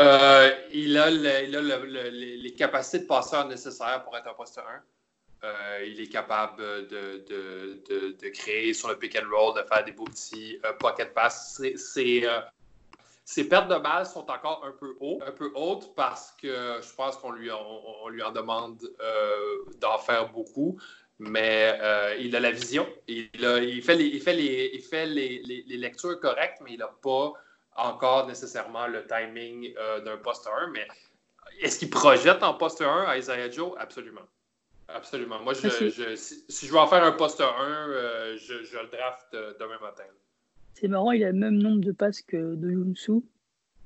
euh, 0.01 0.51
il 0.73 0.97
a, 0.97 1.11
les 1.11 2.55
capacités 2.57 3.01
de 3.01 3.07
passeur 3.07 3.47
nécessaires 3.47 4.03
pour 4.03 4.17
être 4.17 4.29
un 4.29 4.35
poste 4.35 4.59
1. 4.59 4.63
Euh, 5.43 5.85
il 5.87 6.01
est 6.01 6.09
capable 6.09 6.63
de, 6.89 8.29
créer 8.31 8.73
sur 8.73 8.89
le 8.89 8.97
pick 8.97 9.17
and 9.17 9.29
roll, 9.31 9.55
de 9.55 9.67
faire 9.69 9.85
des 9.85 9.93
beaux 9.93 10.05
petits 10.05 10.59
euh, 10.65 10.73
pocket 10.73 11.13
pass. 11.13 11.61
Ses, 11.77 13.45
pertes 13.45 13.69
de 13.69 13.77
balles 13.77 14.07
sont 14.07 14.31
encore 14.31 14.65
un 14.65 14.73
peu, 14.73 14.97
haut, 15.01 15.21
un 15.27 15.33
peu 15.33 15.53
hautes 15.55 15.95
parce 15.95 16.33
que 16.41 16.81
je 16.81 16.95
pense 16.95 17.19
qu'on 17.19 17.33
lui, 17.33 17.51
en 17.51 18.33
demande 18.33 18.79
d'en 19.81 19.99
faire 19.99 20.33
beaucoup. 20.33 20.81
Mais 21.21 21.79
il 22.19 22.35
a 22.35 22.41
la 22.41 22.51
vision. 22.51 22.87
Il, 23.07 23.29
a, 23.45 23.59
il 23.59 23.83
fait, 23.83 23.95
les, 23.95 24.07
il 24.07 24.21
fait, 24.21 24.33
les, 24.35 24.71
il 24.75 24.81
fait 24.81 25.07
les, 25.07 25.43
les, 25.45 25.65
les 25.69 25.77
lectures 25.77 26.19
correctes, 26.19 26.59
mais 26.65 26.73
il 26.73 26.79
n'a 26.79 26.91
pas 27.03 27.33
encore 27.77 28.27
nécessairement 28.27 28.87
le 28.87 29.07
timing 29.07 29.75
d'un 30.05 30.17
poste 30.17 30.47
1. 30.47 30.71
Mais 30.73 30.87
est-ce 31.61 31.79
qu'il 31.79 31.91
projette 31.91 32.43
en 32.43 32.55
poste 32.55 32.81
1 32.81 33.05
à 33.07 33.19
Isaiah 33.19 33.51
Joe? 33.51 33.73
Absolument. 33.79 34.27
Absolument. 34.95 35.41
Moi, 35.43 35.55
je, 35.55 35.69
je, 35.69 36.17
si, 36.17 36.45
si, 36.49 36.67
je 36.67 36.73
veux 36.73 36.79
en 36.79 36.87
faire 36.87 37.05
un 37.05 37.13
poste 37.13 37.41
1, 37.41 37.45
euh, 37.45 38.37
je, 38.39 38.65
je, 38.65 38.77
le 38.79 38.89
draft 38.91 39.27
euh, 39.35 39.53
demain 39.61 39.79
matin. 39.81 40.03
C'est 40.75 40.89
marrant, 40.89 41.13
il 41.13 41.23
a 41.25 41.31
le 41.31 41.39
même 41.39 41.57
nombre 41.59 41.81
de 41.81 41.93
passes 41.93 42.23
que 42.23 42.55
de 42.55 42.71
Yunsu, 42.71 43.23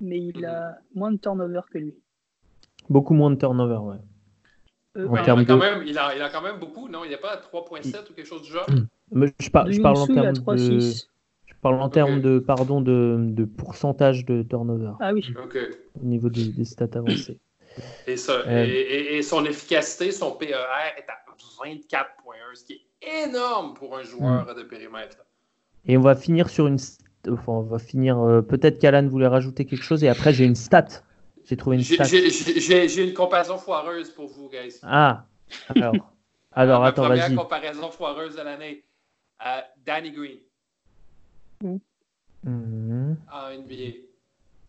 mais 0.00 0.18
il 0.18 0.38
mm 0.38 0.44
-hmm. 0.44 0.48
a 0.48 0.78
moins 0.94 1.12
de 1.12 1.18
turnover 1.18 1.60
que 1.70 1.78
lui. 1.78 1.94
Beaucoup 2.88 3.14
moins 3.14 3.30
de 3.34 3.38
turnover, 3.38 3.80
ouais. 3.88 4.00
Euh, 4.96 5.06
ouais, 5.06 5.20
il, 5.24 5.30
a 5.30 5.44
quand 5.44 5.56
même, 5.56 5.82
il, 5.86 5.98
a, 5.98 6.14
il, 6.14 6.22
a 6.22 6.28
quand 6.28 6.42
même 6.42 6.58
beaucoup, 6.58 6.88
non? 6.88 7.04
Il 7.04 7.08
n'y 7.08 7.14
a 7.14 7.18
pas 7.18 7.36
3.7 7.36 7.80
il... 7.84 7.96
ou 7.96 8.14
quelque 8.14 8.26
chose 8.26 8.42
du 8.42 8.52
genre? 8.52 8.66
Mais 9.12 9.32
je, 9.40 9.50
par, 9.50 9.70
je 9.70 9.80
parle 9.80 9.96
en 9.96 10.06
termes 10.06 10.32
de... 10.32 10.80
Je 11.46 11.54
parle 11.60 11.80
en 11.80 11.88
termes 11.88 12.18
okay. 12.18 12.22
de, 12.22 12.38
pardon, 12.38 12.80
de, 12.80 13.16
de, 13.18 13.44
pourcentage 13.44 14.24
de 14.24 14.42
turnover. 14.42 14.92
Ah 15.00 15.12
oui. 15.12 15.34
Okay. 15.44 15.66
Au 16.00 16.04
niveau 16.04 16.28
des, 16.28 16.48
des 16.48 16.64
stats 16.64 16.88
avancées. 16.94 17.38
Et, 18.06 18.16
ça, 18.16 18.32
euh, 18.46 18.64
et, 18.66 19.16
et, 19.16 19.22
son 19.22 19.44
efficacité, 19.44 20.12
son 20.12 20.32
PER 20.32 20.52
est 20.52 21.10
à 21.10 21.24
24.1, 21.64 22.54
ce 22.54 22.64
qui 22.64 22.72
est 22.74 23.26
énorme 23.26 23.74
pour 23.74 23.96
un 23.96 24.02
joueur 24.02 24.46
mm. 24.46 24.58
de 24.58 24.62
périmètre. 24.62 25.16
Et 25.86 25.96
on 25.96 26.00
va 26.00 26.14
finir 26.14 26.48
sur 26.48 26.66
une. 26.66 26.78
Enfin, 27.28 27.52
on 27.52 27.62
va 27.62 27.78
finir. 27.78 28.18
Euh, 28.18 28.42
Peut-être 28.42 28.78
qu'Alan 28.78 29.08
voulait 29.08 29.26
rajouter 29.26 29.64
quelque 29.64 29.82
chose 29.82 30.04
et 30.04 30.08
après 30.08 30.32
j'ai 30.32 30.44
une 30.44 30.54
stat. 30.54 30.86
J'ai 31.44 31.56
trouvé 31.56 31.76
une 31.76 31.82
stat. 31.82 32.04
J'ai 32.04 33.04
une 33.04 33.14
comparaison 33.14 33.58
foireuse 33.58 34.10
pour 34.10 34.28
vous, 34.28 34.48
guys. 34.48 34.78
Ah, 34.82 35.26
alors. 35.74 35.94
alors, 36.52 36.80
Ma 36.80 36.86
attends, 36.88 37.08
vas-y. 37.08 37.20
Première 37.20 37.42
comparaison 37.42 37.90
foireuse 37.90 38.36
de 38.36 38.42
l'année. 38.42 38.84
Euh, 39.46 39.60
Danny 39.84 40.10
Green. 40.10 40.38
Mm. 41.62 41.76
Mm. 42.44 43.16
En 43.32 43.50
NBA. 43.50 43.98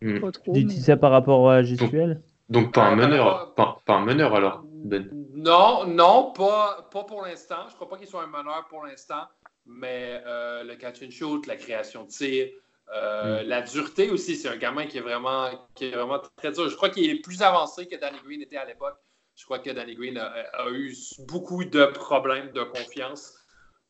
Mm. 0.02 0.20
Pas 0.20 0.32
trop, 0.32 0.52
Dis-tu 0.52 0.76
mais... 0.76 0.80
ça 0.82 0.96
par 0.96 1.10
rapport 1.12 1.50
à 1.50 1.62
gestuelle? 1.62 2.20
Donc 2.48 2.74
pas 2.74 2.84
un 2.84 2.94
meneur, 2.94 3.54
pas, 3.54 3.82
pas, 3.84 3.94
un 3.94 4.04
meneur 4.04 4.34
alors, 4.34 4.62
Ben. 4.64 5.08
Non, 5.34 5.84
non, 5.86 6.32
pas, 6.32 6.88
pas 6.92 7.02
pour 7.04 7.22
l'instant. 7.22 7.64
Je 7.66 7.72
ne 7.72 7.74
crois 7.74 7.88
pas 7.88 7.96
qu'il 7.96 8.06
soit 8.06 8.22
un 8.22 8.28
meneur 8.28 8.66
pour 8.68 8.84
l'instant, 8.84 9.24
mais 9.64 10.22
euh, 10.26 10.62
le 10.62 10.76
catch 10.76 11.02
and 11.02 11.10
shoot, 11.10 11.46
la 11.46 11.56
création 11.56 12.04
de 12.04 12.08
tir, 12.08 12.48
euh, 12.94 13.42
mm. 13.42 13.48
la 13.48 13.62
dureté 13.62 14.10
aussi, 14.10 14.36
c'est 14.36 14.48
un 14.48 14.56
gamin 14.56 14.86
qui 14.86 14.98
est 14.98 15.02
vraiment, 15.02 15.50
qui 15.74 15.86
est 15.86 15.90
vraiment 15.90 16.20
très 16.36 16.52
dur. 16.52 16.68
Je 16.68 16.76
crois 16.76 16.90
qu'il 16.90 17.10
est 17.10 17.20
plus 17.20 17.42
avancé 17.42 17.86
que 17.86 17.96
Danny 17.96 18.18
Green 18.24 18.42
était 18.42 18.56
à 18.56 18.64
l'époque. 18.64 18.96
Je 19.34 19.44
crois 19.44 19.58
que 19.58 19.70
Danny 19.70 19.94
Green 19.94 20.16
a, 20.16 20.26
a, 20.26 20.70
eu 20.70 20.94
beaucoup 21.28 21.64
de 21.64 21.84
problèmes 21.86 22.52
de 22.52 22.62
confiance, 22.62 23.34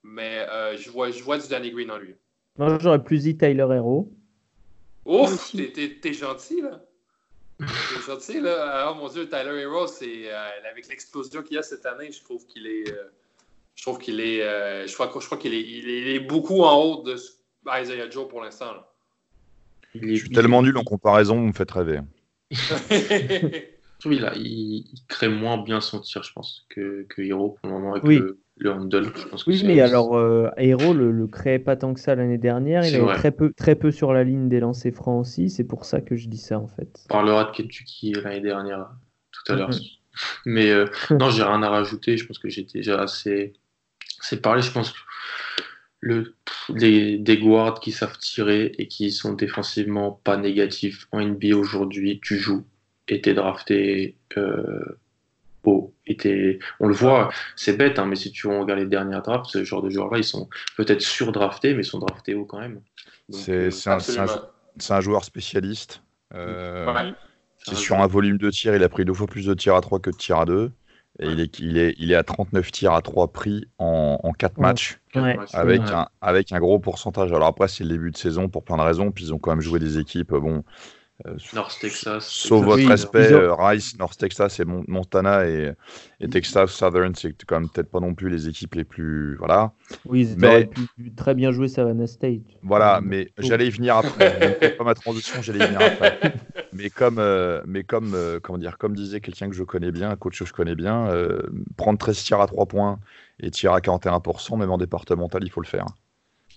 mais 0.03 0.47
euh, 0.51 0.77
je, 0.77 0.91
vois, 0.91 1.11
je 1.11 1.23
vois 1.23 1.39
du 1.39 1.49
Danny 1.49 1.71
Green 1.71 1.91
en 1.91 1.99
lui. 1.99 2.17
Moi, 2.59 2.79
j'aurais 2.81 3.03
plus 3.03 3.23
dit 3.23 3.37
Tyler 3.37 3.67
Hero. 3.71 4.11
Ouf, 5.05 5.53
t'es 5.53 6.13
gentil 6.13 6.63
là. 6.63 6.81
C'est 7.61 8.03
gentil, 8.07 8.41
là. 8.41 8.91
Oh 8.91 8.95
mon 8.97 9.09
Dieu, 9.09 9.29
Tyler 9.29 9.63
Hero, 9.63 9.87
c'est 9.87 10.31
euh, 10.31 10.49
avec 10.71 10.89
l'explosion 10.89 11.43
qu'il 11.43 11.57
y 11.57 11.59
a 11.59 11.63
cette 11.63 11.87
année, 11.87 12.13
je 12.13 12.23
trouve 12.23 12.45
qu'il 12.47 12.67
est. 12.67 12.91
Euh, 12.91 13.05
je 13.75 13.83
trouve 13.83 13.99
qu'il 13.99 14.21
est. 14.21 14.43
Euh, 14.43 14.87
je 14.87 14.95
crois, 14.95 15.11
je 15.19 15.27
crois 15.27 15.39
qu'il 15.39 15.55
est, 15.55 15.63
il 15.63 15.89
est, 15.89 16.01
il 16.01 16.09
est, 16.09 16.21
beaucoup 16.21 16.63
en 16.63 16.77
haut 16.77 17.03
de 17.03 17.17
Isaiah 17.69 18.11
Joe 18.11 18.29
pour 18.29 18.43
l'instant. 18.43 18.75
Je 19.95 20.15
suis 20.15 20.31
tellement 20.31 20.63
nul 20.63 20.77
en 20.77 20.85
comparaison, 20.85 21.37
vous 21.37 21.47
me 21.47 21.53
faites 21.53 21.71
rêver. 21.71 22.01
oui, 24.05 24.19
là, 24.19 24.33
il, 24.37 24.87
il, 24.93 25.01
crée 25.09 25.29
moins 25.29 25.59
bien 25.59 25.81
son 25.81 26.01
tir, 26.01 26.23
je 26.23 26.33
pense, 26.33 26.67
que, 26.69 27.07
que 27.09 27.23
Hero 27.23 27.57
pour 27.61 27.69
le 27.69 27.75
moment 27.77 27.93
avec 27.93 28.05
oui. 28.05 28.19
le, 28.19 28.39
le 28.59 28.73
handle. 28.73 29.11
Je 29.17 29.27
pense 29.27 29.45
que 29.45 29.51
oui, 29.51 29.63
mais 29.65 29.81
alors 29.81 30.17
euh, 30.17 30.49
Hero 30.57 30.93
le, 30.93 31.11
le 31.11 31.27
créait 31.27 31.59
pas 31.59 31.77
tant 31.77 31.95
que 31.95 32.01
ça 32.01 32.15
l'année 32.15 32.39
dernière. 32.39 32.85
Il 32.87 32.95
avait 32.95 33.15
très 33.15 33.33
peu, 33.33 33.53
très 33.53 33.75
peu 33.75 33.91
sur 33.91 34.13
la 34.13 34.25
ligne 34.25 34.49
des 34.49 34.61
lancers 34.61 34.93
francs 34.93 35.21
aussi. 35.21 35.51
C'est 35.51 35.65
pour 35.65 35.85
ça 35.85 36.01
que 36.01 36.17
je 36.17 36.29
dis 36.29 36.39
ça 36.39 36.59
en 36.59 36.69
fait. 36.69 37.05
On 37.07 37.09
parlera 37.09 37.45
de 37.45 37.51
Kentucky 37.51 38.13
l'année 38.13 38.41
dernière, 38.41 38.91
tout 39.33 39.53
à 39.53 39.57
l'heure. 39.57 39.71
Mm 39.71 39.73
-hmm. 39.73 39.97
Mais 40.47 40.71
euh, 40.71 40.87
non, 41.11 41.31
j'ai 41.31 41.43
rien 41.43 41.63
à 41.63 41.69
rajouter. 41.69 42.17
Je 42.17 42.27
pense 42.27 42.39
que 42.39 42.49
j'étais 42.49 42.79
déjà 42.79 43.03
assez, 43.03 43.53
assez 44.21 44.41
parlé. 44.41 44.63
Je 44.63 44.73
pense 44.73 44.93
que 44.93 44.99
le, 46.01 46.35
les, 46.75 47.19
des 47.19 47.39
guards 47.39 47.81
qui 47.81 47.93
savent 47.93 48.19
tirer 48.19 48.73
et 48.79 48.87
qui 48.87 49.11
sont 49.11 49.33
défensivement 49.33 50.21
pas 50.25 50.37
négatifs 50.37 51.09
en 51.13 51.23
NBA 51.23 51.57
aujourd'hui, 51.57 52.21
tu 52.23 52.39
joues 52.39 52.65
et 53.09 53.21
t'es 53.21 53.35
drafté 53.35 54.17
euh, 54.37 54.99
haut 55.65 55.95
et 56.07 56.59
on 56.79 56.87
le 56.87 56.95
voit, 56.95 57.31
c'est 57.57 57.77
bête, 57.77 57.99
hein, 57.99 58.07
mais 58.07 58.17
si 58.17 58.31
tu 58.31 58.47
regardes 58.47 58.81
les 58.81 58.87
dernières 58.87 59.23
drafts, 59.23 59.51
ce 59.51 59.65
genre 59.65 59.83
de 59.83 59.91
joueurs-là, 59.91 60.19
ils 60.19 60.25
sont 60.25 60.49
peut-être 60.77 61.01
surdraftés, 61.01 61.75
mais 61.75 61.83
ils 61.83 61.87
sont 61.87 61.99
draftés 61.99 62.35
haut 62.35 62.45
quand 62.45 62.61
même. 62.61 62.81
C'est 63.31 63.71
un, 63.89 63.99
un, 64.91 65.01
joueur 65.01 65.25
spécialiste. 65.25 66.03
Euh, 66.35 67.13
c'est 67.59 67.75
sur 67.75 67.97
un 67.97 68.07
volume 68.07 68.39
de 68.39 68.51
tir, 68.51 68.77
il 68.77 68.85
a 68.85 68.89
pris 68.89 69.05
deux 69.05 69.15
fois 69.15 69.27
plus 69.27 69.47
de 69.47 69.55
tirs 69.55 69.75
à 69.75 69.81
3 69.81 69.99
que 69.99 70.11
de 70.11 70.17
tirs 70.17 70.39
à 70.39 70.45
2. 70.45 70.71
Et 71.19 71.29
il 71.29 71.41
est, 71.41 71.59
il, 71.61 71.79
est, 71.79 71.95
il 71.99 72.13
est 72.13 72.15
à 72.15 72.23
39 72.23 72.71
tirs 72.73 72.93
à 72.93 73.01
3 73.03 73.33
pris 73.33 73.65
en, 73.79 74.19
en 74.23 74.33
4 74.33 74.59
matchs, 74.59 75.01
avec, 75.55 75.81
un, 75.91 76.09
avec 76.21 76.53
un 76.53 76.59
gros 76.59 76.79
pourcentage. 76.79 77.33
Alors 77.33 77.49
après, 77.49 77.69
c'est 77.69 77.85
le 77.85 77.91
début 77.91 78.11
de 78.11 78.17
saison 78.19 78.49
pour 78.49 78.65
plein 78.65 78.77
de 78.77 78.83
raisons, 78.83 79.11
puis 79.11 79.25
ils 79.25 79.35
ont 79.35 79.39
quand 79.39 79.51
même 79.51 79.63
joué 79.63 79.79
des 79.79 79.99
équipes. 79.99 80.35
Bon, 80.35 80.57
euh, 80.59 80.61
North 81.55 81.79
Texas. 81.81 82.29
Sauf 82.29 82.65
votre 82.65 82.87
respect, 82.87 83.33
euh, 83.33 83.55
Rice, 83.55 83.99
North 83.99 84.19
Texas 84.19 84.61
et 84.61 84.65
Montana 84.67 85.47
et, 85.49 85.73
et, 86.21 86.29
Texas 86.29 86.71
Southern, 86.71 87.15
c'est 87.15 87.35
quand 87.47 87.59
même 87.59 87.71
peut-être 87.71 87.91
pas 87.91 88.01
non 88.01 88.15
plus 88.15 88.29
les 88.29 88.49
équipes 88.49 88.75
les 88.75 88.85
plus. 88.85 89.35
Voilà. 89.37 89.73
Oui, 90.05 90.29
ils 90.31 90.39
mais... 90.39 90.67
pu 90.67 91.15
très 91.15 91.35
bien 91.35 91.53
jouer 91.53 91.69
Savannah 91.69 92.07
State. 92.07 92.43
Voilà, 92.63 93.01
mais 93.03 93.31
j'allais 93.39 93.67
y 93.67 93.71
venir 93.71 93.97
après. 93.97 94.75
pas 94.79 94.85
ma 94.85 94.95
transition, 94.95 95.41
j'allais 95.41 95.65
y 95.65 95.69
venir 95.69 95.81
après. 95.81 96.35
mais 96.73 96.91
comme, 96.91 97.19
euh, 97.19 97.63
mais 97.67 97.83
comme, 97.83 98.15
comment 98.43 98.59
dire, 98.59 98.77
comme 98.77 98.95
disait 98.95 99.21
quelqu'un 99.21 99.49
que 99.49 99.57
je 99.57 99.65
connais 99.65 99.93
bien, 99.93 100.11
un 100.11 100.17
coach 100.17 100.41
que 100.41 100.45
je 100.45 100.53
connais 100.53 100.75
bien, 100.75 101.09
prendre 101.79 101.99
13 101.99 102.25
tirs 102.25 102.41
à 102.43 102.47
3 102.47 102.67
points 102.67 103.01
et 103.41 103.51
tirer 103.51 103.75
à 103.75 103.79
41%, 103.79 104.59
même 104.59 104.71
en 104.71 104.79
départemental, 104.79 105.43
il 105.45 105.51
faut 105.51 105.63
le 105.63 105.67
faire. 105.67 105.87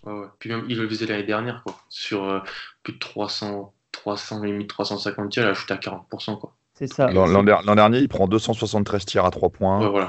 Ouais, 0.04 0.14
ouais. 0.14 0.28
Puis 0.40 0.50
même, 0.50 0.66
il 0.68 0.78
le 0.78 0.88
faisait 0.88 1.06
l'année 1.06 1.24
dernière, 1.24 1.64
quoi. 1.64 1.78
Sur 1.90 2.44
plus 2.84 2.94
de 2.94 3.00
300 3.00 3.74
300, 4.00 4.44
limite 4.44 4.70
350 4.70 5.32
tirs, 5.32 5.44
il 5.44 5.48
a 5.48 5.50
ajouté 5.50 5.74
à 5.74 5.78
40%. 5.78 6.40
Quoi. 6.40 6.54
C'est 6.74 6.88
ça. 6.88 7.12
L'an 7.12 7.76
dernier, 7.76 8.00
il 8.00 8.08
prend 8.08 8.28
273 8.28 9.06
tirs 9.06 9.26
à 9.26 9.32
3 9.32 9.50
points, 9.50 10.08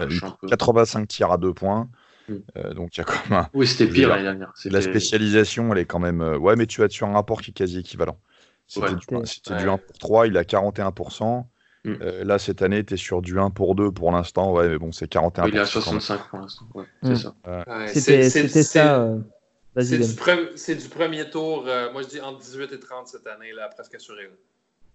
85 0.48 1.08
tirs 1.08 1.32
à 1.32 1.38
2 1.38 1.52
points. 1.52 1.88
Mm. 2.28 2.34
Euh, 2.56 2.74
donc 2.74 2.96
il 2.96 3.00
y 3.00 3.02
a 3.02 3.04
quand 3.04 3.30
même 3.30 3.46
Oui, 3.54 3.66
c'était 3.66 3.90
pire 3.90 4.08
l'année 4.08 4.22
dernière. 4.22 4.52
La 4.66 4.80
spécialisation, 4.80 5.72
elle 5.72 5.78
est 5.78 5.84
quand 5.84 5.98
même. 5.98 6.20
Euh, 6.20 6.38
ouais, 6.38 6.54
mais 6.54 6.66
tu 6.66 6.82
as 6.84 6.88
sur 6.88 7.08
un 7.08 7.12
rapport 7.14 7.42
qui 7.42 7.50
est 7.50 7.54
quasi 7.54 7.78
équivalent. 7.80 8.18
C'était 8.68 8.94
du, 8.94 9.68
1 9.68 9.78
pour 9.78 9.98
3, 9.98 10.28
il 10.28 10.36
a 10.36 10.44
41%. 10.44 11.44
Mm. 11.82 11.94
Euh, 12.02 12.24
là, 12.24 12.38
cette 12.38 12.62
année, 12.62 12.84
tu 12.84 12.94
es 12.94 12.96
sur 12.96 13.20
du 13.20 13.40
1 13.40 13.50
pour 13.50 13.74
2 13.74 13.90
pour 13.90 14.12
l'instant. 14.12 14.52
Ouais, 14.52 14.68
mais 14.68 14.78
bon, 14.78 14.92
c'est 14.92 15.10
41%. 15.10 15.48
il 15.48 15.56
est 15.56 15.58
à 15.58 15.66
65 15.66 16.28
pour 16.28 16.38
l'instant. 16.38 16.66
Ouais, 16.74 16.84
C'est 17.02 17.16
ça. 17.16 17.34
C'était 17.88 18.62
ça. 18.62 19.08
C'est 19.76 20.74
du, 20.74 20.88
premier 20.88 21.30
tour, 21.30 21.64
euh, 21.66 21.92
moi 21.92 22.02
je 22.02 22.08
dis 22.08 22.20
entre 22.20 22.40
18 22.40 22.72
et 22.72 22.80
30 22.80 23.06
cette 23.06 23.26
année, 23.26 23.52
là, 23.52 23.68
presque 23.68 23.94
assuré. 23.94 24.28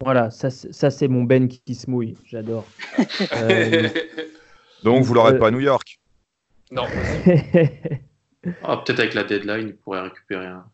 Voilà, 0.04 0.30
ça, 0.30 0.50
ça 0.50 0.90
c'est 0.90 1.08
mon 1.08 1.24
Ben 1.24 1.48
qui, 1.48 1.74
se 1.74 1.88
mouille, 1.90 2.16
j'adore. 2.26 2.66
Euh, 3.32 3.88
Donc 4.82 5.04
vous 5.04 5.14
l'aurez 5.14 5.34
euh, 5.34 5.38
pas 5.38 5.48
à 5.48 5.50
New 5.50 5.60
York 5.60 5.98
Non. 6.70 6.84
ah, 8.62 8.76
peut-être 8.84 9.00
avec 9.00 9.14
la 9.14 9.24
deadline, 9.24 9.68
il 9.68 9.76
pourrait 9.76 10.02
récupérer 10.02 10.46
un. 10.46 10.66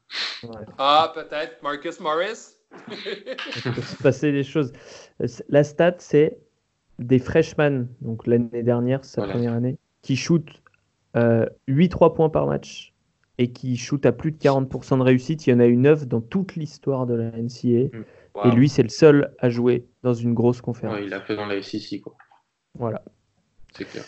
Ah, 0.79 1.13
peut-être. 1.15 1.63
Marcus 1.63 2.01
Morris? 2.01 2.57
Il 2.91 3.73
peut 3.73 3.81
se 3.81 4.03
passer 4.03 4.33
des 4.33 4.43
choses. 4.43 4.73
La 5.49 5.63
stat, 5.63 5.97
c'est 5.99 6.39
des 6.99 7.21
freshmen, 7.21 7.87
donc 8.01 8.27
l'année 8.27 8.63
dernière, 8.63 9.05
sa 9.05 9.23
première 9.23 9.53
année, 9.53 9.79
qui 10.03 10.17
shootent 10.17 10.61
8-3 11.15 12.15
points 12.15 12.31
par 12.31 12.47
match 12.47 12.92
et 13.43 13.51
qui 13.51 13.77
shoot 13.77 14.05
à 14.07 14.13
plus 14.13 14.33
de 14.33 14.39
40% 14.39 14.99
de 14.99 15.03
réussite. 15.03 15.47
Il 15.47 15.51
y 15.51 15.53
en 15.53 15.61
a 15.61 15.67
eu 15.67 15.77
9 15.77 16.07
dans 16.07 16.21
toute 16.21 16.55
l'histoire 16.57 17.07
de 17.07 17.15
la 17.15 17.31
NCA. 17.31 17.97
Mm. 17.97 18.05
Et 18.45 18.51
lui, 18.53 18.69
c'est 18.69 18.83
le 18.83 18.89
seul 18.89 19.35
à 19.39 19.51
jouer 19.51 19.87
dans 20.03 20.15
une 20.15 20.33
grosse 20.33 20.61
conférence. 20.61 20.99
il 21.03 21.13
a 21.13 21.21
fait 21.21 21.37
dans 21.37 21.47
la 21.47 21.61
SEC. 21.63 22.01
Quoi. 22.01 22.15
Voilà. 22.75 23.03
C'est 23.75 23.85
clair. 23.85 24.05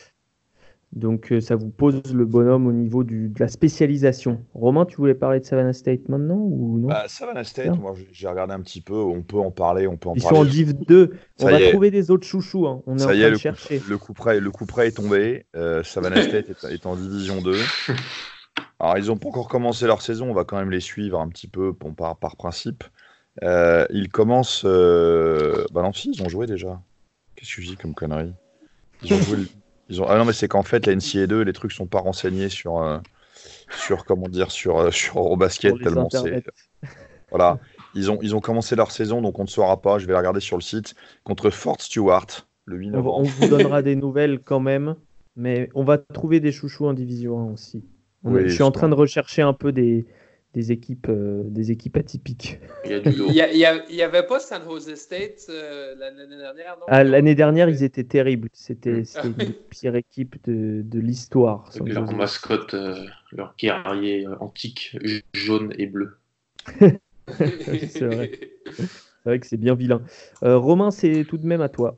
Donc 0.93 1.33
euh, 1.33 1.41
ça 1.41 1.57
vous 1.57 1.71
pose 1.71 2.01
le 2.15 2.25
bonhomme 2.25 2.69
au 2.69 2.73
niveau 2.73 3.03
du, 3.03 3.29
de 3.29 3.41
la 3.41 3.49
spécialisation. 3.49 4.45
Romain, 4.55 4.85
tu 4.85 4.97
voulais 4.97 5.15
parler 5.15 5.41
de 5.41 5.45
Savannah 5.45 5.73
State 5.73 6.09
maintenant 6.09 6.37
ou 6.37 6.79
non? 6.79 6.87
Bah, 6.87 7.07
Savannah 7.09 7.43
State, 7.43 7.77
moi 7.77 7.95
j'ai 8.13 8.29
regardé 8.29 8.55
un 8.55 8.61
petit 8.61 8.81
peu, 8.81 8.95
on 8.95 9.23
peut 9.23 9.39
en 9.39 9.51
parler, 9.51 9.89
on 9.89 9.97
peut 9.97 10.09
en 10.09 10.15
Ils 10.15 10.23
parler. 10.23 10.37
sont 10.37 10.43
en 10.43 10.45
Div 10.45 10.75
2, 10.87 11.11
on 11.41 11.47
va 11.47 11.71
trouver 11.71 11.91
des 11.91 12.13
autres 12.13 12.27
chouchous, 12.27 12.69
hein. 12.69 12.81
on 12.87 12.97
est 12.97 13.03
en 13.03 13.07
train 13.07 13.17
de 13.17 13.27
le 13.27 13.37
chercher. 13.37 13.81
Coup, 13.81 13.91
le, 13.91 13.99
coup 13.99 14.13
près, 14.13 14.39
le 14.39 14.51
coup 14.53 14.67
près 14.67 14.87
est 14.87 14.97
tombé, 14.97 15.47
euh, 15.57 15.83
Savannah 15.83 16.23
State 16.23 16.51
est, 16.51 16.73
est, 16.73 16.87
en 16.87 16.95
Division 16.95 17.43
2. 17.43 17.57
Alors, 18.85 18.99
ils 18.99 19.07
n'ont 19.07 19.17
pas 19.17 19.29
encore 19.29 19.49
commencé 19.49 19.87
leur 19.87 20.03
saison, 20.03 20.29
on 20.29 20.35
va 20.35 20.45
quand 20.45 20.59
même 20.59 20.71
les 20.71 20.81
suivre 20.81 21.19
un 21.19 21.29
petit 21.31 21.49
peu 21.49 21.73
par, 21.73 22.19
par 22.19 22.37
principe. 22.37 22.85
Euh, 23.43 23.87
ils 23.89 24.11
commencent. 24.11 24.67
Euh... 24.67 25.65
Bah 25.73 25.81
non, 25.81 25.95
si, 25.95 26.11
ils 26.13 26.23
ont 26.23 26.29
joué 26.29 26.47
déjà. 26.47 26.83
Qu'est-ce 27.35 27.57
que 27.57 27.63
je 27.63 27.69
dis 27.69 27.77
comme 27.79 27.95
connerie? 27.95 28.35
Ils 29.03 29.15
ont 29.15 29.23
joué. 29.23 29.39
Ils 29.91 30.01
ont... 30.03 30.07
Ah 30.07 30.17
non, 30.19 30.27
mais 30.27 30.35
c'est 30.35 30.49
qu'en 30.49 30.63
fait, 30.63 30.87
la 30.87 30.95
NCA 30.95 31.27
2, 31.27 31.43
les 31.43 31.53
trucs 31.55 31.73
sont 31.73 31.87
pas 31.87 32.01
renseignés 32.01 32.51
sur. 32.51 32.83
Euh, 32.83 32.99
sur 33.71 34.05
comment 34.05 34.29
dire 34.29 34.51
sur 34.51 34.79
euh, 34.79 34.91
sur 34.91 35.19
Eurobasket 35.19 35.79
tellement 35.83 36.09
c'est 36.11 36.45
voilà 37.31 37.59
ils 37.95 38.11
ont 38.11 38.19
ils 38.23 38.35
ont 38.37 38.41
commencé 38.41 38.77
leur 38.77 38.91
saison 38.91 39.21
donc 39.23 39.39
on 39.39 39.45
ne 39.45 39.49
saura 39.49 39.81
pas 39.81 39.99
je 39.99 40.07
vais 40.07 40.13
la 40.13 40.19
regarder 40.19 40.41
sur 40.41 40.57
le 40.57 40.63
site 40.63 40.95
contre 41.25 41.51
Fort 41.51 41.81
Stewart 41.81 42.27
le 42.67 42.77
8 42.77 42.91
novembre 42.91 43.19
on 43.19 43.23
vous 43.23 43.49
donnera 43.49 43.83
des 43.83 43.97
nouvelles 43.97 44.41
quand 44.41 44.61
même 44.61 44.97
mais 45.35 45.71
on 45.75 45.83
va 45.83 45.99
trouver 45.99 46.41
des 46.41 46.53
chouchous 46.53 46.87
en 46.87 46.93
division 46.93 47.41
1 47.41 47.53
aussi 47.53 47.85
je 48.25 48.49
suis 48.49 48.63
en 48.63 48.71
train 48.71 48.89
de 48.89 48.95
rechercher 48.95 49.43
un 49.43 49.53
peu 49.53 49.73
des, 49.73 50.07
des 50.55 50.71
équipes, 50.71 51.09
euh, 51.11 51.43
des 51.45 51.73
équipes 51.73 51.97
atypiques. 51.97 52.61
Il 52.85 53.27
n'y 53.91 54.03
avait 54.03 54.27
pas 54.27 54.39
San 54.39 54.63
Jose 54.63 54.95
State 54.95 55.47
euh, 55.51 55.95
l'année 55.97 56.37
dernière, 56.37 56.77
non? 56.79 56.87
Ah, 56.87 57.03
l'année 57.03 57.35
dernière, 57.35 57.69
ils 57.69 57.83
étaient 57.83 58.05
terribles. 58.05 58.49
C'était 58.53 59.03
une 59.25 59.33
des 59.33 59.47
pires 59.71 59.97
équipes 59.97 60.37
de, 60.45 60.83
de 60.83 61.01
l'histoire. 61.01 61.71
Leur 61.85 62.13
mascotte, 62.13 62.75
euh, 62.75 63.05
leur 63.33 63.55
guerrier 63.59 64.27
antique, 64.41 64.97
jaune 65.35 65.75
et 65.77 65.87
bleu. 65.87 66.17
c'est 67.39 68.01
vrai. 68.01 68.31
Vrai 69.25 69.41
que 69.41 69.47
c'est 69.47 69.57
bien 69.57 69.75
vilain. 69.75 70.03
Romain, 70.41 70.91
c'est 70.91 71.25
tout 71.29 71.39
de 71.39 71.47
même 71.47 71.63
à 71.63 71.69
toi. 71.69 71.97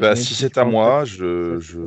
Bah, 0.00 0.14
si 0.14 0.34
c'est 0.34 0.58
à 0.58 0.64
moi, 0.64 1.04
je, 1.04 1.58
je... 1.58 1.80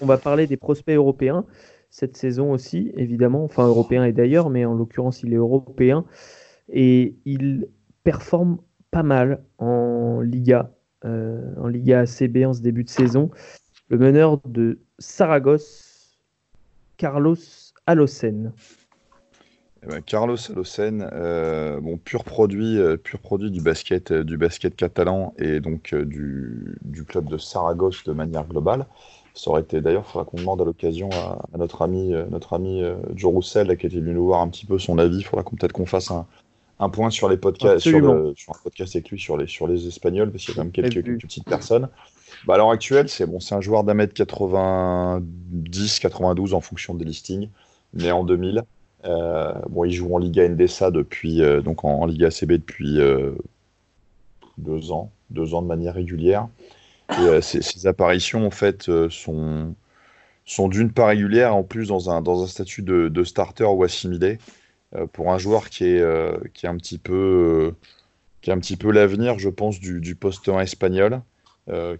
On 0.00 0.06
va 0.06 0.18
parler 0.18 0.46
des 0.46 0.56
prospects 0.56 0.94
européens 0.94 1.44
cette 1.90 2.16
saison 2.16 2.52
aussi, 2.52 2.92
évidemment, 2.96 3.44
enfin 3.44 3.66
européen 3.66 4.04
et 4.04 4.12
d'ailleurs, 4.12 4.50
mais 4.50 4.64
en 4.64 4.74
l'occurrence 4.74 5.22
il 5.22 5.32
est 5.32 5.36
européen 5.36 6.04
et 6.68 7.16
il 7.24 7.68
performe 8.04 8.58
pas 8.90 9.02
mal 9.02 9.44
en 9.58 10.20
Liga, 10.20 10.70
euh, 11.04 11.54
en 11.58 11.68
Liga 11.68 12.00
ACB 12.00 12.44
en 12.46 12.52
ce 12.52 12.60
début 12.60 12.84
de 12.84 12.88
saison. 12.88 13.30
Le 13.88 13.98
meneur 13.98 14.40
de 14.46 14.80
Saragosse, 14.98 16.18
Carlos 16.96 17.36
Alocen. 17.86 18.52
Eh 19.82 19.86
ben, 19.86 20.02
Carlos 20.02 20.38
Alocen, 20.50 21.08
euh, 21.12 21.80
pur 22.04 22.24
produit, 22.24 22.78
euh, 22.78 22.96
pur 22.96 23.20
produit 23.20 23.50
du 23.50 23.60
basket, 23.60 24.12
du 24.12 24.36
basket 24.36 24.74
catalan 24.74 25.34
et 25.38 25.60
donc 25.60 25.94
du, 25.94 26.78
club 27.06 27.28
de 27.28 27.38
Saragosse 27.38 28.04
de 28.04 28.12
manière 28.12 28.46
globale. 28.46 28.86
Ça 29.36 29.50
aurait 29.50 29.60
été 29.60 29.82
d'ailleurs, 29.82 30.04
il 30.08 30.10
faudra 30.10 30.24
qu'on 30.24 30.38
demande 30.38 30.62
à 30.62 30.64
l'occasion 30.64 31.10
à, 31.10 31.58
notre 31.58 31.82
ami, 31.82 32.14
euh, 32.14 32.24
notre 32.30 32.54
ami 32.54 32.82
euh, 32.82 32.96
Joe 33.14 33.30
Roussel, 33.30 33.76
qui 33.76 33.86
était 33.86 34.00
venu 34.00 34.14
nous 34.14 34.24
voir 34.24 34.40
un 34.40 34.48
petit 34.48 34.64
peu 34.64 34.78
son 34.78 34.96
avis. 34.96 35.18
Il 35.18 35.24
faudra 35.24 35.42
qu'on 35.42 35.56
peut-être 35.56 35.74
qu'on 35.74 35.84
fasse 35.84 36.10
un, 36.10 36.26
un, 36.80 36.88
point 36.88 37.10
sur 37.10 37.28
les 37.28 37.36
podcasts, 37.36 37.80
sur, 37.80 38.00
le, 38.00 38.32
sur, 38.34 38.54
un 38.54 38.58
podcast 38.64 38.96
avec 38.96 39.10
lui 39.10 39.20
sur 39.20 39.36
les, 39.36 39.46
sur 39.46 39.68
les 39.68 39.86
Espagnols, 39.86 40.30
parce 40.30 40.44
qu'il 40.44 40.54
y 40.54 40.58
a 40.58 40.62
quand 40.62 40.64
même 40.64 40.72
quelques, 40.72 41.20
petites 41.20 41.44
personnes. 41.44 41.90
Bah, 42.46 42.54
à 42.54 42.56
l'heure 42.56 42.70
actuelle, 42.70 43.10
c'est 43.10 43.26
bon, 43.26 43.38
un 43.50 43.60
joueur 43.60 43.84
d'un 43.84 43.92
mètre 43.92 44.14
90, 44.14 45.98
92 45.98 46.54
en 46.54 46.62
fonction 46.62 46.94
des 46.94 47.04
listings, 47.04 47.50
né 47.92 48.10
en 48.12 48.24
2000. 48.24 48.62
Euh, 49.04 49.52
bon, 49.68 49.84
il 49.84 49.92
joue 49.92 50.14
en 50.14 50.18
Liga 50.18 50.46
Endesa 50.46 50.90
depuis, 50.90 51.42
donc 51.62 51.84
en, 51.84 52.06
Liga 52.06 52.28
ACB 52.28 52.52
depuis 52.52 52.98
deux 54.56 54.92
ans, 54.92 55.10
deux 55.28 55.52
ans 55.52 55.60
de 55.60 55.66
manière 55.66 55.92
régulière. 55.92 56.48
Euh, 57.18 57.40
ces, 57.40 57.86
apparitions, 57.86 58.46
en 58.46 58.50
fait, 58.50 58.88
euh, 58.88 59.08
sont, 59.10 59.74
sont 60.44 60.68
d'une 60.68 60.92
part 60.92 61.08
régulières, 61.08 61.54
en 61.54 61.62
plus 61.62 61.88
dans 61.88 62.10
un, 62.10 62.20
dans 62.20 62.42
un 62.42 62.46
statut 62.46 62.82
de, 62.82 63.24
starter 63.24 63.64
ou 63.64 63.84
assimilé, 63.84 64.38
euh, 64.94 65.06
pour 65.06 65.32
un 65.32 65.38
joueur 65.38 65.70
qui 65.70 65.84
est, 65.84 66.52
qui 66.52 66.66
est 66.66 66.68
un 66.68 66.76
petit 66.76 66.98
peu, 66.98 67.74
peu 68.42 68.90
l'avenir, 68.90 69.38
je 69.38 69.48
pense, 69.48 69.80
du, 69.80 70.00
du 70.00 70.14
poste 70.14 70.48
1 70.48 70.60
espagnol. 70.60 71.20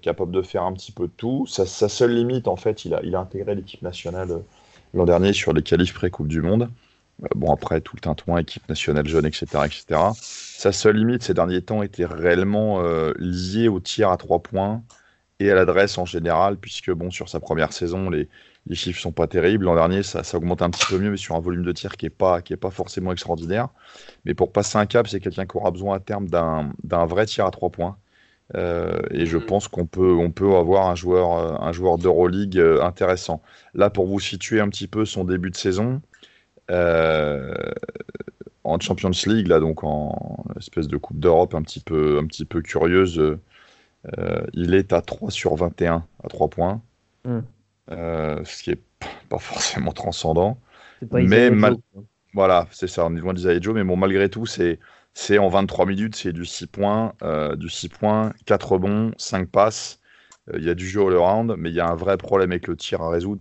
capable 0.03 0.33
de 0.33 0.43
faire 0.43 0.63
un 0.63 0.73
petit 0.73 0.93
peu 0.93 1.07
de 1.07 1.13
tout. 1.17 1.47
Sa, 1.47 1.67
sa 1.67 1.89
seule 1.89 2.15
limite, 2.15 2.49
en 2.49 2.57
fait, 2.57 2.85
il 2.85 2.95
a, 2.95 3.01
il 3.03 3.15
a 3.15 3.21
intégré 3.21 3.55
l'équipe 3.55 3.83
nationale 3.83 4.43
l'an 4.95 5.05
dernier 5.05 5.33
sur 5.33 5.53
les 5.53 5.63
qualifs 5.63 5.95
pré-Coupe 5.95 6.29
du 6.29 6.43
Monde. 6.43 6.71
Bon, 7.35 7.53
après, 7.53 7.81
tout 7.81 7.97
le 7.97 8.01
tintouin, 8.01 8.39
équipe 8.39 8.69
nationale 8.69 9.07
jeune, 9.07 9.27
etc., 9.27 9.47
etc. 9.65 10.01
Sa 10.15 10.73
seule 10.73 10.97
limite 10.97 11.23
ces 11.23 11.35
derniers 11.35 11.63
temps 11.63 11.83
était 11.83 12.07
réellement 12.07 12.83
liée 13.19 13.69
au 13.69 13.81
tir 13.81 14.11
à 14.11 14.17
trois 14.17 14.43
points 14.43 14.83
et 15.41 15.51
à 15.51 15.55
l'adresse 15.55 15.99
en 15.99 16.05
général, 16.05 16.57
puisque 16.57 16.91
bon, 16.91 17.11
sur 17.11 17.29
sa 17.29 17.41
première 17.41 17.73
saison, 17.73 18.11
les, 18.11 18.29
les 18.67 18.75
chiffres 18.75 19.01
sont 19.01 19.13
pas 19.13 19.27
terribles. 19.27 19.65
L'an 19.65 19.75
dernier, 19.75 20.03
ça, 20.03 20.23
ça 20.23 20.37
augmente 20.37 20.63
un 20.63 20.71
petit 20.71 20.87
peu 20.87 20.99
mieux, 20.99 21.11
mais 21.11 21.17
sur 21.17 21.37
un 21.37 21.41
volume 21.41 21.65
de 21.65 21.73
tir 21.73 21.97
qui 21.97 22.07
est 22.07 22.11
pas, 22.11 22.43
qui 22.43 22.53
est 22.53 22.59
pas 22.59 22.71
forcément 22.71 23.13
extraordinaire. 23.13 23.69
Mais 24.25 24.35
pour 24.35 24.53
passer 24.53 24.79
un 24.79 24.87
cap, 24.87 25.07
c'est 25.09 25.21
quelqu'un 25.21 25.47
qui 25.47 25.57
aura 25.57 25.71
besoin 25.71 25.97
à 25.97 26.01
terme 26.01 26.27
d'un 26.29 27.07
vrai 27.07 27.27
tir 27.27 27.47
à 27.47 27.51
trois 27.51 27.71
points. 27.71 27.97
et 28.55 29.27
je 29.27 29.37
mm. 29.37 29.47
pense 29.47 29.69
qu'on 29.69 29.87
peut, 29.87 30.13
on 30.13 30.31
peut 30.31 30.57
avoir 30.57 30.89
un 30.89 30.95
joueur, 30.95 31.63
un 31.63 31.73
joueur 31.73 31.99
d'Euroleague 31.99 32.59
intéressant. 32.83 33.43
Là, 33.75 33.91
pour 33.91 34.07
vous 34.07 34.21
situer 34.21 34.61
un 34.61 34.69
petit 34.69 34.89
peu 34.89 35.05
son 35.05 35.25
début 35.25 35.51
de 35.51 35.57
saison, 35.57 36.01
en 38.65 38.81
Champions 38.81 39.11
League, 39.27 39.49
là, 39.49 39.61
donc 39.61 39.85
en 39.85 40.45
espèce 40.59 40.89
de 40.89 40.97
Coupe 40.97 41.19
d'Europe 41.19 41.55
un 41.55 41.63
petit 41.63 41.81
peu, 41.81 42.19
un 42.19 42.27
petit 42.27 42.45
peu 42.45 42.63
curieuse, 42.63 43.39
il 44.53 44.75
est 44.75 44.93
à 44.93 45.01
3 45.01 45.31
sur 45.31 45.55
21 45.55 46.05
à 46.23 46.29
3 46.29 46.49
points. 46.49 46.83
Mm. 47.25 47.41
ce 47.89 48.63
qui 48.63 48.71
est 48.71 48.81
pas 49.29 49.39
forcément 49.39 49.93
transcendant. 49.93 50.59
mais 51.13 51.51
voilà, 52.35 52.67
c'est 52.71 52.87
ça, 52.87 53.07
on 53.07 53.17
est 53.17 53.21
loin 53.21 53.33
d'Isaiah 53.33 53.61
Joe, 53.61 53.75
mais 53.75 53.83
bon, 53.83 53.97
malgré 53.97 54.29
tout, 54.29 54.45
c'est 54.45 54.79
c'est 55.19 55.39
en 55.39 55.49
23 55.49 55.87
minutes, 55.87 56.15
c'est 56.15 56.35
du 56.35 56.45
6 56.45 56.67
points, 56.67 57.15
euh, 57.23 57.57
du 57.57 57.71
6 57.71 57.89
points, 57.89 58.35
4 58.45 58.73
rebonds, 58.73 59.13
5 59.17 59.49
passes. 59.49 59.99
Euh, 60.51 60.59
il 60.59 60.65
y 60.65 60.69
a 60.69 60.75
du 60.75 60.87
jeu 60.87 61.01
all-around, 61.01 61.55
mais 61.57 61.71
il 61.71 61.75
y 61.75 61.81
a 61.81 61.89
un 61.89 61.95
vrai 61.95 62.19
problème 62.19 62.53
avec 62.53 62.67
le 62.67 62.77
tir 62.77 63.01
à 63.01 63.09
résoudre, 63.09 63.41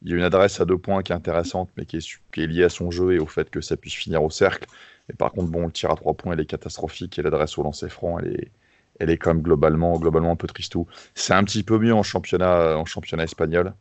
puisqu'il 0.00 0.10
y 0.10 0.14
a 0.14 0.16
une 0.18 0.24
adresse 0.24 0.60
à 0.60 0.64
deux 0.64 0.78
points 0.78 1.02
qui 1.02 1.12
est 1.12 1.14
intéressante, 1.14 1.70
mais 1.76 1.86
qui 1.86 1.96
est, 1.98 2.46
liée 2.46 2.64
à 2.64 2.68
son 2.68 2.90
jeu 2.90 3.14
et 3.14 3.18
au 3.18 3.26
fait 3.26 3.50
que 3.50 3.60
ça 3.60 3.76
puisse 3.76 3.94
finir 3.94 4.22
au 4.22 4.30
cercle. 4.30 4.66
Et 5.10 5.14
par 5.14 5.32
contre, 5.32 5.50
bon, 5.50 5.66
le 5.66 5.72
tir 5.72 5.90
à 5.90 5.96
trois 5.96 6.14
points, 6.14 6.32
elle 6.34 6.40
est 6.40 6.46
catastrophique, 6.46 7.18
et 7.18 7.22
l'adresse 7.22 7.58
au 7.58 7.62
lancer 7.62 7.88
franc, 7.88 8.18
elle 8.18 8.34
est, 8.34 8.52
elle 9.00 9.10
quand 9.18 9.34
même 9.34 9.42
globalement, 9.42 9.98
globalement 9.98 10.32
un 10.32 10.36
peu 10.36 10.46
tristou. 10.48 10.86
C'est 11.14 11.34
un 11.34 11.44
petit 11.44 11.62
peu 11.62 11.78
mieux 11.78 11.94
en 11.94 12.02
championnat, 12.02 12.76
en 12.78 12.84
championnat 12.84 13.24
espagnol 13.24 13.74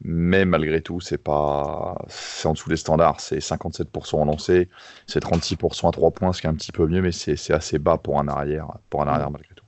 mais 0.00 0.44
malgré 0.44 0.80
tout, 0.82 1.00
c'est 1.00 1.18
pas, 1.18 1.96
c'est 2.08 2.46
en 2.48 2.52
dessous 2.52 2.68
des 2.68 2.76
standards. 2.76 3.20
C'est 3.20 3.38
57% 3.38 4.16
en 4.16 4.24
lancé, 4.26 4.68
c'est 5.06 5.22
36% 5.22 5.88
à 5.88 5.90
3 5.92 6.10
points, 6.12 6.32
ce 6.32 6.40
qui 6.40 6.46
est 6.46 6.50
un 6.50 6.54
petit 6.54 6.72
peu 6.72 6.86
mieux, 6.86 7.02
mais 7.02 7.12
c'est 7.12 7.52
assez 7.52 7.78
bas 7.78 7.98
pour 7.98 8.20
un 8.20 8.28
arrière, 8.28 8.68
pour 8.90 9.02
un 9.02 9.08
arrière 9.08 9.30
malgré 9.30 9.54
tout. 9.54 9.64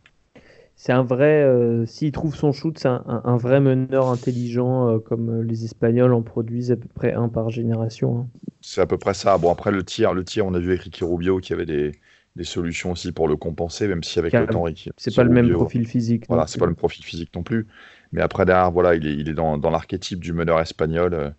C'est 0.82 0.93
un 0.93 1.02
vrai, 1.02 1.43
euh, 1.43 1.85
s'il 1.85 2.11
trouve 2.11 2.35
son 2.35 2.52
shoot, 2.52 2.78
c'est 2.78 2.89
un, 2.89 3.36
vrai 3.36 3.61
meneur 3.61 4.09
intelligent, 4.09 4.89
euh, 4.89 4.98
comme 4.98 5.28
euh, 5.28 5.43
les 5.43 5.66
Espagnols 5.66 6.15
en 6.15 6.23
produisent 6.23 6.73
à 6.73 6.77
peu 6.77 6.89
près 6.89 7.12
un 7.12 7.28
par 7.28 7.51
génération. 7.51 8.20
Hein. 8.20 8.28
C'est 8.62 8.81
à 8.81 8.86
peu 8.86 8.97
près 8.97 9.12
ça. 9.12 9.36
Bon 9.36 9.52
après 9.52 9.73
le 9.73 9.82
tir, 9.82 10.15
le 10.15 10.24
tir, 10.24 10.47
on 10.47 10.55
a 10.55 10.59
vu 10.59 10.69
avec 10.70 10.81
Ricky 10.81 11.05
Rubio 11.05 11.39
qui 11.39 11.52
avait 11.52 11.66
des, 11.66 11.93
des 12.35 12.44
solutions 12.44 12.93
aussi 12.93 13.12
pour 13.12 13.28
le 13.28 13.36
compenser, 13.36 13.89
même 13.89 14.02
si 14.02 14.19
avec 14.19 14.32
le 14.32 14.47
temps, 14.47 14.65
c'est 14.97 15.15
pas 15.15 15.23
le 15.23 15.28
même 15.28 15.52
profil 15.52 15.86
physique. 15.86 16.24
Voilà, 16.31 16.47
c'est 16.47 16.59
pas 16.59 16.65
le 16.65 16.70
même 16.70 16.77
profil 16.77 17.05
physique 17.05 17.28
non 17.36 17.43
plus. 17.43 17.66
Mais 18.12 18.23
après, 18.23 18.47
derrière, 18.47 18.70
voilà, 18.70 18.94
il 18.94 19.07
est, 19.07 19.15
il 19.15 19.28
est 19.28 19.35
dans, 19.35 19.59
dans 19.59 19.70
l'archétype 19.70 20.20
du 20.20 20.32
meneur 20.32 20.61
espagnol, 20.61 21.12
euh, 21.12 21.31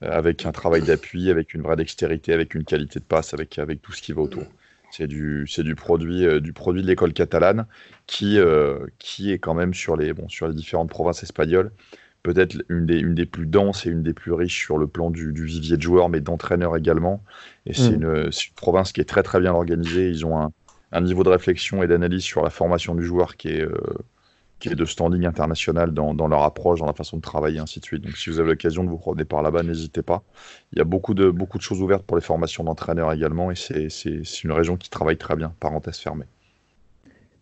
avec 0.00 0.44
un 0.44 0.50
travail 0.50 0.82
d'appui, 0.82 1.30
avec 1.30 1.54
une 1.54 1.62
vraie 1.62 1.76
dextérité, 1.76 2.32
avec 2.32 2.56
une 2.56 2.64
qualité 2.64 2.98
de 2.98 3.04
passe, 3.04 3.32
avec, 3.32 3.60
avec 3.60 3.80
tout 3.80 3.92
ce 3.92 4.02
qui 4.02 4.12
va 4.12 4.22
autour. 4.22 4.42
C'est 4.90 5.06
du, 5.06 5.46
c'est 5.46 5.62
du 5.62 5.74
produit, 5.74 6.24
euh, 6.26 6.40
du 6.40 6.52
produit 6.52 6.82
de 6.82 6.86
l'école 6.86 7.12
catalane 7.12 7.66
qui, 8.06 8.38
euh, 8.38 8.78
qui 8.98 9.32
est 9.32 9.38
quand 9.38 9.54
même 9.54 9.74
sur 9.74 9.96
les, 9.96 10.12
bon, 10.14 10.28
sur 10.28 10.48
les 10.48 10.54
différentes 10.54 10.88
provinces 10.88 11.22
espagnoles, 11.22 11.70
peut-être 12.22 12.56
une 12.68 12.86
des, 12.86 12.98
une 12.98 13.14
des 13.14 13.26
plus 13.26 13.46
denses 13.46 13.86
et 13.86 13.90
une 13.90 14.02
des 14.02 14.14
plus 14.14 14.32
riches 14.32 14.58
sur 14.58 14.78
le 14.78 14.86
plan 14.86 15.10
du, 15.10 15.32
du 15.32 15.44
vivier 15.44 15.76
de 15.76 15.82
joueurs, 15.82 16.08
mais 16.08 16.20
d'entraîneurs 16.20 16.76
également. 16.76 17.22
Et 17.66 17.74
c'est, 17.74 17.90
mm. 17.90 17.94
une, 17.94 18.16
une, 18.26 18.30
province 18.56 18.92
qui 18.92 19.00
est 19.00 19.08
très 19.08 19.22
très 19.22 19.40
bien 19.40 19.52
organisée. 19.52 20.08
Ils 20.08 20.24
ont 20.24 20.40
un, 20.40 20.52
un 20.92 21.00
niveau 21.02 21.22
de 21.22 21.28
réflexion 21.28 21.82
et 21.82 21.86
d'analyse 21.86 22.22
sur 22.22 22.42
la 22.42 22.50
formation 22.50 22.94
du 22.94 23.04
joueur 23.04 23.36
qui 23.36 23.48
est, 23.48 23.66
qui 24.58 24.68
est 24.68 24.74
de 24.74 24.84
standing 24.84 25.24
international 25.24 25.92
dans, 25.92 26.14
dans, 26.14 26.28
leur 26.28 26.42
approche, 26.42 26.80
dans 26.80 26.86
la 26.86 26.92
façon 26.92 27.16
de 27.16 27.22
travailler, 27.22 27.58
ainsi 27.58 27.80
de 27.80 27.84
suite. 27.84 28.02
Donc, 28.02 28.16
si 28.16 28.30
vous 28.30 28.40
avez 28.40 28.50
l'occasion 28.50 28.84
de 28.84 28.88
vous 28.88 28.98
promener 28.98 29.24
par 29.24 29.42
là-bas, 29.42 29.62
n'hésitez 29.62 30.02
pas. 30.02 30.22
Il 30.72 30.78
y 30.78 30.80
a 30.80 30.84
beaucoup 30.84 31.14
de, 31.14 31.30
beaucoup 31.30 31.58
de 31.58 31.62
choses 31.62 31.80
ouvertes 31.80 32.04
pour 32.04 32.16
les 32.16 32.22
formations 32.22 32.64
d'entraîneurs 32.64 33.12
également, 33.12 33.50
et 33.50 33.54
c'est 33.56 34.42
une 34.42 34.52
région 34.52 34.76
qui 34.76 34.90
travaille 34.90 35.16
très 35.16 35.36
bien, 35.36 35.54
parenthèse 35.60 35.98
fermée. 35.98 36.26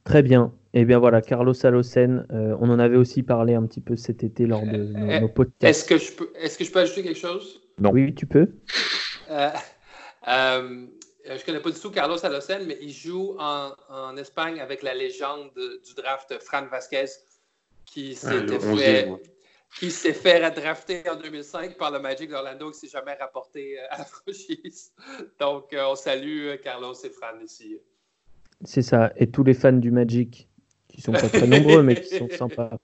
Très 0.05 0.23
bien. 0.23 0.53
Et 0.73 0.81
eh 0.81 0.85
bien 0.85 0.99
voilà, 0.99 1.23
Carlos 1.23 1.55
Alocen, 1.65 2.27
euh, 2.31 2.55
on 2.61 2.69
en 2.69 2.79
avait 2.79 2.99
aussi 2.99 3.23
parlé 3.23 3.55
un 3.55 3.65
petit 3.65 3.81
peu 3.81 3.97
cet 3.97 4.23
été 4.23 4.47
lors 4.47 4.63
de 4.63 4.77
nos, 4.77 5.21
nos 5.21 5.29
podcasts. 5.29 5.65
Est-ce 5.65 5.85
que, 5.87 5.97
je 5.97 6.13
peux, 6.13 6.29
est 6.39 6.49
-ce 6.49 6.59
que 6.59 6.65
je 6.65 6.71
peux 6.71 6.81
ajouter 6.81 7.03
quelque 7.03 7.19
chose? 7.19 7.63
Non. 7.79 7.91
Oui, 7.93 8.15
tu 8.15 8.27
peux. 8.27 8.51
Euh, 9.31 9.51
euh, 10.29 10.87
je 11.27 11.33
ne 11.33 11.39
connais 11.39 11.61
pas 11.61 11.71
du 11.71 11.81
tout 11.81 11.91
Carlos 11.91 12.25
Alocen, 12.25 12.65
mais 12.67 12.79
il 12.81 12.93
joue 12.93 13.37
en, 13.39 13.73
en, 13.89 14.17
Espagne 14.17 14.61
avec 14.61 14.83
la 14.83 14.95
légende 14.95 15.51
du 15.55 15.95
draft 15.95 16.39
Fran 16.41 16.67
Vasquez, 16.67 17.07
qui 17.85 18.15
s'était 18.15 18.61
fait, 18.61 19.09
qui 19.79 19.91
s'est 19.91 20.13
fait 20.13 20.51
drafter 20.51 21.09
en 21.09 21.17
2005 21.17 21.77
par 21.77 21.91
le 21.91 21.99
Magic 21.99 22.31
d'Orlando, 22.31 22.71
qui 22.71 22.81
s'est 22.81 22.89
jamais 22.89 23.15
rapporté 23.15 23.79
euh, 23.79 23.85
à 23.91 23.99
la 23.99 24.05
franchise. 24.07 24.93
Donc, 25.41 25.73
euh, 25.73 25.85
on 25.89 25.97
salue 25.97 26.55
Carlos 26.63 26.95
et 26.95 27.11
Fran 27.11 27.41
ici. 27.45 27.79
C'est 28.65 28.83
ça. 28.83 29.13
Et 29.17 29.27
tous 29.27 29.45
les 29.45 29.55
fans 29.55 29.73
du 29.73 29.91
Magic, 29.91 30.49
qui 30.89 31.01
sont 31.01 31.13
pas 31.13 31.29
très 31.29 31.47
nombreux, 31.47 31.83
mais 31.83 32.01
qui 32.01 32.17
sont 32.17 32.29
sympas. 32.31 32.71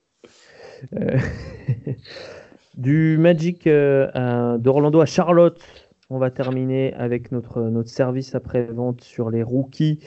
du 2.75 3.17
Magic 3.17 3.67
d'Orlando 3.67 5.01
à 5.01 5.05
Charlotte, 5.05 5.61
on 6.13 6.19
va 6.19 6.29
terminer 6.29 6.93
avec 6.93 7.31
notre, 7.31 7.61
notre 7.61 7.89
service 7.89 8.35
après-vente 8.35 9.01
sur 9.01 9.29
les 9.29 9.43
rookies. 9.43 9.99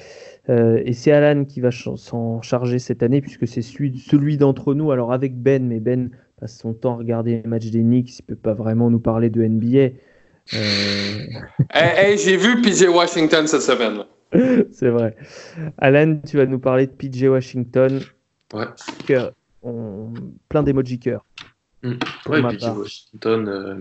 Euh, 0.48 0.80
et 0.84 0.92
c'est 0.92 1.12
Alan 1.12 1.44
qui 1.44 1.60
va 1.60 1.70
s'en 1.70 2.40
charger 2.42 2.78
cette 2.78 3.02
année, 3.02 3.20
puisque 3.20 3.48
c'est 3.48 3.62
celui, 3.62 3.98
celui 3.98 4.36
d'entre 4.36 4.74
nous. 4.74 4.92
Alors 4.92 5.12
avec 5.12 5.36
Ben, 5.36 5.66
mais 5.66 5.80
Ben 5.80 6.10
passe 6.40 6.58
son 6.58 6.74
temps 6.74 6.94
à 6.94 6.96
regarder 6.98 7.42
les 7.42 7.48
matchs 7.48 7.70
des 7.70 7.80
Knicks, 7.80 8.18
il 8.18 8.22
ne 8.22 8.34
peut 8.34 8.40
pas 8.40 8.54
vraiment 8.54 8.90
nous 8.90 9.00
parler 9.00 9.30
de 9.30 9.42
NBA. 9.42 9.96
Euh... 10.54 11.26
J'ai 12.16 12.36
vu 12.36 12.62
PJ 12.62 12.88
Washington 12.88 13.46
cette 13.46 13.62
semaine. 13.62 14.04
c'est 14.72 14.90
vrai. 14.90 15.16
Alan, 15.78 16.20
tu 16.26 16.36
vas 16.36 16.46
nous 16.46 16.58
parler 16.58 16.86
de 16.86 16.92
PJ 16.92 17.24
Washington. 17.24 18.00
Ouais. 18.52 18.66
Plein 20.48 20.62
d'emoji 20.62 20.98
cœur. 21.00 21.24
Mmh. 21.82 21.94
Ouais, 22.26 22.42
PJ 22.42 22.64
Washington. 22.76 23.48
Euh, 23.48 23.76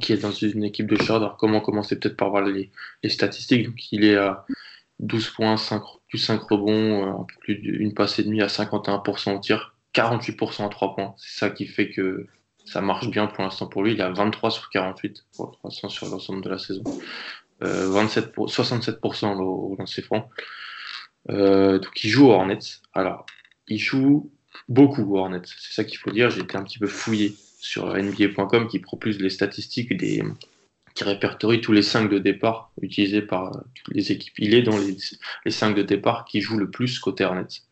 qui 0.00 0.12
est 0.12 0.18
dans 0.18 0.32
une 0.32 0.64
équipe 0.64 0.86
de 0.86 0.96
Charlotte. 0.96 1.22
Alors, 1.22 1.36
comment 1.36 1.60
commencer 1.60 1.98
peut-être 1.98 2.16
par 2.16 2.30
voir 2.30 2.42
les, 2.42 2.70
statistiques. 3.08 3.66
Donc, 3.66 3.92
il 3.92 4.04
est 4.04 4.16
à 4.16 4.44
12 4.98 5.30
points, 5.30 5.56
5, 5.56 5.82
plus 6.08 6.18
5 6.18 6.40
rebonds, 6.42 7.20
euh, 7.20 7.24
plus 7.40 7.56
d'une 7.56 7.94
passe 7.94 8.18
et 8.18 8.24
demie 8.24 8.42
à 8.42 8.48
51% 8.48 9.36
au 9.36 9.38
tir, 9.38 9.74
48% 9.94 10.66
à 10.66 10.68
3 10.68 10.94
points. 10.94 11.14
C'est 11.18 11.38
ça 11.38 11.50
qui 11.50 11.66
fait 11.66 11.90
que 11.90 12.26
ça 12.64 12.80
marche 12.80 13.08
bien 13.08 13.26
pour 13.26 13.44
l'instant 13.44 13.66
pour 13.66 13.82
lui. 13.84 13.92
Il 13.92 14.02
à 14.02 14.10
23 14.10 14.50
sur 14.50 14.70
48 14.70 15.24
pour 15.36 15.58
l'instant 15.62 15.88
sur 15.88 16.08
l'ensemble 16.08 16.42
de 16.42 16.48
la 16.50 16.58
saison. 16.58 16.82
Euh, 17.62 17.88
27 17.90 18.32
pour, 18.32 18.48
67% 18.48 19.38
au, 19.38 19.76
lancer 19.78 20.02
franc. 20.02 20.28
Euh, 21.30 21.78
donc 21.78 22.04
il 22.04 22.10
joue 22.10 22.26
au 22.26 22.32
Hornets. 22.32 22.58
Alors, 22.92 23.24
il 23.68 23.78
joue 23.78 24.30
beaucoup 24.68 25.02
au 25.02 25.18
Hornets. 25.18 25.42
C'est 25.44 25.74
ça 25.74 25.84
qu'il 25.84 25.98
faut 25.98 26.10
dire. 26.10 26.30
J'ai 26.30 26.40
été 26.40 26.56
un 26.56 26.64
petit 26.64 26.78
peu 26.78 26.88
fouillé 26.88 27.36
sur 27.66 27.96
NBA.com 27.96 28.68
qui 28.68 28.78
propose 28.78 29.18
les 29.18 29.30
statistiques 29.30 29.96
des, 29.96 30.22
qui 30.94 31.04
répertorie 31.04 31.60
tous 31.60 31.72
les 31.72 31.82
5 31.82 32.08
de 32.08 32.18
départ 32.18 32.70
utilisés 32.80 33.22
par 33.22 33.64
les 33.88 34.12
équipes. 34.12 34.34
Il 34.38 34.54
est 34.54 34.62
dans 34.62 34.78
les, 34.78 34.96
les 35.44 35.50
5 35.50 35.74
de 35.74 35.82
départ 35.82 36.24
qui 36.24 36.40
jouent 36.40 36.58
le 36.58 36.70
plus 36.70 36.98
côté 37.00 37.24
Hornets. 37.24 37.62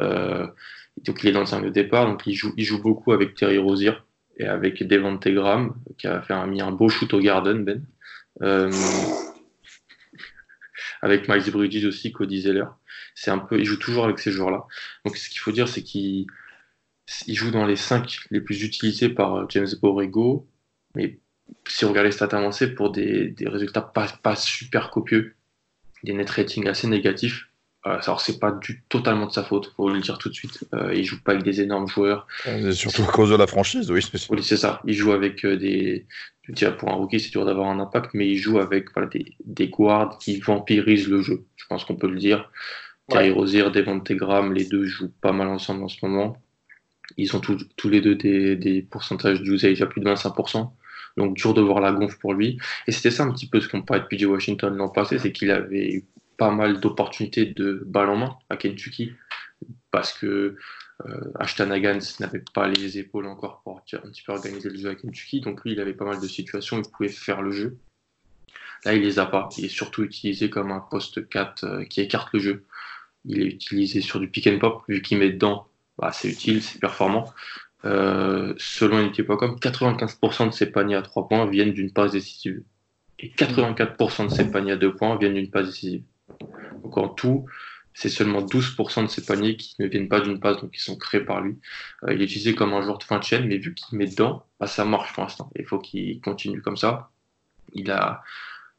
Euh, 0.00 0.46
donc 1.04 1.22
il 1.22 1.28
est 1.28 1.32
dans 1.32 1.40
le 1.40 1.46
5 1.46 1.62
de 1.62 1.70
départ, 1.70 2.06
donc 2.06 2.22
il 2.26 2.34
joue, 2.34 2.54
il 2.56 2.64
joue 2.64 2.80
beaucoup 2.80 3.12
avec 3.12 3.34
Terry 3.34 3.58
Rozier 3.58 3.94
et 4.36 4.46
avec 4.46 4.86
Devante 4.86 5.26
Graham 5.26 5.74
qui 5.98 6.06
a 6.06 6.22
fait 6.22 6.34
un, 6.34 6.46
mis 6.46 6.62
un 6.62 6.70
beau 6.70 6.88
shoot 6.88 7.12
au 7.12 7.20
Garden, 7.20 7.64
Ben. 7.64 7.84
Euh, 8.42 8.70
avec 11.02 11.28
Miles 11.28 11.50
Bridges 11.50 11.84
aussi, 11.84 12.12
Cody 12.12 12.42
Zeller. 12.42 12.66
C'est 13.14 13.30
un 13.30 13.38
peu, 13.38 13.58
il 13.58 13.64
joue 13.64 13.76
toujours 13.76 14.04
avec 14.04 14.18
ces 14.18 14.30
joueurs-là. 14.30 14.64
Donc 15.04 15.16
ce 15.16 15.28
qu'il 15.28 15.38
faut 15.38 15.52
dire, 15.52 15.68
c'est 15.68 15.82
qu'il 15.82 16.26
il 17.26 17.34
joue 17.34 17.50
dans 17.50 17.66
les 17.66 17.76
5 17.76 18.26
les 18.30 18.40
plus 18.40 18.62
utilisés 18.62 19.08
par 19.08 19.34
euh, 19.36 19.46
James 19.48 19.68
Borrego, 19.80 20.46
mais 20.94 21.18
si 21.66 21.84
on 21.84 21.90
regarde 21.90 22.06
les 22.06 22.12
stats 22.12 22.36
avancées, 22.36 22.74
pour 22.74 22.90
des, 22.90 23.28
des 23.28 23.48
résultats 23.48 23.82
pas, 23.82 24.08
pas, 24.22 24.36
super 24.36 24.90
copieux, 24.90 25.34
des 26.02 26.12
net 26.12 26.30
ratings 26.30 26.68
assez 26.68 26.86
négatifs. 26.86 27.48
Euh, 27.86 27.98
alors 28.02 28.22
c'est 28.22 28.38
pas 28.38 28.50
du 28.50 28.82
totalement 28.88 29.26
de 29.26 29.32
sa 29.32 29.44
faute, 29.44 29.72
faut 29.76 29.90
le 29.90 30.00
dire 30.00 30.16
tout 30.16 30.30
de 30.30 30.34
suite. 30.34 30.64
Euh, 30.72 30.94
il 30.94 31.04
joue 31.04 31.20
pas 31.22 31.32
avec 31.32 31.44
des 31.44 31.60
énormes 31.60 31.86
joueurs. 31.86 32.26
surtout 32.72 33.02
à 33.02 33.12
cause 33.12 33.30
de 33.30 33.36
la 33.36 33.46
franchise, 33.46 33.90
oui. 33.90 34.00
Oui, 34.30 34.42
c'est 34.42 34.56
ça. 34.56 34.80
Il 34.86 34.94
joue 34.94 35.12
avec 35.12 35.44
euh, 35.44 35.56
des. 35.56 36.06
Pour 36.78 36.90
un 36.90 36.94
rookie, 36.94 37.20
c'est 37.20 37.30
dur 37.30 37.44
d'avoir 37.44 37.68
un 37.68 37.78
impact, 37.80 38.10
mais 38.14 38.28
il 38.28 38.36
joue 38.36 38.58
avec 38.58 38.92
voilà, 38.92 39.08
des, 39.08 39.34
des 39.44 39.68
guards 39.68 40.18
qui 40.18 40.40
vampirisent 40.40 41.08
le 41.08 41.22
jeu. 41.22 41.44
Je 41.56 41.64
pense 41.66 41.84
qu'on 41.84 41.96
peut 41.96 42.10
le 42.10 42.18
dire. 42.18 42.50
Ouais. 43.08 43.16
Terry 43.16 43.30
Rozier, 43.30 43.70
Devante 43.70 44.12
Graham, 44.12 44.52
les 44.52 44.64
deux 44.64 44.84
jouent 44.84 45.12
pas 45.20 45.32
mal 45.32 45.48
ensemble 45.48 45.82
en 45.84 45.88
ce 45.88 45.98
moment. 46.02 46.38
Ils 47.16 47.36
ont 47.36 47.40
tous, 47.40 47.88
les 47.88 48.00
deux 48.00 48.14
des, 48.14 48.82
pourcentages 48.82 49.42
d'usage 49.42 49.82
à 49.82 49.86
plus 49.86 50.00
de 50.00 50.08
25%. 50.08 50.70
Donc 51.16 51.36
dur 51.36 51.54
de 51.54 51.60
voir 51.60 51.80
la 51.80 51.92
gonfle 51.92 52.18
pour 52.18 52.34
lui. 52.34 52.58
Et 52.86 52.92
c'était 52.92 53.10
ça 53.10 53.22
un 53.22 53.32
petit 53.32 53.46
peu 53.46 53.60
ce 53.60 53.68
qu'on 53.68 53.82
parlait 53.82 54.02
de 54.02 54.08
PJ 54.08 54.24
Washington 54.24 54.74
l'an 54.74 54.88
passé, 54.88 55.18
c'est 55.18 55.32
qu'il 55.32 55.50
avait 55.50 55.92
eu 55.92 56.04
pas 56.36 56.50
mal 56.50 56.80
d'opportunités 56.80 57.46
de 57.46 57.84
balle 57.86 58.10
en 58.10 58.16
main 58.16 58.36
à 58.50 58.56
Kentucky 58.56 59.12
parce 59.92 60.12
que 60.12 60.56
euh, 61.06 61.32
Ashton 61.38 61.66
n'avait 61.66 62.44
pas 62.52 62.68
les 62.68 62.98
épaules 62.98 63.26
encore 63.26 63.62
pour 63.62 63.78
un 63.78 63.98
petit 64.10 64.22
peu 64.22 64.32
organiser 64.32 64.70
le 64.70 64.76
jeu 64.76 64.90
à 64.90 64.94
Kentucky. 64.94 65.40
Donc 65.40 65.62
lui, 65.64 65.72
il 65.72 65.80
avait 65.80 65.94
pas 65.94 66.04
mal 66.04 66.20
de 66.20 66.26
situations 66.26 66.80
il 66.80 66.90
pouvait 66.90 67.08
faire 67.08 67.42
le 67.42 67.50
jeu. 67.50 67.76
Là, 68.84 68.94
il 68.94 69.02
les 69.02 69.18
a 69.18 69.26
pas. 69.26 69.48
Il 69.56 69.64
est 69.64 69.68
surtout 69.68 70.02
utilisé 70.04 70.50
comme 70.50 70.70
un 70.70 70.80
poste 70.80 71.28
4 71.28 71.64
euh, 71.64 71.84
qui 71.84 72.00
écarte 72.00 72.32
le 72.32 72.40
jeu. 72.40 72.64
il 73.24 73.40
est 73.42 73.46
utilisé 73.46 74.00
sur 74.00 74.20
du 74.20 74.28
pick 74.28 74.46
and 74.46 74.58
pop, 74.58 74.82
vu 74.88 75.00
qu'il 75.02 75.18
met 75.18 75.30
dedans, 75.30 75.68
bah, 75.98 76.10
c'est 76.12 76.28
utile, 76.28 76.62
c'est 76.62 76.80
performant. 76.80 77.32
Euh, 77.84 78.54
selon 78.56 78.98
NT.com, 78.98 79.56
95% 79.60 80.48
de 80.48 80.52
ses 80.52 80.70
paniers 80.70 80.96
à 80.96 81.02
3 81.02 81.28
points 81.28 81.46
viennent 81.46 81.72
d'une 81.72 81.92
passe 81.92 82.12
décisive. 82.12 82.62
Et 83.18 83.28
84% 83.28 84.28
de 84.28 84.32
ses 84.32 84.50
paniers 84.50 84.72
à 84.72 84.76
2 84.76 84.94
points 84.94 85.16
viennent 85.18 85.34
d'une 85.34 85.50
passe 85.50 85.66
décisive. 85.66 86.02
Donc 86.82 86.96
en 86.96 87.08
tout, 87.08 87.46
c'est 87.92 88.08
seulement 88.08 88.42
12% 88.42 89.02
de 89.02 89.06
ses 89.08 89.24
paniers 89.24 89.56
qui 89.56 89.76
ne 89.78 89.86
viennent 89.86 90.08
pas 90.08 90.20
d'une 90.20 90.40
passe, 90.40 90.60
donc 90.60 90.72
qui 90.72 90.80
sont 90.80 90.96
créés 90.96 91.20
par 91.20 91.40
lui. 91.40 91.58
Euh, 92.04 92.14
il 92.14 92.22
est 92.22 92.24
utilisé 92.24 92.54
comme 92.54 92.72
un 92.72 92.82
joueur 92.82 92.98
de 92.98 93.04
fin 93.04 93.18
de 93.18 93.24
chaîne, 93.24 93.46
mais 93.46 93.58
vu 93.58 93.74
qu'il 93.74 93.98
met 93.98 94.06
dedans, 94.06 94.46
bah, 94.58 94.66
ça 94.66 94.84
marche 94.84 95.12
pour 95.12 95.22
l'instant. 95.22 95.50
Il 95.56 95.64
faut 95.64 95.78
qu'il 95.78 96.20
continue 96.20 96.60
comme 96.62 96.76
ça. 96.76 97.10
Il 97.72 97.90
a, 97.90 98.22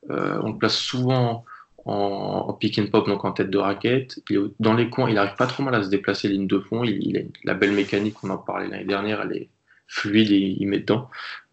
euh, 0.10 0.40
on 0.44 0.52
le 0.52 0.58
place 0.58 0.76
souvent 0.78 1.46
en, 1.86 2.54
pick 2.54 2.80
and 2.80 2.88
pop, 2.88 3.08
donc 3.08 3.24
en 3.26 3.32
tête 3.32 3.50
de 3.50 3.58
raquette. 3.58 4.20
dans 4.60 4.74
les 4.74 4.90
coins, 4.90 5.10
il 5.10 5.16
n'arrive 5.16 5.36
pas 5.36 5.48
trop 5.48 5.64
mal 5.64 5.76
à 5.76 5.84
se 5.84 5.90
déplacer 5.90 6.28
ligne 6.28 6.48
de 6.48 6.60
fond. 6.60 6.84
Il, 6.84 7.18
a 7.18 7.22
la 7.44 7.54
belle 7.54 7.74
mécanique, 7.74 8.24
on 8.24 8.30
en 8.30 8.38
parlait 8.38 8.68
l'année 8.68 8.86
dernière, 8.86 9.22
elle 9.22 9.38
est 9.38 9.50
fluide 9.88 10.32
et 10.32 10.58
il 10.60 10.68
met 10.68 10.80
dedans. 10.80 11.10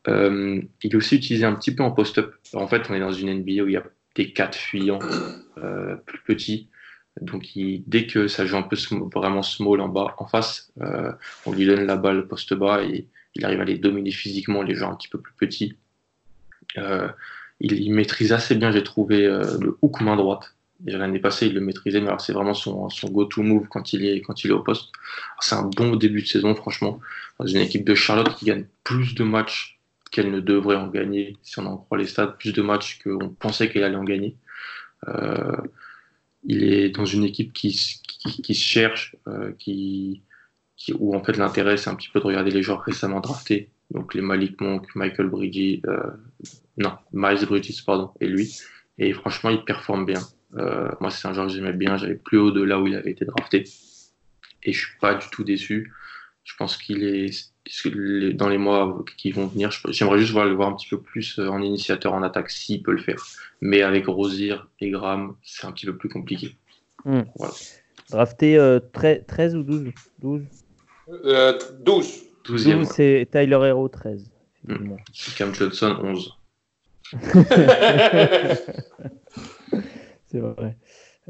Euh, 0.09 0.61
il 0.83 0.93
est 0.93 0.97
aussi 0.97 1.17
utilisé 1.17 1.45
un 1.45 1.55
petit 1.55 1.75
peu 1.75 1.83
en 1.83 1.93
post-up. 1.93 2.35
En 2.55 2.67
fait, 2.67 2.89
on 2.89 2.95
est 2.95 3.01
dans 3.01 3.13
une 3.13 3.33
NBA 3.33 3.63
où 3.63 3.69
il 3.69 3.73
y 3.73 3.77
a 3.77 3.85
des 4.15 4.33
quatre 4.33 4.57
fuyants 4.57 4.99
euh, 5.59 5.97
plus 5.97 6.21
petits. 6.21 6.69
Donc, 7.21 7.47
dès 7.55 8.07
que 8.07 8.27
ça 8.27 8.47
joue 8.47 8.57
un 8.57 8.63
peu 8.63 8.77
vraiment 9.15 9.43
small 9.43 9.83
en 9.83 9.89
bas, 9.89 10.15
en 10.17 10.27
face, 10.27 10.73
euh, 10.81 11.13
on 11.45 11.53
lui 11.53 11.67
donne 11.67 11.85
la 11.85 11.97
balle 11.97 12.27
post 12.27 12.55
bas 12.55 12.83
et 12.83 13.07
il 13.35 13.45
arrive 13.45 13.61
à 13.61 13.65
les 13.65 13.77
dominer 13.77 14.11
physiquement, 14.11 14.63
les 14.63 14.75
gens 14.75 14.93
un 14.93 14.97
petit 14.97 15.09
peu 15.09 15.21
plus 15.21 15.35
petits 15.35 15.77
il, 17.63 17.93
maîtrise 17.93 18.33
assez 18.33 18.55
bien, 18.57 18.73
j'ai 18.73 18.83
trouvé, 18.83 19.25
euh, 19.25 19.59
le 19.61 19.79
hook 19.83 20.01
main 20.01 20.17
droite. 20.17 20.55
L'année 20.85 21.21
passée, 21.21 21.47
il 21.47 21.55
le 21.55 21.61
maîtrisait, 21.61 22.01
mais 22.01 22.11
c'est 22.19 22.33
vraiment 22.33 22.55
son, 22.55 22.89
go-to 23.05 23.43
move 23.43 23.69
quand 23.69 23.93
il 23.93 24.05
est, 24.05 24.51
au 24.51 24.61
poste. 24.61 24.91
C'est 25.39 25.55
un 25.55 25.63
bon 25.63 25.95
début 25.95 26.23
de 26.23 26.27
saison, 26.27 26.57
franchement. 26.57 26.99
Dans 27.39 27.47
une 27.47 27.61
équipe 27.61 27.85
de 27.85 27.95
Charlotte 27.95 28.35
qui 28.35 28.47
gagne 28.47 28.67
plus 28.83 29.15
de 29.15 29.23
matchs 29.23 29.79
qu'elle 30.11 30.33
ne 30.33 30.41
devrait 30.41 30.77
en 30.77 30.89
gagner, 30.89 31.37
si 31.43 31.61
on 31.61 31.67
en 31.67 31.77
croit 31.77 31.99
les 31.99 32.07
stats, 32.07 32.27
plus 32.27 32.53
de 32.53 32.63
matchs 32.63 32.99
qu'on 33.03 33.29
pensait 33.29 33.71
qu'elle 33.71 33.85
allait 33.85 33.97
en 33.97 34.05
gagner. 34.05 34.37
Euh, 35.09 35.57
il 36.45 36.65
est 36.65 36.91
dans 36.91 37.05
une 37.05 37.23
équipe 37.23 37.53
qui, 37.53 37.73
se 37.73 38.53
cherche, 38.53 39.15
euh, 39.29 39.53
où 40.99 41.15
en 41.15 41.23
fait 41.23 41.37
l'intérêt 41.37 41.77
c'est 41.77 41.91
un 41.91 41.95
petit 41.95 42.09
peu 42.09 42.19
de 42.19 42.25
regarder 42.25 42.51
les 42.51 42.63
joueurs 42.63 42.83
récemment 42.83 43.21
draftés, 43.21 43.71
donc 43.93 44.15
les 44.15 44.21
Malik 44.21 44.61
Monk, 44.61 44.89
Michael 44.97 45.29
Bridges, 45.29 45.81
non, 46.77 46.93
Miles 47.13 47.47
Bridges, 47.47 47.85
pardon, 47.85 48.11
et 48.21 48.27
lui. 48.27 48.57
Et 48.99 49.13
franchement, 49.13 49.51
il 49.51 49.65
performe 49.65 50.07
bien. 50.07 50.21
Euh, 50.57 50.91
moi, 51.01 51.11
c'est 51.11 51.27
un 51.29 51.33
joueur 51.33 51.47
que 51.47 51.53
j'aimais 51.53 51.73
bien. 51.73 51.97
J'avais 51.97 52.15
plus 52.15 52.39
haut 52.39 52.51
de 52.51 52.63
là 52.63 52.79
où 52.81 52.87
il 52.87 52.95
avait 52.95 53.11
été 53.11 53.25
drafté. 53.25 53.65
Et 54.63 54.73
je 54.73 54.79
suis 54.79 54.99
pas 55.01 55.15
du 55.15 55.27
tout 55.31 55.45
déçu. 55.45 55.93
Je 56.45 56.55
pense 56.57 56.77
qu'il 56.77 57.05
est 57.05 58.33
dans 58.35 58.49
les 58.49 58.59
mois 58.59 59.05
qui 59.17 59.31
vont 59.31 59.47
venir. 59.47 59.71
J'aimerais 59.89 60.19
juste 60.19 60.33
voir, 60.33 60.47
le 60.47 60.55
voir 60.55 60.69
un 60.69 60.75
petit 60.75 60.89
peu 60.89 61.01
plus 61.01 61.39
euh, 61.39 61.49
en 61.49 61.63
initiateur 61.63 62.15
en 62.15 62.23
attaque 62.23 62.51
s'il 62.51 62.83
peut 62.83 62.93
le 62.93 63.03
faire. 63.03 63.23
Mais 63.61 63.83
avec 63.83 64.07
Rosier 64.07 64.57
et 64.81 64.91
Graham, 64.91 65.37
c'est 65.43 65.67
un 65.67 65.73
petit 65.73 65.87
peu 65.87 65.97
plus 65.97 66.09
compliqué. 66.09 66.57
Hmm. 67.05 67.23
Drafté 68.11 68.79
13, 68.93 69.55
euh, 69.55 69.59
ou 69.59 69.63
12 69.63 69.93
12 70.21 70.43
12. 71.81 72.23
12 72.45 72.89
c'est 72.91 73.29
Tyler 73.31 73.61
Hero 73.69 73.89
13. 73.89 74.31
Hmm. 74.67 74.97
Cam 75.37 75.55
Johnson 75.55 75.97
11. 76.03 76.42
c'est 80.27 80.39
vrai. 80.39 80.77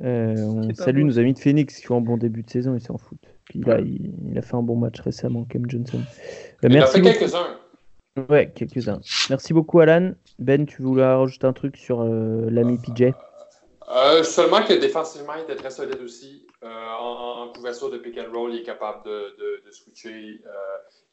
Euh, 0.02 0.36
on 0.38 0.74
salue 0.74 1.02
nos 1.02 1.18
amis 1.18 1.34
de 1.34 1.38
Phoenix 1.38 1.78
qui 1.78 1.90
ont 1.92 1.98
un 1.98 2.00
bon 2.00 2.16
début 2.16 2.42
de 2.42 2.50
saison, 2.50 2.74
ils 2.74 2.80
s'en 2.80 2.96
foutent. 2.98 3.18
Puis 3.44 3.60
là, 3.60 3.78
il, 3.80 4.38
a 4.38 4.42
fait 4.42 4.54
un 4.54 4.62
bon 4.62 4.76
match 4.76 5.00
récemment, 5.00 5.44
Cam 5.44 5.68
Johnson. 5.68 6.00
Euh, 6.64 6.68
il 6.70 6.78
a 6.78 6.86
fait 6.86 7.02
quelques-uns. 7.02 7.58
Ouais, 8.28 8.50
quelques-uns. 8.54 9.00
Merci 9.28 9.52
beaucoup, 9.52 9.80
Alan. 9.80 10.12
Ben, 10.38 10.66
tu 10.66 10.82
voulais 10.82 11.04
rajouter 11.04 11.46
un 11.46 11.52
truc 11.52 11.76
sur 11.76 12.00
euh, 12.00 12.48
l'ami 12.50 12.78
PJ 12.78 13.12
Seulement 14.22 14.62
que 14.62 14.72
défensivement, 14.74 15.34
il 15.36 15.42
était 15.42 15.56
très 15.56 15.70
solide 15.70 16.00
aussi. 16.02 16.46
en, 16.62 17.50
couverture 17.54 17.90
de 17.90 17.98
pick 17.98 18.18
and 18.18 18.32
roll, 18.32 18.54
il 18.54 18.60
est 18.60 18.64
capable 18.64 19.04
de, 19.04 19.70
switcher. 19.70 20.40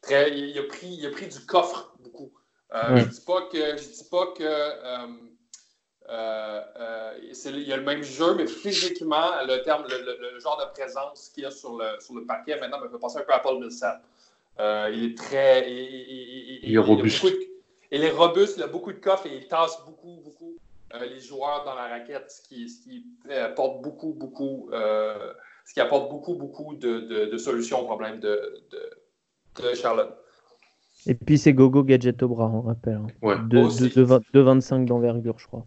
très, 0.00 0.30
il, 0.30 0.58
a 0.58 0.62
pris, 0.62 0.86
il 0.86 1.06
a 1.06 1.10
pris 1.10 1.26
du 1.26 1.40
coffre 1.40 1.94
beaucoup. 2.02 2.30
Euh, 2.72 2.96
je 2.96 3.04
ne 3.04 3.08
dis 3.08 3.20
pas 3.20 3.42
que, 3.42 3.76
je 3.76 3.88
dis 3.88 4.08
pas 4.10 4.26
que 4.28 4.44
euh, 4.44 5.06
euh, 6.08 7.12
il 7.20 7.68
y 7.68 7.72
a 7.72 7.76
le 7.76 7.82
même 7.82 8.02
jeu, 8.02 8.34
mais 8.34 8.46
physiquement, 8.46 9.30
le, 9.44 9.62
terme, 9.62 9.84
le, 9.88 10.38
genre 10.38 10.58
de 10.64 10.72
présence 10.72 11.30
qu'il 11.34 11.42
y 11.44 11.46
a 11.46 11.50
sur 11.50 11.76
le, 11.76 12.00
sur 12.00 12.14
le 12.14 12.24
parquet, 12.24 12.58
maintenant, 12.60 12.80
me 12.80 12.88
fait 12.88 12.98
penser 12.98 13.18
un 13.18 13.22
peu 13.22 13.32
à 13.32 13.40
Paul 13.40 13.58
Millsap. 13.60 14.02
il 14.58 15.04
est 15.04 15.16
très. 15.16 15.70
Il, 15.70 16.60
il, 16.62 16.74
est 16.74 16.78
robuste. 16.78 17.26
Il, 17.90 18.04
est 18.04 18.10
robuste, 18.10 18.54
il 18.56 18.62
a 18.62 18.68
beaucoup 18.68 18.92
de 18.92 18.98
coffre 18.98 19.26
et 19.26 19.36
il 19.36 19.48
tasse 19.48 19.82
beaucoup, 19.84 20.20
beaucoup 20.24 20.56
les 21.00 21.20
joueurs 21.20 21.64
dans 21.64 21.74
la 21.74 21.86
raquette, 21.88 22.30
ce 22.30 22.48
qui, 22.48 22.68
ce 22.68 22.82
qui 22.82 23.04
apporte 23.32 23.82
beaucoup, 23.82 24.12
beaucoup. 24.12 24.70
ce 24.72 25.74
qui 25.74 25.80
apporte 25.80 26.08
beaucoup, 26.08 26.34
beaucoup 26.34 26.76
de, 26.76 27.00
de, 27.00 27.24
de 27.26 27.38
solutions 27.38 27.80
aux 27.80 27.86
problèmes 27.86 28.20
de, 28.20 28.62
de 28.70 29.74
Charlotte. 29.74 30.16
Et 31.06 31.14
puis 31.14 31.38
c'est 31.38 31.52
Gogo 31.52 31.82
Gadget 31.82 32.22
au 32.22 32.28
bras, 32.28 32.50
on 32.52 32.62
rappelle. 32.62 32.94
Hein. 32.94 33.06
Ouais. 33.22 33.36
De, 33.48 34.40
25 34.40 34.84
d'envergure, 34.84 35.38
je 35.38 35.46
crois. 35.46 35.66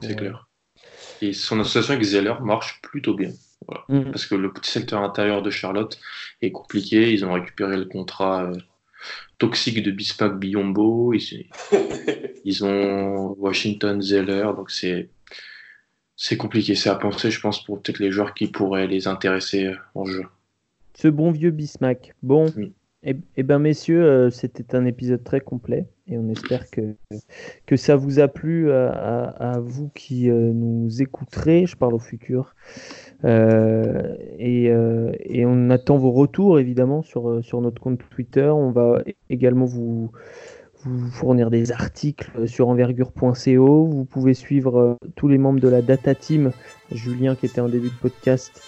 C'est 0.00 0.16
clair. 0.16 0.48
Et 1.20 1.32
son 1.32 1.60
association 1.60 1.94
avec 1.94 2.04
Zeller 2.04 2.34
marche 2.40 2.80
plutôt 2.82 3.14
bien. 3.14 3.30
Mm. 3.88 4.04
Parce 4.04 4.26
que 4.26 4.34
le 4.34 4.52
petit 4.52 4.70
secteur 4.70 5.02
intérieur 5.02 5.42
de 5.42 5.50
Charlotte 5.50 5.98
est 6.40 6.52
compliqué. 6.52 7.12
Ils 7.12 7.24
ont 7.24 7.32
récupéré 7.32 7.76
le 7.76 7.84
contrat 7.84 8.44
euh, 8.44 8.56
toxique 9.38 9.82
de 9.82 9.90
Bispak 9.90 10.38
Biombo. 10.38 11.12
Ils, 11.12 11.48
ils, 12.44 12.64
ont 12.64 13.34
Washington 13.38 14.00
Zeller. 14.00 14.50
Donc 14.56 14.70
c'est 14.70 15.10
c'est 16.16 16.36
compliqué. 16.36 16.74
C'est 16.74 16.88
à 16.88 16.94
penser, 16.94 17.30
je 17.30 17.40
pense, 17.40 17.62
pour 17.62 17.82
peut-être 17.82 17.98
les 17.98 18.10
joueurs 18.10 18.34
qui 18.34 18.46
pourraient 18.46 18.86
les 18.86 19.06
intéresser 19.06 19.66
euh, 19.66 19.76
en 19.94 20.04
jeu. 20.04 20.24
Ce 20.94 21.08
bon 21.08 21.30
vieux 21.30 21.50
Bismack. 21.50 22.14
Bon, 22.22 22.52
eh, 23.04 23.14
eh 23.36 23.42
bien, 23.44 23.60
messieurs, 23.60 24.02
euh, 24.02 24.30
c'était 24.30 24.74
un 24.74 24.84
épisode 24.84 25.22
très 25.22 25.40
complet 25.40 25.86
et 26.08 26.18
on 26.18 26.28
espère 26.28 26.64
que, 26.68 26.96
ça 27.76 27.94
vous 27.94 28.18
a 28.18 28.26
plu 28.26 28.70
euh, 28.70 28.90
à, 28.90 29.60
vous 29.60 29.88
qui 29.94 30.28
euh, 30.28 30.52
nous 30.52 31.00
écouterez. 31.00 31.66
Je 31.66 31.76
parle 31.76 31.94
au 31.94 32.00
futur. 32.00 32.56
et, 33.24 34.72
on 35.46 35.70
attend 35.70 35.96
vos 35.96 36.10
retours 36.10 36.58
évidemment 36.58 37.02
sur, 37.02 37.60
notre 37.60 37.80
compte 37.80 38.00
Twitter. 38.10 38.48
On 38.48 38.72
va 38.72 39.02
également 39.30 39.64
vous, 39.64 40.10
vous 40.82 41.10
fournir 41.10 41.50
des 41.50 41.70
articles 41.70 42.48
sur 42.48 42.68
envergure.co. 42.68 43.84
Vous 43.86 44.04
pouvez 44.06 44.34
suivre 44.34 44.98
tous 45.14 45.28
les 45.28 45.38
membres 45.38 45.60
de 45.60 45.68
la 45.68 45.82
Data 45.82 46.16
Team. 46.16 46.50
Julien 46.90 47.36
qui 47.36 47.46
était 47.46 47.60
en 47.60 47.68
début 47.68 47.90
de 47.90 48.00
podcast 48.00 48.60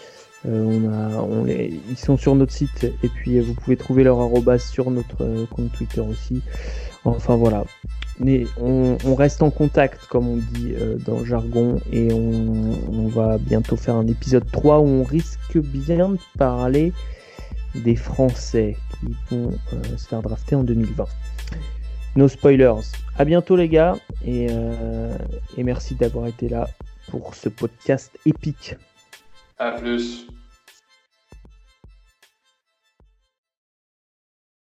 a, 0.47 1.47
les, 1.47 1.81
ils 1.89 1.99
sont 1.99 2.17
sur 2.17 2.35
notre 2.35 2.53
site 2.53 2.85
et 3.03 3.09
puis 3.09 3.39
euh, 3.39 3.43
vous 3.43 3.55
pouvez 3.55 3.77
trouver 3.77 4.05
leur 4.05 4.21
arrobas 4.21 4.59
sur 4.59 4.91
notre 4.91 5.23
euh, 5.23 5.47
compte 5.47 5.73
Twitter 5.73 6.01
aussi. 6.01 6.43
Enfin 7.05 7.37
voilà. 7.37 7.65
Mais 8.19 8.45
on, 8.59 9.15
reste 9.15 9.43
en 9.43 9.51
contact 9.51 10.05
comme 10.07 10.29
on 10.29 10.37
dit 10.37 10.75
dans 11.07 11.21
le 11.21 11.25
jargon 11.25 11.81
et 11.91 12.13
on, 12.13 13.09
va 13.09 13.39
bientôt 13.39 13.77
faire 13.77 13.95
un 13.95 14.07
épisode 14.07 14.45
3 14.53 14.81
où 14.81 14.87
on 14.87 15.05
risque 15.05 15.57
bien 15.57 16.11
de 16.11 16.19
parler 16.37 16.93
des 17.75 17.97
Français 17.97 18.77
qui 19.01 19.17
vont 19.31 19.53
se 19.97 20.07
faire 20.07 20.21
drafter 20.21 20.55
en 20.55 20.65
2020. 20.65 21.07
No 22.17 22.29
spoilers. 22.29 22.83
À 23.17 23.25
bientôt 23.25 23.57
les 23.57 23.71
gars 23.71 23.97
et 24.27 24.49
merci 25.57 25.95
d'avoir 25.95 26.27
été 26.27 26.51
là 26.51 26.69
pour 27.09 27.35
ce 27.35 27.49
podcast 27.49 28.19
épique. 28.27 28.77
À 29.61 29.73
plus. 29.73 30.27